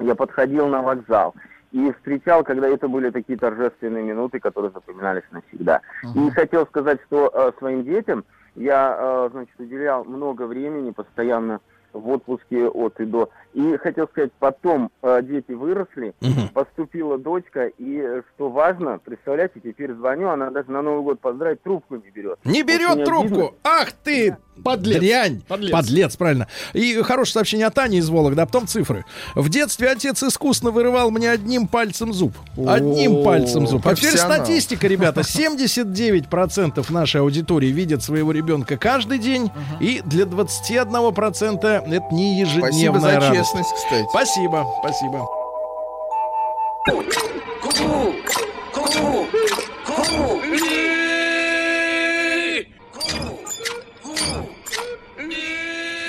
я 0.00 0.16
подходил 0.16 0.66
на 0.66 0.82
вокзал 0.82 1.34
и 1.70 1.92
встречал, 1.92 2.42
когда 2.42 2.68
это 2.68 2.88
были 2.88 3.10
такие 3.10 3.38
торжественные 3.38 4.02
минуты, 4.02 4.40
которые 4.40 4.72
запоминались 4.72 5.24
навсегда. 5.30 5.82
И 6.14 6.30
хотел 6.30 6.66
сказать, 6.66 6.98
что 7.06 7.30
э, 7.32 7.52
своим 7.58 7.84
детям 7.84 8.24
я, 8.54 8.96
э, 8.98 9.28
значит, 9.30 9.54
уделял 9.58 10.04
много 10.04 10.46
времени, 10.46 10.90
постоянно 10.90 11.60
в 11.92 12.08
отпуске 12.08 12.66
от 12.66 13.00
и 13.00 13.04
до. 13.04 13.30
И 13.56 13.78
хотел 13.78 14.06
сказать, 14.08 14.32
потом 14.38 14.90
э, 15.02 15.22
дети 15.22 15.52
выросли, 15.52 16.14
поступила 16.52 17.16
дочка, 17.16 17.68
и 17.78 17.96
э, 17.96 18.20
что 18.34 18.50
важно, 18.50 19.00
представляете, 19.02 19.60
теперь 19.64 19.94
звоню, 19.94 20.28
она 20.28 20.50
даже 20.50 20.70
на 20.70 20.82
Новый 20.82 21.02
год 21.02 21.20
поздравить 21.20 21.62
трубку 21.62 21.96
не 21.96 22.10
берет. 22.10 22.38
Не 22.44 22.62
берет 22.62 23.06
трубку. 23.06 23.24
обидно. 23.24 23.50
Ах 23.64 23.92
ты, 24.04 24.36
Подлец. 24.62 25.00
дрянь. 25.00 25.42
Подлец. 25.48 26.16
правильно. 26.16 26.48
И 26.74 27.00
хорошее 27.02 27.32
сообщение 27.32 27.66
от 27.66 27.78
Ани 27.78 27.96
из 27.96 28.10
Вологды, 28.10 28.42
а 28.42 28.46
потом 28.46 28.66
цифры. 28.66 29.06
В 29.34 29.48
детстве 29.48 29.88
отец 29.88 30.22
искусно 30.22 30.70
вырывал 30.70 31.10
мне 31.10 31.30
одним 31.30 31.66
пальцем 31.66 32.12
зуб. 32.12 32.34
Одним 32.58 33.20
О, 33.20 33.24
пальцем 33.24 33.66
зуб. 33.66 33.86
А 33.86 33.94
теперь 33.94 34.18
статистика, 34.18 34.86
ребята. 34.86 35.20
79% 35.26 36.92
нашей 36.92 37.20
аудитории 37.22 37.68
видят 37.68 38.02
своего 38.02 38.32
ребенка 38.32 38.76
каждый 38.76 39.18
день. 39.18 39.50
И 39.80 40.02
для 40.04 40.24
21% 40.24 41.64
это 41.64 42.14
не 42.14 42.40
ежедневная 42.40 42.70
Спасибо 42.70 43.00
за 43.00 43.20
радость. 43.20 43.45
Честность, 43.46 43.74
кстати. 43.74 44.08
Спасибо, 44.08 44.66
спасибо. 44.80 45.28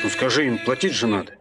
Ну 0.04 0.10
скажи 0.10 0.48
им, 0.48 0.60
платить 0.60 0.94
же 0.94 1.08
надо. 1.08 1.34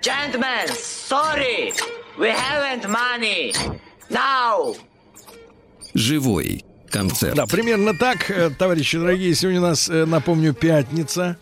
Gentlemen, 0.00 0.68
sorry, 0.68 1.74
we 2.16 2.30
haven't 2.30 2.88
money. 2.88 3.52
Now. 4.08 4.76
Живой 5.94 6.64
концерт. 6.88 7.34
Да, 7.36 7.46
примерно 7.46 7.94
так, 7.94 8.30
э, 8.30 8.50
товарищи 8.50 8.98
дорогие. 8.98 9.34
Сегодня 9.34 9.60
у 9.60 9.64
нас, 9.64 9.88
э, 9.88 10.04
напомню, 10.04 10.54
пятница. 10.54 11.36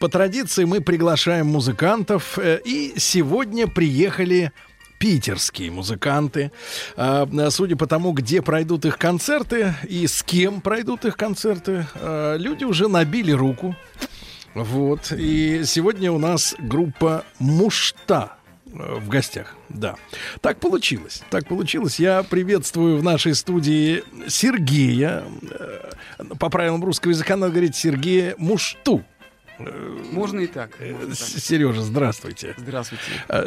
По 0.00 0.08
традиции 0.08 0.64
мы 0.64 0.80
приглашаем 0.80 1.46
музыкантов. 1.46 2.38
э, 2.38 2.60
И 2.64 2.94
сегодня 2.96 3.66
приехали 3.66 4.52
питерские 4.98 5.70
музыканты. 5.72 6.52
А, 6.96 7.28
Судя 7.50 7.76
по 7.76 7.86
тому, 7.86 8.12
где 8.12 8.40
пройдут 8.40 8.84
их 8.84 8.98
концерты 8.98 9.74
и 9.88 10.06
с 10.06 10.22
кем 10.22 10.60
пройдут 10.60 11.04
их 11.04 11.16
концерты, 11.16 11.86
люди 12.38 12.62
уже 12.64 12.86
набили 12.86 13.32
руку. 13.32 13.74
Вот. 14.54 15.10
И 15.10 15.62
сегодня 15.64 16.12
у 16.12 16.18
нас 16.18 16.54
группа 16.58 17.24
Мушта 17.40 18.36
в 18.72 19.08
гостях. 19.08 19.54
Да. 19.68 19.96
Так 20.40 20.58
получилось. 20.58 21.22
Так 21.30 21.46
получилось. 21.46 21.98
Я 22.00 22.22
приветствую 22.22 22.96
в 22.98 23.02
нашей 23.02 23.34
студии 23.34 24.02
Сергея. 24.28 25.24
Э, 25.50 25.90
По 26.38 26.48
правилам 26.48 26.82
русского 26.84 27.10
языка 27.10 27.36
надо 27.36 27.52
говорить 27.52 27.76
Сергея 27.76 28.34
Мушту. 28.38 29.04
Можно 30.12 30.40
и 30.40 30.46
так. 30.46 30.76
Сережа, 31.14 31.82
здравствуйте. 31.82 32.54
Здравствуйте. 32.56 33.04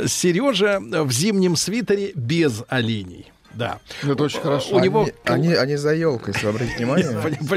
Сережа 0.08 0.80
в 0.80 1.12
зимнем 1.12 1.56
свитере 1.56 2.12
без 2.16 2.64
оленей. 2.70 3.32
Да. 3.56 3.80
Это 4.04 4.24
очень 4.24 4.40
хорошо. 4.42 4.76
У 4.76 4.80
него... 4.80 5.08
Они, 5.24 5.54
они 5.54 5.76
за 5.76 5.94
елкой, 5.96 6.34
если 6.34 6.48
внимание. 6.78 7.10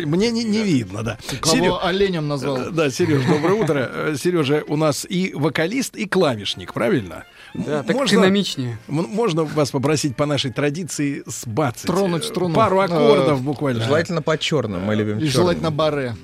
Мне 0.06 0.30
не, 0.30 0.44
не 0.44 0.62
видно, 0.62 1.02
да. 1.02 1.18
Кого 1.40 1.56
Серё- 1.56 1.78
оленем 1.82 2.28
назвал? 2.28 2.70
Да, 2.70 2.90
Сереж, 2.90 3.22
доброе 3.26 3.54
утро. 3.54 4.14
Сережа 4.16 4.62
у 4.68 4.76
нас 4.76 5.06
и 5.08 5.32
вокалист, 5.34 5.96
и 5.96 6.06
клавишник, 6.06 6.72
правильно? 6.72 7.24
Да, 7.54 7.82
так 7.82 8.08
динамичнее. 8.08 8.78
можно 8.86 9.44
вас 9.44 9.70
попросить 9.70 10.16
по 10.16 10.26
нашей 10.26 10.52
традиции 10.52 11.22
сбацать? 11.26 11.86
Тронуть 11.86 12.24
э, 12.24 12.26
струну. 12.26 12.54
Пару 12.54 12.80
аккордов 12.80 13.40
Э, 13.40 13.42
буквально. 13.42 13.84
Желательно 13.84 14.22
по 14.22 14.36
черным, 14.38 14.84
мы 14.84 14.94
любим 14.94 15.20
желательно 15.20 15.70
баре. 15.70 16.14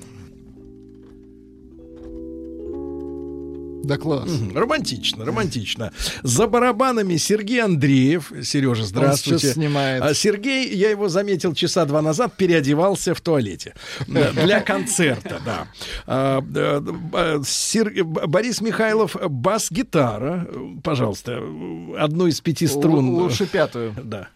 Да 3.85 3.97
класс. 3.97 4.29
Романтично, 4.53 5.25
романтично. 5.25 5.91
За 6.23 6.47
барабанами 6.47 7.17
Сергей 7.17 7.61
Андреев. 7.61 8.31
Сережа, 8.43 8.83
здравствуйте. 8.83 9.39
сейчас 9.39 9.53
снимает. 9.53 10.01
А 10.01 10.13
Сергей, 10.13 10.73
я 10.75 10.89
его 10.89 11.07
заметил 11.07 11.53
часа 11.53 11.85
два 11.85 12.01
назад, 12.01 12.35
переодевался 12.35 13.13
в 13.13 13.21
туалете. 13.21 13.75
Для 14.07 14.61
концерта, 14.61 15.39
да. 15.45 15.67
А, 16.07 16.41
Б- 16.41 17.33
Борис 18.27 18.61
Михайлов, 18.61 19.15
бас-гитара. 19.29 20.47
Пожалуйста, 20.83 21.37
одну 21.97 22.27
из 22.27 22.41
пяти 22.41 22.67
струн. 22.67 23.09
Лучше 23.09 23.45
пятую. 23.45 23.93
Да. 24.03 24.29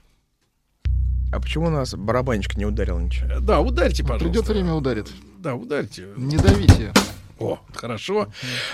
А 1.32 1.40
почему 1.40 1.68
у 1.68 1.70
нас 1.70 1.94
барабанщик 1.94 2.58
не 2.58 2.66
ударил 2.66 3.00
ничего? 3.00 3.40
Да, 3.40 3.60
ударьте, 3.62 4.04
пожалуйста. 4.04 4.26
Придет 4.26 4.48
время, 4.48 4.74
ударит. 4.74 5.08
Да, 5.38 5.56
ударьте. 5.56 6.08
Не 6.18 6.38
давите. 6.38 6.92
О, 7.40 7.60
хорошо. 7.74 8.28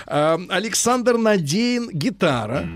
А, 0.06 0.38
Александр 0.48 1.16
Надеин, 1.18 1.88
гитара. 1.92 2.68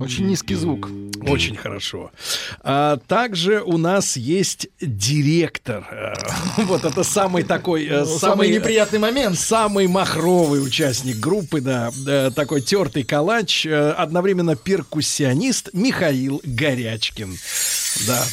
Очень 0.00 0.26
низкий 0.26 0.54
звук. 0.54 0.88
Очень 1.28 1.54
хорошо. 1.54 2.10
А, 2.62 2.96
также 3.06 3.60
у 3.60 3.76
нас 3.76 4.16
есть 4.16 4.68
директор. 4.80 5.86
А, 5.90 6.14
Вот 6.62 6.84
это 6.86 7.02
самый 7.04 7.42
такой... 7.42 7.84
э, 7.86 8.00
Ну, 8.04 8.18
самый 8.18 8.48
неприятный 8.48 8.98
момент. 8.98 9.38
Самый 9.38 9.86
махровый 9.86 10.64
участник 10.64 11.18
группы, 11.20 11.60
да. 11.60 11.90
э, 12.06 12.30
Такой 12.34 12.62
тертый 12.62 13.02
калач. 13.02 13.66
э, 13.66 13.90
Одновременно 13.90 14.56
перкуссионист 14.56 15.68
Михаил 15.74 16.40
Горячкин. 16.44 17.36
Да, 18.06 18.24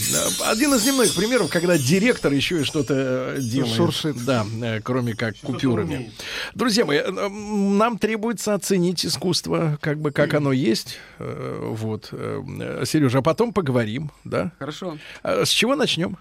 один 0.50 0.74
из 0.76 0.86
немногих 0.86 1.16
примеров, 1.16 1.50
когда 1.50 1.78
директор 1.78 2.32
еще 2.32 2.62
и 2.62 2.64
что-то 2.64 3.36
э, 3.38 3.42
делает. 3.42 3.76
Шуршит. 3.76 4.24
Да, 4.24 4.46
э, 4.62 4.80
кроме 4.82 5.14
как 5.16 5.36
купюрами. 5.38 6.12
Друзья 6.54 6.86
мои, 6.86 6.98
э, 7.00 7.28
нам 7.30 7.98
требуется 7.98 8.54
оценить 8.54 9.06
искусство, 9.06 9.78
как 9.82 10.00
бы 10.00 10.12
как 10.12 10.34
оно 10.34 10.52
есть. 10.52 11.00
Вот, 11.20 12.06
Сережа, 12.86 13.20
а 13.20 13.22
потом 13.22 13.52
поговорим, 13.52 14.12
да? 14.24 14.52
Хорошо. 14.60 14.98
А 15.24 15.44
С 15.46 15.50
чего 15.50 15.76
начнем? 15.76 16.18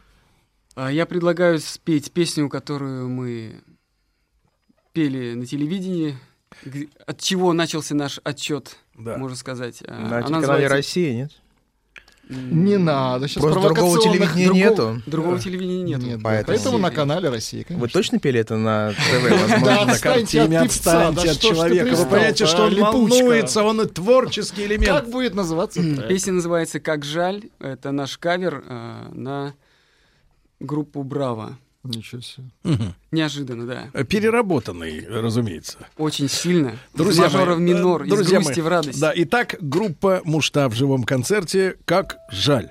А, 0.74 0.90
Я 0.90 1.06
предлагаю 1.06 1.58
спеть 1.60 2.12
песню, 2.12 2.48
которую 2.48 3.08
мы 3.08 3.60
пели 4.92 5.34
на 5.34 5.46
телевидении, 5.46 6.18
от 7.06 7.20
чего 7.20 7.52
начался 7.52 7.94
наш 7.94 8.18
отчет, 8.24 8.76
Да. 8.94 9.16
можно 9.18 9.36
сказать. 9.36 9.82
А, 9.86 9.92
На 9.92 10.08
телеканале 10.22 10.30
называется- 10.40 10.74
«Россия», 10.76 11.12
нет? 11.14 11.32
Не 12.28 12.76
надо, 12.76 13.28
сейчас 13.28 13.42
Просто 13.42 13.60
другого 13.60 13.98
телевидения 14.00 14.48
нету. 14.48 15.02
Другого 15.06 15.38
телевидения 15.38 15.82
нет. 15.84 16.02
Нет. 16.02 16.20
Поэтому- 16.22 16.56
Поэтому 16.56 16.78
на 16.78 16.90
канале 16.90 17.28
России, 17.28 17.62
конечно. 17.62 17.80
Вы 17.80 17.88
точно 17.88 18.18
пели 18.18 18.40
это 18.40 18.56
на 18.56 18.90
ТВ? 18.92 19.28
Да, 19.30 19.36
Возможно, 19.36 19.84
на 19.92 19.98
картине? 19.98 20.58
от 20.58 20.66
отстаньте 20.66 21.30
от 21.30 21.38
человека. 21.38 21.94
Вы 21.96 22.04
понимаете, 22.06 22.46
что 22.46 22.64
он 22.64 22.74
волнуется, 22.80 23.62
он 23.62 23.80
и 23.80 23.86
творческий 23.86 24.64
элемент. 24.66 24.86
Как 24.86 25.08
будет 25.10 25.34
называться? 25.34 25.80
Песня 26.08 26.32
называется 26.32 26.80
«Как 26.80 27.04
жаль». 27.04 27.44
Это 27.60 27.92
наш 27.92 28.18
кавер 28.18 28.64
а, 28.68 29.08
на 29.12 29.54
группу 30.60 31.02
«Браво». 31.04 31.58
Ничего 31.94 32.20
себе. 32.20 32.46
Неожиданно, 33.10 33.66
да. 33.66 34.04
Переработанный, 34.04 35.06
разумеется. 35.08 35.78
Очень 35.96 36.28
сильно. 36.28 36.76
Друзья 36.94 37.26
из 37.26 37.32
мажора 37.32 37.50
мои, 37.50 37.58
в 37.58 37.60
минор, 37.60 38.02
э, 38.02 38.06
из 38.06 38.10
друзья 38.10 38.40
грусти 38.40 38.60
мои, 38.60 38.66
в 38.66 38.68
радость. 38.68 39.00
Да, 39.00 39.12
итак, 39.14 39.56
группа 39.60 40.20
Мушта 40.24 40.68
в 40.68 40.74
живом 40.74 41.04
концерте 41.04 41.76
«Как 41.84 42.16
жаль». 42.30 42.70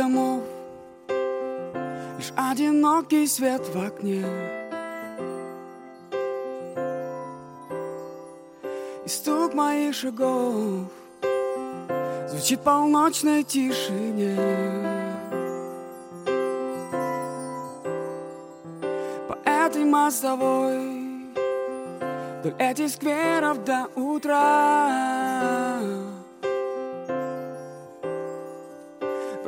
Домов. 0.00 0.42
Лишь 2.16 2.32
одинокий 2.36 3.26
свет 3.26 3.62
в 3.74 3.76
окне. 3.86 4.24
И 9.04 9.08
стук 9.08 9.54
моих 9.54 9.94
шагов 9.94 10.86
Звучит 12.28 12.60
в 12.60 12.62
полночной 12.62 13.42
тишине. 13.42 14.36
По 19.28 19.36
этой 19.44 19.84
мостовой 19.84 20.78
Вдоль 22.40 22.54
этих 22.58 22.88
скверов 22.88 23.64
до 23.64 23.88
утра 23.96 25.69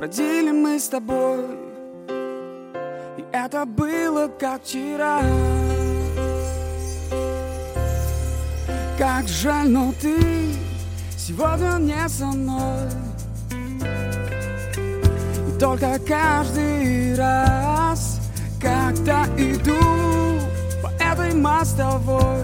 Бродили 0.03 0.51
мы 0.51 0.81
с 0.81 0.89
тобой. 0.89 1.45
И 3.19 3.24
это 3.31 3.65
было 3.65 4.27
как 4.27 4.65
вчера. 4.65 5.20
Как 8.99 9.29
жаль, 9.29 9.69
но 9.69 9.95
ты 10.01 10.16
сегодня 11.16 11.79
не 11.79 12.09
со 12.09 12.27
мной. 12.27 12.89
И 15.49 15.61
только 15.61 16.01
каждый 16.01 17.15
раз 17.15 18.20
Когда 18.61 19.27
иду 19.39 19.79
по 20.83 20.89
этой 21.01 21.33
мостовой 21.33 22.43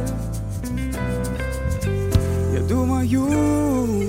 Я 2.54 2.60
думаю 2.68 4.07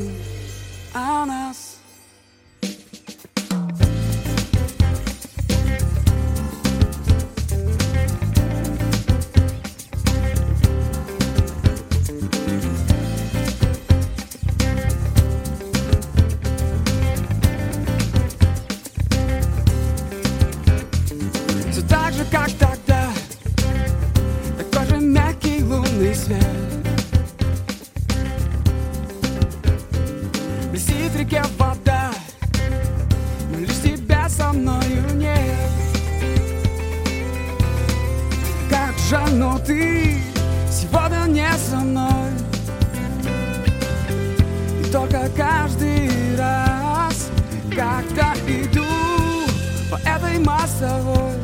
но 39.31 39.59
ты 39.59 40.17
сегодня 40.71 41.25
не 41.27 41.57
со 41.57 41.77
мной. 41.77 42.31
И 44.79 44.91
только 44.91 45.29
каждый 45.35 46.09
раз 46.37 47.29
Когда 47.69 48.33
иду 48.47 48.83
по 49.91 49.95
этой 50.07 50.39
мостовой 50.39 51.35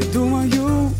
И 0.00 0.12
думаю 0.12 0.90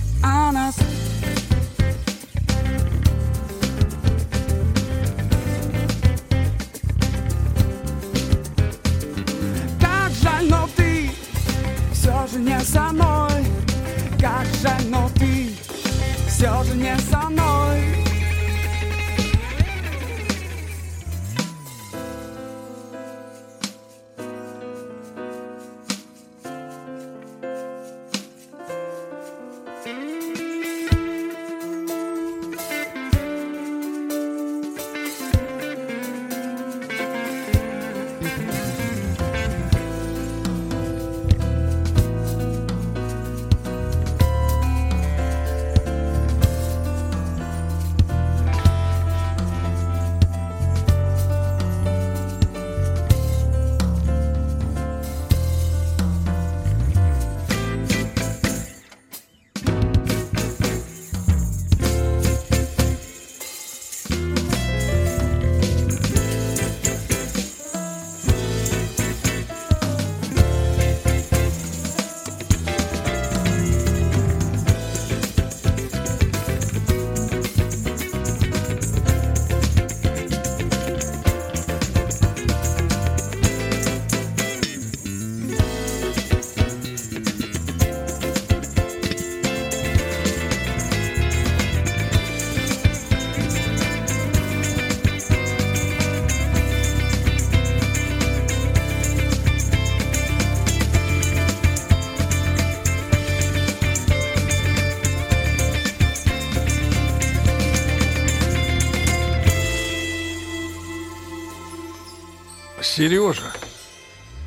Сережа, 112.96 113.52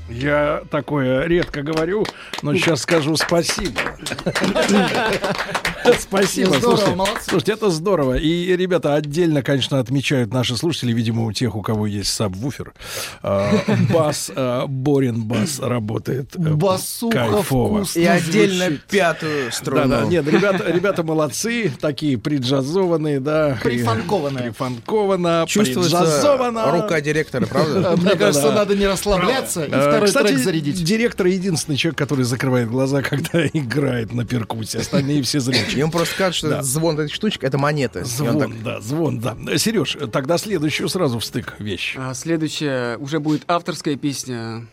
я 0.10 0.64
такое 0.72 1.28
редко 1.28 1.62
говорю, 1.62 2.04
но 2.42 2.56
сейчас 2.56 2.82
скажу 2.82 3.16
спасибо. 3.16 3.80
Спасибо. 5.99 6.49
Здорово, 6.57 6.76
Слушайте, 6.78 6.95
молодцы. 6.95 7.24
слушайте, 7.30 7.52
это 7.53 7.70
здорово. 7.70 8.14
И 8.18 8.56
ребята 8.56 8.95
отдельно, 8.95 9.41
конечно, 9.44 9.80
отмечают 9.80 10.34
наши 10.34 10.56
слушатели, 10.57 10.94
видимо, 10.94 11.26
у 11.26 11.32
тех, 11.32 11.56
у 11.56 11.61
кого 11.61 11.88
есть 11.88 12.11
сабвуфер. 12.14 12.74
а, 13.24 13.52
Бас, 13.91 14.32
а, 14.36 14.66
Борин 14.68 15.24
бас 15.24 15.60
работает. 15.60 16.36
э, 16.36 16.40
Басуха 16.40 17.28
Кайфово. 17.30 17.86
И 17.95 18.06
отдельно 18.06 18.78
пятую 18.90 19.52
струну. 19.52 19.88
Да, 19.88 20.02
да, 20.02 20.06
нет, 20.07 20.28
ребята, 20.28 20.72
ребята 20.72 21.03
молодцы, 21.03 21.72
такие 21.80 22.18
приджазованные, 22.18 23.20
да. 23.20 23.57
Прифанкованные. 23.64 24.45
Прифанковано, 24.52 25.45
Чувствуется 25.48 25.98
приджазовано. 25.98 26.72
рука 26.72 27.02
директора, 27.02 27.45
правда? 27.45 27.95
Мне 28.02 28.16
кажется, 28.16 28.52
надо 28.52 28.76
не 28.76 28.88
расслабляться 28.88 29.66
и 29.66 29.70
Э, 29.72 29.90
второй 30.07 30.11
трек 30.11 30.40
зарядить. 30.40 30.84
директор 30.84 31.28
единственный 31.28 31.78
человек, 31.78 31.98
который 31.98 32.26
закрывает 32.26 32.70
глаза, 32.70 33.02
когда 33.10 33.45
играет 33.48 34.14
на 34.14 34.26
перкуссии. 34.26 34.80
Остальные 34.80 35.22
все 35.24 35.40
зрячие. 35.40 35.78
Ему 35.80 35.91
просто 35.91 36.14
скажут, 36.15 36.35
что 36.35 36.49
Да. 36.49 36.61
звон 36.64 36.99
этой 36.99 37.10
штучки— 37.11 37.43
это 37.45 37.57
монеты. 37.57 37.99
И 37.99 38.01
он 38.03 38.07
Звон, 38.07 38.39
так, 38.39 38.64
да, 38.64 38.81
звон, 38.81 39.19
да. 39.19 39.35
Сереж, 39.57 39.97
тогда 40.11 40.38
следующую 40.38 40.89
сразу 40.89 41.19
в 41.19 41.26
стык 41.26 41.56
вещь. 41.60 41.95
А 41.97 42.14
следующая 42.14 42.97
уже 42.97 43.19
будет 43.19 43.43
авторская 43.47 43.95
песня. 43.95 44.68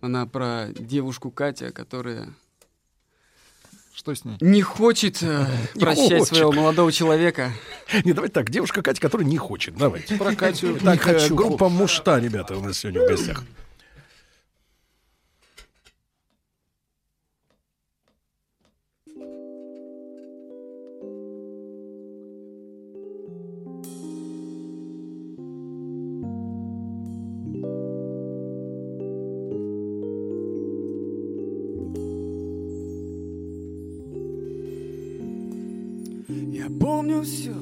Она 0.00 0.26
про 0.26 0.68
девушку 0.78 1.30
Катя, 1.30 1.72
которая 1.72 2.28
Что 3.94 4.14
с 4.14 4.24
ней? 4.24 4.36
не 4.40 4.60
хочет 4.62 5.22
э, 5.22 5.46
Не 5.74 5.80
прощать 5.80 6.18
хочет. 6.18 6.28
своего 6.34 6.52
молодого 6.52 6.92
человека. 6.92 7.52
Не, 8.04 8.12
давайте 8.12 8.34
так, 8.34 8.50
девушка 8.50 8.82
Катя, 8.82 9.00
которая 9.00 9.26
не 9.26 9.38
хочет. 9.38 9.74
Давайте. 9.76 10.16
Про 10.16 10.34
Катю 10.34 10.72
не 10.74 10.78
Так, 10.80 10.96
э, 11.06 11.18
хочу. 11.18 11.34
группа 11.34 11.68
Мушта, 11.70 12.18
ребята, 12.20 12.56
у 12.56 12.60
нас 12.62 12.78
сегодня 12.78 13.04
в 13.04 13.08
гостях. 13.08 13.42
Помню 36.86 37.22
все, 37.22 37.52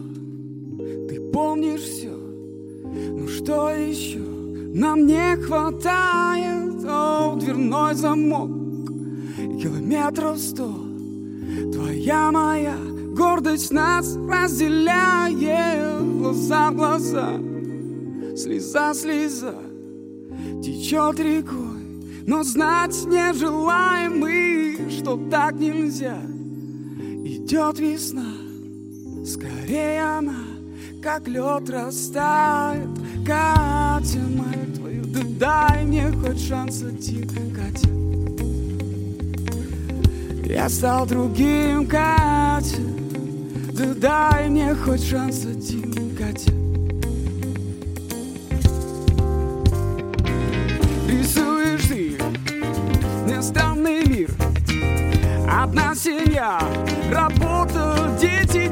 ты 1.09 1.19
помнишь 1.33 1.81
все. 1.81 2.13
Ну 2.13 3.27
что 3.27 3.71
еще 3.71 4.19
нам 4.19 5.07
не 5.07 5.37
хватает? 5.37 6.85
О, 6.87 7.35
дверной 7.35 7.95
замок, 7.95 8.51
километров 9.63 10.39
сто. 10.39 10.71
Твоя 11.73 12.31
моя 12.33 12.77
гордость 13.17 13.73
нас 13.73 14.15
разделяет. 14.15 16.03
Глаза 16.19 16.71
в 16.71 16.77
глаза, 16.77 17.31
слеза, 18.37 18.93
слеза 18.93 19.55
течет 20.63 21.19
рекой. 21.19 21.81
Но 22.27 22.43
знать 22.43 23.07
не 23.07 23.33
желаем 23.33 24.19
мы, 24.19 24.91
что 24.91 25.19
так 25.31 25.55
нельзя. 25.55 26.19
Идет 27.25 27.79
весна, 27.79 28.44
скорее 29.25 30.03
она, 30.03 30.45
как 31.03 31.27
лед 31.27 31.69
растает. 31.71 32.89
Катя, 33.27 34.19
мать 34.19 34.75
твою, 34.75 35.05
да 35.07 35.21
дай 35.25 35.85
мне 35.85 36.11
хоть 36.13 36.41
шанс 36.41 36.83
один, 36.83 37.55
Катя. 37.55 37.89
Я 40.45 40.69
стал 40.69 41.07
другим, 41.07 41.87
Катя, 41.87 42.83
да 43.73 43.95
дай 43.95 44.49
мне 44.49 44.75
хоть 44.75 45.05
шанс 45.05 45.45
один, 45.45 46.15
Катя. 46.17 46.53
Рисуешь 51.09 51.89
ты 51.89 52.19
нестанный 53.27 54.05
мир 54.07 54.31
Одна 55.49 55.95
семья, 55.95 56.59
работа, 57.11 58.19
дети 58.21 58.64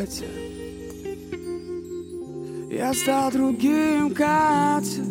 Катя. 0.00 0.24
Я 2.70 2.94
стал 2.94 3.30
другим, 3.30 4.14
Катя. 4.14 5.04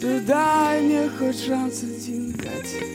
Да 0.00 0.20
дай 0.26 0.80
мне 0.80 1.10
хоть 1.18 1.38
шанс 1.38 1.82
один, 1.82 2.32
Катя. 2.32 2.86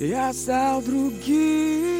Я 0.00 0.32
стал 0.32 0.82
другим. 0.82 1.91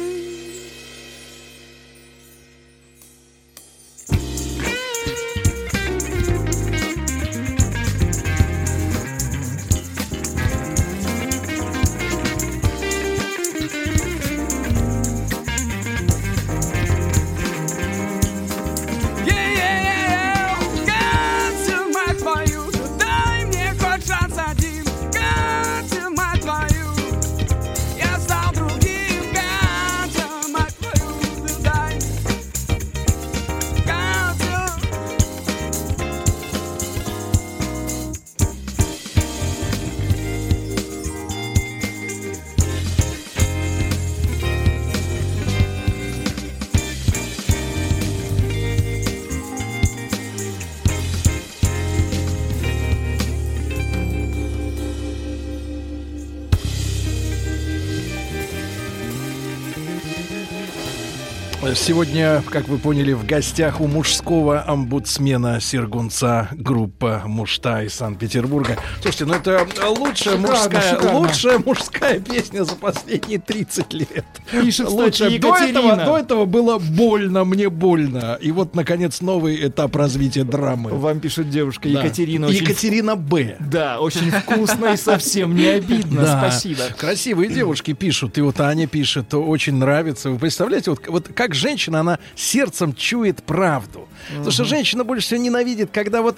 Сегодня, 61.85 62.41
как 62.49 62.69
вы 62.69 62.77
поняли, 62.77 63.11
в 63.11 63.25
гостях 63.25 63.81
у 63.81 63.87
мужского 63.87 64.63
омбудсмена 64.65 65.59
Сергунца 65.59 66.47
группа 66.53 67.23
Мушта 67.25 67.83
из 67.83 67.93
Санкт-Петербурга. 67.95 68.77
Слушайте, 69.01 69.25
ну 69.25 69.33
это 69.33 69.67
лучшая 69.89 70.37
Шикарно, 70.37 70.47
мужская, 70.47 70.95
шикарно. 70.95 71.17
лучшая 71.17 71.59
мужская 71.59 72.19
песня 72.21 72.63
за 72.63 72.75
последние 72.75 73.39
30 73.39 73.91
лет. 73.91 74.25
Пишет, 74.61 74.87
кстати, 74.87 75.23
Лучшая. 75.23 75.39
До 75.39 75.55
этого, 75.55 75.95
до 75.95 76.17
этого 76.17 76.45
было 76.45 76.77
больно, 76.77 77.43
мне 77.43 77.69
больно. 77.69 78.37
И 78.41 78.51
вот, 78.51 78.75
наконец, 78.75 79.21
новый 79.21 79.67
этап 79.67 79.95
развития 79.95 80.43
драмы. 80.43 80.91
Вам 80.91 81.19
пишет 81.19 81.49
девушка 81.49 81.89
Да. 81.89 82.03
Екатерина. 82.03 82.47
очень 82.47 82.63
Екатерина 82.63 83.15
Б. 83.15 83.57
Да, 83.59 83.99
очень 83.99 84.31
вкусно 84.31 84.93
и 84.93 84.97
совсем 84.97 85.55
не 85.55 85.67
обидно. 85.67 86.21
Да. 86.23 86.39
Спасибо. 86.39 86.81
Красивые 86.97 87.49
девушки 87.49 87.93
пишут, 87.93 88.37
и 88.37 88.41
вот 88.41 88.59
Аня 88.59 88.87
пишет, 88.87 89.29
то 89.29 89.43
очень 89.43 89.75
нравится. 89.75 90.29
Вы 90.29 90.39
представляете, 90.39 90.91
вот, 90.91 91.07
вот 91.07 91.29
как 91.33 91.55
женщина, 91.55 91.99
она 92.01 92.19
сердцем 92.35 92.93
чует 92.93 93.43
правду. 93.43 94.07
Потому 94.29 94.51
что 94.51 94.63
женщина 94.63 95.03
больше 95.03 95.27
всего 95.27 95.41
ненавидит, 95.41 95.89
когда 95.91 96.21
вот 96.21 96.37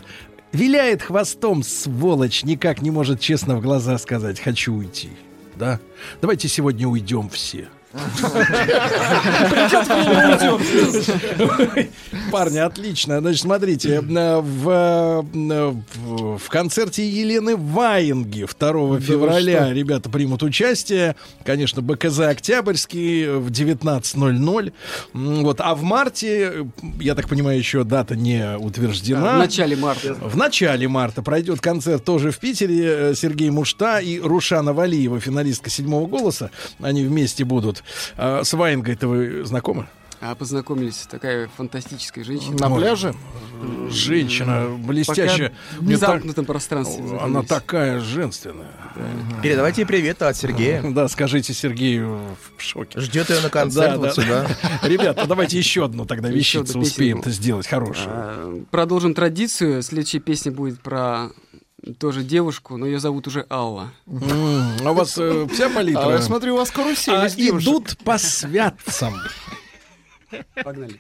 виляет 0.52 1.02
хвостом, 1.02 1.64
сволочь, 1.64 2.44
никак 2.44 2.82
не 2.82 2.92
может 2.92 3.20
честно 3.20 3.58
в 3.58 3.62
глаза 3.62 3.98
сказать 3.98 4.40
«хочу 4.40 4.74
уйти». 4.74 5.10
Да? 5.56 5.80
Давайте 6.22 6.48
сегодня 6.48 6.88
уйдем 6.88 7.30
все. 7.30 7.68
Парни, 12.32 12.58
отлично. 12.58 13.20
Значит, 13.20 13.42
смотрите, 13.42 13.96
э, 13.96 14.40
в, 14.40 14.70
э, 15.34 15.74
в, 15.96 16.38
в 16.38 16.50
концерте 16.50 17.08
Елены 17.08 17.56
Ваенги 17.56 18.46
2 18.46 19.00
февраля 19.00 19.72
ребята 19.74 20.10
примут 20.10 20.44
участие. 20.44 21.16
Конечно, 21.44 21.82
БКЗ 21.82 22.20
Октябрьский 22.22 23.28
в 23.38 23.50
19.00. 23.52 24.74
М, 25.14 25.44
Вот. 25.44 25.62
А 25.62 25.76
в 25.76 25.84
марте, 25.84 26.68
я 27.00 27.16
так 27.16 27.28
понимаю, 27.30 27.58
еще 27.58 27.84
дата 27.84 28.16
не 28.16 28.58
утверждена. 28.58 29.36
В 29.36 29.40
начале 29.40 29.76
марта. 29.76 30.14
В 30.16 30.36
начале 30.36 30.88
марта 30.88 31.22
пройдет 31.22 31.62
концерт 31.62 32.04
тоже 32.04 32.32
в 32.32 32.40
Питере. 32.40 32.84
Э, 32.86 33.14
Сергей 33.16 33.50
Мушта 33.50 34.00
и 34.00 34.20
Рушана 34.20 34.74
Валиева, 34.74 35.20
финалистка 35.20 35.70
седьмого 35.70 36.08
голоса. 36.08 36.52
Они 36.82 37.04
вместе 37.04 37.44
будут. 37.46 37.84
А 38.18 38.44
С 38.44 38.54
Ваенгой-то 38.54 39.08
вы 39.08 39.46
знакомы? 39.46 39.88
А 40.22 40.34
познакомились 40.34 41.06
такая 41.12 41.50
фантастическая 41.56 42.24
женщина. 42.24 42.58
На 42.58 42.76
пляже? 42.76 43.14
Женщина 43.90 44.68
блестящая. 44.78 45.50
Пока 45.50 45.80
в 45.80 45.84
Мне 45.84 45.98
так- 45.98 46.10
замкнутом 46.10 46.46
пространстве. 46.46 47.04
Она 47.22 47.44
такая 47.44 48.00
женственная. 48.00 48.72
Передавайте 49.44 49.86
привет 49.86 50.22
от 50.22 50.36
Сергея. 50.38 50.82
Да, 50.84 51.08
скажите 51.10 51.54
Сергею 51.54 52.20
в 52.58 52.62
шоке. 52.62 53.00
Ждет 53.00 53.30
ее 53.30 53.42
на 53.42 53.50
концерт 53.50 53.92
Да, 53.94 53.98
вот 53.98 54.16
да. 54.16 54.22
сюда. 54.24 54.48
Ребята, 54.84 55.28
давайте 55.28 55.58
еще 55.58 55.86
одну 55.86 56.06
тогда 56.06 56.30
вещицу 56.30 56.80
успеем-то 56.80 57.30
сделать 57.30 57.68
хорошую. 57.68 58.08
А, 58.10 58.64
Продолжим 58.72 59.14
традицию. 59.14 59.84
Следующая 59.84 60.20
песня 60.20 60.52
будет 60.52 60.80
про 60.80 61.30
тоже 62.00 62.24
девушку, 62.24 62.78
но 62.78 62.86
ее 62.86 63.00
зовут 63.00 63.28
уже 63.28 63.46
Алла. 63.50 63.92
А 64.08 64.92
у 64.92 64.94
вас 64.94 65.18
э, 65.18 65.48
вся 65.52 65.68
А, 65.68 65.70
палитра? 65.70 66.12
я 66.12 66.22
смотрю, 66.22 66.56
у 66.56 66.58
вас 66.58 66.72
карусель 66.72 67.14
А, 67.14 67.28
идут 67.28 67.98
по 68.04 68.18
святцам. 68.18 69.16
Погнали. 70.64 71.00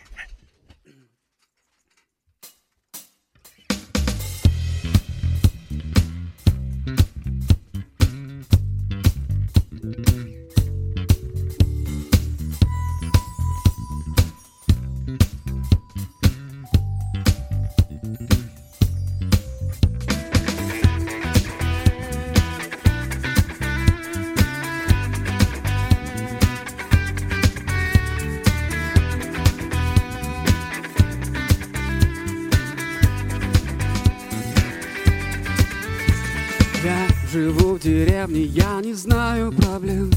Деревне, 37.86 38.41
я 38.41 38.82
не 38.82 38.94
знаю 38.94 39.52
проблем. 39.52 40.12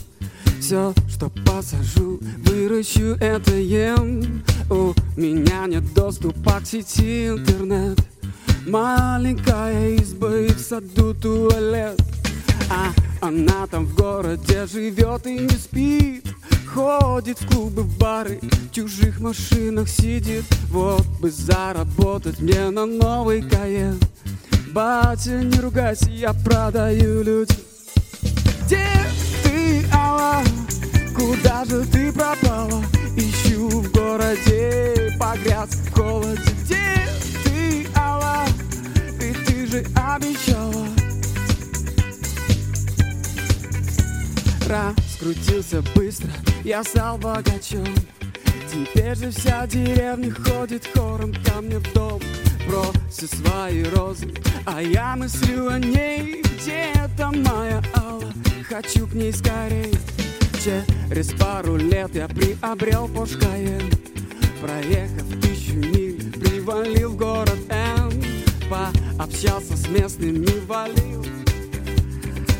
Все, 0.59 0.95
что 1.07 1.31
посажу, 1.45 2.19
выращу, 2.47 3.17
это 3.21 3.55
ем. 3.57 4.43
У 4.71 4.95
меня 5.21 5.67
нет 5.67 5.93
доступа 5.93 6.61
к 6.61 6.67
сети 6.67 7.29
интернет. 7.29 8.01
Маленькая 8.67 9.97
изба 9.97 10.35
и 10.39 10.49
в 10.49 10.59
саду 10.59 11.15
туалет. 11.15 12.01
А 12.71 12.91
она 13.21 13.67
там 13.67 13.85
в 13.85 13.95
городе 13.95 14.67
живет 14.67 15.27
и 15.27 15.41
не 15.41 15.51
спит. 15.51 16.25
Ходит 16.73 17.39
в 17.39 17.49
клубы, 17.49 17.83
в 17.83 17.99
бары, 17.99 18.41
в 18.41 18.75
чужих 18.75 19.21
машинах 19.21 19.91
сидит. 19.91 20.45
Вот 20.71 21.07
бы 21.21 21.31
заработать 21.31 22.41
мне 22.41 22.71
на 22.71 22.87
новый 22.87 23.43
каен 23.43 23.99
Батя, 24.73 25.31
не 25.31 25.59
ругайся, 25.61 26.11
я 26.11 26.33
продаю 26.33 27.23
людям 27.23 27.57
Где 28.67 28.87
ты, 29.43 29.87
Алла? 29.93 30.43
Куда 31.17 31.65
же 31.65 31.85
ты 31.87 32.13
пропала? 32.13 32.83
Ищу 33.17 33.69
в 33.69 33.91
городе, 33.93 35.17
погряз 35.19 35.71
в 35.71 35.93
холоде 35.93 36.43
Где 36.65 37.09
ты, 37.45 37.87
Алла? 37.97 38.45
Ведь 39.19 39.45
ты 39.47 39.67
же 39.67 39.87
обещала 39.95 40.87
Раскрутился 44.69 45.83
быстро, 45.95 46.31
я 46.63 46.85
стал 46.85 47.17
богачом 47.17 47.87
Теперь 48.71 49.17
же 49.17 49.31
вся 49.31 49.67
деревня 49.67 50.31
ходит 50.31 50.87
хором 50.95 51.33
ко 51.43 51.63
мне 51.63 51.79
в 51.79 51.93
дом 51.95 52.21
Бросит 52.69 53.31
свои 53.31 53.83
розы, 53.85 54.29
а 54.67 54.83
я 54.83 55.17
мыслю 55.17 55.71
о 55.71 55.79
ней 55.79 56.43
Где 56.43 56.93
это 56.95 57.31
моя 57.31 57.83
Алла? 57.97 58.31
Хочу 58.69 59.07
к 59.07 59.15
ней 59.15 59.33
скорей 59.33 59.95
Через 60.63 61.33
пару 61.33 61.77
лет 61.77 62.15
я 62.15 62.29
приобрел 62.29 63.07
Porsche 63.09 63.41
Cayenne 63.41 63.91
Проехав 64.61 65.41
тысячу 65.41 65.77
миль, 65.77 66.31
привалил 66.39 67.13
в 67.13 67.17
город 67.17 67.59
Н 67.71 68.13
Пообщался 68.69 69.75
с 69.75 69.89
местными, 69.89 70.67
валил 70.67 71.25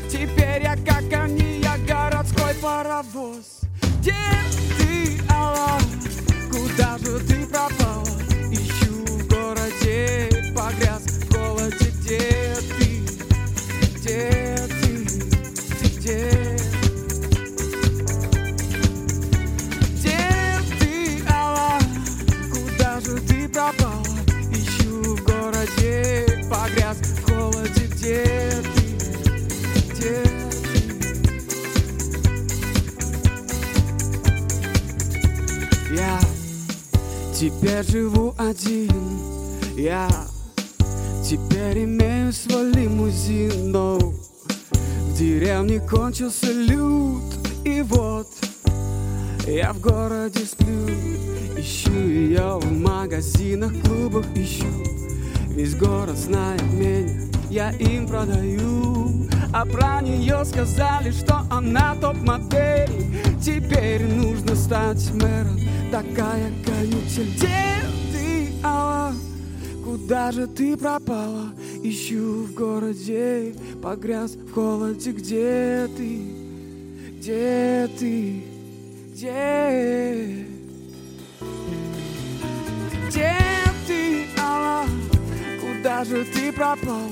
Теперь 0.09 0.63
я 0.63 0.75
как 0.75 1.03
они, 1.13 1.61
я 1.61 1.77
городской 1.87 2.55
паровоз 2.55 3.61
Где 3.99 4.15
ты, 4.79 5.19
Алла? 5.31 5.79
Куда 6.51 6.97
же 6.97 7.19
ты 7.19 7.45
пропала? 7.45 8.18
Где 14.19 14.57
ты? 14.81 14.91
Где? 15.95 16.57
Где 19.93 20.19
ты, 20.77 21.23
Алла? 21.31 21.79
Куда 22.51 22.99
же 22.99 23.15
ты 23.21 23.47
пропала? 23.47 24.03
Ищу 24.51 25.15
в 25.15 25.23
городе, 25.23 26.43
погряз 26.49 26.97
в 26.97 27.31
холоде 27.31 27.85
Где 27.93 28.25
ты? 28.75 28.83
Где? 29.93 30.17
Я 35.95 36.19
теперь 37.33 37.85
живу 37.85 38.35
один 38.37 38.91
Я 39.77 40.09
теперь 41.29 41.83
имею 41.83 42.33
свой 42.33 42.71
лимузин 42.71 43.71
Но 43.71 43.99
в 43.99 45.17
деревне 45.17 45.79
кончился 45.79 46.51
люд 46.51 47.21
И 47.63 47.83
вот 47.83 48.27
я 49.45 49.73
в 49.73 49.79
городе 49.79 50.39
сплю 50.39 50.87
Ищу 51.55 51.91
ее 51.91 52.57
в 52.57 52.71
магазинах, 52.71 53.73
клубах 53.83 54.25
ищу. 54.33 54.65
Весь 55.49 55.75
город 55.75 56.15
знает 56.15 56.61
меня, 56.71 57.27
я 57.49 57.71
им 57.71 58.07
продаю. 58.07 59.27
А 59.51 59.65
про 59.65 59.99
нее 60.01 60.45
сказали, 60.45 61.11
что 61.11 61.41
она 61.49 61.95
топ-модель. 61.95 62.89
Теперь 63.41 64.05
нужно 64.05 64.55
стать 64.55 65.11
мэром, 65.15 65.59
такая 65.91 66.53
канитель 66.65 67.33
Где 67.35 67.81
ты, 68.13 68.53
Алла? 68.63 68.98
Куда 69.99 70.31
же 70.31 70.47
ты 70.47 70.77
пропала? 70.77 71.53
Ищу 71.83 72.43
в 72.45 72.53
городе, 72.53 73.53
погряз 73.83 74.31
в 74.31 74.53
холоде. 74.53 75.11
Где 75.11 75.87
ты? 75.95 76.21
Где 77.17 77.89
ты? 77.99 78.43
Где? 79.13 80.45
Где 83.07 83.35
ты, 83.85 84.25
Алла? 84.39 84.85
Куда 85.59 86.05
же 86.05 86.23
ты 86.25 86.53
пропала? 86.53 87.09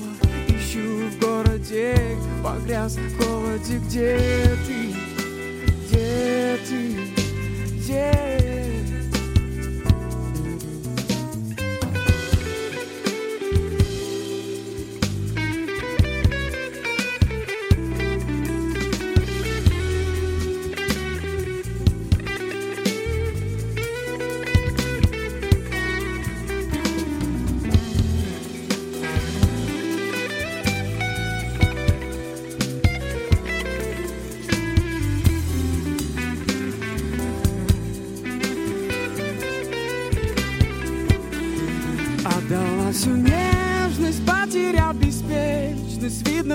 Ищу 0.48 1.08
в 1.10 1.20
городе, 1.20 1.94
погряз 2.42 2.96
в 2.96 3.18
холоде. 3.18 3.78
Где 3.86 4.18
ты? 4.66 4.94
Где 5.84 6.58
ты? 6.66 6.96
Где? 7.76 8.67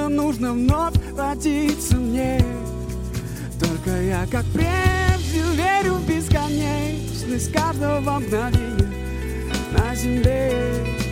Нужно 0.09 0.53
вновь 0.53 0.95
родиться 1.17 1.97
мне. 1.97 2.43
Только 3.59 4.01
я, 4.01 4.25
как 4.31 4.45
прежде, 4.53 5.41
верю 5.55 5.93
в 5.95 6.07
бесконечность 6.07 7.51
Каждого 7.51 8.19
мгновения 8.19 8.91
на 9.71 9.95
земле 9.95 11.02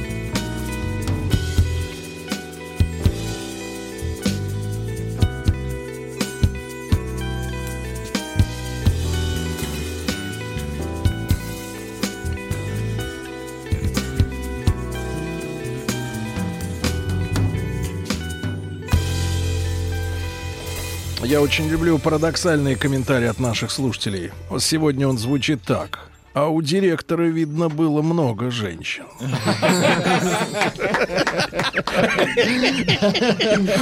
Я 21.31 21.39
очень 21.41 21.69
люблю 21.69 21.97
парадоксальные 21.97 22.75
комментарии 22.75 23.27
от 23.27 23.39
наших 23.39 23.71
слушателей. 23.71 24.31
Сегодня 24.59 25.07
он 25.07 25.17
звучит 25.17 25.61
так. 25.63 25.99
А 26.33 26.47
у 26.49 26.61
директора, 26.61 27.23
видно, 27.23 27.69
было 27.69 28.01
много 28.01 28.51
женщин. 28.51 29.05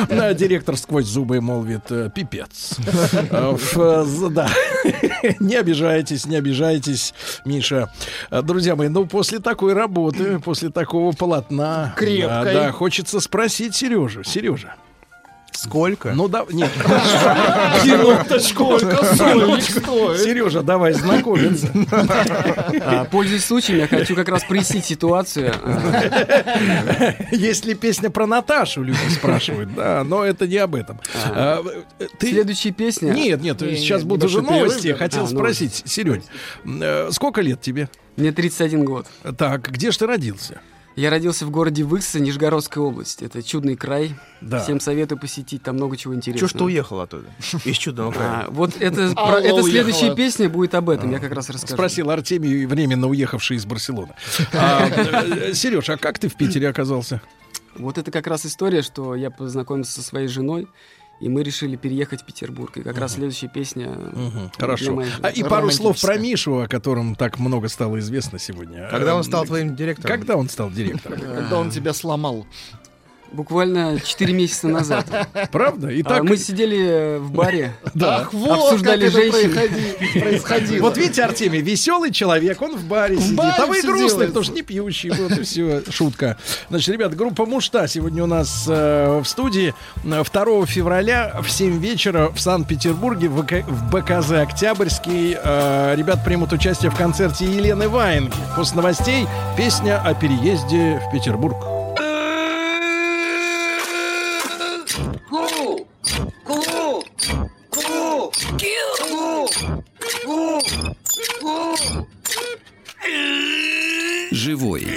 Да, 0.10 0.34
директор 0.36 0.78
сквозь 0.78 1.06
зубы 1.06 1.42
молвит 1.42 1.82
э, 1.90 2.12
пипец. 2.14 2.78
Э, 3.32 3.58
з- 3.58 4.30
Да. 4.30 4.48
Не 5.40 5.56
обижайтесь, 5.56 6.26
не 6.28 6.36
обижайтесь, 6.36 7.16
Миша. 7.46 7.92
Э, 8.30 8.44
Друзья 8.44 8.76
мои, 8.76 8.90
ну 8.90 9.08
после 9.08 9.40
такой 9.40 9.74
работы, 9.74 10.38
после 10.40 10.70
такого 10.70 11.14
полотна, 11.14 11.94
Крепкой. 11.98 12.54
да, 12.54 12.72
хочется 12.72 13.20
спросить 13.20 13.76
Сережу. 13.76 14.24
Сережа, 14.24 14.76
Сколько? 15.52 16.14
ну 16.14 16.28
да, 16.28 16.46
нет. 16.50 16.70
Сережа, 20.18 20.62
давай 20.62 20.94
знакомиться. 20.94 21.68
А, 22.82 23.06
Пользуясь 23.06 23.46
случаем, 23.46 23.80
я 23.80 23.88
хочу 23.88 24.16
как 24.16 24.30
раз 24.30 24.44
прояснить 24.44 24.86
ситуацию. 24.86 25.54
А, 25.64 27.16
Есть 27.32 27.66
ли 27.66 27.74
песня 27.76 28.10
про 28.10 28.26
Наташу, 28.28 28.84
люди 28.84 28.98
спрашивают. 29.10 29.74
Да, 29.76 30.04
но 30.04 30.24
это 30.24 30.48
не 30.48 30.58
об 30.58 30.76
этом. 30.76 31.00
А, 31.26 31.64
Ты... 32.20 32.32
Следующая 32.32 32.72
песня. 32.72 33.12
Нет, 33.12 33.42
нет, 33.42 33.62
Не, 33.62 33.76
сейчас 33.76 34.04
будут 34.04 34.26
уже 34.26 34.42
новости. 34.42 34.94
Хотел 34.94 35.26
А, 35.26 35.28
спросить, 35.28 35.84
Серёнь, 35.86 36.24
э, 36.66 37.10
сколько 37.12 37.42
лет 37.42 37.62
тебе? 37.62 37.90
Мне 38.16 38.32
31 38.32 38.86
год. 38.86 39.08
Так, 39.38 39.70
где 39.72 39.92
же 39.92 39.98
ты 40.00 40.08
родился? 40.08 40.60
Я 41.00 41.10
родился 41.12 41.46
в 41.46 41.50
городе 41.50 41.86
Выкса, 41.86 42.20
Нижегородская 42.20 42.84
область. 42.84 43.22
Это 43.22 43.42
чудный 43.42 43.78
край. 43.78 44.16
Да. 44.42 44.62
Всем 44.62 44.82
советую 44.82 45.18
посетить, 45.18 45.64
там 45.64 45.76
много 45.78 45.96
чего 45.96 46.14
интересного. 46.14 46.50
Чё 46.50 46.54
ж 46.54 46.60
ты 46.60 46.64
уехал 46.66 47.00
оттуда? 47.00 47.30
Из 47.64 47.78
чудного 47.78 48.12
края. 48.12 48.30
А, 48.48 48.52
вот 48.52 48.74
это, 48.82 49.14
Алла 49.16 49.32
про- 49.40 49.40
это 49.40 49.64
следующая 49.64 50.14
песня 50.14 50.50
будет 50.50 50.76
об 50.76 50.90
этом, 50.90 51.10
я 51.10 51.20
как 51.20 51.32
раз 51.32 51.50
расскажу. 51.50 51.76
Спросил 51.76 52.10
Артемий, 52.10 52.66
временно 52.66 53.08
уехавший 53.08 53.56
из 53.56 53.66
Барселоны. 53.66 54.14
Сереж, 55.54 55.90
а 55.90 55.96
как 55.96 56.20
ты 56.20 56.28
в 56.28 56.36
Питере 56.36 56.68
оказался? 56.68 57.22
Вот 57.78 57.98
это 57.98 58.12
как 58.12 58.28
раз 58.28 58.46
история, 58.46 58.82
что 58.82 59.16
я 59.16 59.32
познакомился 59.32 59.94
со 59.94 60.02
своей 60.02 60.28
женой, 60.28 60.68
и 61.20 61.30
мы 61.30 61.44
решили 61.44 61.76
переехать 61.76 62.22
в 62.22 62.26
Петербург. 62.26 62.78
И 62.78 62.82
как 62.82 62.98
раз 62.98 63.14
следующая 63.16 63.50
песня. 63.50 63.94
для 63.96 64.50
Хорошо. 64.58 64.94
моей 64.94 65.12
А, 65.22 65.30
и 65.30 65.44
пару 65.44 65.70
слов 65.72 66.00
про 66.02 66.18
Мишу, 66.18 66.62
о 66.62 66.68
котором 66.68 67.16
так 67.16 67.40
много 67.40 67.68
стало 67.68 68.00
известно 68.00 68.40
сегодня. 68.40 68.88
Когда 68.90 69.14
он 69.14 69.20
Эм, 69.20 69.24
стал 69.24 69.46
твоим 69.46 69.76
директором? 69.76 70.18
Когда 70.18 70.36
он 70.38 70.50
стал 70.50 70.72
директором? 70.72 71.20
Когда 71.20 71.60
он 71.60 71.72
тебя 71.72 71.94
сломал. 71.94 72.48
Буквально 73.32 74.00
4 74.00 74.34
месяца 74.34 74.68
назад. 74.68 75.06
Правда? 75.52 75.90
И 75.90 76.02
А, 76.02 76.06
так... 76.06 76.24
Мы 76.24 76.38
сидели 76.38 77.18
в 77.20 77.32
баре, 77.32 77.74
Да. 77.94 78.20
Ах, 78.22 78.34
вот 78.34 78.52
обсуждали 78.52 79.08
женщин. 79.08 79.52
происходи- 79.52 80.20
происходило. 80.20 80.82
Вот 80.82 80.98
видите, 80.98 81.24
Артемий, 81.24 81.62
веселый 81.62 82.12
человек, 82.12 82.62
он 82.62 82.76
в 82.76 82.84
баре 82.86 83.18
сидит. 83.18 83.36
баре 83.36 83.54
а 83.58 83.66
вы 83.66 83.82
грустный, 83.82 83.98
делается. 84.08 84.28
потому 84.28 84.44
что 84.44 84.54
не 84.54 84.62
пьющий. 84.62 85.10
Вот 85.12 85.32
и 85.38 85.44
все. 85.44 85.84
Шутка. 85.90 86.38
Значит, 86.70 86.90
ребят, 86.90 87.16
группа 87.16 87.46
Мушта 87.46 87.88
сегодня 87.88 88.24
у 88.24 88.28
нас 88.28 88.66
э, 88.68 89.20
в 89.24 89.26
студии. 89.28 89.74
Э, 90.04 90.24
2 90.24 90.66
февраля 90.66 91.40
в 91.42 91.50
7 91.50 91.80
вечера 91.80 92.30
в 92.34 92.40
Санкт-Петербурге 92.40 93.30
в, 93.30 93.42
в 93.42 93.90
БКЗ 93.92 94.32
Октябрьский. 94.32 95.38
Э, 95.42 95.96
ребят 95.96 96.24
примут 96.26 96.52
участие 96.54 96.92
в 96.92 96.96
концерте 96.96 97.46
Елены 97.46 97.90
Ваенги. 97.90 98.34
После 98.56 98.76
новостей 98.78 99.28
песня 99.58 100.02
о 100.02 100.14
переезде 100.14 101.02
в 101.08 101.12
Петербург. 101.12 101.79
Живой 114.50 114.88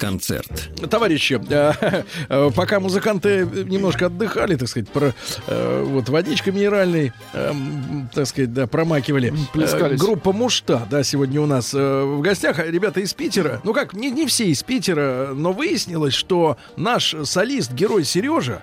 концерт. 0.00 0.68
Товарищи, 0.90 1.40
э, 1.48 2.02
э, 2.28 2.50
пока 2.56 2.80
музыканты 2.80 3.46
немножко 3.46 4.06
отдыхали, 4.06 4.56
так 4.56 4.66
сказать, 4.66 4.88
про 4.88 5.14
э, 5.46 5.84
вот 5.86 6.08
водичкой 6.08 6.52
минеральной, 6.52 7.12
так 8.12 8.26
сказать, 8.26 8.52
да, 8.52 8.66
промакивали. 8.66 9.32
Плескались. 9.52 10.00
Группа 10.00 10.32
Мушта, 10.32 10.88
да, 10.90 11.04
сегодня 11.04 11.40
у 11.40 11.46
нас 11.46 11.72
в 11.72 12.20
гостях. 12.20 12.58
Ребята 12.58 12.98
из 12.98 13.14
Питера. 13.14 13.60
Ну 13.62 13.72
как, 13.72 13.92
не, 13.92 14.10
не 14.10 14.26
все 14.26 14.46
из 14.46 14.64
Питера, 14.64 15.30
но 15.34 15.52
выяснилось, 15.52 16.14
что 16.14 16.56
наш 16.76 17.14
солист, 17.22 17.72
герой 17.72 18.02
Сережа, 18.02 18.60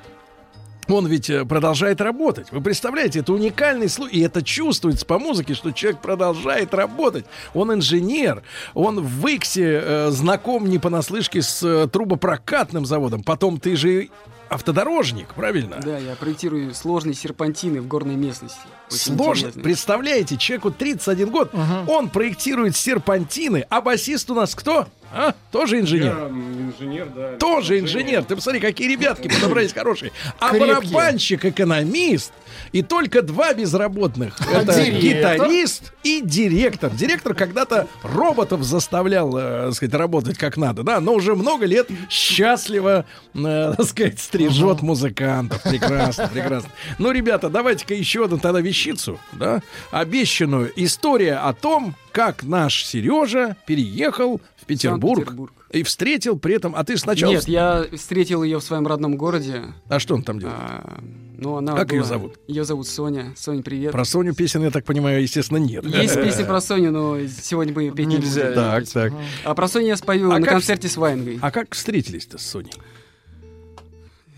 он 0.93 1.07
ведь 1.07 1.29
э, 1.29 1.45
продолжает 1.45 2.01
работать. 2.01 2.51
Вы 2.51 2.61
представляете, 2.61 3.19
это 3.19 3.33
уникальный 3.33 3.89
случай. 3.89 4.17
И 4.17 4.21
это 4.21 4.41
чувствуется 4.41 5.05
по 5.05 5.19
музыке, 5.19 5.53
что 5.53 5.71
человек 5.71 6.01
продолжает 6.01 6.73
работать. 6.73 7.25
Он 7.53 7.73
инженер. 7.73 8.43
Он 8.73 9.01
в 9.01 9.27
Иксе 9.27 9.81
э, 9.83 10.09
знаком 10.11 10.67
не 10.67 10.79
понаслышке 10.79 11.41
с 11.41 11.63
э, 11.63 11.87
трубопрокатным 11.87 12.85
заводом. 12.85 13.23
Потом 13.23 13.59
ты 13.59 13.75
же 13.75 14.09
автодорожник, 14.49 15.33
правильно? 15.33 15.79
Да, 15.81 15.97
я 15.97 16.15
проектирую 16.15 16.73
сложные 16.73 17.13
серпантины 17.13 17.81
в 17.81 17.87
горной 17.87 18.15
местности. 18.15 18.59
Сложно. 18.89 19.51
Представляете, 19.51 20.35
человеку 20.35 20.71
31 20.71 21.29
год, 21.29 21.53
он 21.87 22.09
проектирует 22.09 22.75
серпантины, 22.75 23.65
а 23.69 23.79
басист 23.79 24.29
у 24.29 24.35
нас 24.35 24.53
кто? 24.53 24.87
А? 25.13 25.33
Тоже 25.51 25.79
инженер? 25.79 26.29
инженер, 26.71 27.07
да. 27.15 27.37
Тоже 27.37 27.79
инженер. 27.79 28.23
Ты 28.23 28.35
посмотри, 28.35 28.61
какие 28.61 28.89
ребятки 28.89 29.27
подобрались 29.27 29.73
хорошие. 29.73 30.11
А 30.39 30.49
Крепкие. 30.49 30.75
барабанщик, 30.75 31.45
экономист. 31.45 32.31
И 32.71 32.81
только 32.81 33.21
два 33.21 33.53
безработных. 33.53 34.37
Это 34.51 34.73
директор? 34.73 35.35
гитарист 35.35 35.93
и 36.03 36.21
директор. 36.21 36.91
Директор 36.91 37.33
когда-то 37.33 37.87
роботов 38.03 38.63
заставлял, 38.63 39.35
э, 39.37 39.65
так 39.67 39.73
сказать, 39.75 39.95
работать 39.95 40.37
как 40.37 40.57
надо, 40.57 40.83
да, 40.83 40.99
но 40.99 41.13
уже 41.13 41.35
много 41.35 41.65
лет 41.65 41.89
счастливо, 42.09 43.05
э, 43.33 43.73
так 43.77 43.85
сказать, 43.85 44.19
стрижет 44.19 44.81
музыкантов. 44.81 45.61
Прекрасно, 45.63 46.27
прекрасно. 46.33 46.69
Ну, 46.97 47.11
ребята, 47.11 47.49
давайте-ка 47.49 47.93
еще 47.93 48.25
одну 48.25 48.37
тогда 48.37 48.61
вещицу, 48.61 49.19
да, 49.33 49.61
обещанную. 49.91 50.71
История 50.75 51.35
о 51.35 51.53
том, 51.53 51.95
как 52.11 52.43
наш 52.43 52.83
Сережа 52.85 53.55
переехал 53.65 54.41
в 54.57 54.60
Петербург, 54.75 55.15
Санкт-Петербург. 55.17 55.53
и 55.71 55.83
встретил 55.83 56.37
при 56.39 56.55
этом... 56.55 56.73
А 56.75 56.83
ты 56.83 56.97
сначала... 56.97 57.31
Нет, 57.31 57.47
я 57.47 57.85
встретил 57.95 58.43
ее 58.43 58.59
в 58.59 58.63
своем 58.63 58.87
родном 58.87 59.17
городе. 59.17 59.63
А 59.89 59.99
что 59.99 60.15
он 60.15 60.23
там 60.23 60.39
делает? 60.39 60.57
А, 60.59 60.99
Ну, 61.37 61.57
она 61.57 61.75
Как 61.75 61.91
ее 61.91 62.01
была- 62.01 62.07
зовут? 62.07 62.39
Ее 62.47 62.63
зовут 62.65 62.87
Соня. 62.87 63.33
Соня, 63.37 63.63
привет. 63.63 63.91
Про 63.91 64.05
Соню 64.05 64.33
песен, 64.35 64.63
я 64.63 64.71
так 64.71 64.85
понимаю, 64.85 65.21
естественно, 65.21 65.57
нет. 65.57 65.83
Есть 65.85 66.15
песня 66.21 66.45
про 66.45 66.61
Соню, 66.61 66.91
но 66.91 67.17
сегодня 67.27 67.73
мы 67.73 67.83
ее 67.83 67.91
петь 67.91 68.07
не 68.07 68.17
Нельзя. 68.17 68.41
будем. 68.43 68.55
Так, 68.55 68.87
так. 68.89 69.13
А 69.43 69.55
про 69.55 69.67
Соню 69.67 69.87
я 69.87 69.97
спою 69.97 70.31
А 70.31 70.39
на 70.39 70.45
как- 70.45 70.53
концерте 70.55 70.87
с 70.87 70.97
Ваенгой. 70.97 71.39
А 71.41 71.51
как 71.51 71.73
встретились-то 71.73 72.37
с 72.37 72.43
Соней? 72.45 72.73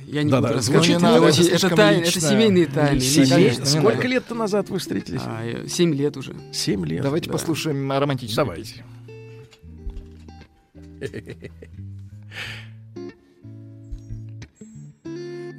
Я 0.05 0.21
не 0.23 0.29
Да-да, 0.29 0.47
буду 0.49 0.53
рассказывать. 0.59 0.85
звучит 0.85 1.03
Это 1.03 1.19
не 1.19 1.25
очень- 1.25 1.47
это 1.47 1.75
тайна, 1.75 2.01
это 2.03 2.19
семейные 2.21 2.65
тайны. 2.67 2.99
Семей- 2.99 3.57
не 3.59 3.65
Сколько 3.65 3.95
надо. 3.95 4.07
лет 4.07 4.29
назад 4.29 4.69
вы 4.69 4.77
встретились? 4.77 5.21
А, 5.25 5.41
Семь 5.67 5.95
лет 5.95 6.17
уже. 6.17 6.35
Семь 6.51 6.85
лет. 6.85 7.01
Давайте 7.01 7.27
Да. 7.27 7.33
послушаем 7.33 7.91
романтическую 7.91 8.45
Давайте. 8.45 8.83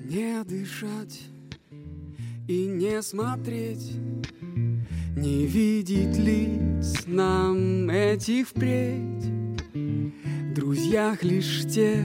Не 0.04 0.42
дышать 0.44 1.22
и 2.48 2.66
не 2.66 3.02
смотреть, 3.02 3.92
не 5.16 5.46
видеть 5.46 6.16
лиц 6.16 7.04
нам 7.06 7.90
этих 7.90 8.48
впредь. 8.48 9.04
Друзьях 10.54 11.22
лишь 11.22 11.66
те, 11.68 12.04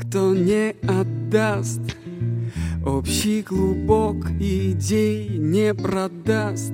кто 0.00 0.34
не 0.34 0.74
отдаст, 0.88 1.82
общий 2.84 3.42
клубок 3.42 4.28
идей 4.40 5.28
не 5.38 5.72
продаст. 5.72 6.72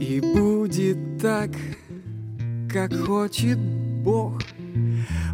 И 0.00 0.20
будет 0.20 1.18
так, 1.20 1.50
как 2.70 2.94
хочет 2.94 3.58
Бог. 4.06 4.40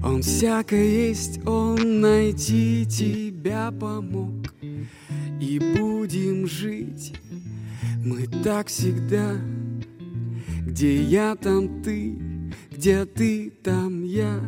Он 0.03 0.23
всякое 0.23 1.09
есть, 1.09 1.47
он 1.47 2.01
найти 2.01 2.87
тебя 2.87 3.71
помог. 3.71 4.55
И 5.39 5.59
будем 5.77 6.47
жить 6.47 7.15
мы 8.03 8.27
так 8.43 8.69
всегда, 8.69 9.37
где 10.67 11.03
я, 11.03 11.37
там 11.37 11.83
ты, 11.83 12.17
где 12.71 13.05
ты, 13.05 13.51
там 13.63 14.05
я. 14.05 14.41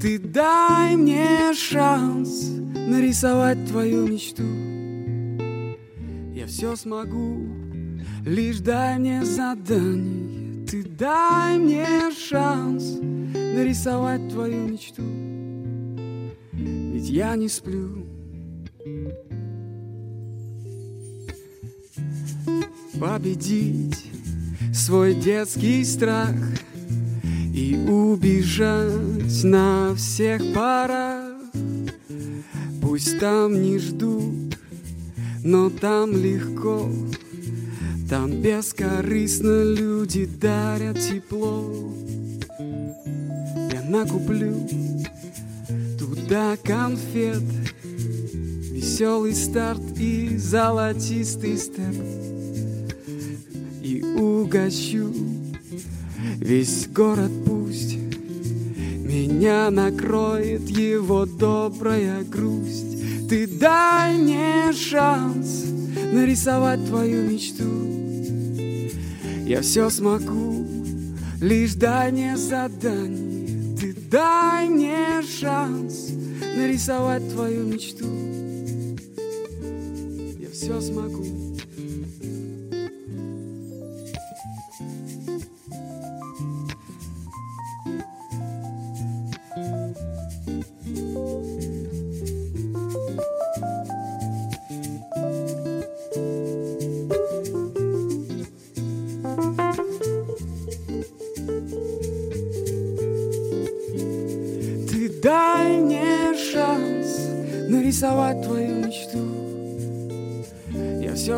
Ты 0.00 0.18
дай 0.18 0.96
мне 0.96 1.54
шанс 1.54 2.50
нарисовать 2.74 3.64
твою 3.68 4.08
мечту. 4.08 4.42
Я 6.34 6.48
все 6.48 6.74
смогу, 6.74 7.46
лишь 8.26 8.58
дай 8.58 8.98
мне 8.98 9.24
задание. 9.24 10.66
Ты 10.66 10.82
дай 10.82 11.58
мне 11.58 12.10
шанс 12.10 12.98
нарисовать 13.32 14.28
твою 14.28 14.68
мечту. 14.68 15.02
Ведь 16.52 17.08
я 17.08 17.36
не 17.36 17.48
сплю. 17.48 18.06
Победить 23.00 24.10
свой 24.72 25.14
детский 25.14 25.84
страх 25.84 26.34
и 27.54 27.76
убежать 27.88 29.44
на 29.44 29.94
всех 29.94 30.40
парах. 30.54 31.32
Пусть 32.80 33.18
там 33.18 33.62
не 33.62 33.78
ждут, 33.78 34.58
но 35.44 35.70
там 35.70 36.12
легко, 36.12 36.90
там 38.08 38.42
бескорыстно 38.42 39.64
люди 39.74 40.26
дарят 40.26 40.98
тепло. 41.00 41.94
Накуплю 43.92 44.54
туда 45.98 46.56
конфет, 46.56 47.42
веселый 48.70 49.34
старт 49.34 49.82
и 49.98 50.38
золотистый 50.38 51.58
степ. 51.58 51.94
И 53.82 54.02
угощу 54.02 55.12
весь 56.38 56.88
город 56.88 57.30
пусть 57.44 57.96
меня 57.96 59.70
накроет 59.70 60.70
его 60.70 61.26
добрая 61.26 62.24
грусть. 62.24 63.28
Ты 63.28 63.46
дай 63.46 64.16
мне 64.16 64.72
шанс 64.72 65.66
нарисовать 66.14 66.82
твою 66.86 67.30
мечту. 67.30 67.68
Я 69.44 69.60
все 69.60 69.90
смогу, 69.90 70.66
лишь 71.42 71.74
дай 71.74 72.10
мне 72.10 72.38
задание. 72.38 73.21
Дай 74.12 74.68
мне 74.68 75.22
шанс 75.22 76.10
нарисовать 76.54 77.26
твою 77.30 77.66
мечту. 77.66 78.04
Я 80.38 80.50
все 80.50 80.78
смогу. 80.82 81.41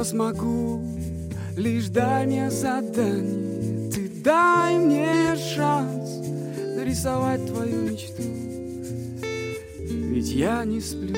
Смогу, 0.05 0.83
лишь 1.57 1.89
дай 1.89 2.27
мне 2.27 2.51
задание. 2.51 3.91
Ты 3.91 4.09
дай 4.23 4.77
мне 4.77 5.37
шанс 5.37 6.11
нарисовать 6.77 7.47
твою 7.47 7.91
мечту. 7.91 8.23
Ведь 9.81 10.31
я 10.31 10.65
не 10.65 10.81
сплю, 10.81 11.15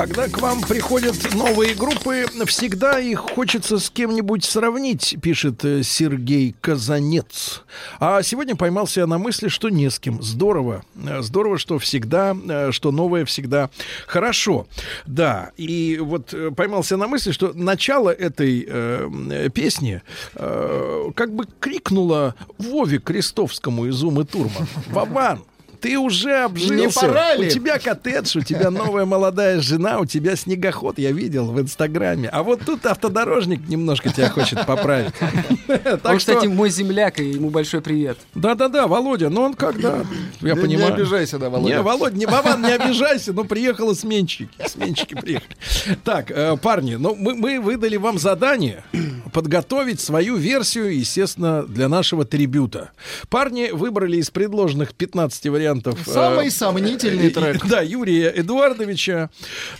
Когда 0.00 0.28
к 0.28 0.40
вам 0.40 0.62
приходят 0.62 1.14
новые 1.34 1.74
группы, 1.74 2.24
всегда 2.46 2.98
их 2.98 3.18
хочется 3.18 3.78
с 3.78 3.90
кем-нибудь 3.90 4.44
сравнить, 4.44 5.18
пишет 5.20 5.62
э, 5.62 5.82
Сергей 5.82 6.56
Казанец. 6.58 7.64
А 7.98 8.22
сегодня 8.22 8.56
поймался 8.56 9.00
я 9.00 9.06
на 9.06 9.18
мысли, 9.18 9.48
что 9.48 9.68
не 9.68 9.90
с 9.90 9.98
кем. 9.98 10.22
Здорово. 10.22 10.86
Э, 11.06 11.20
Здорово, 11.20 11.58
что 11.58 11.78
всегда, 11.78 12.34
э, 12.48 12.70
что 12.72 12.92
новое 12.92 13.26
всегда 13.26 13.68
хорошо. 14.06 14.66
Да, 15.04 15.50
и 15.58 15.98
вот 16.00 16.34
поймался 16.56 16.96
на 16.96 17.06
мысли, 17.06 17.30
что 17.32 17.52
начало 17.52 18.08
этой 18.08 18.66
э, 18.66 19.50
песни 19.52 20.00
э, 20.34 21.10
как 21.14 21.34
бы 21.34 21.44
крикнуло 21.60 22.36
Вове 22.56 23.00
Крестовскому 23.00 23.84
из 23.84 24.02
Умы 24.02 24.24
Турман. 24.24 24.66
Вован, 24.86 25.42
ты 25.80 25.98
уже 25.98 26.44
обжился. 26.44 26.74
Не 26.74 26.88
пора 26.88 27.34
ли? 27.34 27.46
У 27.46 27.50
тебя 27.50 27.78
коттедж, 27.78 28.36
у 28.38 28.40
тебя 28.42 28.70
новая 28.70 29.04
молодая 29.04 29.60
жена, 29.60 29.98
у 29.98 30.06
тебя 30.06 30.36
снегоход, 30.36 30.98
я 30.98 31.12
видел 31.12 31.46
в 31.50 31.60
Инстаграме. 31.60 32.28
А 32.28 32.42
вот 32.42 32.60
тут 32.64 32.86
автодорожник 32.86 33.68
немножко 33.68 34.10
тебя 34.12 34.28
хочет 34.28 34.66
поправить. 34.66 35.12
Так 35.70 36.04
Он, 36.04 36.18
что- 36.20 36.34
кстати, 36.34 36.46
мой 36.46 36.70
земляк, 36.70 37.20
и 37.20 37.24
ему 37.30 37.50
большой 37.50 37.80
привет. 37.80 38.18
Да-да-да, 38.34 38.86
Володя, 38.86 39.28
ну 39.28 39.42
он 39.42 39.54
когда? 39.54 40.04
Я 40.40 40.56
понимаю. 40.56 40.94
не 40.94 40.94
обижайся, 40.94 41.38
да, 41.38 41.48
Володя. 41.48 41.76
Не, 41.76 41.82
Володя, 41.82 42.16
не, 42.16 42.26
Вован, 42.26 42.62
не 42.62 42.72
обижайся, 42.72 43.32
но 43.32 43.44
приехали 43.44 43.94
сменщики. 43.94 44.50
Сменщики 44.66 45.14
приехали. 45.14 45.56
Так, 46.04 46.30
э, 46.30 46.56
парни, 46.56 46.96
ну 46.96 47.14
мы, 47.14 47.34
мы 47.34 47.60
выдали 47.60 47.96
вам 47.96 48.18
задание 48.18 48.84
подготовить 49.32 50.00
свою 50.00 50.36
версию, 50.36 50.96
естественно, 50.96 51.62
для 51.62 51.88
нашего 51.88 52.24
трибюта. 52.24 52.90
Парни 53.28 53.70
выбрали 53.72 54.16
из 54.16 54.30
предложенных 54.30 54.94
15 54.94 55.46
вариантов... 55.46 55.69
э, 55.78 55.92
Самый 56.04 56.50
сомнительный 56.50 57.28
э, 57.28 57.30
трек. 57.30 57.66
Да, 57.66 57.80
Юрия 57.80 58.32
Эдуардовича 58.34 59.30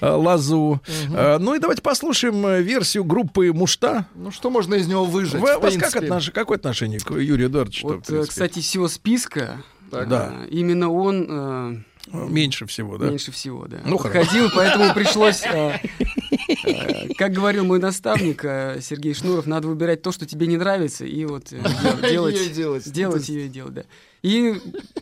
э, 0.00 0.08
Лазу. 0.08 0.80
Э, 1.12 1.38
Ну 1.38 1.54
и 1.54 1.58
давайте 1.58 1.82
послушаем 1.82 2.62
версию 2.62 3.04
группы 3.04 3.52
«Мушта». 3.52 4.06
Ну 4.14 4.30
что 4.30 4.50
можно 4.50 4.74
из 4.74 4.86
него 4.86 5.04
выжать? 5.04 5.40
Вы- 5.40 5.54
в 5.54 5.58
у 5.58 5.60
вас 5.62 5.74
как 5.76 5.90
принципе? 5.92 6.06
отнош- 6.06 6.32
какое 6.32 6.56
отношение 6.58 7.00
к 7.00 7.10
Юрию 7.12 7.48
Эдуардовичу? 7.48 7.88
Вот, 7.88 8.28
кстати, 8.28 8.60
всего 8.60 8.88
списка, 8.88 9.62
Так. 9.90 10.06
э, 10.06 10.10
Да. 10.10 10.32
именно 10.50 10.90
он 10.92 11.26
э, 11.28 11.76
Меньше 12.12 12.66
всего, 12.66 12.96
да? 12.98 13.06
меньше 13.08 13.30
всего, 13.30 13.66
да. 13.68 13.78
Ну, 13.84 13.96
хорошо. 13.98 14.24
Ходил, 14.28 14.48
поэтому 14.54 14.92
пришлось, 14.94 15.42
э, 15.44 15.78
э, 16.66 17.14
как 17.14 17.32
говорил 17.32 17.64
мой 17.64 17.78
наставник 17.78 18.44
э, 18.44 18.80
Сергей 18.82 19.14
Шнуров, 19.14 19.46
надо 19.46 19.68
выбирать 19.68 20.02
то, 20.02 20.10
что 20.10 20.26
тебе 20.26 20.46
не 20.46 20.56
нравится, 20.56 21.04
и 21.04 21.24
вот 21.24 21.52
э, 21.52 21.60
дел- 22.02 22.30
делать, 22.30 22.52
делать. 22.52 22.90
делать 22.92 23.28
ее 23.28 23.46
и 23.46 23.48
делать, 23.48 23.74
да. 23.74 23.82
И 24.22 24.54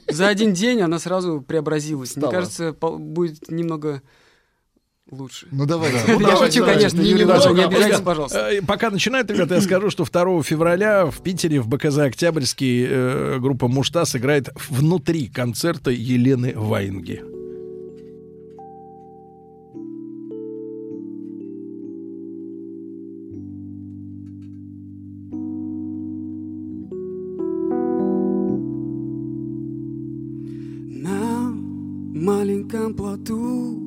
за 0.09 0.29
один 0.29 0.53
день 0.53 0.81
она 0.81 0.99
сразу 0.99 1.41
преобразилась. 1.41 2.15
Мне 2.17 2.23
Стала. 2.23 2.33
кажется, 2.33 2.73
пол- 2.73 2.99
будет 2.99 3.51
немного 3.51 4.03
лучше. 5.11 5.49
Ну 5.51 5.67
давайте. 5.67 5.99
Я 6.07 6.19
Ну, 6.19 6.37
шучу, 6.37 6.65
конечно, 6.65 7.01
Не 7.01 7.11
Юрий 7.11 7.21
немного, 7.23 7.41
Иванович, 7.47 7.59
не 7.59 7.65
обижайтесь, 7.65 8.01
пожалуйста. 8.05 8.51
Э, 8.51 8.63
Пока 8.63 8.91
начинают, 8.91 9.31
ребята, 9.31 9.55
я 9.57 9.61
скажу, 9.61 9.91
что 9.91 10.05
2 10.05 10.43
февраля 10.43 11.07
в 11.07 11.23
Питере 11.23 11.61
в 11.61 11.67
БКЗ 11.69 11.99
«Октябрьский» 11.99 12.87
э, 12.89 13.39
группа 13.41 13.67
«Мушта» 13.69 14.05
сыграет 14.05 14.51
внутри 14.69 15.27
концерта 15.29 15.91
Елены 15.91 16.53
Ваенги. 16.57 17.23
Маленьком 32.29 32.93
плоту. 32.93 33.83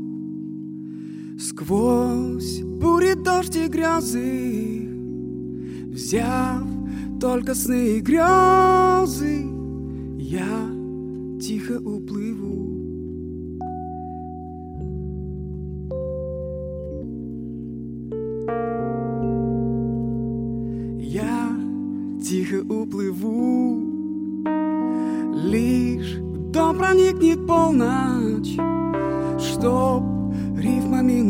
Сквозь 1.40 2.62
бури, 2.64 3.14
дождь 3.14 3.56
и 3.56 3.68
грязы 3.68 4.88
Взяв 5.94 6.64
только 7.20 7.54
сны 7.54 7.98
и 7.98 8.00
грезы 8.00 9.46
Я 10.18 10.54
тихо 11.40 11.74
уплыву. 11.74 12.58
Я 21.00 21.58
тихо 22.24 22.62
уплыву. 22.62 23.82
Лишь 25.52 26.18
дом 26.54 26.78
проникнет 26.78 27.46
полночь 27.48 28.21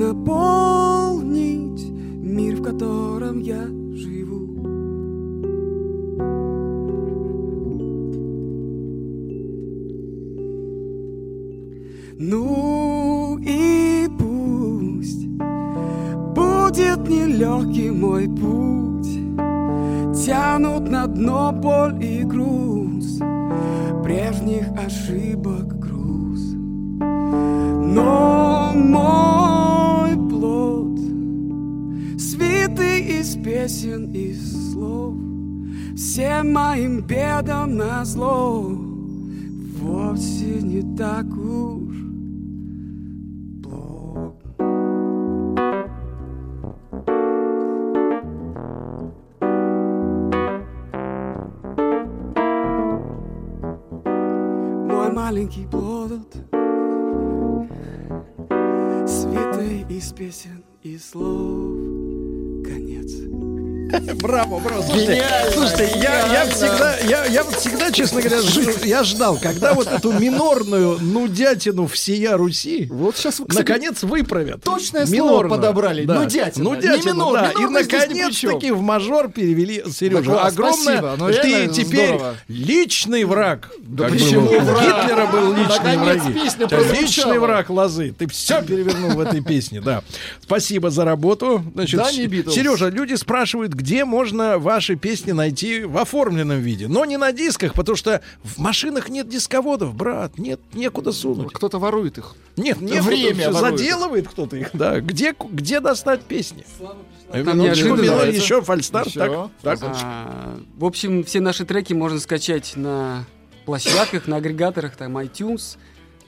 наполнить 0.01 1.91
Мир, 1.91 2.55
в 2.55 2.63
котором 2.63 3.39
я 3.39 3.67
живу. 3.93 4.47
Ну 12.17 13.39
и 13.43 14.07
пусть 14.19 15.27
Будет 16.35 17.07
нелегкий 17.07 17.89
мой 17.91 18.27
путь 18.27 19.19
Тянут 20.23 20.89
на 20.89 21.07
дно 21.07 21.51
боль 21.51 22.03
и 22.03 22.23
груз 22.23 23.19
Прежних 24.03 24.67
ошибок 24.77 25.70
песен 33.71 34.11
и 34.13 34.33
слов. 34.33 35.15
Всем 35.95 36.53
моим 36.53 37.01
бедам 37.01 37.77
на 37.77 38.03
зло 38.05 38.61
Вовсе 39.79 40.61
не 40.61 40.95
так 40.97 41.25
Браво, 64.21 64.59
браво. 64.59 64.81
Слушайте, 64.83 65.13
Гениально, 65.15 65.51
слушайте 65.51 65.99
я, 66.01 66.33
я 66.33 66.45
всегда, 66.49 66.97
я, 66.99 67.25
я 67.25 67.43
вот 67.43 67.55
всегда, 67.55 67.91
честно 67.91 68.21
говоря, 68.21 68.41
ж- 68.41 68.85
я 68.85 69.03
ждал, 69.03 69.37
когда 69.41 69.73
вот 69.73 69.87
эту 69.87 70.11
минорную 70.11 70.99
нудятину 70.99 71.87
всея 71.87 72.37
Руси 72.37 72.87
вот 72.89 73.17
сейчас, 73.17 73.39
наконец 73.39 74.03
выправят. 74.03 74.63
Точное 74.63 75.05
слово 75.05 75.13
Минорную, 75.15 75.49
подобрали. 75.49 76.05
Да. 76.05 76.15
Нудятина. 76.21 76.63
Нудятину, 76.63 76.97
Не 76.97 77.05
минор, 77.05 77.33
да. 77.33 77.51
И 77.51 77.65
наконец-таки 77.65 78.71
в 78.71 78.81
мажор 78.81 79.29
перевели 79.29 79.83
Сережа. 79.91 80.31
Да 80.31 80.41
Огромное. 80.45 80.81
спасибо, 80.83 81.15
ну, 81.17 81.27
ты 81.27 81.33
реально 81.47 81.73
теперь 81.73 82.07
здорово. 82.09 82.35
личный 82.47 83.23
враг. 83.25 83.71
Да 83.79 84.03
Как 84.05 84.13
почему 84.13 84.47
враг? 84.47 85.01
Гитлера 85.01 85.25
был 85.27 85.53
личный 85.53 86.67
прозвучала. 86.67 87.01
Личный 87.01 87.39
враг 87.39 87.69
лозы. 87.69 88.13
Ты 88.17 88.27
все 88.27 88.61
перевернул 88.61 89.11
в 89.11 89.19
этой 89.19 89.41
песне, 89.41 89.81
да. 89.81 90.03
Спасибо 90.43 90.89
за 90.89 91.05
работу. 91.05 91.63
Значит, 91.73 91.99
Да. 91.99 92.09
Сережа, 92.11 92.89
люди 92.89 93.15
спрашивают, 93.15 93.73
где 93.81 94.05
можно 94.05 94.59
ваши 94.59 94.95
песни 94.95 95.31
найти 95.31 95.81
в 95.83 95.97
оформленном 95.97 96.59
виде, 96.59 96.87
но 96.87 97.03
не 97.03 97.17
на 97.17 97.31
дисках, 97.31 97.73
потому 97.73 97.95
что 97.95 98.21
в 98.43 98.59
машинах 98.59 99.09
нет 99.09 99.27
дисководов, 99.27 99.95
брат, 99.95 100.37
нет, 100.37 100.59
некуда 100.73 101.11
сунуть. 101.11 101.51
Кто-то 101.51 101.79
ворует 101.79 102.19
их. 102.19 102.35
Нет, 102.57 102.79
некуда, 102.79 103.01
Время 103.01 103.51
заделывает 103.51 104.27
кто-то 104.27 104.55
их, 104.55 104.69
да. 104.73 104.99
Где, 105.01 105.33
где 105.49 105.79
достать 105.79 106.21
песни? 106.21 106.63
Там 107.31 107.39
Минуточку, 107.39 107.87
неожиданно. 107.87 108.01
минуточку, 108.03 108.35
еще 108.43 108.61
фальстарт, 108.61 109.07
Еще. 109.07 109.19
так, 109.19 109.79
так. 109.79 109.79
А, 110.03 110.59
В 110.77 110.85
общем, 110.85 111.23
все 111.23 111.39
наши 111.39 111.65
треки 111.65 111.93
можно 111.93 112.19
скачать 112.19 112.73
на 112.75 113.25
площадках, 113.65 114.27
на 114.27 114.35
агрегаторах, 114.35 114.95
там 114.95 115.17
iTunes, 115.17 115.77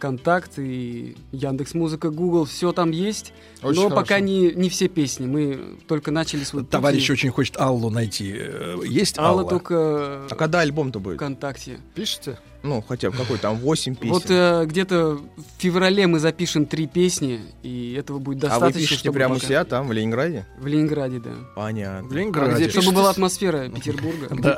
Контакт 0.03 0.59
и 0.59 1.15
Яндекс 1.31 1.73
Музыка, 1.75 2.09
Google, 2.09 2.43
все 2.43 2.73
там 2.73 2.91
есть. 2.91 3.31
Очень 3.61 3.75
но 3.83 3.87
хорошо. 3.87 3.95
пока 4.01 4.19
не, 4.19 4.51
не 4.51 4.67
все 4.67 4.89
песни. 4.89 5.25
Мы 5.27 5.77
только 5.87 6.11
начали 6.11 6.43
свой 6.43 6.63
путь, 6.63 6.71
Товарищ 6.71 7.07
и 7.07 7.13
очень 7.13 7.29
хочет 7.29 7.55
Аллу 7.55 7.89
найти. 7.89 8.33
Э, 8.35 8.79
Есть 8.85 9.17
Алла 9.17 9.39
Алла? 9.39 9.49
только 9.49 10.25
А 10.29 10.35
когда 10.37 10.59
альбом-то 10.59 10.99
будет? 10.99 11.15
ВКонтакте. 11.15 11.79
Пишите? 11.95 12.37
Ну, 12.63 12.81
хотя 12.87 13.11
бы 13.11 13.17
какой 13.17 13.37
там 13.39 13.57
8 13.57 13.95
песен. 13.95 14.13
Вот 14.13 14.25
э, 14.29 14.63
где-то 14.65 15.15
в 15.17 15.21
феврале 15.57 16.07
мы 16.07 16.19
запишем 16.19 16.65
три 16.65 16.87
песни, 16.87 17.41
и 17.61 17.93
этого 17.99 18.19
будет 18.19 18.37
а 18.45 18.47
достаточно. 18.47 18.67
вы 18.67 18.73
пишете 18.73 18.99
чтобы 18.99 19.15
прямо 19.15 19.33
у 19.33 19.37
пока- 19.37 19.47
себя 19.47 19.65
там, 19.65 19.87
в 19.89 19.91
Ленинграде? 19.91 20.45
В 20.59 20.65
Ленинграде, 20.67 21.19
да. 21.19 21.31
Понятно. 21.57 22.07
В 22.07 22.13
Ленинграде. 22.13 22.69
Чтобы 22.69 22.93
была 22.93 23.09
атмосфера 23.09 23.69
Петербурга. 23.69 24.29
Да. 24.43 24.57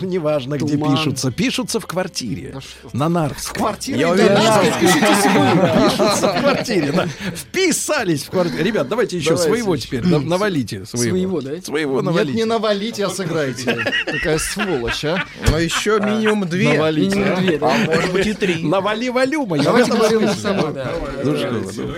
Неважно, 0.00 0.56
где 0.58 0.76
пишутся. 0.76 1.30
Пишутся 1.30 1.78
в 1.80 1.86
квартире. 1.86 2.56
На 2.92 3.08
Нарвском. 3.08 3.58
Квартира 3.58 3.98
Я 3.98 4.08
и 4.08 4.12
уверен. 4.12 4.36
Пишутся 4.80 6.28
в 6.32 6.40
квартире. 6.40 7.08
Вписались 7.34 8.24
в 8.24 8.30
квартиру. 8.30 8.62
Ребят, 8.64 8.88
давайте 8.88 9.16
еще 9.18 9.36
своего 9.36 9.76
теперь. 9.76 10.04
на- 10.04 10.18
Навалите 10.18 10.84
своего. 10.84 11.10
Своего, 11.16 11.40
да? 11.40 11.62
Своего 11.62 11.94
Нет, 11.96 12.04
навалите. 12.04 12.36
не 12.36 12.44
навалите, 12.44 13.06
а 13.06 13.10
сыграйте. 13.10 13.76
Такая 14.06 14.38
сволочь, 14.38 15.04
а. 15.04 15.24
Но 15.50 15.58
еще 15.58 16.00
минимум 16.00 16.48
две. 16.48 16.72
Две, 17.10 17.58
да. 17.58 17.74
А 17.74 17.78
может 17.86 18.12
быть 18.12 18.26
и 18.26 18.34
три. 18.34 18.62
Навали 18.68 19.08
валюма. 19.08 19.58
Давайте 19.62 19.92
смысле. 19.92 20.28
сама, 20.34 20.70
да. 20.72 20.92
Ну 21.24 21.34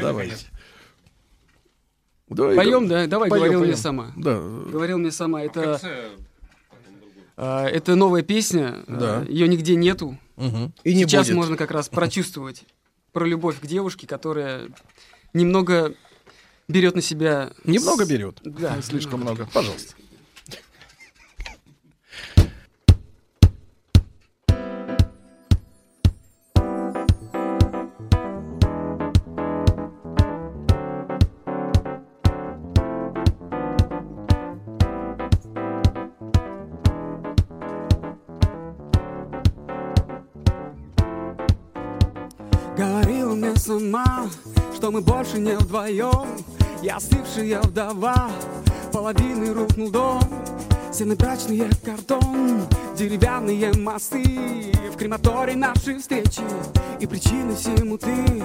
давайте. 0.00 0.36
Давай, 2.28 2.56
Поем, 2.56 2.88
да? 2.88 3.06
Давай, 3.06 3.30
Поем, 3.30 3.42
говорил 3.42 3.60
мне 3.60 3.68
поем. 3.72 3.82
сама. 3.82 4.12
Да. 4.16 4.34
Говорил 4.38 4.98
мне 4.98 5.12
сама. 5.12 5.42
Это, 5.44 5.80
а, 7.36 7.66
это 7.68 7.94
новая 7.94 8.22
песня. 8.22 8.80
Да. 8.88 9.24
Ее 9.28 9.46
нигде 9.46 9.76
нету. 9.76 10.18
Мгм. 10.36 10.72
И 10.82 10.94
не 10.94 11.04
Сейчас 11.04 11.26
будет. 11.28 11.36
можно 11.36 11.56
как 11.56 11.70
раз 11.70 11.88
прочувствовать 11.88 12.64
про 13.12 13.24
любовь 13.26 13.60
к 13.60 13.66
девушке, 13.66 14.06
которая 14.06 14.68
немного 15.34 15.94
берет 16.68 16.96
на 16.96 17.00
себя... 17.00 17.52
Немного 17.64 18.04
с- 18.04 18.08
берет. 18.08 18.40
Да, 18.42 18.82
Слишком 18.82 19.20
много. 19.20 19.48
Пожалуйста. 19.52 19.94
Мне 43.66 43.80
сама, 43.80 44.28
что 44.74 44.90
мы 44.90 45.01
больше 45.01 45.38
не 45.38 45.56
вдвоем 45.56 46.28
Я 46.82 46.97
остывшая 46.97 47.60
вдова, 47.62 48.30
половины 48.93 49.52
рухнул 49.52 49.90
дом. 49.90 50.22
Стены 50.93 51.16
брачные 51.16 51.68
картон, 51.84 52.62
деревянные 52.97 53.72
мосты. 53.74 54.72
В 54.93 54.97
крематории 54.97 55.55
наши 55.55 55.98
встречи 55.98 56.43
и 57.01 57.06
причины 57.06 57.55
всему 57.56 57.98
ты. 57.98 58.43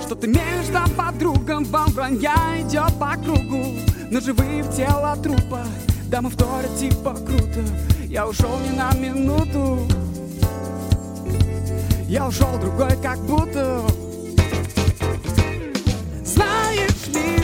Что 0.00 0.14
ты 0.14 0.26
между 0.26 0.78
подругам, 0.96 1.64
вам 1.64 1.90
вранья 1.90 2.34
идет 2.60 2.98
по 2.98 3.12
кругу 3.22 3.78
Но 4.10 4.20
живые 4.20 4.62
в 4.62 4.74
тело 4.74 5.16
трупа, 5.22 5.64
дамы 6.06 6.30
вторят 6.30 6.76
типа 6.78 7.14
круто. 7.14 7.62
Я 8.06 8.26
ушел 8.26 8.58
не 8.60 8.76
на 8.76 8.92
минуту. 8.94 9.86
Я 12.08 12.26
ушел 12.26 12.58
другой, 12.58 12.96
как 13.02 13.18
будто 13.20 13.82
Знаешь, 17.12 17.41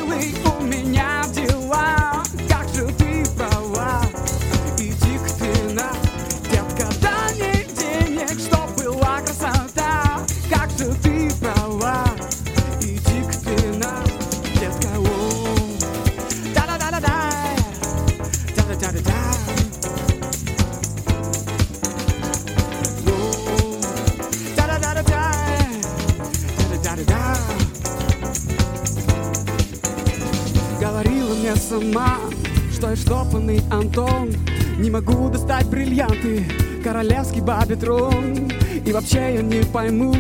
штопанный 33.09 33.63
Антон. 33.71 34.35
Не 34.77 34.91
могу 34.91 35.31
достать 35.31 35.67
бриллианты, 35.67 36.45
королевский 36.85 37.41
бабитрон. 37.41 38.51
И 38.85 38.93
вообще 38.93 39.37
я 39.37 39.41
не 39.41 39.65
пойму, 39.65 40.15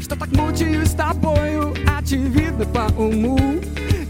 что 0.00 0.14
так 0.14 0.30
мучаюсь 0.30 0.90
с 0.90 0.92
тобою 0.92 1.74
Очевидно 1.98 2.64
по 2.66 2.86
уму. 2.96 3.36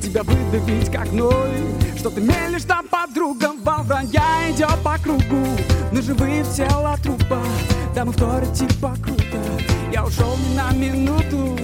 Тебя 0.03 0.23
выдавить 0.23 0.91
как 0.91 1.11
ной 1.13 1.51
Что 1.97 2.11
ты 2.11 2.21
мелешь 2.21 2.65
там 2.65 2.87
подругам 2.89 3.59
Волдая 3.63 4.05
идет 4.51 4.79
по 4.83 4.99
кругу 4.99 5.47
Но 5.93 6.03
живые 6.03 6.43
в 6.45 7.03
трупа. 7.03 7.43
Да 7.95 8.05
мы 8.05 8.13
вторят 8.13 8.53
типа 8.53 8.97
круто 9.03 9.39
Я 9.93 10.05
ушел 10.05 10.37
не 10.37 10.57
на 10.57 10.71
минуту. 10.73 11.59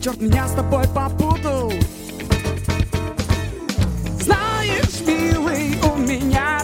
Черт 0.00 0.20
меня 0.20 0.46
с 0.46 0.52
тобой 0.52 0.84
попутал 0.94 1.72
Милый, 5.06 5.74
у 5.82 5.96
меня 5.96 6.58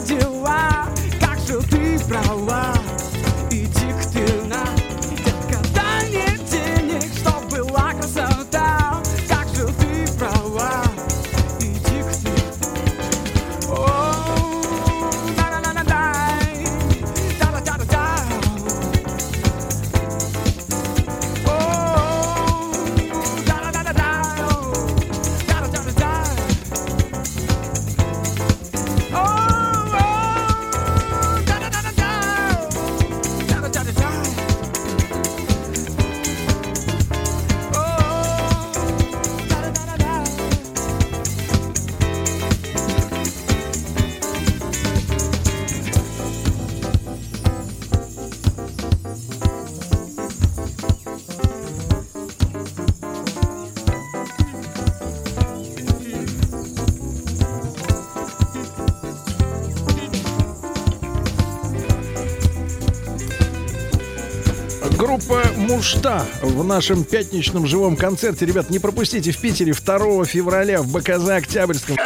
Мушта 65.66 66.24
в 66.42 66.62
нашем 66.62 67.02
пятничном 67.02 67.66
живом 67.66 67.96
концерте. 67.96 68.46
Ребят, 68.46 68.70
не 68.70 68.78
пропустите 68.78 69.32
в 69.32 69.40
Питере 69.40 69.72
2 69.72 70.24
февраля 70.24 70.80
в 70.80 70.92
БКЗ 70.92 71.28
Октябрьском. 71.30 71.96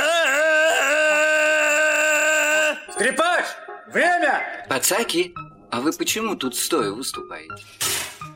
Скрипач! 2.94 3.44
Время! 3.92 4.40
Пацаки, 4.66 5.34
а 5.70 5.82
вы 5.82 5.92
почему 5.92 6.36
тут 6.36 6.56
стоя 6.56 6.90
выступаете? 6.92 7.52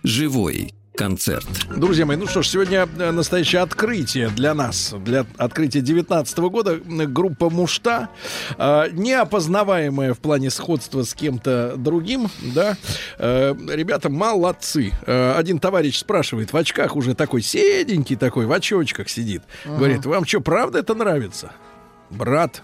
Живой 0.03 0.74
концерт. 0.95 1.47
Друзья 1.77 2.07
мои, 2.07 2.16
ну 2.16 2.27
что 2.27 2.43
ж, 2.43 2.49
сегодня 2.49 2.89
э, 2.99 3.11
настоящее 3.11 3.62
открытие 3.62 4.29
для 4.29 4.55
нас, 4.55 4.95
для 5.05 5.27
открытия 5.37 5.81
19 5.81 6.39
года. 6.39 6.77
Группа 6.77 7.51
Мушта, 7.51 8.09
э, 8.57 8.89
неопознаваемая 8.93 10.15
в 10.15 10.19
плане 10.19 10.51
сходства 10.51 11.03
с 11.03 11.15
кем-то 11.15 11.75
другим, 11.77 12.29
да. 12.55 12.77
Э, 13.19 13.55
ребята 13.69 14.09
молодцы. 14.09 14.93
Э, 15.07 15.35
один 15.37 15.59
товарищ 15.59 15.99
спрашивает, 15.99 16.53
в 16.53 16.57
очках 16.57 16.97
уже 16.97 17.15
такой 17.15 17.43
седенький 17.43 18.16
такой, 18.16 18.47
в 18.47 18.53
очочках 18.53 19.09
сидит. 19.09 19.43
Ага. 19.65 19.77
Говорит, 19.77 20.07
вам 20.07 20.25
что, 20.25 20.41
правда 20.41 20.79
это 20.79 20.95
нравится? 20.95 21.53
Брат, 22.11 22.62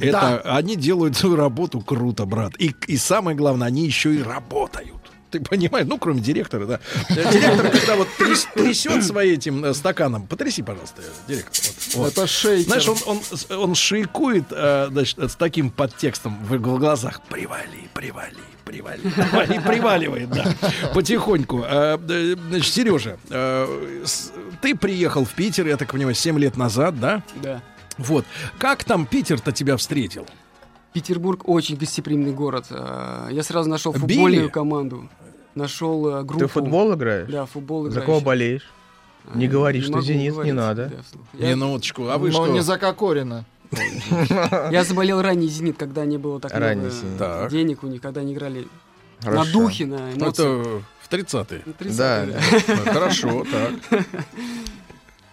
это 0.00 0.40
они 0.44 0.76
делают 0.76 1.16
свою 1.16 1.36
работу 1.36 1.80
круто, 1.80 2.24
брат. 2.24 2.52
И, 2.58 2.74
и 2.86 2.96
самое 2.96 3.36
главное, 3.36 3.68
они 3.68 3.84
еще 3.84 4.14
и 4.14 4.22
работают. 4.22 5.01
Ты 5.32 5.40
понимаешь, 5.40 5.86
ну, 5.88 5.98
кроме 5.98 6.20
директора, 6.20 6.66
да. 6.66 6.80
Директор, 7.08 7.70
когда 7.70 7.96
вот 7.96 8.08
тряс- 8.18 8.46
трясет 8.54 9.02
своим 9.04 9.34
этим 9.34 9.64
э, 9.64 9.72
стаканом, 9.74 10.26
потряси, 10.26 10.62
пожалуйста, 10.62 11.02
директор. 11.26 11.64
Вот, 11.94 11.94
вот. 12.04 12.12
Это 12.12 12.26
шейкер. 12.26 12.66
Знаешь, 12.66 12.88
он, 12.88 12.98
он, 13.06 13.20
он 13.58 13.74
шейкует, 13.74 14.44
э, 14.50 14.88
значит, 14.90 15.18
с 15.30 15.34
таким 15.36 15.70
подтекстом 15.70 16.38
в 16.44 16.50
гл- 16.60 16.78
глазах. 16.78 17.22
Привали, 17.30 17.88
привали, 17.94 18.34
привали, 18.64 19.00
привали, 19.00 19.58
приваливает, 19.66 20.30
да. 20.30 20.54
Потихоньку. 20.94 21.64
Э, 21.66 21.98
Значит, 22.50 22.72
Сережа, 22.72 23.16
ты 24.60 24.74
приехал 24.76 25.24
в 25.24 25.30
Питер, 25.30 25.66
я 25.66 25.76
так 25.76 25.90
понимаю, 25.92 26.14
7 26.14 26.38
лет 26.38 26.56
назад, 26.56 27.00
да? 27.00 27.22
Да. 27.42 27.62
Вот. 27.98 28.24
Как 28.58 28.84
там 28.84 29.06
Питер-то 29.06 29.52
тебя 29.52 29.76
встретил? 29.76 30.26
Петербург 30.92 31.48
очень 31.48 31.76
гостеприимный 31.76 32.32
город. 32.32 32.66
А, 32.70 33.28
Я 33.30 33.42
сразу 33.42 33.68
нашел 33.70 33.92
Били? 33.92 34.00
футбольную 34.00 34.50
команду. 34.50 35.08
Нашел 35.54 36.06
э, 36.08 36.22
группу. 36.22 36.38
Ты 36.40 36.46
в 36.46 36.52
футбол 36.52 36.94
играешь? 36.94 37.28
Да, 37.30 37.44
футбол 37.46 37.84
За 37.84 37.90
играющий. 37.90 38.06
кого 38.06 38.20
болеешь? 38.20 38.70
Не 39.34 39.46
говори, 39.48 39.78
не 39.78 39.84
что 39.84 40.00
«Зенит» 40.00 40.22
не 40.22 40.30
говорить, 40.30 40.54
надо. 40.54 40.86
да. 40.88 41.38
Не, 41.38 41.44
Я- 41.48 41.54
минуточку, 41.54 42.08
а 42.08 42.18
вы 42.18 42.28
Но 42.30 42.44
что? 42.44 42.52
не 42.52 42.60
за 42.62 42.76
Кокорина. 42.78 43.44
Я 44.70 44.82
заболел 44.84 45.22
ранний 45.22 45.46
«Зенит», 45.48 45.76
когда 45.78 46.04
не 46.04 46.18
было 46.18 46.40
так 46.40 46.52
Ранний 46.52 46.86
много. 46.86 47.18
Так. 47.18 47.50
денег 47.50 47.84
у 47.84 47.86
них, 47.86 48.00
когда 48.02 48.20
они 48.22 48.32
играли 48.34 48.66
на 49.22 49.44
духе, 49.44 49.86
на 49.86 49.98
Ну, 50.16 50.24
эмоциях. 50.26 50.66
это 50.66 50.82
в 51.00 51.08
30-е. 51.12 51.62
На 51.66 51.72
30-е, 51.72 51.94
Да. 51.96 52.26
да. 52.84 52.92
Хорошо, 52.92 53.44
так. 53.50 54.02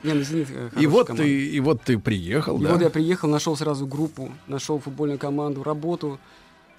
Не, 0.03 0.13
ну 0.13 0.21
«Зенит» 0.21 0.47
э, 0.49 0.69
И 0.79 0.87
вот 0.87 1.07
команда. 1.07 1.23
ты, 1.23 1.47
и 1.49 1.59
вот 1.59 1.81
ты 1.83 1.99
приехал, 1.99 2.57
И 2.59 2.63
да? 2.63 2.71
вот 2.73 2.81
я 2.81 2.89
приехал, 2.89 3.27
нашел 3.29 3.55
сразу 3.57 3.85
группу, 3.85 4.31
нашел 4.47 4.79
футбольную 4.79 5.19
команду, 5.19 5.63
работу. 5.63 6.19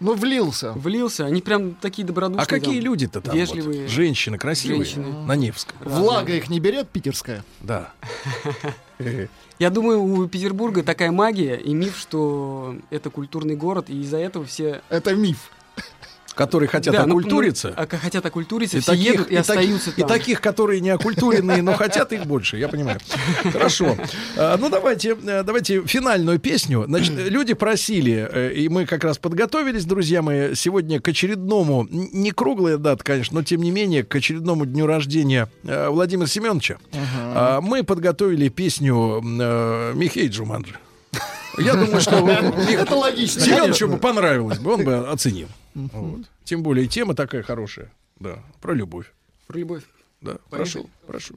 Ну, 0.00 0.14
влился. 0.14 0.72
Влился. 0.72 1.26
Они 1.26 1.42
прям 1.42 1.74
такие 1.74 2.06
добродушные. 2.06 2.42
А 2.42 2.46
какие 2.46 2.76
там, 2.76 2.84
люди-то 2.86 3.20
там? 3.20 3.32
вот? 3.34 3.38
Вежливые. 3.38 3.86
Женщины 3.86 4.38
красивые 4.38 4.84
Женщины. 4.84 5.26
на 5.26 5.36
Невском. 5.36 5.76
разные. 5.80 6.00
Влага 6.02 6.32
их 6.34 6.48
не 6.48 6.58
берет 6.58 6.88
питерская? 6.88 7.44
Да. 7.60 7.92
Я 9.58 9.68
думаю, 9.68 10.02
у 10.02 10.26
Петербурга 10.26 10.82
такая 10.82 11.10
магия 11.12 11.56
и 11.56 11.74
миф, 11.74 11.98
что 11.98 12.76
это 12.88 13.10
культурный 13.10 13.56
город, 13.56 13.90
и 13.90 14.00
из-за 14.00 14.16
этого 14.16 14.46
все... 14.46 14.80
Это 14.88 15.14
миф. 15.14 15.50
Которые 16.40 16.70
хотят 16.70 16.94
Да, 16.94 17.04
ну, 17.04 17.18
окультуриться. 17.18 17.74
ну, 17.76 17.82
а, 17.82 17.86
хотят 17.86 18.24
окультуриться, 18.24 18.78
И 18.78 18.80
все 18.80 18.92
таких, 18.92 19.12
едут 19.12 19.30
и, 19.30 19.34
и, 19.34 19.36
остаются 19.36 19.90
таких, 19.90 19.98
и 19.98 20.00
там. 20.00 20.08
таких, 20.08 20.40
которые 20.40 20.80
не 20.80 20.88
окультуренные, 20.88 21.60
но 21.60 21.74
хотят 21.74 22.14
их 22.14 22.24
больше, 22.24 22.56
я 22.56 22.68
понимаю. 22.68 22.98
Хорошо. 23.52 23.94
А, 24.38 24.56
Ну, 24.56 24.70
давайте, 24.70 25.18
э, 25.22 25.42
давайте 25.42 25.82
финальную 25.86 26.38
песню. 26.38 26.84
Значит, 26.86 27.12
люди 27.28 27.52
просили, 27.52 28.26
э, 28.32 28.54
и 28.54 28.70
мы 28.70 28.86
как 28.86 29.04
раз 29.04 29.18
подготовились, 29.18 29.84
друзья 29.84 30.22
мои, 30.22 30.54
сегодня 30.54 30.98
к 30.98 31.08
очередному, 31.08 31.86
не 31.90 32.30
круглая 32.30 32.78
дата, 32.78 33.04
конечно, 33.04 33.34
но 33.40 33.44
тем 33.44 33.60
не 33.60 33.70
менее, 33.70 34.02
к 34.02 34.14
очередному 34.14 34.64
дню 34.64 34.86
рождения 34.86 35.50
э, 35.64 35.90
Владимира 35.90 36.26
Семеновича. 36.26 36.78
А, 37.34 37.60
Мы 37.60 37.84
подготовили 37.84 38.48
песню 38.48 39.20
Михей 39.20 40.28
Джуманджи. 40.28 40.76
Я 41.58 41.74
думаю, 41.74 42.00
что 42.00 42.16
Это 42.70 42.94
логично, 42.96 43.42
Семеновичу 43.42 43.88
бы 43.88 43.98
понравилось 43.98 44.58
бы, 44.58 44.72
он 44.72 44.84
бы 44.84 45.08
оценил. 45.08 45.48
Вот. 45.74 46.30
Тем 46.44 46.62
более 46.62 46.86
тема 46.86 47.14
такая 47.14 47.42
хорошая. 47.42 47.92
Да, 48.18 48.42
про 48.60 48.74
любовь. 48.74 49.12
Про 49.46 49.58
любовь. 49.58 49.84
Да, 50.20 50.38
прошу, 50.50 50.90
прошу. 51.06 51.36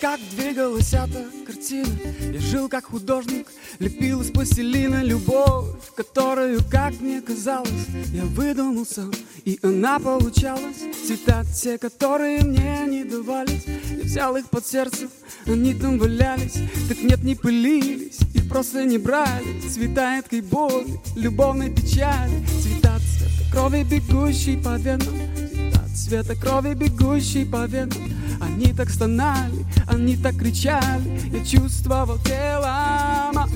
Как 0.00 0.18
двигалась 0.30 0.94
эта 0.94 1.26
картина. 1.46 1.88
Я 2.32 2.40
жил 2.40 2.68
как 2.68 2.86
художник, 2.86 3.46
лепил 3.78 4.22
из 4.22 4.30
пластилина 4.30 5.02
Любовь, 5.02 5.66
которую, 5.94 6.60
как 6.70 6.98
мне 7.00 7.20
казалось 7.20 7.86
Я 8.12 8.24
выдумал 8.24 8.86
сам, 8.86 9.12
и 9.44 9.58
она 9.62 9.98
получалась. 9.98 10.78
Цвета 11.06 11.44
те, 11.44 11.76
которые 11.76 12.42
мне 12.42 12.84
не 12.88 13.04
давались. 13.04 13.64
Я 13.90 14.02
взял 14.02 14.36
их 14.36 14.48
под 14.48 14.66
сердце, 14.66 15.08
они 15.46 15.74
там 15.74 15.98
валялись 15.98 16.56
Так 16.88 17.02
нет, 17.02 17.22
не 17.22 17.34
пылились, 17.34 18.18
их 18.34 18.48
просто 18.48 18.84
не 18.84 18.96
брали. 18.96 19.60
Цвета 19.68 20.18
этой 20.18 20.40
боли, 20.40 20.98
любовной 21.16 21.70
печали. 21.70 22.44
Цвета 22.62 22.98
цвета 22.98 23.52
крови, 23.52 23.82
бегущей 23.82 24.56
по 24.56 24.78
венам. 24.78 25.14
Цвета 25.36 25.84
цвета 25.94 26.36
крови, 26.36 26.74
бегущей 26.74 27.44
по 27.44 27.66
венам 27.66 28.19
Они 28.40 28.72
так 28.72 28.90
стонали, 28.90 29.64
они 29.86 30.16
так 30.16 30.36
кричали 30.36 31.20
Я 31.32 31.44
чувствовал 31.44 32.18
телом 32.18 33.48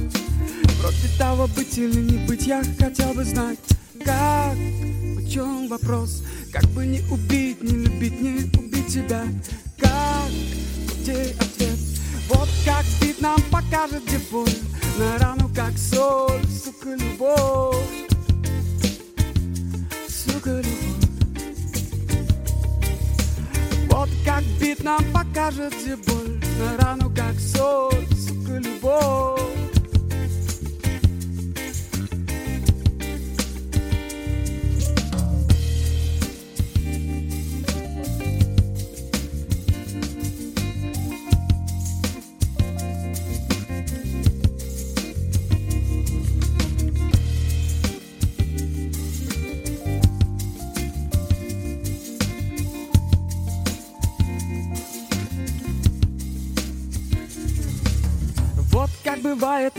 Вроде 0.81 1.09
того 1.19 1.47
быть 1.48 1.78
или 1.78 2.01
не 2.01 2.27
быть 2.27 2.47
Я 2.47 2.62
хотел 2.78 3.15
бы 3.15 3.24
знать, 3.24 3.59
как 4.05 4.55
В 4.55 5.31
чем 5.31 5.69
вопрос. 5.69 6.23
Как 6.52 6.65
бы 6.70 6.86
не 6.86 7.01
убить, 7.11 7.62
не 7.62 7.73
любить, 7.73 8.20
не 8.20 8.44
убить 8.59 8.86
тебя. 8.86 9.24
Как, 9.77 10.31
где 11.01 11.35
ответ? 11.40 11.78
Вот 12.28 12.48
как 12.65 12.85
бит 13.01 13.20
нам 13.20 13.40
покажет, 13.51 14.05
где 14.06 14.19
боль 14.31 14.48
На 14.98 15.19
рану, 15.19 15.51
как 15.55 15.77
соль, 15.77 16.44
сука, 16.47 16.94
любовь. 16.94 17.77
Сука, 20.09 20.61
любовь 20.61 20.84
вот 24.05 24.10
как 24.24 24.43
бит 24.60 24.82
нам 24.82 25.02
покажет, 25.12 25.74
где 25.81 25.97
боль. 25.97 26.40
На 26.59 26.85
рану, 26.85 27.10
как 27.14 27.39
соль, 27.39 28.06
сука, 28.14 28.59
любовь 28.59 29.63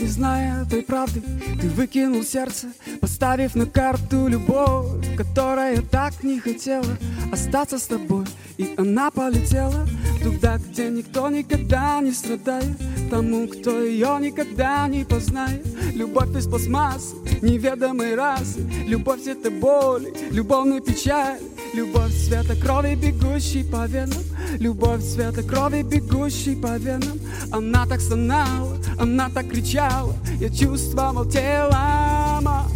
не 0.06 0.12
зная 0.12 0.64
той 0.70 0.82
правды 0.82 1.20
Ты 1.60 1.68
выкинул 1.68 2.22
сердце, 2.22 2.68
поставив 3.00 3.56
на 3.56 3.66
карту 3.66 4.28
любовь 4.28 4.86
Которая 5.16 5.82
так 5.82 6.22
не 6.22 6.38
хотела 6.38 6.96
остаться 7.32 7.78
с 7.78 7.86
тобой. 7.86 8.24
И 8.56 8.74
она 8.76 9.10
полетела 9.10 9.86
туда, 10.22 10.58
где 10.58 10.90
никто 10.90 11.28
никогда 11.28 12.00
не 12.00 12.12
страдает 12.12 12.78
Тому, 13.10 13.48
кто 13.48 13.82
ее 13.82 14.16
никогда 14.20 14.86
не 14.86 15.04
познает. 15.04 15.66
Любовь 15.94 16.36
из 16.36 16.46
пластмассы, 16.46 17.16
неведомой 17.42 18.14
расы 18.14 18.60
Любовь 18.86 19.26
это 19.26 19.50
боли, 19.50 20.12
любовной 20.30 20.80
печали 20.80 21.40
Любовь 21.76 22.12
цвета 22.12 22.54
крови, 22.56 22.94
бегущей 22.94 23.64
по 23.64 23.86
венам. 23.86 24.22
Любовь 24.58 25.02
цвета 25.02 25.42
крови, 25.42 25.82
бегущей 25.82 26.56
по 26.56 26.78
венам. 26.78 27.20
Она 27.50 27.86
так 27.86 28.00
стонала, 28.00 28.75
она 28.98 29.28
так 29.28 29.48
кричала 29.48 30.14
Я 30.40 30.48
чувствовал 30.48 31.24
телом 31.26 31.72
а 31.72 32.66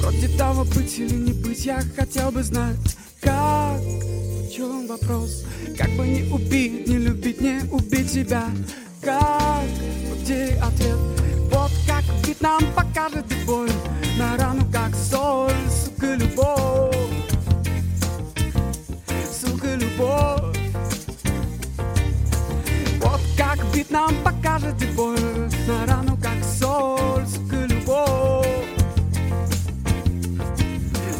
Вроде 0.00 0.28
того 0.36 0.64
быть 0.64 0.98
или 0.98 1.14
не 1.14 1.32
быть 1.32 1.64
Я 1.64 1.80
хотел 1.96 2.30
бы 2.30 2.42
знать, 2.42 2.76
как 3.20 3.80
В 3.80 4.50
чем 4.50 4.86
вопрос. 4.86 5.44
Как 5.76 5.90
бы 5.90 6.06
не 6.06 6.22
убить, 6.32 6.88
не 6.88 6.98
любить, 6.98 7.40
не 7.40 7.60
убить 7.70 8.12
тебя. 8.12 8.44
Как, 9.00 9.64
где 10.22 10.58
ответ? 10.62 10.96
Вот 11.52 11.70
как 11.86 12.04
бит 12.26 12.40
нам 12.40 12.60
покажет 12.74 13.24
боль. 13.46 13.70
На 14.18 14.36
рану, 14.36 14.66
как 14.72 14.94
соль, 14.94 15.52
сука, 15.84 16.14
любовь. 16.14 16.96
Сука, 19.30 19.74
любовь 19.74 20.37
нам 23.90 24.14
покажет 24.22 24.76
боль 24.94 25.18
На 25.66 25.86
рану, 25.86 26.16
как 26.22 26.44
соль, 26.44 27.26
сука, 27.26 27.64
любовь. 27.66 28.46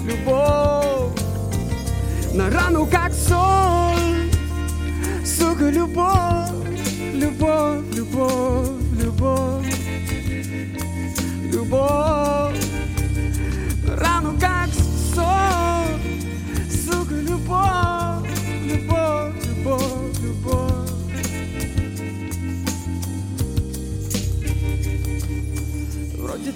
Любовь. 0.04 1.22
На 2.34 2.50
рану, 2.50 2.86
как 2.86 3.12
соль 3.12 4.30
Сука, 5.24 5.70
любовь 5.70 6.50
Любовь, 7.14 7.84
любовь, 7.94 8.68
любовь. 9.00 9.66
Любовь 11.52 12.37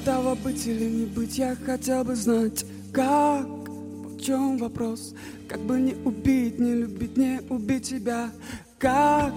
Вроде 0.02 0.18
того 0.18 0.34
быть 0.34 0.66
или 0.66 0.84
не 0.84 1.06
быть 1.06 1.38
Я 1.38 1.56
хотел 1.66 2.04
бы 2.04 2.14
знать, 2.16 2.64
как 2.92 3.46
В 3.46 4.20
чем 4.20 4.58
вопрос. 4.58 5.14
Как 5.48 5.60
бы 5.60 5.78
не 5.80 5.94
убить, 6.04 6.58
не 6.58 6.74
любить, 6.74 7.16
не 7.16 7.40
убить 7.48 7.88
тебя. 7.88 8.30
Как? 8.78 9.32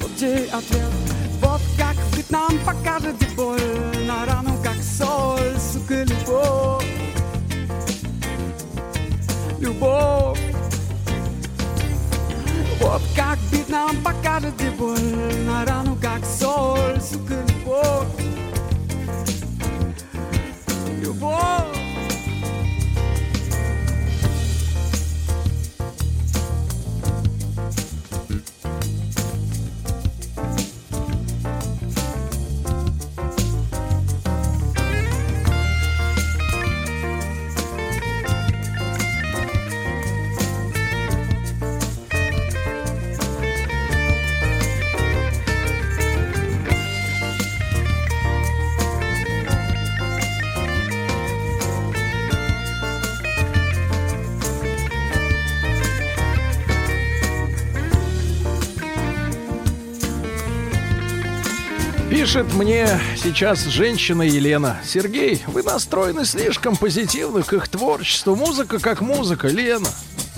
Вот 0.00 0.10
где 0.16 0.48
ответ. 0.52 0.90
Вот 1.40 1.60
как 1.78 1.96
бит 2.16 2.30
нам 2.30 2.52
покажет 2.64 3.16
где 3.16 3.26
боль 3.36 3.60
На 4.06 4.26
рану, 4.26 4.50
как 4.62 4.76
соль, 4.82 5.58
сука, 5.58 6.02
любовь. 6.02 6.86
Любовь. 9.60 10.40
Вот 12.80 13.02
как 13.16 13.38
бит 13.50 13.68
нам 13.68 13.96
покажет 14.02 14.54
где 14.56 14.70
боль 14.70 14.98
На 15.46 15.64
рану, 15.64 15.96
как 16.00 16.24
соль, 16.24 17.00
сука, 17.00 17.34
любовь 17.48 18.41
Любовь 21.22 21.81
Пишет 62.32 62.54
мне 62.54 62.88
сейчас 63.14 63.62
женщина 63.64 64.22
Елена. 64.22 64.80
Сергей, 64.86 65.42
вы 65.48 65.62
настроены 65.62 66.24
слишком 66.24 66.76
позитивно 66.76 67.42
к 67.42 67.52
их 67.52 67.68
творчеству. 67.68 68.34
Музыка 68.34 68.78
как 68.78 69.02
музыка, 69.02 69.48
Лена. 69.48 69.90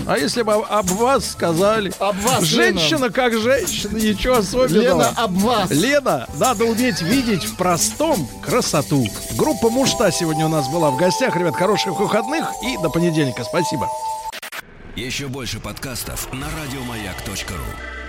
А 0.05 0.17
если 0.17 0.41
бы 0.41 0.55
об, 0.55 0.65
об 0.69 0.87
вас 0.87 1.31
сказали? 1.31 1.93
Об 1.99 2.19
вас, 2.19 2.43
Женщина 2.43 3.05
Лена. 3.05 3.09
как 3.11 3.37
женщина, 3.39 3.97
ничего 3.97 4.35
особенного. 4.39 4.81
Лена, 4.81 5.13
об 5.15 5.37
вас. 5.37 5.71
Лена, 5.71 6.27
надо 6.37 6.65
уметь 6.65 7.01
видеть 7.01 7.45
в 7.45 7.55
простом 7.55 8.27
красоту. 8.45 9.07
Группа 9.37 9.69
Мушта 9.69 10.11
сегодня 10.11 10.47
у 10.47 10.49
нас 10.49 10.67
была 10.67 10.91
в 10.91 10.97
гостях. 10.97 11.37
Ребят, 11.37 11.55
хороших 11.55 11.97
выходных 11.97 12.45
и 12.61 12.75
до 12.83 12.89
понедельника. 12.89 13.45
Спасибо. 13.45 13.89
Еще 14.97 15.29
больше 15.29 15.61
подкастов 15.61 16.27
на 16.33 16.47
радиомаяк.ру. 16.61 18.04